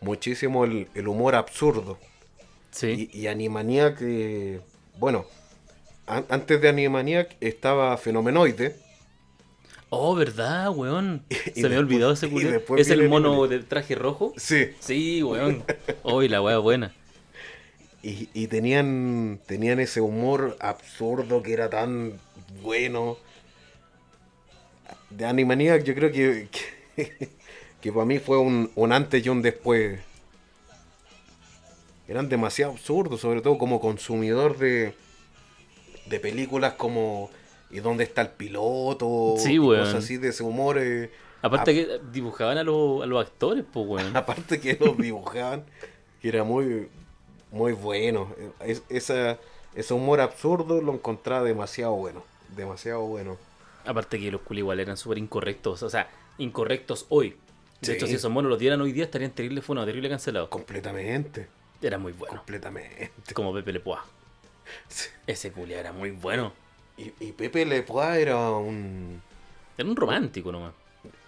muchísimo 0.00 0.64
el, 0.64 0.88
el 0.94 1.08
humor 1.08 1.34
absurdo. 1.34 1.98
Sí. 2.70 3.10
Y, 3.12 3.20
y 3.20 3.26
Animaniac, 3.26 3.98
eh, 4.00 4.60
bueno, 4.98 5.26
an- 6.06 6.24
antes 6.30 6.58
de 6.62 6.70
Animaniac 6.70 7.36
estaba 7.42 7.94
Fenomenoide. 7.98 8.76
Oh, 9.90 10.14
¿verdad, 10.14 10.70
weón? 10.70 11.22
Y 11.28 11.34
Se 11.60 11.60
me 11.60 11.66
había 11.66 11.80
olvidado 11.80 12.12
ese 12.12 12.28
después 12.28 12.80
¿Es 12.80 12.88
el 12.88 13.10
mono 13.10 13.46
del 13.46 13.66
traje 13.66 13.94
rojo? 13.94 14.32
Sí. 14.38 14.70
Sí, 14.80 15.22
weón. 15.22 15.64
Hoy 16.02 16.30
la 16.30 16.40
wea 16.40 16.56
buena. 16.56 16.94
Y, 18.02 18.28
y 18.34 18.48
tenían, 18.48 19.40
tenían 19.46 19.78
ese 19.78 20.00
humor 20.00 20.56
absurdo 20.60 21.42
que 21.42 21.52
era 21.52 21.70
tan 21.70 22.18
bueno. 22.62 23.16
De 25.10 25.24
Animaniac 25.24 25.84
yo 25.84 25.94
creo 25.94 26.10
que, 26.10 26.48
que, 26.96 27.28
que 27.80 27.92
para 27.92 28.04
mí 28.04 28.18
fue 28.18 28.38
un, 28.38 28.70
un 28.74 28.92
antes 28.92 29.24
y 29.24 29.28
un 29.28 29.40
después. 29.42 30.00
Eran 32.08 32.28
demasiado 32.28 32.72
absurdos, 32.72 33.20
sobre 33.20 33.40
todo 33.40 33.56
como 33.58 33.80
consumidor 33.80 34.58
de, 34.58 34.94
de 36.06 36.20
películas 36.20 36.74
como 36.74 37.30
¿Y 37.70 37.80
dónde 37.80 38.04
está 38.04 38.20
el 38.20 38.28
piloto? 38.28 39.36
Sí. 39.38 39.56
Cosas 39.56 39.94
así 39.94 40.18
de 40.18 40.28
ese 40.28 40.42
humor. 40.42 40.76
eh, 40.78 41.10
Aparte 41.40 41.72
que 41.74 42.00
dibujaban 42.12 42.58
a, 42.58 42.62
los- 42.62 43.02
a 43.02 43.06
los 43.06 43.24
actores, 43.24 43.64
pues, 43.72 43.86
weón. 43.86 44.14
Aparte 44.16 44.60
que 44.60 44.76
los 44.78 44.98
dibujaban, 44.98 45.64
que 46.20 46.28
era 46.28 46.44
muy, 46.44 46.88
muy 47.52 47.72
bueno. 47.72 48.34
Es- 48.60 48.82
esa, 48.88 49.38
ese 49.76 49.94
humor 49.94 50.20
absurdo 50.20 50.80
lo 50.82 50.92
encontraba 50.92 51.44
demasiado 51.44 51.92
bueno. 51.94 52.24
Demasiado 52.56 53.02
bueno. 53.02 53.36
Aparte 53.86 54.18
que 54.18 54.30
los 54.32 54.40
culos 54.40 54.58
igual 54.58 54.80
eran 54.80 54.96
súper 54.96 55.18
incorrectos. 55.18 55.82
O 55.84 55.90
sea, 55.90 56.08
incorrectos 56.38 57.06
hoy. 57.08 57.36
De 57.80 57.86
Sí. 57.86 57.92
hecho, 57.92 58.06
si 58.06 58.14
esos 58.14 58.30
monos 58.30 58.48
los 58.50 58.58
dieran 58.58 58.80
hoy 58.80 58.92
día, 58.92 59.04
estarían 59.04 59.30
terrible 59.32 59.60
funados, 59.62 59.86
terrible 59.88 60.08
cancelados. 60.08 60.48
Completamente. 60.48 61.46
Era 61.80 61.98
muy 61.98 62.12
bueno. 62.12 62.36
Completamente. 62.36 63.10
Como 63.34 63.52
Pepe 63.54 63.72
Le 63.72 63.80
Poix. 63.80 64.00
Sí. 64.88 65.08
Ese 65.26 65.50
culia 65.52 65.80
era 65.80 65.92
muy 65.92 66.10
bueno. 66.12 66.52
Y, 66.96 67.12
y 67.20 67.32
Pepe 67.32 67.64
Le 67.66 67.82
Poix 67.82 68.16
era 68.18 68.38
un, 68.50 69.20
Era 69.76 69.88
un 69.88 69.96
romántico 69.96 70.52
nomás. 70.52 70.74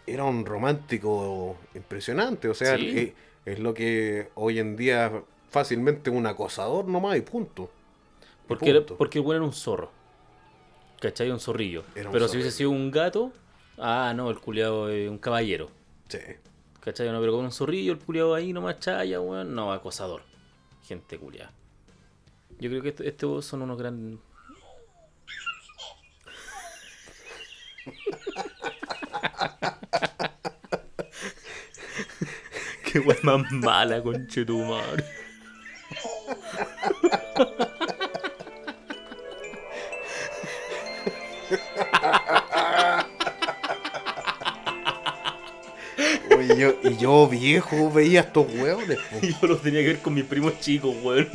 era 0.06 0.22
un 0.24 0.44
romántico 0.46 1.56
impresionante. 1.74 2.48
O 2.48 2.55
sea, 2.55 2.76
Sí. 2.76 3.14
es, 3.46 3.55
es 3.55 3.59
lo 3.59 3.74
que 3.74 4.28
hoy 4.36 4.60
en 4.60 4.76
día 4.76 5.10
fácilmente 5.55 6.10
un 6.10 6.26
acosador 6.26 6.86
nomás 6.86 7.16
y 7.16 7.20
punto. 7.22 7.70
Y 8.44 8.48
Porque, 8.48 8.70
era- 8.70 8.85
porque 8.85 9.18
el 9.20 9.24
weón 9.24 9.36
era 9.36 9.44
un 9.47 9.52
zorro. 9.52 9.90
¿Cachai? 11.01 11.31
Un 11.31 11.39
zorrillo. 11.40 11.85
Era 11.94 12.09
un 12.09 12.12
Pero 12.12 12.26
si 12.28 12.36
hubiese 12.36 12.51
sido 12.51 12.70
un 12.70 12.90
gato, 12.90 13.32
ah, 13.78 14.12
no, 14.16 14.31
el 14.31 14.39
culiado 14.40 14.90
es 14.90 15.09
un 15.09 15.18
caballero. 15.18 15.70
Sí. 16.09 16.18
¿Cachai? 16.81 17.10
No, 17.10 17.20
pero 17.20 17.32
con 17.32 17.44
un 17.44 17.52
zorrillo, 17.52 17.93
el 17.93 17.98
culiado 18.01 18.35
ahí 18.35 18.52
nomás 18.52 18.81
chaya, 18.81 19.20
weón. 19.20 19.55
No, 19.55 19.72
acosador. 19.72 20.22
Gente 20.82 21.18
culiada. 21.18 21.52
Yo 22.59 22.68
creo 22.70 22.82
que 22.82 22.89
est- 22.90 23.01
estos 23.01 23.47
son 23.47 23.62
unos 23.62 23.78
grandes. 23.78 24.18
Qué 32.85 32.98
weón 33.01 33.18
más 33.22 33.52
mala, 33.52 34.02
conchetumar. 34.02 35.05
Oye, 46.36 46.56
yo, 46.56 46.74
y 46.82 46.97
yo 46.97 47.28
viejo 47.28 47.90
veía 47.90 48.20
estos 48.20 48.47
hueones. 48.52 48.98
yo 49.40 49.47
los 49.47 49.62
tenía 49.62 49.81
que 49.81 49.89
ver 49.89 49.98
con 50.01 50.14
mis 50.14 50.24
primos 50.24 50.59
chicos, 50.60 50.94
weón. 51.02 51.28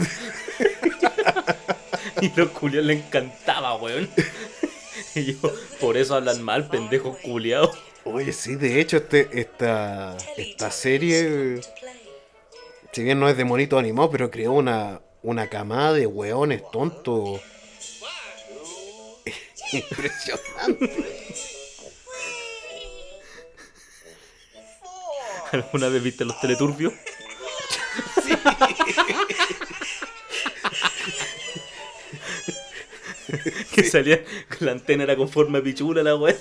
y 2.21 2.31
los 2.35 2.49
culiados 2.49 2.87
le 2.87 2.93
encantaba, 2.93 3.75
weón. 3.75 4.09
Y 5.15 5.33
yo, 5.33 5.53
por 5.79 5.97
eso 5.97 6.15
hablan 6.15 6.41
mal, 6.43 6.67
pendejos 6.67 7.17
culiados. 7.17 7.77
Oye, 8.03 8.31
sí, 8.33 8.55
de 8.55 8.79
hecho, 8.79 8.97
este, 8.97 9.29
esta, 9.39 10.15
esta 10.37 10.71
serie, 10.71 11.61
si 12.91 13.03
bien 13.03 13.19
no 13.19 13.29
es 13.29 13.37
de 13.37 13.43
monito 13.43 13.77
animado, 13.77 14.09
pero 14.09 14.31
creó 14.31 14.53
una, 14.53 15.01
una 15.21 15.49
camada 15.49 15.93
de 15.93 16.07
hueones 16.07 16.61
tontos. 16.71 17.41
Impresionante. 19.71 21.39
¿Alguna 25.51 25.89
vez 25.89 26.03
viste 26.03 26.25
los 26.25 26.39
teleturbios? 26.39 26.93
que 33.73 33.83
salía 33.83 34.23
con 34.23 34.65
la 34.67 34.71
antena 34.73 35.03
era 35.03 35.15
con 35.15 35.29
forma 35.29 35.59
de 35.59 35.63
pichula 35.63 36.03
la 36.03 36.15
weá. 36.15 36.35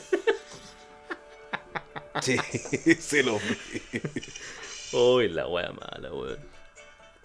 Sí, 2.21 2.37
se 3.01 3.23
lo 3.23 3.39
vi. 3.39 4.01
Uy, 4.93 5.29
la 5.29 5.47
weá 5.47 5.73
mala, 5.73 6.13
weón. 6.13 6.39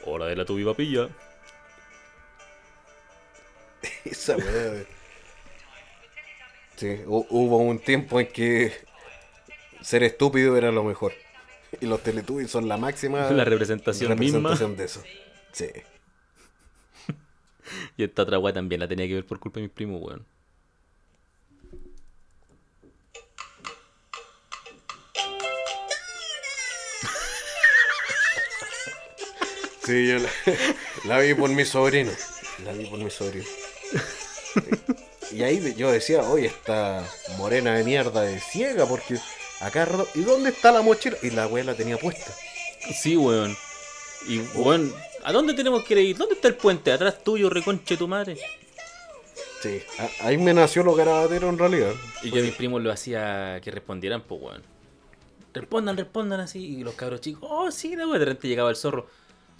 Hora 0.06 0.26
de 0.28 0.36
la 0.36 0.46
tubi 0.46 0.64
papilla. 0.64 1.10
Esa 4.06 4.36
weá. 4.38 4.86
Sí, 6.76 6.88
hu- 7.06 7.28
hubo 7.30 7.58
un 7.58 7.80
tiempo 7.80 8.20
en 8.20 8.28
que 8.28 8.74
ser 9.82 10.04
estúpido 10.04 10.58
era 10.58 10.72
lo 10.72 10.84
mejor. 10.84 11.14
Y 11.82 11.86
los 11.86 12.02
Teletubbies 12.04 12.52
son 12.52 12.68
la 12.68 12.78
máxima 12.78 13.30
La 13.32 13.46
representación 13.46 14.10
representación 14.10 14.76
de 14.76 14.86
eso. 14.86 15.04
Sí. 15.52 15.68
Y 17.98 18.04
esta 18.04 18.24
otra 18.24 18.40
weá 18.40 18.54
también 18.54 18.82
la 18.82 18.88
tenía 18.88 19.08
que 19.08 19.14
ver 19.16 19.26
por 19.26 19.40
culpa 19.40 19.60
de 19.60 19.68
mis 19.68 19.72
primos, 19.74 20.02
weón. 20.02 20.26
Sí, 29.86 30.08
yo 30.08 30.20
la, 30.20 30.30
la 31.06 31.20
vi 31.20 31.34
por 31.34 31.50
mi 31.50 31.66
sobrino. 31.66 32.12
La 32.64 32.72
vi 32.74 32.86
por 32.86 33.00
mi 33.00 33.10
sobrino. 33.10 33.46
Y 35.32 35.42
ahí 35.42 35.74
yo 35.76 35.92
decía, 35.92 36.22
oye, 36.24 36.48
esta 36.48 37.04
morena 37.38 37.74
de 37.74 37.84
mierda 37.84 38.22
de 38.22 38.40
ciega, 38.40 38.86
porque 38.86 39.18
acá 39.62 39.86
rato, 39.86 40.08
¿y 40.14 40.22
dónde 40.22 40.52
está 40.52 40.72
la 40.72 40.82
mochila? 40.82 41.18
Y 41.24 41.32
la 41.32 41.48
weá 41.48 41.64
la 41.64 41.74
tenía 41.74 41.98
puesta. 41.98 42.32
Sí, 42.94 43.18
weón. 43.18 43.56
Y, 44.28 44.40
weón, 44.56 44.94
¿a 45.24 45.32
dónde 45.32 45.54
tenemos 45.54 45.84
que 45.86 46.00
ir? 46.00 46.18
¿Dónde 46.18 46.36
está 46.36 46.50
el 46.50 46.56
puente? 46.56 46.92
¿Atrás 46.92 47.24
tuyo, 47.24 47.50
reconche 47.50 47.98
tu 47.98 48.08
madre? 48.08 48.38
Sí, 49.62 49.82
ahí 50.22 50.38
me 50.38 50.54
nació 50.54 50.84
lo 50.84 50.94
garabatero 50.94 51.50
en 51.50 51.58
realidad. 51.58 51.94
Y 52.22 52.30
yo 52.30 52.40
a 52.40 52.44
mis 52.44 52.54
primos 52.54 52.84
lo 52.84 52.92
hacía 52.92 53.60
que 53.64 53.72
respondieran, 53.72 54.22
pues, 54.22 54.42
weón. 54.42 54.62
Respondan, 55.54 55.98
respondan 55.98 56.42
así. 56.42 56.60
Y 56.60 56.84
los 56.84 56.94
cabros 56.94 57.22
chicos, 57.22 57.50
oh, 57.52 57.72
sí, 57.72 57.96
la 57.96 58.06
weón. 58.06 58.20
De 58.20 58.26
repente 58.26 58.48
llegaba 58.48 58.70
el 58.70 58.76
zorro. 58.76 59.08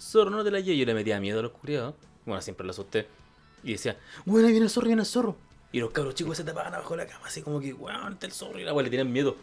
Zorro, 0.00 0.30
no 0.30 0.44
te 0.44 0.52
la 0.52 0.60
llevo. 0.60 0.78
Yo 0.78 0.86
le 0.86 0.94
metía 0.94 1.18
miedo 1.18 1.40
a 1.40 1.42
los 1.42 1.52
curiados. 1.52 1.94
Bueno, 2.26 2.40
siempre 2.42 2.64
lo 2.64 2.70
asusté. 2.70 3.08
Y 3.64 3.72
decía, 3.72 3.98
bueno, 4.24 4.46
ahí 4.46 4.52
viene 4.52 4.66
el 4.66 4.70
zorro, 4.70 4.86
viene 4.86 5.02
el 5.02 5.06
zorro. 5.06 5.36
Y 5.72 5.80
los 5.80 5.90
cabros 5.90 6.14
chicos 6.14 6.36
se 6.36 6.44
tapaban 6.44 6.72
abajo 6.74 6.96
de 6.96 7.04
la 7.04 7.10
cama, 7.10 7.26
así 7.26 7.42
como 7.42 7.60
que, 7.60 7.72
weón, 7.72 8.12
está 8.12 8.26
el 8.26 8.32
zorro. 8.32 8.60
Y 8.60 8.64
la 8.64 8.72
weón 8.72 8.84
le 8.84 8.90
tenían 8.90 9.10
miedo. 9.12 9.36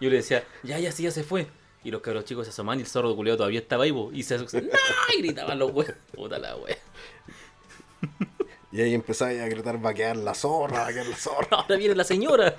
Yo 0.00 0.08
le 0.08 0.16
decía, 0.16 0.44
ya, 0.62 0.78
ya, 0.78 0.92
sí, 0.92 1.02
ya 1.02 1.10
se 1.10 1.24
fue. 1.24 1.48
Y 1.82 1.90
los 1.90 2.00
cabros 2.00 2.24
chicos 2.24 2.46
se 2.46 2.50
asomaban 2.50 2.78
y 2.78 2.82
el 2.82 2.88
zorro 2.88 3.14
culiado 3.14 3.36
todavía 3.36 3.60
estaba 3.60 3.84
ahí, 3.84 3.92
po. 3.92 4.10
Y 4.12 4.22
se 4.22 4.36
asustaban, 4.36 4.68
¡no! 4.72 5.14
Y 5.14 5.22
gritaban 5.22 5.58
los 5.58 5.72
weón. 5.72 5.94
Puta 6.12 6.38
la 6.38 6.56
weón. 6.56 6.78
Y 8.72 8.80
ahí 8.80 8.92
empezaba 8.92 9.30
a 9.30 9.46
gritar, 9.46 9.84
va 9.84 9.90
a 9.90 9.94
quedar 9.94 10.16
la 10.16 10.34
zorra, 10.34 10.80
va 10.80 10.86
a 10.86 10.92
quedar 10.92 11.06
la 11.06 11.16
zorra. 11.16 11.48
Ahora 11.52 11.76
viene 11.76 11.94
la 11.94 12.02
señora. 12.02 12.56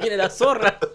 Viene 0.00 0.16
la 0.16 0.30
zorra. 0.30 0.78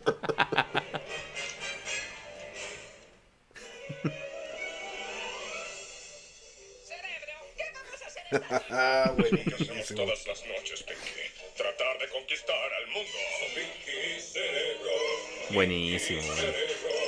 buenísimo. 9.17 10.03
todas 10.05 10.27
las 10.27 10.45
noches, 10.47 10.83
Pinky. 10.83 11.21
Tratar 11.57 11.99
de 11.99 12.09
conquistar 12.09 12.55
al 12.55 12.87
mundo. 12.87 13.11
Pinky 13.55 14.19
Cerebro. 14.19 14.91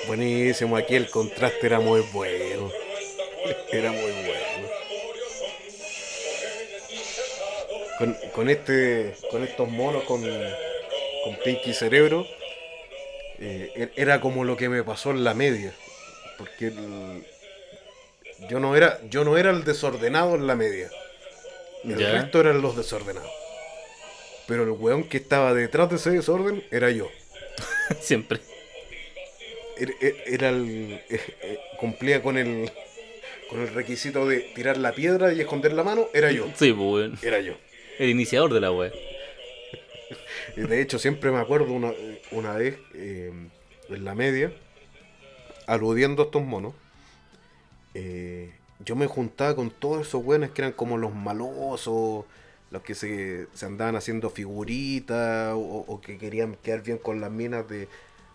Buenísimo, 0.08 0.78
aquí 0.78 0.96
el 0.96 1.10
contraste 1.10 1.66
era 1.68 1.80
muy 1.80 2.02
bueno. 2.14 2.72
Era 3.72 3.92
muy 3.92 4.12
bueno. 4.12 4.68
Con, 7.98 8.14
con 8.34 8.50
este. 8.50 9.14
con 9.32 9.44
estos 9.44 9.70
monos 9.70 10.04
con. 10.04 10.22
con 10.22 11.36
Pinky 11.44 11.74
Cerebro. 11.74 12.26
eh, 13.40 13.72
er- 13.76 13.92
era 13.96 14.20
como 14.22 14.44
lo 14.44 14.56
que 14.58 14.70
me 14.70 14.84
pasó 14.84 15.12
en 15.12 15.24
la 15.24 15.34
media. 15.34 15.74
Porque 16.38 16.68
el- 16.68 17.26
yo 18.50 18.60
no 18.60 18.76
era. 18.76 19.00
Yo 19.10 19.24
no 19.24 19.38
era 19.38 19.50
el 19.52 19.64
desordenado 19.64 20.36
en 20.36 20.46
la 20.48 20.56
media. 20.56 20.90
El 21.84 21.98
Ya. 21.98 22.12
resto 22.12 22.40
eran 22.40 22.62
los 22.62 22.76
desordenados. 22.76 23.32
Pero 24.48 24.64
el 24.64 24.72
weón 24.72 25.04
que 25.04 25.18
estaba 25.18 25.54
detrás 25.54 25.90
de 25.90 25.98
ese 25.98 26.12
desorden 26.12 26.64
era 26.72 26.90
yo. 26.92 27.10
Siempre. 28.00 28.40
Era, 29.78 29.94
era 30.26 30.50
el. 30.50 31.02
eh, 31.10 31.22
eh, 31.42 31.60
cumplía 31.80 32.22
con 32.24 32.38
el. 32.38 32.72
con 33.50 33.62
el 33.62 33.74
requisito 33.74 34.28
de 34.28 34.40
tirar 34.56 34.78
la 34.78 34.92
piedra 34.94 35.34
y 35.34 35.40
esconder 35.42 35.74
la 35.74 35.84
mano, 35.84 36.08
era 36.14 36.32
yo. 36.32 36.46
Sí, 36.56 36.72
pues, 36.74 36.78
weón. 36.78 37.20
Era 37.22 37.40
yo. 37.40 37.54
El 38.00 38.10
iniciador 38.10 38.54
de 38.54 38.60
la 38.62 38.72
wea. 38.72 38.92
Y 40.56 40.62
de 40.62 40.82
hecho, 40.82 40.98
siempre 40.98 41.30
me 41.32 41.40
acuerdo 41.40 41.72
una, 41.74 41.92
una 42.32 42.54
vez 42.56 42.78
eh, 42.96 43.32
en 43.90 44.06
la 44.06 44.16
media, 44.16 44.52
aludiendo 45.68 46.24
a 46.24 46.26
estos 46.26 46.42
monos, 46.44 46.74
eh, 47.94 48.52
yo 48.80 48.96
me 48.96 49.08
juntaba 49.08 49.56
con 49.56 49.72
todos 49.72 50.08
esos 50.08 50.24
buenos 50.24 50.52
que 50.52 50.62
eran 50.62 50.74
como 50.74 50.98
los 50.98 51.14
malosos, 51.14 52.26
los 52.70 52.82
que 52.84 52.96
se, 52.96 53.48
se 53.54 53.66
andaban 53.66 53.96
haciendo 53.96 54.30
figuritas 54.30 55.54
o, 55.54 55.86
o 55.88 56.02
que 56.02 56.18
querían 56.18 56.56
quedar 56.56 56.84
bien 56.84 56.98
con 56.98 57.22
las 57.22 57.32
minas 57.32 57.68
de, 57.68 57.88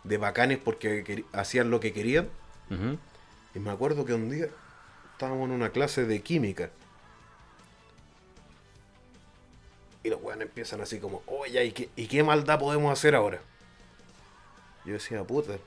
de 0.04 0.16
bacanes 0.18 0.58
porque 0.58 1.24
hacían 1.32 1.70
lo 1.70 1.80
que 1.80 1.92
querían. 1.92 2.28
Y 3.54 3.58
me 3.58 3.70
acuerdo 3.70 4.06
que 4.06 4.14
un 4.14 4.30
día 4.30 4.46
estábamos 5.12 5.48
en 5.48 5.54
una 5.54 5.70
clase 5.70 6.06
de 6.06 6.22
química. 6.22 6.70
Y 10.02 10.08
los 10.08 10.22
weones 10.22 10.48
empiezan 10.48 10.80
así 10.80 10.98
como, 10.98 11.22
oye, 11.26 11.64
¿y 11.66 11.72
qué, 11.72 11.90
¿y 11.94 12.06
qué 12.06 12.22
maldad 12.22 12.58
podemos 12.58 12.90
hacer 12.90 13.14
ahora? 13.14 13.40
Yo 14.84 14.94
decía, 14.94 15.22
puta, 15.22 15.58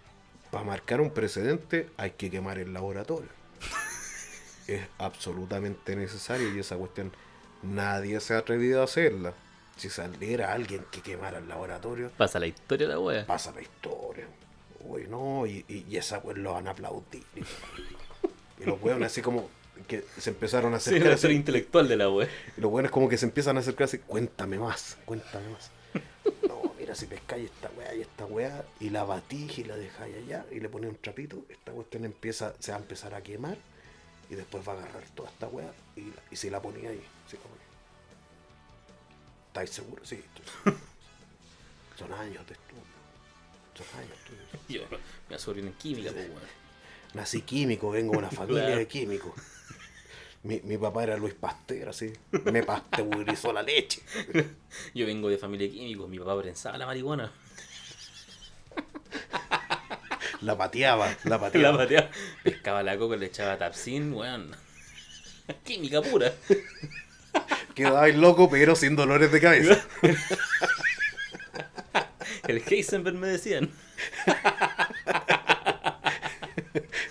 para 0.51 0.63
marcar 0.65 0.99
un 0.99 1.11
precedente 1.11 1.89
hay 1.95 2.11
que 2.11 2.29
quemar 2.29 2.57
el 2.57 2.73
laboratorio. 2.73 3.29
Es 4.67 4.81
absolutamente 4.97 5.95
necesario 5.95 6.53
y 6.55 6.59
esa 6.59 6.75
cuestión 6.77 7.11
nadie 7.63 8.19
se 8.19 8.33
ha 8.33 8.39
atrevido 8.39 8.81
a 8.81 8.85
hacerla. 8.85 9.33
Si 9.77 9.89
saliera 9.89 10.53
alguien 10.53 10.85
que 10.91 11.01
quemara 11.01 11.39
el 11.39 11.47
laboratorio, 11.49 12.09
Pasa 12.17 12.39
la 12.39 12.47
historia 12.47 12.87
de 12.87 12.93
la 12.93 12.99
wea. 12.99 13.25
pasa 13.25 13.51
la 13.51 13.61
historia. 13.61 14.25
Uy, 14.81 15.07
no, 15.09 15.45
y, 15.45 15.65
y, 15.67 15.85
y 15.89 15.97
esa 15.97 16.21
pues 16.21 16.37
lo 16.37 16.53
van 16.53 16.67
a 16.67 16.71
aplaudir. 16.71 17.23
Y 18.59 18.63
los 18.65 18.81
weones 18.81 19.07
así 19.11 19.21
como 19.21 19.49
que 19.87 20.05
se 20.17 20.29
empezaron 20.29 20.73
a 20.73 20.79
Sí, 20.79 20.89
acercar. 20.91 21.07
la 21.07 21.13
así, 21.13 21.19
historia 21.19 21.35
intelectual 21.37 21.87
de 21.87 21.97
la 21.97 22.09
wea. 22.09 22.29
y 22.57 22.61
los 22.61 22.71
weones 22.71 22.91
como 22.91 23.09
que 23.09 23.17
se 23.17 23.25
empiezan 23.25 23.57
a 23.57 23.59
acercar 23.59 23.85
así, 23.85 23.97
cuéntame 23.99 24.57
más, 24.59 24.97
cuéntame 25.05 25.49
más. 25.49 25.71
No, 26.47 26.73
mira, 26.79 26.95
si 26.95 27.05
pescáis 27.07 27.45
esta 27.51 27.69
weá 27.77 27.93
y 27.95 28.01
esta 28.01 28.25
weá, 28.25 28.63
y 28.79 28.89
la 28.89 29.03
batís 29.03 29.57
y 29.59 29.63
la 29.65 29.75
dejáis 29.75 30.15
allá, 30.15 30.45
y 30.51 30.59
le 30.61 30.69
pones 30.69 30.89
un 30.89 30.97
trapito, 30.97 31.43
esta 31.49 31.71
cuestión 31.73 32.05
empieza, 32.05 32.53
se 32.59 32.71
va 32.71 32.77
a 32.77 32.81
empezar 32.81 33.13
a 33.13 33.21
quemar, 33.21 33.57
y 34.29 34.35
después 34.35 34.67
va 34.67 34.73
a 34.73 34.77
agarrar 34.77 35.03
toda 35.15 35.29
esta 35.29 35.47
weá, 35.47 35.71
y, 35.95 36.11
y 36.31 36.35
si 36.35 36.49
la 36.49 36.61
ponía 36.61 36.89
ahí, 36.89 37.01
si 37.29 37.37
la 37.37 37.43
ponía. 37.43 37.65
¿Estáis 39.47 39.69
seguros? 39.69 40.07
Sí, 40.07 40.15
estoy 40.15 40.45
seguro. 40.45 40.77
Son 41.97 42.13
años 42.13 42.45
de 42.47 42.53
estudio. 42.53 42.83
Son 43.75 43.99
años 43.99 44.09
de 44.09 44.57
estudio. 44.57 44.89
Yo 44.91 44.97
me 45.29 45.39
sobrino 45.39 45.67
en 45.67 45.73
química, 45.75 46.11
pues 46.11 46.27
weón. 46.29 46.41
Nací 47.13 47.41
químico, 47.43 47.91
vengo 47.91 48.11
de 48.13 48.17
una 48.17 48.29
familia 48.29 48.63
Claro. 48.63 48.77
de 48.79 48.87
químicos. 48.87 49.33
Mi, 50.43 50.59
mi 50.61 50.77
papá 50.77 51.03
era 51.03 51.17
Luis 51.17 51.33
Pasteur, 51.33 51.89
así. 51.89 52.11
Me 52.51 52.61
pasteurizó 52.61 53.51
la 53.53 53.63
leche. 53.63 54.01
Yo 54.93 55.05
vengo 55.07 55.29
de 55.29 55.37
familia 55.37 55.67
de 55.67 55.73
químicos, 55.73 56.07
mi 56.09 56.19
papá 56.19 56.39
prensaba 56.41 56.77
la 56.77 56.85
marihuana. 56.85 57.31
La 60.45 60.55
pateaba, 60.55 61.07
la 61.23 61.29
La 61.31 61.39
pateaba. 61.39 61.77
pateaba. 61.77 62.09
Pescaba 62.43 62.83
la 62.83 62.97
coca, 62.97 63.15
le 63.15 63.25
echaba 63.25 63.57
tapsin, 63.57 64.13
weón. 64.13 64.55
Química 65.63 66.01
pura. 66.03 66.31
Quedabais 67.75 68.15
loco, 68.15 68.49
pero 68.49 68.75
sin 68.75 68.95
dolores 68.95 69.31
de 69.31 69.41
cabeza. 69.41 69.85
El 72.47 72.63
Heisenberg 72.65 73.15
me 73.17 73.27
decían. 73.27 73.71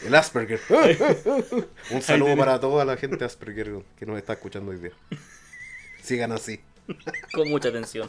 El 0.05 0.15
Asperger. 0.15 0.61
Un 1.91 2.01
saludo 2.01 2.37
para 2.37 2.59
toda 2.61 2.85
la 2.87 2.97
gente 2.97 3.25
Asperger 3.25 3.83
que 3.99 4.07
nos 4.07 4.17
está 4.17 4.35
escuchando 4.35 4.71
hoy 4.71 4.79
día. 4.79 4.93
Sigan 6.03 6.33
así. 6.33 6.61
Con 7.35 7.51
mucha 7.51 7.69
atención. 7.69 8.09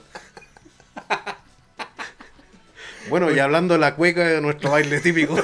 Bueno, 3.10 3.32
y 3.32 3.40
hablando 3.40 3.74
de 3.76 3.80
la 3.80 3.96
cueca, 3.96 4.24
de 4.24 4.42
nuestro 4.42 4.72
baile 4.72 5.00
típico. 5.00 5.36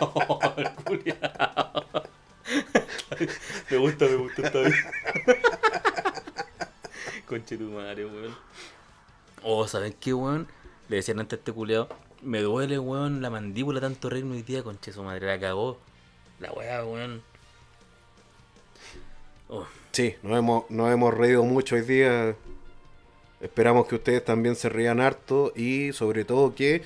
Oh. 0.00 0.40
Me 3.70 3.76
gusta, 3.76 4.06
me 4.06 4.16
gusta 4.16 4.42
esta 4.42 4.60
vez. 4.60 4.74
Conche 7.26 7.56
tu 7.56 7.64
madre, 7.64 8.04
weón. 8.04 8.34
Oh, 9.42 9.66
¿saben 9.68 9.94
qué, 10.00 10.12
weón? 10.12 10.48
Le 10.88 10.96
decían 10.96 11.20
antes 11.20 11.38
a 11.38 11.40
este 11.40 11.52
culiao. 11.52 11.88
Me 12.22 12.40
duele, 12.40 12.78
weón, 12.78 13.22
la 13.22 13.30
mandíbula 13.30 13.80
tanto 13.80 14.10
reino 14.10 14.32
hoy 14.32 14.42
día, 14.42 14.62
conche 14.62 14.92
su 14.92 15.02
madre. 15.02 15.26
La 15.26 15.38
cagó. 15.40 15.78
La 16.40 16.52
weá, 16.52 16.84
weón. 16.84 17.22
Oh, 19.48 19.66
Sí, 19.92 20.16
nos 20.24 20.38
hemos, 20.38 20.68
nos 20.70 20.92
hemos 20.92 21.14
reído 21.14 21.44
mucho 21.44 21.76
hoy 21.76 21.82
día. 21.82 22.34
Esperamos 23.44 23.86
que 23.86 23.96
ustedes 23.96 24.24
también 24.24 24.56
se 24.56 24.68
rían 24.70 25.00
harto 25.00 25.52
y 25.54 25.92
sobre 25.92 26.24
todo 26.24 26.54
que 26.54 26.82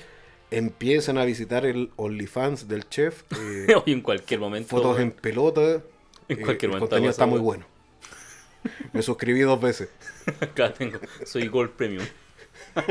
empiecen 0.51 1.17
a 1.17 1.23
visitar 1.23 1.65
el 1.65 1.89
OnlyFans 1.95 2.67
del 2.67 2.87
chef. 2.89 3.23
eh, 3.31 3.73
hoy 3.85 3.93
en 3.93 4.01
cualquier 4.01 4.39
momento. 4.41 4.67
fotos 4.69 4.99
en 4.99 5.11
pelota. 5.11 5.81
En 6.27 6.39
eh, 6.39 6.41
cualquier 6.41 6.63
el 6.71 6.77
momento 6.77 6.79
contenido 6.89 7.11
está 7.11 7.25
muy 7.25 7.39
bueno. 7.39 7.65
Me 8.91 9.01
suscribí 9.01 9.39
dos 9.39 9.61
veces. 9.61 9.89
Acá 10.41 10.73
tengo, 10.73 10.99
soy 11.25 11.47
Gold 11.47 11.71
Premium. 11.71 12.05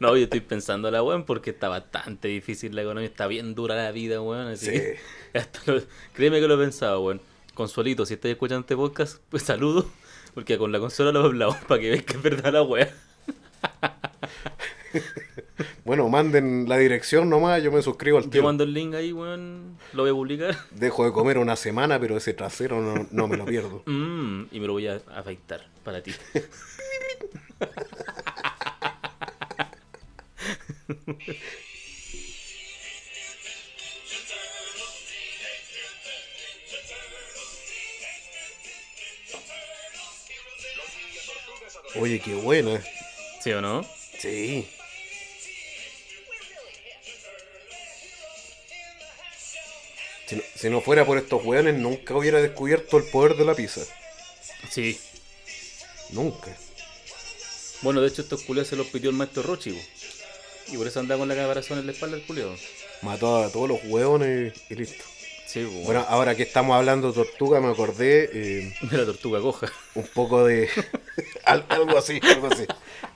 No, 0.00 0.16
yo 0.16 0.24
estoy 0.24 0.40
pensando 0.40 0.90
la 0.92 1.02
weón 1.02 1.24
porque 1.24 1.50
está 1.50 1.68
bastante 1.68 2.28
difícil 2.28 2.74
la 2.76 2.82
economía, 2.82 3.08
está 3.08 3.26
bien 3.26 3.54
dura 3.56 3.74
la 3.74 3.90
vida, 3.90 4.20
weón. 4.22 4.46
Así 4.48 4.66
Sí. 4.66 4.72
que 4.72 4.98
hasta 5.38 5.60
lo- 5.72 5.82
créeme 6.14 6.40
que 6.40 6.46
lo 6.46 6.54
he 6.54 6.64
pensado, 6.64 7.00
weón. 7.02 7.20
Consuelito, 7.54 8.06
si 8.06 8.14
estás 8.14 8.30
escuchando 8.30 8.60
este 8.60 8.76
podcast, 8.76 9.18
pues 9.28 9.42
saludo, 9.42 9.90
porque 10.38 10.56
con 10.56 10.70
la 10.70 10.78
consola 10.78 11.10
lo 11.10 11.22
he 11.22 11.24
hablado 11.24 11.56
para 11.66 11.80
que 11.80 11.90
veas 11.90 12.04
que 12.04 12.12
es 12.12 12.22
verdad 12.22 12.52
la 12.52 12.62
weá. 12.62 12.88
Bueno, 15.84 16.08
manden 16.08 16.68
la 16.68 16.76
dirección 16.76 17.28
nomás, 17.28 17.60
yo 17.62 17.72
me 17.72 17.82
suscribo 17.82 18.18
al 18.18 18.24
Yo 18.24 18.30
tiro. 18.30 18.44
mando 18.44 18.62
el 18.62 18.72
link 18.72 18.94
ahí, 18.94 19.12
weón, 19.12 19.76
lo 19.94 20.02
voy 20.04 20.10
a 20.10 20.14
publicar. 20.14 20.56
Dejo 20.70 21.04
de 21.04 21.12
comer 21.12 21.38
una 21.38 21.56
semana, 21.66 21.98
pero 21.98 22.16
ese 22.16 22.34
trasero 22.34 22.80
no, 22.80 23.06
no 23.10 23.26
me 23.26 23.36
lo 23.36 23.44
pierdo. 23.46 23.82
Mm, 23.86 24.44
y 24.52 24.60
me 24.60 24.66
lo 24.68 24.74
voy 24.74 24.86
a 24.86 25.00
afeitar 25.16 25.66
para 25.82 26.00
ti. 26.02 26.12
Oye, 41.96 42.20
qué 42.20 42.34
buena. 42.34 42.82
¿Sí 43.42 43.52
o 43.52 43.60
no? 43.60 43.84
Sí. 44.18 44.68
Si 50.26 50.36
no, 50.36 50.42
si 50.54 50.70
no 50.70 50.80
fuera 50.80 51.06
por 51.06 51.16
estos 51.16 51.44
weones, 51.44 51.74
nunca 51.74 52.14
hubiera 52.14 52.40
descubierto 52.42 52.98
el 52.98 53.04
poder 53.04 53.36
de 53.36 53.44
la 53.44 53.54
pizza. 53.54 53.80
Sí. 54.70 55.00
Nunca. 56.10 56.54
Bueno, 57.82 58.00
de 58.00 58.08
hecho 58.08 58.22
estos 58.22 58.42
culiados 58.42 58.68
se 58.68 58.76
los 58.76 58.88
pidió 58.88 59.10
el 59.10 59.16
maestro 59.16 59.42
Rochi. 59.42 59.78
Y 60.66 60.76
por 60.76 60.86
eso 60.86 61.00
andaba 61.00 61.20
con 61.20 61.28
la 61.28 61.36
caparazón 61.36 61.78
en 61.78 61.86
la 61.86 61.92
espalda 61.92 62.16
el 62.16 62.24
culiado. 62.24 62.54
Mató 63.02 63.42
a 63.42 63.50
todos 63.50 63.68
los 63.68 63.80
hueones 63.84 64.52
y 64.68 64.74
listo. 64.74 65.04
Sí, 65.48 65.64
po, 65.64 65.86
Bueno, 65.86 66.04
ahora 66.08 66.34
que 66.36 66.42
estamos 66.42 66.76
hablando 66.76 67.08
de 67.08 67.14
tortuga, 67.14 67.60
me 67.60 67.68
acordé 67.70 68.28
eh, 68.32 68.74
de 68.90 68.96
la 68.98 69.06
tortuga 69.06 69.40
coja. 69.40 69.72
un 69.94 70.06
poco 70.14 70.44
de. 70.44 70.68
al- 71.44 71.64
algo 71.70 71.96
así, 71.96 72.20
algo 72.22 72.48
así. 72.48 72.64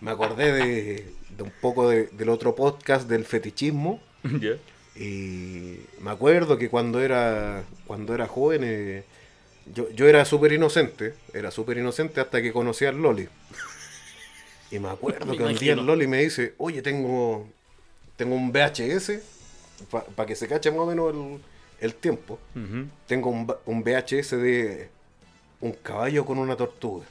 Me 0.01 0.11
acordé 0.11 0.53
de, 0.53 1.07
de 1.37 1.43
un 1.43 1.53
poco 1.61 1.89
de- 1.89 2.07
del 2.07 2.29
otro 2.31 2.55
podcast 2.55 3.09
del 3.09 3.25
fetichismo. 3.25 4.01
Y 4.95 5.81
me 6.01 6.11
acuerdo 6.11 6.59
que 6.59 6.69
cuando 6.69 7.01
era 7.03 7.65
cuando 7.87 8.15
era 8.15 8.27
joven, 8.27 8.63
eh, 8.65 9.05
yo, 9.75 9.91
yo 9.91 10.09
era 10.09 10.25
súper 10.25 10.53
inocente, 10.53 11.15
era 11.35 11.51
súper 11.51 11.79
inocente 11.79 12.21
hasta 12.21 12.41
que 12.43 12.53
conocí 12.53 12.85
al 12.85 12.97
Loli. 13.01 13.29
Y 14.71 14.79
me 14.79 14.89
acuerdo 14.91 15.27
Me 15.33 15.37
que 15.37 15.43
un 15.45 15.55
día 15.57 15.73
el. 15.75 15.85
Loli 15.87 16.07
me 16.07 16.23
dice, 16.23 16.55
oye, 16.59 16.81
tengo, 16.83 17.47
tengo 18.17 18.35
un 18.35 18.53
VHS, 18.53 19.13
para 19.91 20.27
que 20.27 20.35
se 20.37 20.47
cache 20.49 20.71
más 20.71 20.81
o 20.81 20.87
menos 20.87 21.13
el, 21.15 21.41
el 21.83 21.95
tiempo, 21.95 22.39
tengo 23.07 23.31
un, 23.31 23.53
un 23.67 23.83
VHS 23.83 24.31
de 24.33 24.89
un 25.61 25.73
caballo 25.73 26.25
con 26.25 26.39
una 26.39 26.57
tortuga. 26.57 27.05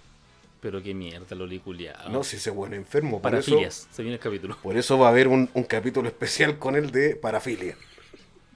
Pero 0.62 0.82
qué 0.82 0.94
mierda, 0.94 1.36
Loli 1.36 1.60
culiao. 1.60 2.10
No 2.10 2.24
si 2.24 2.38
ese 2.38 2.52
bueno 2.52 2.76
enfermo, 2.76 3.22
por 3.22 3.24
Para 3.24 3.40
eso, 3.40 3.56
filias, 3.56 3.88
se 3.92 4.02
viene 4.04 4.16
el 4.16 4.22
capítulo. 4.22 4.58
por 4.62 4.78
eso 4.78 4.98
va 4.98 5.08
a 5.08 5.10
haber 5.10 5.28
un, 5.28 5.50
un 5.54 5.64
capítulo 5.64 6.08
especial 6.08 6.58
con 6.60 6.76
él 6.76 6.92
de 6.92 7.16
parafilia. 7.16 7.76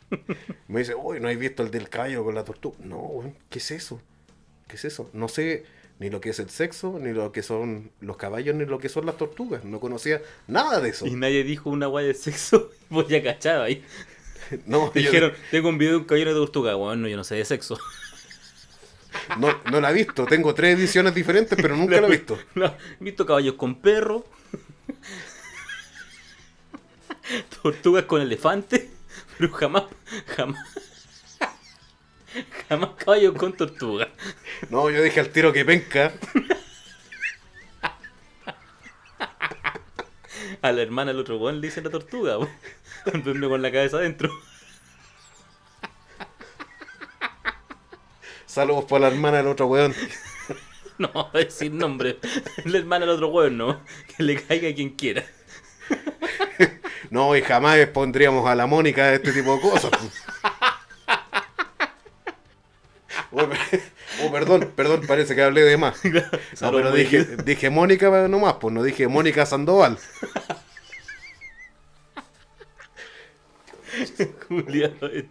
Me 0.68 0.80
dice, 0.80 0.96
uy, 0.96 1.20
¿no 1.20 1.28
has 1.30 1.38
visto 1.38 1.64
el 1.64 1.72
del 1.72 1.90
caballo 1.90 2.24
con 2.24 2.36
la 2.36 2.44
tortuga? 2.44 2.78
No, 2.84 3.34
¿qué 3.50 3.60
es 3.60 3.72
eso? 3.72 4.02
¿Qué 4.68 4.76
es 4.76 4.86
eso? 4.86 5.10
No 5.14 5.28
sé 5.28 5.66
ni 6.00 6.10
lo 6.10 6.20
que 6.20 6.30
es 6.30 6.40
el 6.40 6.50
sexo, 6.50 7.00
ni 7.00 7.14
lo 7.14 7.32
que 7.32 7.42
son 7.42 7.92
los 8.02 8.18
caballos, 8.18 8.56
ni 8.56 8.66
lo 8.66 8.80
que 8.80 8.90
son 8.90 9.06
las 9.06 9.18
tortugas. 9.18 9.64
No 9.64 9.80
conocía 9.80 10.22
nada 10.48 10.82
de 10.82 10.90
eso. 10.90 11.08
Y 11.08 11.12
nadie 11.12 11.44
dijo 11.44 11.70
una 11.70 11.88
guay 11.88 12.08
de 12.08 12.14
sexo, 12.14 12.70
pues 12.90 13.08
ya 13.08 13.24
cachaba 13.24 13.66
ahí. 13.66 13.84
No, 14.66 14.92
Dijeron, 14.94 15.34
tengo 15.52 15.70
un 15.70 15.78
video 15.78 15.94
de 15.94 15.98
un 16.00 16.04
caballero 16.06 16.34
de 16.34 16.40
tortuga. 16.40 16.76
Bueno, 16.76 17.08
yo 17.08 17.18
no 17.18 17.24
sé 17.24 17.36
de 17.36 17.46
sexo. 17.46 17.80
no, 19.40 19.62
no 19.72 19.82
la 19.82 19.92
he 19.92 19.94
visto. 19.94 20.26
Tengo 20.26 20.54
tres 20.54 20.78
ediciones 20.78 21.14
diferentes, 21.16 21.58
pero 21.62 21.76
nunca 21.76 22.00
la 22.02 22.08
he 22.08 22.12
visto. 22.12 22.38
No, 22.56 22.66
he 22.66 23.04
visto 23.04 23.26
caballos 23.26 23.56
con 23.56 23.76
perro. 23.76 24.26
Tortugas 27.62 28.06
con 28.06 28.22
elefante. 28.22 28.92
Pero 29.38 29.52
jamás, 29.54 29.84
jamás. 30.36 30.64
Jamás 32.70 32.90
caballos 32.98 33.34
con 33.36 33.54
tortuga. 33.54 34.10
No, 34.70 34.90
yo 34.90 35.02
dije 35.02 35.20
al 35.20 35.30
tiro 35.30 35.52
que 35.54 35.66
penca. 35.66 36.14
A 40.66 40.72
la 40.72 40.82
hermana 40.82 41.12
del 41.12 41.22
otro 41.22 41.38
weón 41.38 41.62
le 41.62 41.68
dicen 41.68 41.84
la 41.84 41.92
tortuga. 41.92 42.38
Duerme 43.24 43.48
con 43.48 43.62
la 43.62 43.72
cabeza 43.72 43.98
adentro. 43.98 44.32
Saludos 48.48 48.86
para 48.86 49.02
la 49.02 49.08
hermana 49.10 49.38
del 49.38 49.48
otro 49.48 49.68
weón. 49.68 49.94
No, 50.98 51.30
decir 51.34 51.72
nombre. 51.72 52.18
La 52.64 52.78
hermana 52.78 53.06
del 53.06 53.16
otro 53.16 53.28
weón, 53.28 53.58
no. 53.58 53.82
Que 54.16 54.24
le 54.24 54.42
caiga 54.42 54.70
a 54.70 54.74
quien 54.74 54.90
quiera. 54.90 55.24
No, 57.12 57.36
y 57.36 57.42
jamás 57.44 57.78
expondríamos 57.78 58.48
a 58.48 58.56
la 58.56 58.66
Mónica 58.66 59.06
de 59.06 59.16
este 59.18 59.32
tipo 59.32 59.56
de 59.56 59.62
cosas. 59.62 59.92
Oh, 64.24 64.32
per- 64.32 64.42
perdón, 64.44 64.72
perdón, 64.76 65.02
parece 65.08 65.36
que 65.36 65.42
hablé 65.44 65.62
de 65.64 65.78
más. 65.78 65.98
No, 66.62 66.72
pero 66.72 66.92
dije, 66.92 67.26
dije 67.44 67.70
Mónica 67.70 68.28
nomás, 68.28 68.56
pues 68.62 68.74
no 68.74 68.84
dije 68.84 69.08
Mónica 69.08 69.46
Sandoval. 69.46 69.98
Este. 73.98 75.30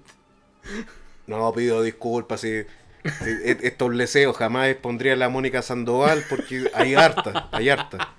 No, 1.26 1.52
pido 1.52 1.82
disculpas 1.82 2.40
si, 2.40 2.62
si 3.04 3.30
e- 3.44 3.58
estos 3.62 3.94
leseos 3.94 4.36
jamás 4.36 4.68
expondría 4.68 5.14
a 5.14 5.16
la 5.16 5.28
Mónica 5.28 5.62
Sandoval 5.62 6.24
porque 6.28 6.70
hay 6.74 6.94
harta, 6.94 7.48
hay 7.52 7.68
harta, 7.70 8.14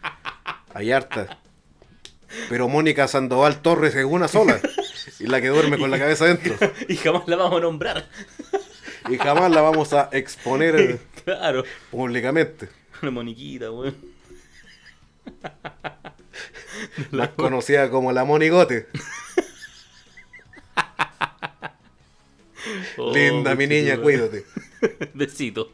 hay 0.74 0.92
harta. 0.92 1.40
Pero 2.50 2.68
Mónica 2.68 3.08
Sandoval 3.08 3.62
Torres 3.62 3.96
es 3.96 4.06
una 4.06 4.28
sola 4.28 4.60
y 5.20 5.28
la 5.28 5.40
que 5.42 5.48
duerme 5.48 5.78
con 5.78 5.90
la 5.92 6.00
cabeza 6.00 6.26
adentro. 6.26 6.56
Y 6.90 6.98
jamás 6.98 7.28
la 7.28 7.38
vamos 7.38 7.58
a 7.60 7.62
nombrar. 7.62 8.08
Y 9.10 9.18
jamás 9.18 9.52
la 9.52 9.62
vamos 9.62 9.94
a 9.94 10.10
exponer 10.12 11.00
Claro. 11.26 11.64
públicamente. 11.92 12.70
Una 13.02 13.12
moniquita, 13.12 13.72
weón. 13.72 13.96
Más 17.12 17.30
conocida 17.30 17.90
como 17.90 18.12
la 18.12 18.24
Monigote. 18.26 18.88
Oh, 22.98 23.14
Linda 23.14 23.54
mi 23.56 23.68
niña, 23.68 23.98
cuídate. 23.98 24.44
Besito. 25.14 25.72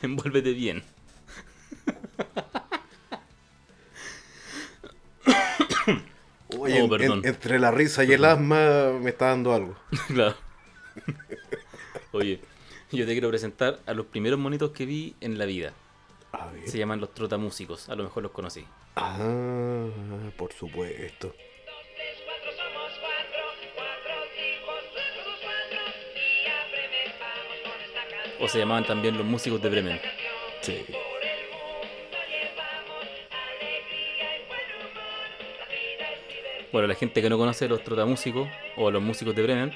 Envuélvete 0.00 0.52
bien. 0.54 0.82
Oye, 6.58 6.82
Oh, 6.82 6.96
en- 6.96 7.26
entre 7.26 7.58
la 7.58 7.70
risa 7.70 8.04
y 8.04 8.12
el 8.12 8.24
asma 8.24 8.92
me 9.00 9.10
está 9.10 9.26
dando 9.26 9.52
algo. 9.54 9.76
Claro. 10.08 10.36
Oye, 12.12 12.40
yo 12.92 13.06
te 13.06 13.12
quiero 13.12 13.28
presentar 13.28 13.80
a 13.86 13.94
los 13.94 14.06
primeros 14.06 14.38
monitos 14.38 14.70
que 14.70 14.86
vi 14.86 15.14
en 15.20 15.38
la 15.38 15.46
vida. 15.46 15.72
A 16.32 16.46
ver. 16.46 16.68
Se 16.68 16.78
llaman 16.78 17.00
los 17.00 17.14
trotamúsicos, 17.14 17.88
a 17.88 17.94
lo 17.94 18.04
mejor 18.04 18.22
los 18.22 18.32
conocí. 18.32 18.64
Ah, 18.96 19.86
por 20.36 20.52
supuesto. 20.52 21.34
O 28.40 28.48
se 28.48 28.58
llamaban 28.58 28.84
también 28.84 29.16
los 29.16 29.26
músicos 29.26 29.62
de 29.62 29.70
Bremen. 29.70 30.00
Sí. 30.60 30.84
Bueno, 36.72 36.88
la 36.88 36.94
gente 36.96 37.22
que 37.22 37.30
no 37.30 37.38
conoce 37.38 37.68
los 37.68 37.84
trotamúsicos 37.84 38.48
o 38.76 38.90
los 38.90 39.00
músicos 39.00 39.34
de 39.36 39.42
Bremen, 39.42 39.72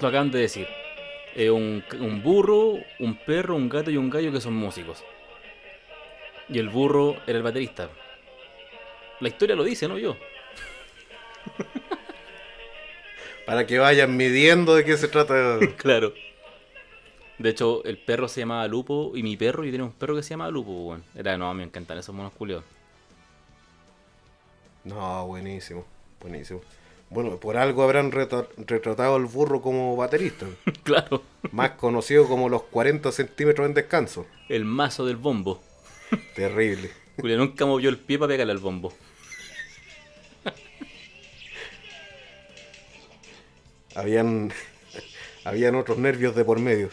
lo 0.00 0.08
acaban 0.08 0.30
de 0.30 0.40
decir. 0.40 0.66
Eh, 1.34 1.50
un, 1.50 1.84
un 2.00 2.22
burro, 2.22 2.78
un 2.98 3.16
perro, 3.16 3.54
un 3.54 3.68
gato 3.68 3.90
y 3.90 3.96
un 3.96 4.10
gallo 4.10 4.32
que 4.32 4.40
son 4.40 4.54
músicos. 4.54 5.04
Y 6.48 6.58
el 6.58 6.68
burro 6.68 7.16
era 7.26 7.38
el 7.38 7.44
baterista. 7.44 7.88
La 9.20 9.28
historia 9.28 9.54
lo 9.54 9.62
dice, 9.64 9.86
no 9.86 9.98
yo. 9.98 10.16
Para 13.46 13.66
que 13.66 13.78
vayan 13.78 14.16
midiendo 14.16 14.74
de 14.74 14.84
qué 14.84 14.96
se 14.96 15.08
trata. 15.08 15.58
Claro. 15.76 16.12
De 17.38 17.50
hecho, 17.50 17.82
el 17.84 17.96
perro 17.96 18.28
se 18.28 18.40
llamaba 18.40 18.68
Lupo 18.68 19.12
y 19.14 19.22
mi 19.22 19.34
perro, 19.36 19.64
yo 19.64 19.70
tenía 19.70 19.86
un 19.86 19.92
perro 19.92 20.14
que 20.14 20.22
se 20.22 20.30
llamaba 20.30 20.50
Lupo, 20.50 20.72
weón. 20.72 21.04
Era, 21.14 21.38
no, 21.38 21.54
me 21.54 21.62
encantan 21.62 21.96
esos 21.96 22.14
monos 22.14 22.32
culiados. 22.32 22.64
No, 24.84 25.26
buenísimo, 25.26 25.86
buenísimo. 26.20 26.60
Bueno, 27.10 27.38
por 27.38 27.56
algo 27.56 27.82
habrán 27.82 28.12
retra- 28.12 28.46
retratado 28.56 29.16
al 29.16 29.24
burro 29.26 29.60
como 29.60 29.96
baterista, 29.96 30.46
claro. 30.84 31.22
más 31.50 31.72
conocido 31.72 32.28
como 32.28 32.48
los 32.48 32.62
40 32.64 33.10
centímetros 33.12 33.66
en 33.66 33.74
descanso. 33.74 34.26
El 34.48 34.64
mazo 34.64 35.04
del 35.04 35.16
bombo. 35.16 35.60
Terrible. 36.36 36.90
Julia 37.20 37.36
nunca 37.36 37.66
movió 37.66 37.90
el 37.90 37.98
pie 37.98 38.18
para 38.18 38.28
pegarle 38.28 38.52
al 38.52 38.58
bombo. 38.58 38.92
Habían, 43.94 44.52
habían 45.44 45.74
otros 45.74 45.98
nervios 45.98 46.34
de 46.34 46.44
por 46.44 46.58
medio. 46.60 46.90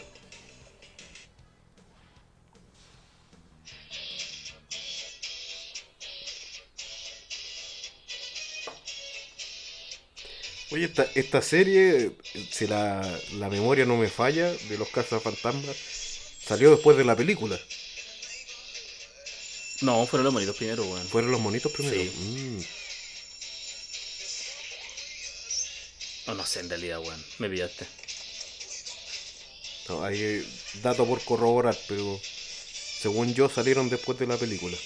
Oye, 10.70 10.84
esta, 10.84 11.08
esta 11.14 11.40
serie, 11.40 12.12
si 12.50 12.66
la, 12.66 13.00
la 13.34 13.48
memoria 13.48 13.86
no 13.86 13.96
me 13.96 14.08
falla, 14.08 14.52
de 14.52 14.78
los 14.78 14.88
cazafantasmas, 14.88 15.76
salió 16.44 16.70
después 16.70 16.96
de 16.96 17.04
la 17.04 17.16
película. 17.16 17.58
No, 19.80 20.06
fueron 20.06 20.24
los 20.24 20.34
monitos 20.34 20.56
primero, 20.56 20.84
weón. 20.84 21.06
¿Fueron 21.06 21.30
los 21.30 21.40
monitos 21.40 21.72
primero? 21.72 21.96
Sí. 21.96 22.10
Mm. 22.18 22.60
No, 26.26 26.34
no 26.34 26.44
sé 26.44 26.60
en 26.60 26.68
realidad, 26.68 27.00
weón. 27.00 27.24
Me 27.38 27.48
pillaste. 27.48 27.86
No, 29.88 30.04
hay 30.04 30.20
eh, 30.20 30.44
dato 30.82 31.06
por 31.06 31.22
corroborar, 31.22 31.78
pero 31.88 32.20
según 32.22 33.32
yo 33.32 33.48
salieron 33.48 33.88
después 33.88 34.18
de 34.18 34.26
la 34.26 34.36
película. 34.36 34.76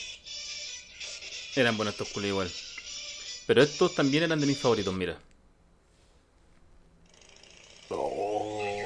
Eran 1.56 1.76
buenos 1.76 1.94
estos 1.94 2.08
culos 2.08 2.28
igual. 2.28 2.52
Pero 3.46 3.62
estos 3.62 3.94
también 3.94 4.22
eran 4.24 4.40
de 4.40 4.46
mis 4.46 4.58
favoritos, 4.58 4.94
mira. 4.94 5.18
Oh, 7.88 8.84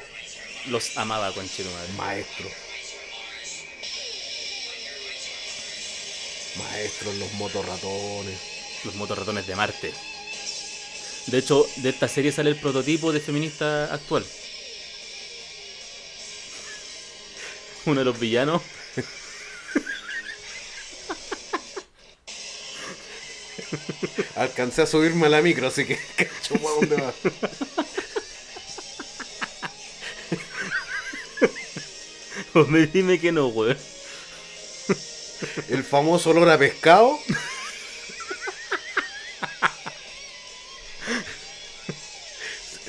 Los 0.69 0.97
amaba, 0.97 1.33
conchero 1.33 1.69
madre. 1.71 1.93
maestro. 1.93 2.49
Maestros, 6.57 7.15
los 7.15 7.31
motorratones. 7.33 8.39
Los 8.83 8.95
motorratones 8.95 9.47
de 9.47 9.55
Marte. 9.55 9.93
De 11.27 11.37
hecho, 11.37 11.65
de 11.77 11.89
esta 11.89 12.07
serie 12.07 12.31
sale 12.31 12.49
el 12.51 12.55
prototipo 12.57 13.11
de 13.11 13.19
feminista 13.19 13.93
actual. 13.93 14.25
Uno 17.85 17.99
de 17.99 18.05
los 18.05 18.19
villanos. 18.19 18.61
Alcancé 24.35 24.83
a 24.83 24.85
subirme 24.85 25.27
a 25.27 25.29
la 25.29 25.41
micro, 25.41 25.67
así 25.67 25.85
que 25.85 25.97
cacho 26.15 26.55
dónde 26.59 26.95
va. 26.95 27.13
Me 32.65 32.87
dime 32.87 33.19
que 33.19 33.31
no, 33.31 33.47
weón. 33.47 33.77
El 35.69 35.83
famoso 35.83 36.31
olor 36.31 36.49
a 36.49 36.57
pescado. 36.57 37.17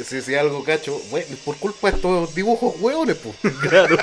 Si, 0.03 0.23
si 0.23 0.35
algo 0.35 0.65
cacho, 0.65 0.99
bueno, 1.11 1.37
por 1.45 1.59
culpa 1.59 1.91
de 1.91 1.97
estos 1.97 2.35
dibujos 2.35 2.77
hueones, 2.81 3.17
pues. 3.17 3.37
Claro. 3.61 3.99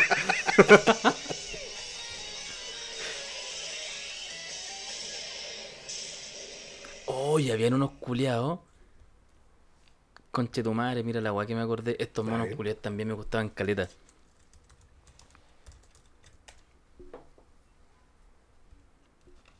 Oh, 7.07 7.39
y 7.39 7.49
habían 7.49 7.73
unos 7.73 7.91
culiados. 7.99 8.59
Conche 10.31 10.61
tu 10.61 10.73
madre, 10.73 11.01
mira 11.01 11.21
la 11.21 11.33
weá 11.33 11.47
que 11.47 11.55
me 11.55 11.61
acordé. 11.61 11.95
Estos 11.97 12.25
monos 12.25 12.49
culiados 12.55 12.81
también 12.81 13.07
me 13.07 13.13
gustaban 13.15 13.49
caleta. 13.49 13.89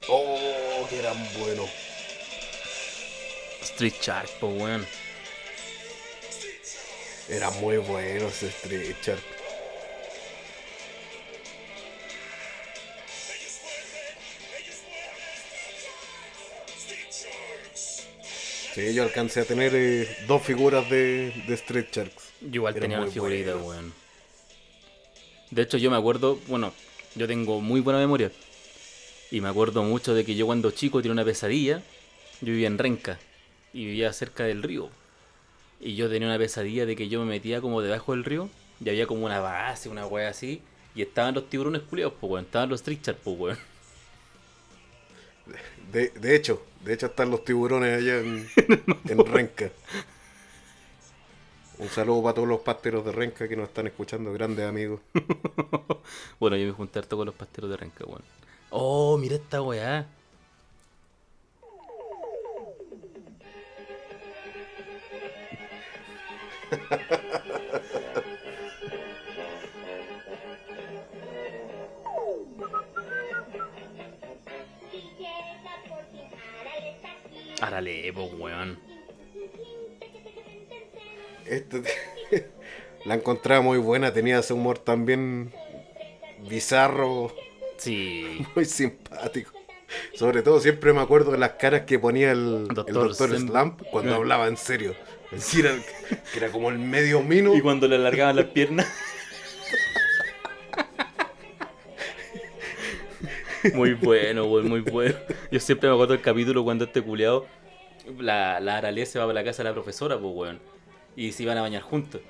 Oh, 0.08 0.85
que 0.96 1.00
eran 1.02 1.18
buenos. 1.40 1.70
Street 3.64 3.94
Shark, 4.02 4.30
po 4.40 4.48
weón. 4.48 4.86
Era 7.30 7.50
muy 7.52 7.78
bueno 7.78 8.28
ese 8.28 8.48
Street 8.48 8.96
Shark. 9.04 9.24
Sí, 18.74 18.94
yo 18.94 19.04
alcancé 19.04 19.42
a 19.42 19.46
tener 19.46 19.72
eh, 19.74 20.18
dos 20.28 20.42
figuras 20.42 20.90
de, 20.90 21.32
de 21.48 21.54
Street 21.56 21.88
Sharks. 21.92 22.24
Yo 22.42 22.56
igual 22.56 22.76
Eran 22.76 22.82
tenía 22.90 23.00
una 23.02 23.12
figurita, 23.12 23.54
buenos. 23.56 23.68
weón. 23.68 23.94
De 25.52 25.62
hecho, 25.62 25.78
yo 25.78 25.90
me 25.90 25.98
acuerdo, 25.98 26.38
bueno, 26.48 26.74
yo 27.16 27.26
tengo 27.28 27.62
muy 27.62 27.80
buena 27.80 28.00
memoria. 28.00 28.32
Y 29.32 29.42
me 29.42 29.50
acuerdo 29.50 29.84
mucho 29.84 30.14
de 30.14 30.24
que 30.24 30.36
yo 30.36 30.46
cuando 30.46 30.72
chico 30.72 31.02
tenía 31.02 31.14
una 31.14 31.26
pesadilla. 31.26 31.82
Yo 32.42 32.48
vivía 32.48 32.68
en 32.68 32.78
Renca 32.78 33.20
y 33.74 33.86
vivía 33.86 34.14
cerca 34.14 34.44
del 34.44 34.64
río. 34.64 34.90
Y 35.80 35.96
yo 35.96 36.10
tenía 36.10 36.28
una 36.28 36.38
pesadilla 36.38 36.86
de 36.86 36.96
que 36.96 37.10
yo 37.10 37.20
me 37.20 37.26
metía 37.26 37.62
como 37.62 37.82
debajo 37.82 38.14
del 38.14 38.24
río 38.24 38.50
y 38.84 38.90
había 38.90 39.08
como 39.08 39.26
una 39.26 39.40
base, 39.40 39.90
una 39.90 40.06
wea 40.06 40.30
así. 40.30 40.62
Y 40.96 41.02
estaban 41.02 41.36
los 41.36 41.50
tiburones 41.50 41.82
culiados, 41.82 42.14
pues 42.20 42.32
weón. 42.32 42.46
Estaban 42.46 42.70
los 42.70 42.84
trichars, 42.84 43.18
pues 43.24 43.38
weón. 43.38 43.58
De, 45.92 46.10
de 46.10 46.36
hecho, 46.36 46.64
de 46.84 46.94
hecho 46.94 47.08
están 47.08 47.30
los 47.30 47.44
tiburones 47.46 47.98
allá 47.98 48.18
en, 48.20 48.48
en 49.10 49.26
Renca. 49.26 49.72
Un 51.78 51.90
saludo 51.90 52.24
para 52.24 52.36
todos 52.36 52.48
los 52.48 52.62
pasteros 52.62 53.04
de 53.06 53.12
Renca 53.12 53.48
que 53.48 53.56
nos 53.56 53.68
están 53.68 53.88
escuchando, 53.88 54.32
grandes 54.34 54.66
amigos. 54.66 55.02
Bueno, 56.40 56.56
yo 56.58 56.66
me 56.66 56.72
junté 56.72 57.00
harto 57.00 57.18
con 57.18 57.26
los 57.26 57.36
pasteros 57.36 57.70
de 57.70 57.78
Renca, 57.78 58.06
weón. 58.06 58.22
Oh, 58.70 59.18
mira 59.18 59.36
esta 59.36 59.62
weá. 59.62 60.08
Árale, 77.62 78.12
pues 78.14 78.34
weón. 78.38 78.78
Este, 81.46 81.84
la 83.06 83.16
encontraba 83.16 83.62
muy 83.62 83.78
buena, 83.78 84.12
tenía 84.14 84.40
ese 84.40 84.54
humor 84.54 84.80
también 84.80 85.54
bizarro, 86.48 87.34
Sí. 87.78 88.46
muy 88.56 88.66
simpático. 88.66 89.52
Sobre 90.16 90.42
todo 90.42 90.60
siempre 90.60 90.94
me 90.94 91.02
acuerdo 91.02 91.32
de 91.32 91.38
las 91.38 91.52
caras 91.52 91.82
que 91.82 92.00
ponía 92.00 92.32
el 92.32 92.68
el 92.70 92.76
Doctor 92.76 93.12
Sem- 93.14 93.48
Slump 93.50 93.82
cuando 93.92 94.16
hablaba 94.16 94.48
en 94.48 94.58
serio. 94.58 94.96
Era- 95.58 95.76
que 96.32 96.38
era 96.40 96.52
como 96.52 96.70
el 96.70 96.80
medio 96.80 97.22
mino. 97.22 97.56
Y 97.56 97.62
cuando 97.62 97.88
le 97.88 97.96
alargaban 97.96 98.36
las 98.36 98.46
piernas. 98.46 98.88
Muy 103.74 103.94
bueno, 103.94 104.46
weón, 104.46 104.70
muy 104.70 104.82
bueno. 104.82 105.16
Yo 105.52 105.60
siempre 105.60 105.90
me 105.90 105.96
acuerdo 105.96 106.14
del 106.14 106.22
capítulo 106.22 106.64
cuando 106.64 106.86
este 106.86 107.02
culiado, 107.02 107.48
la, 108.20 108.60
la 108.60 108.78
Arale 108.78 109.06
se 109.06 109.18
va 109.18 109.26
para 109.26 109.34
la 109.42 109.44
casa 109.44 109.64
de 109.64 109.70
la 109.70 109.74
profesora, 109.74 110.20
pues 110.20 110.34
weón. 110.36 110.60
Y 111.16 111.32
se 111.32 111.44
iban 111.44 111.58
a 111.58 111.62
bañar 111.62 111.82
juntos. 111.82 112.22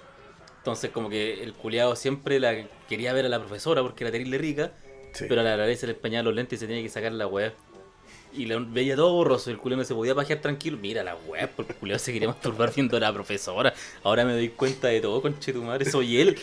Entonces 0.59 0.91
como 0.91 1.09
que 1.09 1.43
el 1.43 1.53
culiado 1.53 1.95
siempre 1.95 2.39
la 2.39 2.65
quería 2.87 3.11
ver 3.13 3.25
a 3.25 3.29
la 3.29 3.39
profesora 3.39 3.81
porque 3.81 4.03
era 4.05 4.11
terrible 4.11 4.37
rica, 4.37 4.71
Sí. 5.15 5.25
pero 5.27 5.41
a 5.41 5.43
la 5.43 5.55
vez 5.55 5.79
se 5.79 5.87
le 5.87 5.93
empañaba 5.93 6.23
los 6.23 6.35
lentes 6.35 6.57
y 6.57 6.59
se 6.59 6.67
tenía 6.67 6.83
que 6.83 6.89
sacar 6.89 7.11
la 7.11 7.27
weá. 7.27 7.53
Y 8.33 8.45
veía 8.45 8.97
todo 8.97 9.13
borroso, 9.13 9.49
el 9.49 9.57
culiado 9.57 9.81
no 9.81 9.87
se 9.87 9.95
podía 9.95 10.13
pajear 10.13 10.41
tranquilo. 10.41 10.77
Mira 10.77 11.03
la 11.03 11.15
weá, 11.15 11.49
porque 11.49 11.71
el 11.71 11.79
culiado 11.79 11.99
se 11.99 12.11
quería 12.11 12.27
masturbar 12.27 12.73
viendo 12.75 12.97
a 12.97 12.99
la 12.99 13.13
profesora. 13.13 13.73
Ahora 14.03 14.25
me 14.25 14.33
doy 14.33 14.49
cuenta 14.49 14.89
de 14.89 14.99
todo, 14.99 15.21
conche 15.21 15.53
tu 15.53 15.63
madre, 15.63 15.89
soy 15.89 16.19
él. 16.19 16.37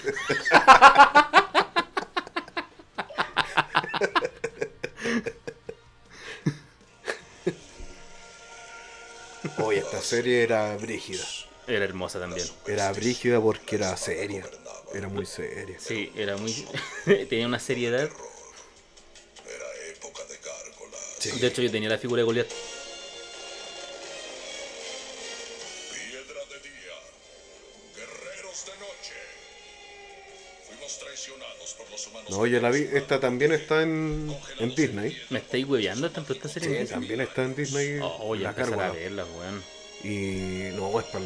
Oye, 9.59 9.81
esta 9.81 10.01
serie 10.01 10.43
era 10.43 10.75
brígida. 10.77 11.25
Era 11.67 11.85
hermosa 11.85 12.19
también. 12.19 12.47
Era 12.67 12.91
brígida 12.93 13.41
porque 13.41 13.77
era 13.77 13.97
seria. 13.97 14.45
Era 14.95 15.09
muy 15.09 15.27
seria. 15.27 15.79
Sí, 15.79 16.13
era 16.17 16.37
muy... 16.37 16.53
tenía 17.29 17.47
una 17.47 17.59
seriedad. 17.59 18.11
Sí. 21.23 21.39
De 21.39 21.47
hecho 21.47 21.63
yo 21.63 21.71
tenía 21.71 21.89
la 21.89 21.99
figura 21.99 22.21
de 22.21 22.25
Goliath. 22.25 22.49
Piedra 25.93 26.41
de 26.51 26.69
día. 26.69 26.97
Guerreros 27.97 28.67
de 28.67 28.73
noche. 28.73 29.15
Fuimos 30.67 30.99
traicionados 30.99 31.75
por 31.75 31.91
los 31.91 32.07
humanos. 32.07 32.31
No, 32.31 32.47
yo 32.47 32.61
la 32.61 32.71
vi. 32.71 32.89
Esta 32.93 33.21
también 33.21 33.53
está 33.53 33.83
en, 33.83 34.35
en 34.59 34.75
Disney. 34.75 35.17
¿Me 35.31 35.39
estáis 35.39 35.67
hueveando 35.67 36.11
tanto 36.11 36.33
esta 36.33 36.49
serie? 36.49 36.69
en 36.69 36.75
Sí, 36.75 36.81
Disney? 36.81 37.01
también 37.01 37.21
está 37.21 37.43
en 37.45 37.55
Disney. 37.55 37.99
Oh, 38.03 38.35
ya 38.35 38.53
la 38.53 38.87
a 38.87 38.91
verla, 38.93 39.25
weón. 39.25 39.63
Y 40.05 40.75
no, 40.77 40.99
es 40.99 41.07
para 41.07 41.25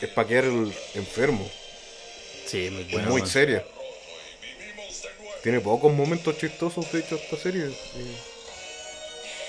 es, 0.00 0.08
pa 0.08 0.26
quedar 0.26 0.44
el 0.44 0.72
enfermo. 0.94 1.50
Sí, 2.46 2.70
muy 2.70 2.82
Es 2.82 2.90
buena. 2.92 3.08
muy 3.08 3.20
weón. 3.20 3.28
seria. 3.28 3.66
Tiene 5.42 5.60
pocos 5.60 5.92
momentos 5.92 6.38
chistosos, 6.38 6.90
de 6.92 7.00
hecho, 7.00 7.16
esta 7.16 7.36
serie. 7.36 7.66
y 7.66 8.31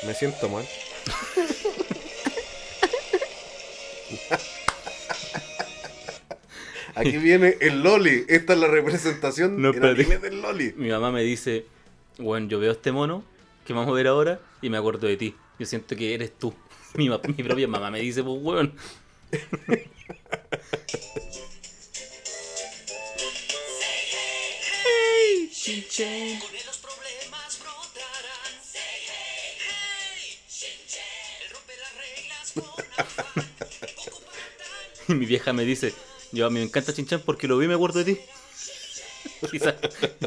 Me 0.05 0.13
siento 0.13 0.49
mal. 0.49 0.65
Aquí 6.95 7.17
viene 7.17 7.57
el 7.59 7.81
Loli. 7.81 8.25
Esta 8.27 8.53
es 8.53 8.59
la 8.59 8.67
representación 8.67 9.61
No, 9.61 9.73
en 9.73 9.83
anime 9.83 10.17
del 10.19 10.41
Loli. 10.41 10.73
Mi 10.75 10.89
mamá 10.89 11.11
me 11.11 11.23
dice, 11.23 11.65
bueno, 12.17 12.47
yo 12.47 12.59
veo 12.59 12.71
este 12.71 12.91
mono 12.91 13.23
que 13.65 13.73
vamos 13.73 13.89
a 13.89 13.93
ver 13.93 14.07
ahora 14.07 14.39
y 14.61 14.69
me 14.69 14.77
acuerdo 14.77 15.07
de 15.07 15.17
ti. 15.17 15.35
Yo 15.59 15.65
siento 15.65 15.95
que 15.95 16.13
eres 16.13 16.37
tú. 16.37 16.53
Mi, 16.95 17.09
ma- 17.09 17.19
mi 17.25 17.33
propia 17.43 17.67
mamá 17.67 17.89
me 17.89 17.99
dice, 17.99 18.21
pues, 18.23 18.37
weón. 18.41 18.73
Hey, 24.85 25.49
Y 35.07 35.15
mi 35.15 35.25
vieja 35.25 35.51
me 35.51 35.65
dice, 35.65 35.93
yo 36.31 36.45
a 36.45 36.49
mí 36.49 36.59
me 36.59 36.65
encanta 36.65 36.93
Chinchan 36.93 37.21
porque 37.25 37.47
lo 37.47 37.57
vi 37.57 37.65
y 37.65 37.67
me 37.67 37.73
acuerdo 37.73 38.03
de 38.03 38.15
ti. 38.15 38.21
Quizás 39.51 39.75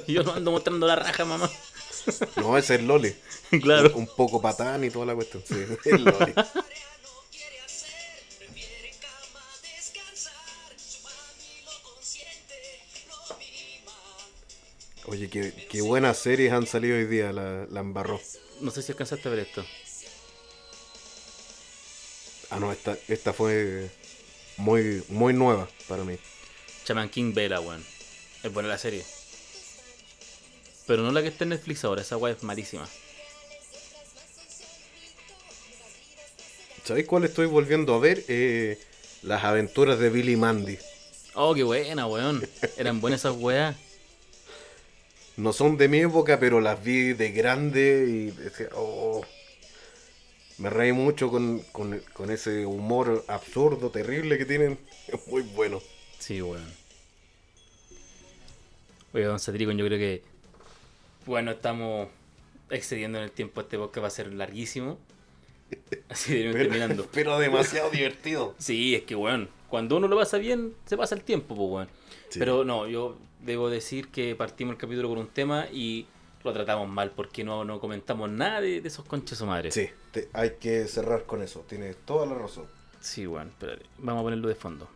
yo 0.06 0.22
no 0.22 0.34
ando 0.34 0.51
mostrando 0.51 0.86
la 0.86 0.97
raja, 0.97 1.24
mamá. 1.24 1.51
No, 2.36 2.56
ese 2.56 2.74
es 2.74 2.80
el 2.80 2.86
Loli. 2.86 3.14
claro. 3.62 3.93
Un 3.94 4.06
poco 4.06 4.40
patán 4.40 4.84
y 4.84 4.90
toda 4.90 5.06
la 5.06 5.14
cuestión. 5.14 5.43
Sí, 5.47 5.55
el 5.90 6.05
Loli. 6.05 6.34
Oye, 15.06 15.30
qué, 15.30 15.52
qué 15.70 15.82
buenas 15.82 16.18
series 16.18 16.52
han 16.52 16.66
salido 16.66 16.97
hoy 16.97 17.06
día, 17.06 17.32
la, 17.32 17.66
la 17.70 17.80
embarró. 17.80 18.20
No 18.60 18.70
sé 18.70 18.82
si 18.82 18.93
alcanzaste 18.93 19.28
a 19.28 19.30
ver 19.30 19.40
esto. 19.40 19.64
Ah, 22.51 22.60
no, 22.60 22.73
esta, 22.73 22.97
esta 23.09 23.32
fue 23.32 23.90
muy, 24.56 25.02
muy 25.09 25.32
nueva 25.32 25.68
para 25.89 26.05
mí. 26.05 26.16
Chaman 26.85 27.09
King 27.09 27.35
Vela, 27.35 27.60
weón. 27.60 27.85
Es 28.43 28.52
buena 28.52 28.68
la 28.68 28.78
serie. 28.78 29.05
Pero 30.86 31.02
no 31.02 31.10
la 31.10 31.23
que 31.23 31.28
está 31.28 31.44
en 31.44 31.51
Netflix 31.51 31.85
ahora, 31.85 32.02
esa 32.02 32.16
weá 32.16 32.32
es 32.32 32.43
malísima. 32.43 32.89
¿Sabéis 36.85 37.06
cuál 37.06 37.24
estoy 37.24 37.47
volviendo 37.47 37.94
a 37.94 37.98
ver? 37.98 38.24
Eh, 38.28 38.78
las 39.23 39.43
aventuras 39.43 39.98
de 39.98 40.09
Billy 40.09 40.36
Mandy. 40.36 40.78
Oh, 41.35 41.52
qué 41.52 41.64
buena, 41.64 42.06
weón. 42.06 42.48
Eran 42.77 43.01
buenas 43.01 43.23
esas 43.23 43.35
weas. 43.36 43.77
No 45.36 45.52
son 45.52 45.77
de 45.77 45.89
mi 45.89 45.98
época, 45.98 46.39
pero 46.39 46.60
las 46.60 46.82
vi 46.82 47.12
de 47.12 47.32
grande 47.32 48.06
y 48.09 48.31
decía, 48.31 48.68
oh. 48.74 49.27
Me 50.59 50.70
reí 50.70 50.93
mucho 50.93 51.31
con, 51.31 51.61
con- 51.73 52.01
con 52.12 52.31
ese 52.31 52.65
humor 52.66 53.24
absurdo, 53.28 53.91
terrible 53.91 54.39
que 54.39 54.45
tienen. 54.47 54.78
Es 55.09 55.27
muy 55.28 55.43
bueno. 55.43 55.81
Sí, 56.19 56.43
weón. 56.43 56.65
Oye, 59.12 59.24
don 59.24 59.39
Satiricon, 59.39 59.77
yo 59.78 59.87
creo 59.87 59.99
que. 59.99 60.23
Bueno, 61.27 61.53
estamos 61.53 62.09
excediendo 62.70 63.19
en 63.19 63.24
el 63.24 63.31
tiempo. 63.31 63.61
Este 63.61 63.78
podcast 63.78 64.03
va 64.03 64.09
a 64.09 64.11
ser 64.11 64.33
larguísimo. 64.33 64.99
Así 66.09 66.35
de 66.35 66.53
Pero, 66.53 66.59
terminando. 66.69 67.09
pero 67.12 67.39
demasiado 67.39 67.91
divertido. 67.91 68.55
Sí, 68.59 68.95
es 68.95 69.03
que, 69.03 69.15
weón, 69.15 69.49
cuando 69.69 69.97
uno 69.97 70.09
lo 70.09 70.16
pasa 70.16 70.39
bien, 70.39 70.74
se 70.87 70.97
pasa 70.97 71.15
el 71.15 71.23
tiempo, 71.23 71.55
pues, 71.55 71.69
weón. 71.70 71.89
Sí. 72.28 72.39
Pero 72.39 72.65
no, 72.65 72.89
yo 72.89 73.16
debo 73.43 73.70
decir 73.70 74.09
que 74.09 74.35
partimos 74.35 74.73
el 74.74 74.78
capítulo 74.78 75.09
con 75.09 75.19
un 75.19 75.28
tema 75.28 75.66
y 75.73 76.07
lo 76.45 76.53
tratamos 76.53 76.89
mal 76.89 77.11
porque 77.11 77.43
no, 77.45 77.65
no 77.65 77.81
comentamos 77.81 78.31
nada 78.31 78.61
de, 78.61 78.81
de 78.81 78.89
esos 78.89 79.05
conches 79.05 79.41
o 79.41 79.47
madres. 79.47 79.75
Sí, 79.75 79.89
te- 80.13 80.29
hay 80.33 80.53
que 80.61 80.87
cerrar 80.87 81.25
con 81.25 81.43
eso. 81.43 81.61
Tienes 81.69 81.97
toda 82.05 82.27
la 82.27 82.35
razón. 82.35 82.67
Sí, 83.01 83.27
weón, 83.27 83.49
espérate. 83.49 83.85
Vamos 83.99 84.21
a 84.21 84.25
ponerlo 84.25 84.49
de 84.49 84.55
fondo. 84.55 84.89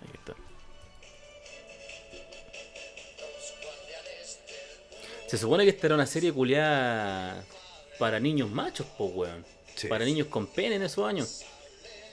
Ahí 0.00 0.10
está. 0.14 0.34
Se 5.28 5.38
supone 5.38 5.64
que 5.64 5.70
esta 5.70 5.86
era 5.86 5.94
una 5.94 6.06
serie 6.06 6.32
culiada 6.32 7.44
para 7.98 8.20
niños 8.20 8.50
machos, 8.50 8.86
po, 8.98 9.06
weón. 9.06 9.44
Sí. 9.74 9.88
Para 9.88 10.04
niños 10.04 10.26
con 10.28 10.46
pene 10.46 10.76
en 10.76 10.82
esos 10.82 11.06
años. 11.06 11.44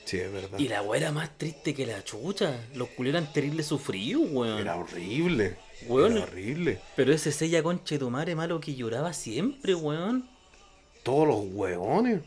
Sí, 0.09 0.17
es 0.17 0.33
verdad. 0.33 0.57
Y 0.57 0.67
la 0.69 0.81
weá 0.81 1.01
era 1.01 1.11
más 1.11 1.37
triste 1.37 1.75
que 1.75 1.85
la 1.85 2.03
chucha. 2.03 2.65
Los 2.73 2.89
culiados 2.89 3.21
eran 3.21 3.31
terribles 3.31 3.67
sufridos, 3.67 4.23
weón. 4.31 4.57
Era 4.57 4.75
horrible. 4.75 5.55
Weón. 5.85 6.13
Era 6.13 6.23
horrible. 6.23 6.79
Pero 6.95 7.13
ese 7.13 7.31
sella 7.31 7.61
conche 7.61 7.99
tu 7.99 8.09
madre 8.09 8.33
malo 8.33 8.59
que 8.59 8.73
lloraba 8.73 9.13
siempre, 9.13 9.75
weón. 9.75 10.27
Todos 11.03 11.27
los 11.27 11.37
hueones. 11.51 12.21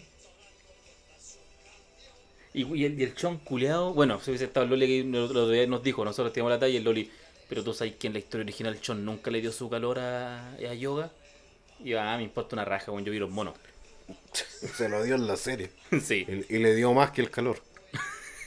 Y, 2.55 2.73
y 2.73 2.85
el, 2.85 3.01
y 3.01 3.03
el 3.03 3.17
chon 3.17 3.39
culeado, 3.39 3.93
bueno, 3.95 4.21
si 4.21 4.31
hubiese 4.31 4.45
estado 4.45 4.63
el 4.63 4.71
Loli 4.71 4.87
que 4.87 5.03
día 5.03 5.67
nos 5.67 5.83
dijo, 5.83 6.05
nosotros 6.05 6.33
teníamos 6.33 6.53
la 6.53 6.61
talla 6.61 6.75
y 6.75 6.77
el 6.77 6.85
Loli, 6.85 7.11
pero 7.49 7.65
tú 7.65 7.75
sabes 7.75 7.97
que 7.97 8.07
en 8.07 8.13
la 8.13 8.21
historia 8.21 8.45
original 8.45 8.75
el 8.75 8.81
chon 8.81 9.05
nunca 9.05 9.29
le 9.33 9.41
dio 9.41 9.51
su 9.51 9.69
calor 9.69 9.99
a, 9.99 10.53
a 10.53 10.75
yoga. 10.75 11.11
Y 11.83 11.95
ah, 11.95 12.17
me 12.17 12.23
importa 12.23 12.55
una 12.55 12.65
raja, 12.65 12.93
weón, 12.93 13.05
yo 13.05 13.11
vi 13.11 13.19
los 13.19 13.31
monos. 13.31 13.55
Se 14.33 14.89
lo 14.89 15.03
dio 15.03 15.17
en 15.17 15.27
la 15.27 15.37
serie. 15.37 15.73
sí, 16.01 16.25
Y, 16.49 16.55
y 16.55 16.59
le 16.61 16.77
dio 16.77 16.93
más 16.95 17.11
que 17.11 17.23
el 17.23 17.31
calor. 17.31 17.61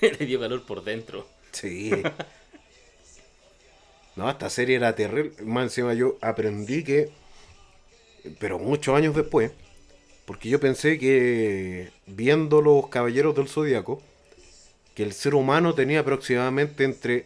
le 0.20 0.26
dio 0.26 0.40
calor 0.40 0.66
por 0.66 0.84
dentro. 0.84 1.28
Sí. 1.52 1.92
No, 4.16 4.30
esta 4.30 4.50
serie 4.50 4.78
era 4.78 4.96
terrible. 4.96 5.34
Más 5.44 5.64
encima 5.66 5.94
yo 5.94 6.18
aprendí 6.22 6.84
que, 6.84 7.10
pero 8.40 8.60
muchos 8.60 8.96
años 8.96 9.16
después, 9.16 9.52
porque 10.26 10.50
yo 10.50 10.60
pensé 10.60 10.98
que 10.98 11.92
viendo 12.06 12.62
los 12.62 12.88
Caballeros 12.88 13.36
del 13.36 13.50
Zodíaco, 13.50 14.02
que 14.94 15.04
el 15.04 15.14
ser 15.14 15.36
humano 15.36 15.76
tenía 15.76 16.00
aproximadamente 16.00 16.86
entre 16.86 17.26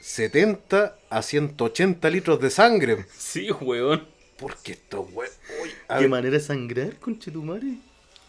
70 0.00 0.96
a 1.10 1.22
180 1.22 2.10
litros 2.10 2.40
de 2.40 2.50
sangre. 2.50 3.06
Sí, 3.18 3.50
weón. 3.50 4.06
Porque 4.38 4.72
estos 4.72 5.06
uy, 5.14 5.26
¿Qué 5.98 6.08
manera 6.08 6.36
de 6.36 6.40
sangrar, 6.40 6.96
conche 6.96 7.30
tu 7.30 7.42
madre? 7.42 7.78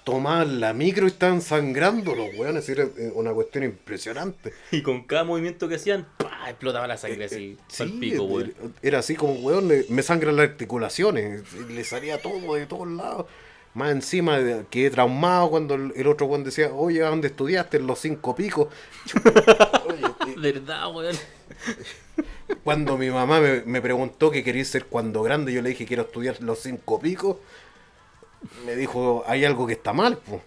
Tomaban 0.08 0.62
la 0.62 0.72
micro 0.72 1.04
y 1.04 1.10
estaban 1.10 1.42
sangrando 1.42 2.16
los 2.16 2.34
weones. 2.38 2.70
Era 2.70 2.84
eh, 2.86 3.12
una 3.14 3.34
cuestión 3.34 3.66
impresionante. 3.66 4.54
Y 4.72 4.82
con 4.82 5.04
cada 5.04 5.26
movimiento 5.26 5.68
que 5.68 5.76
hacían, 5.76 6.08
¡pah! 6.18 6.50
explotaba 6.50 6.88
la 6.88 6.96
sangre 6.96 7.26
así, 7.26 7.36
Eh, 7.36 7.58
al 7.82 7.90
sí, 7.90 7.98
pico, 8.00 8.24
era- 8.24 8.26
weón. 8.26 8.54
Era 8.82 9.00
así 9.00 9.16
como, 9.16 9.34
weón, 9.34 9.68
le- 9.68 9.86
me 9.90 10.02
sangran 10.04 10.38
las 10.38 10.48
articulaciones. 10.50 11.42
Le 11.70 11.84
salía 11.84 12.22
todo 12.22 12.56
de 12.56 12.66
todos 12.68 12.88
lados. 12.88 13.26
Más 13.74 13.92
encima 13.92 14.40
quedé 14.72 14.90
traumado 14.92 15.50
cuando 15.50 15.76
el, 15.76 16.08
otro 16.08 16.26
weón 16.28 16.46
decía, 16.46 16.72
oye, 16.74 17.04
¿a 17.04 17.10
dónde 17.10 17.28
estudiaste? 17.28 17.76
En 17.76 17.86
los 17.88 18.00
cinco 18.00 18.34
picos. 18.34 18.70
Oye, 19.90 20.36
¿Verdad, 20.38 20.90
weón? 20.96 21.16
cuando 22.64 22.98
mi 22.98 23.10
mamá 23.10 23.40
me, 23.42 23.62
me 23.66 23.82
preguntó 23.82 24.32
qué 24.32 24.44
quería 24.44 24.64
ser 24.66 24.86
cuando 24.86 25.22
grande, 25.22 25.52
yo 25.54 25.62
le 25.62 25.70
dije 25.70 25.86
quiero 25.86 26.04
estudiar 26.04 26.42
los 26.42 26.60
cinco 26.60 27.00
picos. 27.00 27.38
Me 28.66 28.76
dijo, 28.76 29.24
hay 29.28 29.46
algo 29.46 29.68
que 29.68 29.74
está 29.74 29.94
mal, 29.94 30.18
po. 30.18 30.42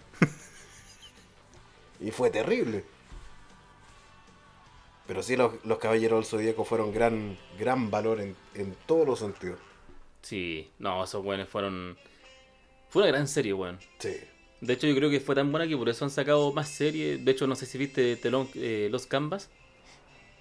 Y 1.99 2.11
fue 2.11 2.29
terrible. 2.29 2.83
Pero 5.07 5.21
sí, 5.21 5.35
los, 5.35 5.53
los 5.65 5.77
Caballeros 5.77 6.19
del 6.19 6.25
Zodíaco 6.25 6.63
fueron 6.63 6.93
gran, 6.93 7.37
gran 7.59 7.91
valor 7.91 8.21
en, 8.21 8.35
en 8.55 8.75
todos 8.85 9.05
los 9.05 9.19
sentidos. 9.19 9.59
Sí, 10.21 10.71
no, 10.79 11.03
esos 11.03 11.23
weones 11.23 11.49
fueron. 11.49 11.97
Fue 12.89 13.03
una 13.03 13.11
gran 13.11 13.27
serie, 13.27 13.53
weón. 13.53 13.79
Sí. 13.99 14.15
De 14.61 14.73
hecho, 14.73 14.87
yo 14.87 14.95
creo 14.95 15.09
que 15.09 15.19
fue 15.19 15.35
tan 15.35 15.51
buena 15.51 15.67
que 15.67 15.75
por 15.75 15.89
eso 15.89 16.05
han 16.05 16.11
sacado 16.11 16.53
más 16.53 16.69
series. 16.69 17.23
De 17.25 17.31
hecho, 17.31 17.47
no 17.47 17.55
sé 17.55 17.65
si 17.65 17.77
viste 17.77 18.15
Telón, 18.15 18.47
eh, 18.55 18.89
Los 18.91 19.05
Canvas, 19.05 19.49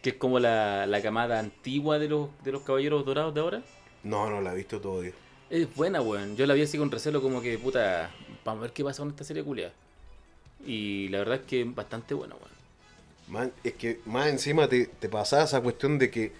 que 0.03 0.11
es 0.11 0.17
como 0.17 0.39
la, 0.39 0.87
la 0.87 1.03
camada 1.03 1.39
antigua 1.39 1.99
de 1.99 2.09
los, 2.09 2.29
de 2.45 2.53
los 2.53 2.63
Caballeros 2.63 3.05
Dorados 3.05 3.35
de 3.35 3.41
ahora. 3.41 3.63
No, 4.03 4.29
no 4.31 4.41
la 4.41 4.53
he 4.53 4.57
visto 4.57 4.81
todavía. 4.81 5.13
Es 5.51 5.75
buena, 5.75 6.01
weón. 6.01 6.37
Yo 6.37 6.47
la 6.47 6.55
vi 6.55 6.63
así 6.63 6.79
con 6.79 6.91
recelo, 6.91 7.21
como 7.21 7.43
que, 7.43 7.59
puta, 7.59 8.11
vamos 8.45 8.61
a 8.61 8.63
ver 8.63 8.73
qué 8.73 8.85
pasa 8.85 9.03
con 9.03 9.11
esta 9.11 9.25
serie 9.25 9.43
culia. 9.43 9.73
Y 10.65 11.09
la 11.09 11.19
verdad 11.19 11.37
es 11.37 11.47
que 11.47 11.63
es 11.63 11.75
bastante 11.75 12.15
buena, 12.15 12.35
weón. 12.37 13.53
Es 13.65 13.75
que 13.75 14.01
más 14.07 14.29
encima 14.29 14.69
te, 14.69 14.87
te 14.87 15.09
pasaba 15.09 15.45
esa 15.45 15.61
cuestión 15.61 15.99
de 15.99 16.11
que 16.11 16.33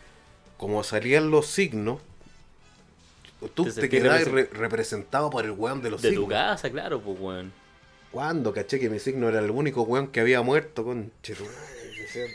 como 0.57 0.82
salían 0.85 1.31
los 1.31 1.47
signos, 1.47 2.01
tú 3.55 3.65
Te 3.65 3.73
te, 3.73 3.89
quedabas 3.89 4.23
represent- 4.27 4.32
re- 4.32 4.59
representado 4.59 5.31
por 5.31 5.45
el 5.45 5.53
weón 5.53 5.81
de 5.82 5.91
los 5.91 6.03
De 6.03 6.11
signos. 6.11 6.24
tu 6.27 6.31
casa, 6.31 6.70
claro, 6.70 7.01
pues, 7.01 7.19
weón. 7.19 7.53
Cuando 8.12 8.53
caché 8.53 8.78
que 8.81 8.91
mi 8.91 8.99
signo 8.99 9.28
era 9.28 9.39
el 9.39 9.51
único 9.51 9.82
weón 9.82 10.09
que 10.09 10.20
había 10.20 10.43
muerto 10.43 10.85
con 10.85 11.12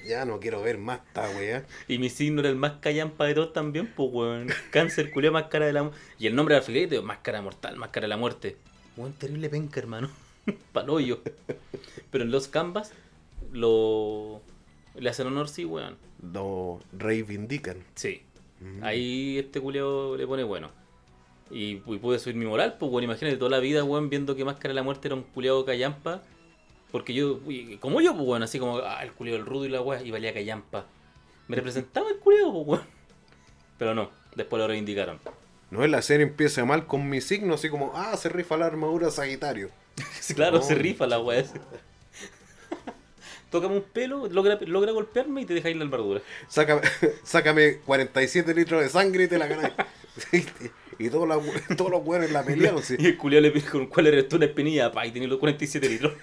ya 0.07 0.25
no 0.25 0.39
quiero 0.39 0.61
ver 0.61 0.77
más 0.77 0.99
esta 1.07 1.29
weá. 1.37 1.65
Y 1.87 1.97
mi 1.99 2.09
signo 2.09 2.41
era 2.41 2.49
el 2.49 2.55
más 2.55 2.73
callampa 2.81 3.25
de 3.25 3.33
todos 3.35 3.53
también, 3.53 3.91
pues, 3.95 4.09
weón. 4.11 4.47
Cáncer, 4.71 5.11
culé, 5.11 5.31
máscara 5.31 5.65
de 5.65 5.73
la 5.73 5.83
mu- 5.83 5.91
Y 6.19 6.27
el 6.27 6.35
nombre 6.35 6.55
del 6.55 6.61
alfilete, 6.61 7.01
máscara 7.01 7.41
mortal, 7.41 7.75
máscara 7.77 8.05
de 8.05 8.09
la 8.09 8.17
muerte. 8.17 8.57
Weón, 8.97 9.13
terrible 9.13 9.49
penca, 9.49 9.79
hermano. 9.79 10.09
Paloyo. 10.73 11.21
Pero 12.11 12.23
en 12.23 12.31
los 12.31 12.47
canvas, 12.47 12.93
lo. 13.51 14.41
Le 14.95 15.09
hacen 15.09 15.27
honor, 15.27 15.49
sí, 15.49 15.65
weón. 15.65 15.97
Lo 16.33 16.81
reivindican. 16.93 17.77
Sí. 17.95 18.21
Ahí 18.81 19.37
este 19.37 19.59
culeo 19.61 20.15
le 20.17 20.25
pone 20.25 20.43
bueno. 20.43 20.71
Y, 21.51 21.73
y 21.85 21.97
pude 22.01 22.17
subir 22.17 22.35
mi 22.35 22.45
moral, 22.45 22.77
pues, 22.79 22.91
weón. 22.91 23.03
Imagínate 23.03 23.37
toda 23.37 23.51
la 23.51 23.59
vida, 23.59 23.83
weón, 23.83 24.09
viendo 24.09 24.35
que 24.35 24.45
Máscara 24.45 24.69
de 24.69 24.75
la 24.75 24.83
Muerte 24.83 25.07
era 25.09 25.15
un 25.15 25.23
culeado 25.23 25.65
callampa. 25.65 26.23
Porque 26.95 27.13
yo, 27.13 27.41
como 27.81 27.99
yo, 27.99 28.13
pues, 28.15 28.25
weón, 28.25 28.43
así 28.43 28.57
como, 28.57 28.77
ah, 28.77 29.03
el 29.03 29.11
culeado 29.11 29.39
del 29.39 29.45
rudo 29.45 29.65
y 29.65 29.67
la 29.67 29.81
weá, 29.81 30.01
y 30.01 30.11
valía 30.11 30.33
callampa. 30.33 30.85
Me 31.49 31.57
representaba 31.57 32.09
el 32.09 32.19
culeado, 32.19 32.53
pues, 32.53 32.65
weón. 32.67 32.83
Pero 33.77 33.93
no, 33.93 34.11
después 34.33 34.61
lo 34.61 34.67
reivindicaron. 34.69 35.19
No 35.71 35.83
es 35.83 35.91
la 35.91 36.01
serie 36.01 36.25
empieza 36.25 36.63
mal 36.63 36.87
con 36.87 37.09
mi 37.09 37.19
signo, 37.19 37.55
así 37.55 37.67
como, 37.69 37.91
ah, 37.95 38.15
se 38.15 38.29
rifa 38.29 38.55
la 38.55 38.67
armadura 38.67 39.11
Sagitario. 39.11 39.71
claro, 40.35 40.59
No. 40.59 40.63
se 40.63 40.73
rifa 40.75 41.05
la 41.05 41.19
weá. 41.19 41.43
Tócame 43.51 43.75
un 43.75 43.83
pelo, 43.83 44.27
logra, 44.29 44.57
logra 44.65 44.93
golpearme 44.93 45.41
y 45.41 45.45
te 45.45 45.53
deja 45.53 45.69
ir 45.69 45.75
la 45.75 45.83
armadura. 45.83 46.21
Sácame, 46.47 46.79
sácame 47.25 47.79
47 47.79 48.53
litros 48.53 48.81
de 48.81 48.87
sangre 48.87 49.25
y 49.25 49.27
te 49.27 49.37
la 49.37 49.47
ganas. 49.47 49.73
y 50.97 51.09
todos 51.09 51.27
los, 51.27 51.43
todos 51.75 51.91
los 51.91 52.05
weones 52.05 52.31
la 52.31 52.43
pelearon. 52.43 52.81
sí. 52.81 52.95
Y 52.97 53.07
el 53.07 53.17
culeado 53.17 53.41
le 53.49 53.61
con 53.63 53.87
cuál 53.87 54.07
eres 54.07 54.29
tú 54.29 54.37
una 54.37 54.45
espinilla, 54.45 54.93
pa, 54.93 55.05
y 55.05 55.11
tenía 55.11 55.27
los 55.27 55.39
47 55.39 55.89
litros. 55.89 56.13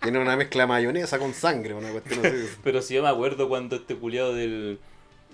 Tiene 0.00 0.18
una 0.18 0.36
mezcla 0.36 0.62
de 0.62 0.66
mayonesa 0.68 1.18
con 1.18 1.34
sangre, 1.34 1.74
una 1.74 1.90
cuestión 1.90 2.24
así. 2.24 2.46
Pero 2.64 2.80
si 2.82 2.94
yo 2.94 3.02
me 3.02 3.08
acuerdo 3.08 3.48
cuando 3.48 3.76
este 3.76 3.96
culiado 3.96 4.34
del. 4.34 4.78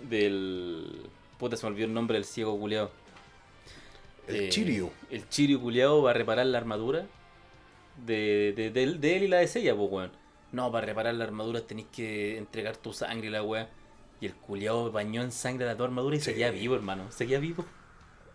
del. 0.09 1.09
Puta, 1.39 1.57
se 1.57 1.65
me 1.67 1.73
olvidó 1.73 1.87
el 1.87 1.95
nombre 1.95 2.15
del 2.17 2.25
ciego 2.25 2.59
culiado. 2.59 2.91
El 4.27 4.49
Chirio. 4.51 4.91
El 5.11 5.29
Chirio 5.29 5.61
culiado 5.61 6.03
va 6.03 6.11
a 6.11 6.15
reparar 6.15 6.47
la 6.47 6.59
armadura 6.59 7.07
de, 8.07 8.53
de, 8.57 8.71
de 8.71 8.83
él, 8.83 9.01
de 9.01 9.17
él 9.17 9.23
y 9.25 9.29
la 9.29 9.39
de 9.39 9.47
Sella, 9.47 9.75
pues 9.77 9.89
weón. 9.91 10.11
No, 10.53 10.73
para 10.73 10.87
reparar 10.87 11.15
la 11.15 11.25
armadura 11.25 11.61
tenés 11.61 11.87
que 11.93 12.37
entregar 12.39 12.77
tu 12.77 12.93
sangre 12.93 13.29
y 13.29 13.31
la 13.31 13.43
weá. 13.43 13.69
Y 14.21 14.27
el 14.27 14.35
culiado 14.35 14.91
bañó 14.91 15.23
en 15.23 15.31
sangre 15.31 15.67
la 15.67 15.77
tu 15.77 15.85
armadura 15.85 16.17
y 16.17 16.21
Sí. 16.21 16.27
seguía 16.27 16.51
vivo, 16.51 16.75
hermano. 16.75 17.11
Seguía 17.13 17.39
vivo. 17.39 17.65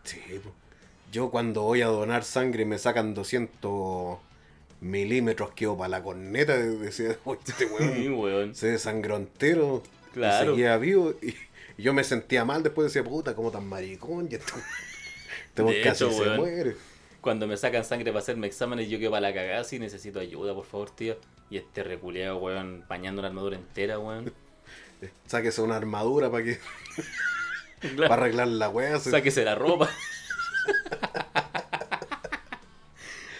Sí, 0.03 0.19
po. 0.43 0.53
Yo 1.11 1.29
cuando 1.29 1.63
voy 1.63 1.81
a 1.81 1.87
donar 1.87 2.23
sangre 2.23 2.63
me 2.65 2.77
sacan 2.77 3.13
200 3.13 4.19
milímetros 4.81 5.51
quedo 5.53 5.77
para 5.77 5.87
la 5.89 6.03
corneta. 6.03 6.57
Decía, 6.57 7.17
"Uy, 7.25 7.37
este 7.47 7.65
Sí, 7.67 7.73
weón 7.73 8.19
weón. 8.19 8.55
se 8.55 8.67
desangró 8.71 9.15
entero. 9.15 9.81
Claro. 10.13 10.43
Y 10.51 10.55
seguía 10.55 10.77
vivo. 10.77 11.13
Y, 11.21 11.29
y 11.77 11.83
yo 11.83 11.93
me 11.93 12.03
sentía 12.03 12.43
mal 12.43 12.61
después 12.63 12.91
decía, 12.93 13.03
puta, 13.07 13.33
como 13.35 13.49
tan 13.51 13.65
maricón. 13.67 14.27
Y 14.29 14.35
esto, 14.35 14.53
este 15.47 15.61
weón 15.63 15.81
casi 15.83 16.03
hecho, 16.03 16.13
se 16.13 16.21
weón. 16.21 16.35
muere. 16.37 16.75
Cuando 17.21 17.45
me 17.47 17.55
sacan 17.55 17.85
sangre 17.85 18.11
para 18.11 18.19
hacerme 18.23 18.47
exámenes, 18.47 18.89
yo 18.89 18.97
quedo 18.99 19.11
para 19.11 19.21
la 19.21 19.33
cagada 19.33 19.63
si 19.63 19.77
necesito 19.79 20.19
ayuda, 20.19 20.53
por 20.55 20.65
favor, 20.65 20.89
tío. 20.89 21.17
Y 21.51 21.57
este 21.57 21.83
reculeado, 21.83 22.37
weón, 22.37 22.83
bañando 22.89 23.21
la 23.21 23.27
armadura 23.29 23.57
entera, 23.57 23.99
weón. 23.99 24.33
Sáquese 25.27 25.61
una 25.61 25.77
armadura 25.77 26.29
para 26.31 26.43
que 26.43 26.59
para 27.97 28.13
arreglar 28.15 28.47
la 28.47 28.69
weá. 28.69 28.99
se- 28.99 29.11
Sáquese 29.11 29.43
la 29.45 29.55
ropa. 29.55 29.89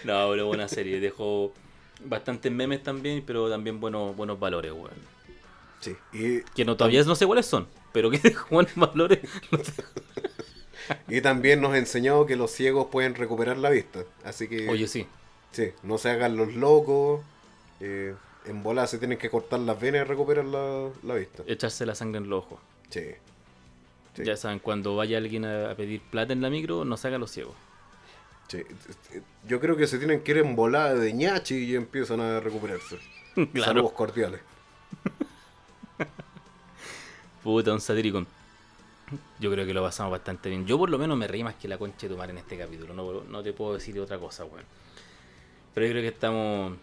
No, 0.04 0.30
pero 0.30 0.46
buena 0.46 0.68
serie. 0.68 1.00
Dejó 1.00 1.52
bastantes 2.04 2.50
memes 2.52 2.82
también, 2.82 3.22
pero 3.26 3.48
también 3.50 3.80
buenos, 3.80 4.16
buenos 4.16 4.38
valores, 4.38 4.72
weón. 4.72 4.90
Sí. 5.80 5.96
Y, 6.12 6.40
Que 6.54 6.64
no, 6.64 6.76
todavía 6.76 7.02
no 7.04 7.14
sé 7.16 7.26
cuáles 7.26 7.46
son, 7.46 7.66
pero 7.92 8.10
que 8.10 8.18
dejó 8.22 8.46
buenos 8.50 8.74
valores. 8.76 9.20
y 11.08 11.20
también 11.20 11.60
nos 11.60 11.74
enseñó 11.76 12.26
que 12.26 12.36
los 12.36 12.50
ciegos 12.50 12.86
pueden 12.90 13.14
recuperar 13.14 13.58
la 13.58 13.70
vista. 13.70 14.00
Así 14.24 14.48
que 14.48 14.68
Oye, 14.68 14.88
sí. 14.88 15.06
sí, 15.52 15.70
no 15.82 15.98
se 15.98 16.10
hagan 16.10 16.36
los 16.36 16.54
locos. 16.54 17.20
eh, 17.80 18.14
en 18.44 18.62
bola 18.64 18.88
se 18.88 18.98
tienen 18.98 19.18
que 19.18 19.30
cortar 19.30 19.60
las 19.60 19.78
venas 19.80 20.00
y 20.00 20.04
recuperar 20.04 20.44
la, 20.44 20.88
la 21.04 21.14
vista. 21.14 21.44
Echarse 21.46 21.86
la 21.86 21.94
sangre 21.94 22.18
en 22.18 22.28
los 22.28 22.40
ojos. 22.44 22.58
Sí. 22.90 23.04
Sí. 24.16 24.24
Ya 24.24 24.36
saben, 24.36 24.58
cuando 24.58 24.96
vaya 24.96 25.16
alguien 25.18 25.44
a, 25.44 25.70
a 25.70 25.74
pedir 25.76 26.00
plata 26.02 26.32
en 26.32 26.42
la 26.42 26.50
micro, 26.50 26.84
no 26.84 26.96
se 26.96 27.06
haga 27.08 27.18
los 27.18 27.30
ciegos. 27.30 27.54
Sí. 28.58 28.62
Yo 29.46 29.60
creo 29.60 29.76
que 29.76 29.86
se 29.86 29.98
tienen 29.98 30.22
que 30.22 30.32
ir 30.32 30.38
en 30.38 30.54
volada 30.56 30.94
de 30.94 31.12
ñachi 31.12 31.56
y 31.56 31.74
empiezan 31.74 32.20
a 32.20 32.40
recuperarse. 32.40 32.98
Claro. 33.34 33.64
Saludos 33.64 33.92
cordiales. 33.92 34.40
Puta, 37.42 37.72
un 37.72 37.80
satírico. 37.80 38.24
Yo 39.40 39.50
creo 39.50 39.66
que 39.66 39.74
lo 39.74 39.82
pasamos 39.82 40.12
bastante 40.12 40.48
bien. 40.48 40.66
Yo 40.66 40.78
por 40.78 40.90
lo 40.90 40.98
menos 40.98 41.16
me 41.16 41.26
reí 41.26 41.42
más 41.42 41.54
que 41.56 41.66
la 41.68 41.78
concha 41.78 42.06
de 42.08 42.14
tu 42.14 42.22
en 42.22 42.38
este 42.38 42.56
capítulo. 42.56 42.94
No, 42.94 43.22
no 43.24 43.42
te 43.42 43.52
puedo 43.52 43.74
decir 43.74 43.98
otra 44.00 44.18
cosa, 44.18 44.44
weón. 44.44 44.64
Pero 45.74 45.86
yo 45.86 45.92
creo 45.92 46.02
que 46.02 46.08
estamos 46.08 46.76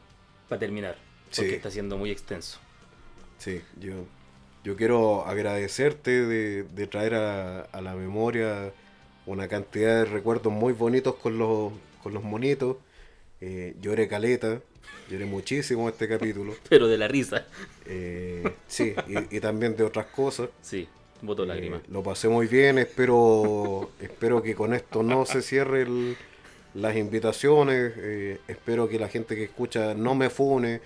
para 0.48 0.60
terminar. 0.60 0.98
Porque 1.30 1.50
Sí. 1.50 1.56
está 1.56 1.70
siendo 1.72 1.98
muy 1.98 2.10
extenso. 2.12 2.60
Sí, 3.38 3.62
yo, 3.80 3.94
yo 4.64 4.76
quiero 4.76 5.26
agradecerte 5.26 6.26
de, 6.26 6.64
de 6.64 6.88
traer 6.88 7.14
a, 7.16 7.62
a 7.62 7.82
la 7.82 7.94
memoria 7.94 8.74
una 9.26 9.48
cantidad 9.48 9.96
de 10.00 10.06
recuerdos 10.06 10.52
muy 10.54 10.74
bonitos 10.74 11.16
con 11.16 11.38
los, 11.38 11.74
con 12.04 12.14
los 12.14 12.24
monitos. 12.24 12.78
Eh, 13.42 13.76
lloré 13.82 14.08
caleta, 14.08 14.62
lloré 15.10 15.26
muchísimo 15.26 15.88
este 15.90 16.08
capítulo. 16.08 16.56
Pero 16.70 16.88
de 16.88 16.98
la 16.98 17.08
risa. 17.08 17.48
Eh, 17.86 18.56
sí, 18.68 18.96
y, 19.08 19.38
y 19.38 19.40
también 19.40 19.76
de 19.76 19.84
otras 19.84 20.08
cosas. 20.08 20.50
Sí, 20.62 20.88
voto 21.22 21.44
Eh, 21.44 21.48
lágrima. 21.48 21.82
lo 21.88 22.04
pasé 22.04 22.28
muy 22.30 22.48
bien, 22.48 22.78
espero, 22.78 23.92
espero 24.00 24.42
que 24.44 24.56
con 24.56 24.74
esto 24.74 25.04
no 25.04 25.26
se 25.26 25.42
cierren 25.42 26.18
las 26.74 26.96
invitaciones, 26.96 27.94
eh, 27.98 28.40
espero 28.48 28.88
que 28.90 29.00
la 29.00 29.10
gente 29.10 29.36
que 29.36 29.46
escucha 29.46 29.96
no 29.96 30.16
me 30.16 30.30
fune, 30.30 30.82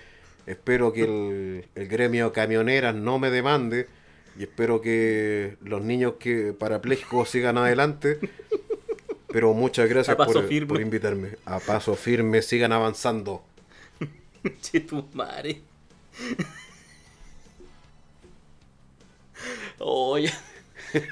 espero 0.46 0.92
que 0.92 1.02
el, 1.04 1.68
el 1.74 1.88
gremio 1.88 2.32
camioneras 2.32 2.94
no 2.94 3.18
me 3.18 3.30
demande 3.30 3.88
y 4.38 4.42
espero 4.44 4.80
que 4.80 5.56
los 5.62 5.82
niños 5.82 6.14
que 6.18 6.52
parapléjicos 6.52 7.28
sigan 7.30 7.58
adelante. 7.58 8.18
Pero 9.28 9.52
muchas 9.52 9.88
gracias 9.88 10.16
por, 10.16 10.80
invitarme. 10.80 11.38
A 11.44 11.58
paso 11.58 11.96
firme, 11.96 12.40
sigan 12.42 12.72
avanzando. 12.72 13.42
Che, 14.62 14.80
tu 14.80 15.08
madre. 15.12 15.62
Oye. 19.78 20.32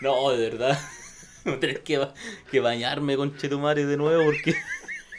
No, 0.03 0.31
de 0.31 0.51
verdad. 0.51 0.79
Voy 1.45 1.55
a 1.55 1.61
tener 1.61 1.83
que, 1.83 1.99
ba- 1.99 2.15
que 2.51 2.61
bañarme 2.61 3.17
con 3.17 3.37
Chetumare 3.37 3.85
de 3.85 3.97
nuevo 3.97 4.25
porque 4.25 4.55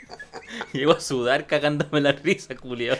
llego 0.74 0.94
a 0.94 1.02
sudar 1.02 1.48
cagándome 1.48 2.00
la 2.00 2.14
risa, 2.14 2.56
culiao. 2.56 2.98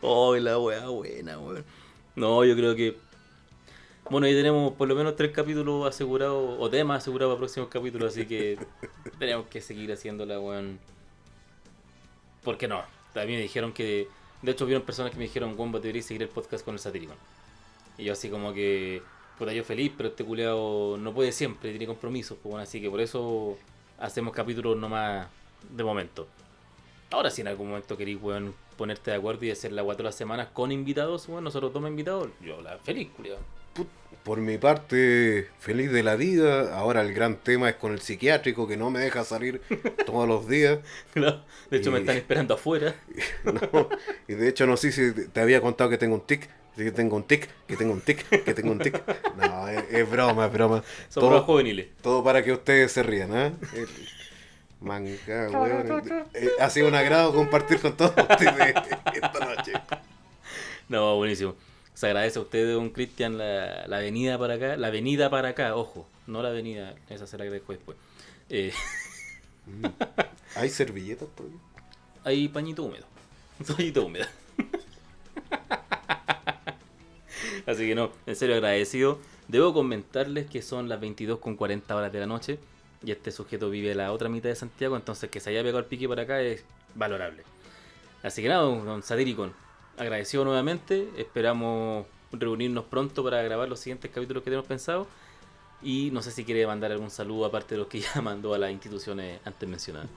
Oh, 0.00 0.36
la 0.36 0.58
weá 0.58 0.88
buena, 0.88 1.38
weón. 1.38 1.64
No, 2.16 2.44
yo 2.44 2.54
creo 2.56 2.74
que. 2.74 2.96
Bueno, 4.10 4.26
ahí 4.26 4.34
tenemos 4.34 4.72
por 4.74 4.88
lo 4.88 4.94
menos 4.94 5.16
tres 5.16 5.30
capítulos 5.30 5.86
asegurados, 5.86 6.56
o 6.58 6.68
temas 6.68 7.02
asegurados 7.02 7.32
para 7.32 7.38
próximos 7.38 7.68
capítulos, 7.68 8.12
así 8.12 8.26
que 8.26 8.58
tenemos 9.18 9.46
que 9.46 9.60
seguir 9.60 9.92
haciéndola, 9.92 10.40
weón. 10.40 10.78
¿Por 12.42 12.58
qué 12.58 12.68
no? 12.68 12.82
Mí 13.14 13.26
me 13.26 13.40
dijeron 13.40 13.72
que. 13.72 14.08
De 14.42 14.52
hecho, 14.52 14.66
vieron 14.66 14.84
personas 14.84 15.12
que 15.12 15.18
me 15.18 15.24
dijeron, 15.24 15.54
weón, 15.56 15.72
deberías 15.72 16.06
seguir 16.06 16.22
el 16.22 16.28
podcast 16.28 16.64
con 16.64 16.74
el 16.74 16.80
satírico. 16.80 17.14
Y 17.96 18.04
yo, 18.04 18.12
así 18.12 18.28
como 18.28 18.52
que. 18.52 19.02
puta, 19.38 19.52
yo 19.52 19.64
feliz, 19.64 19.92
pero 19.96 20.08
este 20.08 20.24
culeado 20.24 20.96
no 20.98 21.14
puede 21.14 21.32
siempre, 21.32 21.70
tiene 21.70 21.86
compromisos, 21.86 22.38
pues 22.42 22.50
bueno, 22.50 22.62
así 22.64 22.80
que 22.80 22.90
por 22.90 23.00
eso 23.00 23.56
hacemos 23.98 24.32
capítulos 24.34 24.76
nomás 24.76 25.28
de 25.70 25.84
momento. 25.84 26.26
Ahora 27.10 27.30
si 27.30 27.42
en 27.42 27.48
algún 27.48 27.68
momento 27.68 27.96
queréis, 27.96 28.20
weón, 28.20 28.54
ponerte 28.72 29.10
de 29.10 29.16
acuerdo 29.16 29.44
y 29.44 29.50
hacer 29.50 29.72
la 29.72 29.82
todas 29.82 30.00
las 30.00 30.14
semanas 30.14 30.48
con 30.52 30.72
invitados, 30.72 31.26
bueno, 31.26 31.42
nosotros 31.42 31.72
toma 31.72 31.88
invitados, 31.88 32.28
yo 32.40 32.60
la 32.62 32.78
feliz, 32.78 33.08
culiao. 33.16 33.38
Put- 33.74 33.86
Por 34.22 34.38
mi 34.38 34.58
parte, 34.58 35.48
feliz 35.58 35.90
de 35.90 36.02
la 36.02 36.14
vida. 36.16 36.76
Ahora 36.76 37.00
el 37.00 37.12
gran 37.14 37.36
tema 37.36 37.68
es 37.70 37.76
con 37.76 37.92
el 37.92 38.00
psiquiátrico 38.00 38.68
que 38.68 38.76
no 38.76 38.90
me 38.90 39.00
deja 39.00 39.24
salir 39.24 39.60
todos 40.06 40.28
los 40.28 40.46
días. 40.48 40.78
Claro, 41.14 41.42
De 41.70 41.78
hecho, 41.78 41.90
me 41.90 42.00
están 42.00 42.16
esperando 42.16 42.54
afuera. 42.54 42.94
No, 43.44 43.88
Y 44.28 44.34
de 44.34 44.48
hecho 44.48 44.66
no 44.66 44.76
sé 44.76 44.92
si 44.92 45.12
te- 45.28 45.40
había 45.40 45.60
contado 45.60 45.88
que 45.90 45.98
tengo 45.98 46.14
un 46.16 46.20
tic, 46.26 46.48
que 46.76 46.90
tengo 46.92 47.16
un 47.16 47.24
tic, 47.24 47.48
que 47.66 47.76
tengo 47.76 47.92
un 47.92 48.00
tic, 48.00 48.28
que 48.44 48.54
tengo 48.54 48.70
un 48.72 48.78
tic. 48.78 49.02
No, 49.36 49.68
es, 49.68 49.84
es 49.90 50.08
broma, 50.10 50.46
es 50.46 50.52
broma. 50.52 50.84
Son 51.08 51.22
Todo- 51.22 51.42
juveniles. 51.44 51.88
Todo 52.02 52.22
para 52.22 52.42
que 52.44 52.52
ustedes 52.52 52.92
se 52.92 53.02
rían, 53.02 53.34
¿ah? 53.34 53.52
Manga, 54.82 55.10
weón. 55.50 56.02
Eh, 56.34 56.50
Ha 56.60 56.68
sido 56.70 56.88
un 56.88 56.94
agrado 56.94 57.32
compartir 57.34 57.80
con 57.80 57.96
todos 57.96 58.12
ustedes 58.30 58.74
esta 59.14 59.54
noche. 59.54 59.72
No, 60.88 61.16
buenísimo. 61.16 61.54
Se 61.94 62.06
agradece 62.06 62.38
a 62.38 62.42
usted, 62.42 62.72
don 62.74 62.90
Cristian, 62.90 63.38
la, 63.38 63.86
la 63.86 63.98
venida 63.98 64.38
para 64.38 64.54
acá. 64.54 64.76
La 64.76 64.90
venida 64.90 65.30
para 65.30 65.48
acá, 65.50 65.76
ojo, 65.76 66.08
no 66.26 66.42
la 66.42 66.50
venida, 66.50 66.94
esa 67.08 67.26
se 67.26 67.38
la 67.38 67.44
agradezco 67.44 67.72
después. 67.72 67.96
Eh, 68.48 68.72
¿Hay 70.56 70.68
servilletas 70.68 71.28
ahí? 71.38 71.52
hay 72.24 72.48
pañito 72.48 72.82
húmedo. 72.82 73.06
Pañito 73.76 74.04
húmedo. 74.04 74.26
Así 77.66 77.86
que 77.86 77.94
no, 77.94 78.10
en 78.26 78.36
serio 78.36 78.56
agradecido. 78.56 79.18
Debo 79.48 79.72
comentarles 79.72 80.46
que 80.46 80.62
son 80.62 80.88
las 80.88 81.00
22 81.00 81.38
con 81.38 81.56
40 81.56 81.94
horas 81.94 82.12
de 82.12 82.20
la 82.20 82.26
noche 82.26 82.58
y 83.04 83.10
este 83.10 83.30
sujeto 83.32 83.70
vive 83.70 83.94
la 83.94 84.12
otra 84.12 84.28
mitad 84.28 84.48
de 84.48 84.54
Santiago, 84.56 84.96
entonces 84.96 85.30
que 85.30 85.40
se 85.40 85.50
haya 85.50 85.60
pegado 85.62 85.78
el 85.80 85.86
pique 85.86 86.08
para 86.08 86.22
acá 86.22 86.40
es 86.40 86.64
valorable. 86.94 87.44
Así 88.22 88.42
que 88.42 88.48
nada, 88.48 88.62
don 88.62 89.02
Satiricon, 89.02 89.52
agradecido 89.98 90.44
nuevamente. 90.44 91.08
Esperamos 91.16 92.06
reunirnos 92.32 92.84
pronto 92.84 93.24
para 93.24 93.42
grabar 93.42 93.68
los 93.68 93.80
siguientes 93.80 94.10
capítulos 94.10 94.42
que 94.42 94.50
tenemos 94.50 94.66
pensado. 94.66 95.08
Y 95.82 96.10
no 96.12 96.22
sé 96.22 96.30
si 96.30 96.44
quiere 96.44 96.66
mandar 96.66 96.92
algún 96.92 97.10
saludo 97.10 97.46
aparte 97.46 97.74
de 97.74 97.80
los 97.80 97.88
que 97.88 98.00
ya 98.14 98.20
mandó 98.22 98.54
a 98.54 98.58
las 98.58 98.70
instituciones 98.70 99.40
antes 99.44 99.68
mencionadas. 99.68 100.08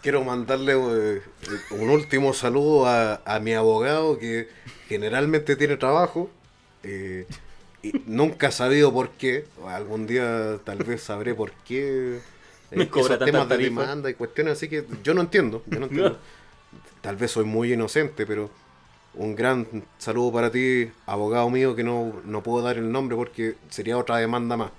Quiero 0.00 0.24
mandarle 0.24 0.72
eh, 0.72 1.22
un 1.70 1.90
último 1.90 2.32
saludo 2.32 2.86
a, 2.86 3.22
a 3.26 3.40
mi 3.40 3.52
abogado 3.54 4.18
que 4.18 4.48
generalmente 4.88 5.54
tiene 5.56 5.76
trabajo. 5.76 6.30
eh, 6.82 7.26
y 7.82 7.96
nunca 8.06 8.48
he 8.48 8.52
sabido 8.52 8.92
por 8.92 9.10
qué. 9.12 9.46
Algún 9.66 10.06
día 10.06 10.60
tal 10.64 10.82
vez 10.84 11.02
sabré 11.02 11.34
por 11.34 11.52
qué. 11.64 12.22
eh, 12.70 12.78
Me 12.78 12.88
cobra 12.90 13.18
esos 13.18 13.18
tanta 13.18 13.24
temas 13.24 13.48
de 13.50 13.58
tarifa. 13.58 13.60
demanda 13.60 14.10
y 14.10 14.14
cuestiones 14.14 14.54
así 14.54 14.68
que 14.68 14.86
yo 15.02 15.14
no 15.14 15.20
entiendo. 15.22 15.64
Yo 15.66 15.80
no 15.80 15.86
entiendo. 15.86 16.18
Tal 17.00 17.16
vez 17.16 17.32
soy 17.32 17.44
muy 17.44 17.72
inocente, 17.72 18.26
pero 18.26 18.50
un 19.14 19.34
gran 19.36 19.68
saludo 19.98 20.32
para 20.32 20.50
ti, 20.52 20.90
abogado 21.06 21.50
mío, 21.50 21.76
que 21.76 21.84
no, 21.84 22.22
no 22.24 22.42
puedo 22.42 22.64
dar 22.64 22.78
el 22.78 22.92
nombre 22.92 23.16
porque 23.16 23.56
sería 23.70 23.98
otra 23.98 24.18
demanda 24.18 24.56
más. 24.56 24.72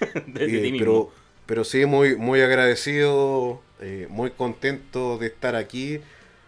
Desde 0.26 0.60
Eh, 0.60 0.60
ti 0.60 0.72
mismo. 0.72 1.04
pero, 1.04 1.12
pero 1.46 1.64
sí, 1.64 1.86
muy, 1.86 2.16
muy 2.16 2.40
agradecido, 2.40 3.62
eh, 3.80 4.06
muy 4.10 4.30
contento 4.32 5.18
de 5.18 5.26
estar 5.28 5.56
aquí. 5.56 6.00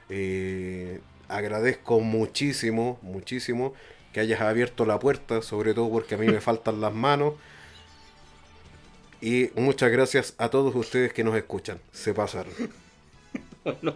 Eh, 0.09 1.01
agradezco 1.29 2.01
muchísimo, 2.01 2.99
muchísimo 3.03 3.75
que 4.12 4.20
hayas 4.20 4.41
abierto 4.41 4.85
la 4.85 4.99
puerta, 4.99 5.43
sobre 5.43 5.74
todo 5.74 5.91
porque 5.91 6.15
a 6.15 6.19
mí 6.19 6.27
me 6.27 6.41
faltan 6.41 6.81
las 6.81 6.93
manos. 6.93 7.35
Y 9.20 9.51
muchas 9.55 9.91
gracias 9.91 10.35
a 10.39 10.49
todos 10.49 10.74
ustedes 10.74 11.12
que 11.12 11.23
nos 11.24 11.37
escuchan. 11.37 11.78
Se 11.93 12.15
pasaron. 12.15 12.53
Bueno, 13.62 13.95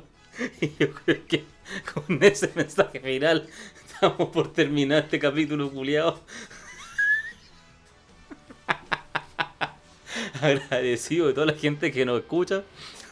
yo 0.79 0.93
creo 0.93 1.27
que 1.27 1.45
con 1.93 2.23
ese 2.23 2.53
mensaje 2.55 3.01
final 3.01 3.49
estamos 3.87 4.29
por 4.29 4.53
terminar 4.53 5.05
este 5.05 5.19
capítulo 5.19 5.71
culiado. 5.71 6.21
Agradecido 10.43 11.29
de 11.29 11.33
toda 11.33 11.47
la 11.47 11.55
gente 11.55 11.91
que 11.91 12.05
nos 12.05 12.21
escucha. 12.21 12.63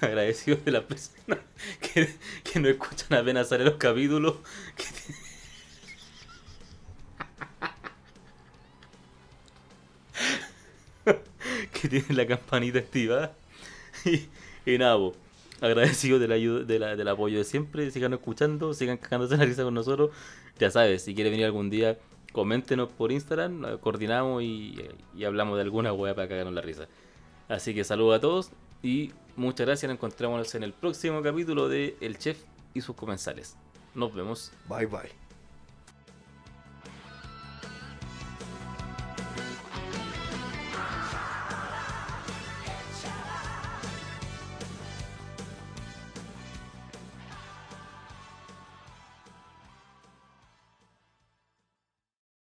Agradecido 0.02 0.58
de 0.58 0.72
las 0.72 0.84
personas 0.84 1.38
que, 1.80 2.14
que 2.44 2.60
nos 2.60 2.72
escuchan 2.72 3.18
apenas 3.18 3.48
salen 3.48 3.64
los 3.64 3.76
capítulos. 3.76 4.36
Que, 4.76 4.84
que 11.82 11.88
tienen 11.88 12.16
la 12.16 12.26
campanita 12.26 12.78
activada. 12.80 13.34
Y, 14.06 14.28
y 14.74 14.78
nada, 14.78 14.98
agradecido 15.60 16.18
de 16.18 16.28
la 16.28 16.34
ayuda, 16.36 16.64
de 16.64 16.78
la- 16.78 16.96
del 16.96 17.08
apoyo 17.08 17.38
de 17.38 17.44
siempre. 17.44 17.90
Sigan 17.90 18.12
escuchando, 18.14 18.74
sigan 18.74 18.96
cagándose 18.98 19.36
la 19.36 19.44
risa 19.44 19.64
con 19.64 19.74
nosotros. 19.74 20.10
Ya 20.58 20.70
sabes, 20.70 21.02
si 21.04 21.14
quiere 21.14 21.30
venir 21.30 21.46
algún 21.46 21.70
día, 21.70 21.98
coméntenos 22.32 22.88
por 22.90 23.12
Instagram, 23.12 23.78
coordinamos 23.80 24.42
y, 24.42 24.78
y 25.16 25.24
hablamos 25.24 25.56
de 25.56 25.62
alguna 25.62 25.92
wea 25.92 26.14
para 26.14 26.28
cagarnos 26.28 26.54
la 26.54 26.62
risa. 26.62 26.88
Así 27.48 27.74
que 27.74 27.84
saludos 27.84 28.16
a 28.18 28.20
todos 28.20 28.50
y 28.82 29.12
muchas 29.36 29.66
gracias. 29.66 29.88
Nos 29.88 29.96
encontramos 29.96 30.54
en 30.54 30.62
el 30.62 30.72
próximo 30.72 31.22
capítulo 31.22 31.68
de 31.68 31.96
El 32.00 32.18
Chef 32.18 32.38
y 32.74 32.80
sus 32.80 32.96
comensales. 32.96 33.56
Nos 33.94 34.14
vemos. 34.14 34.52
Bye 34.68 34.86
bye. 34.86 35.21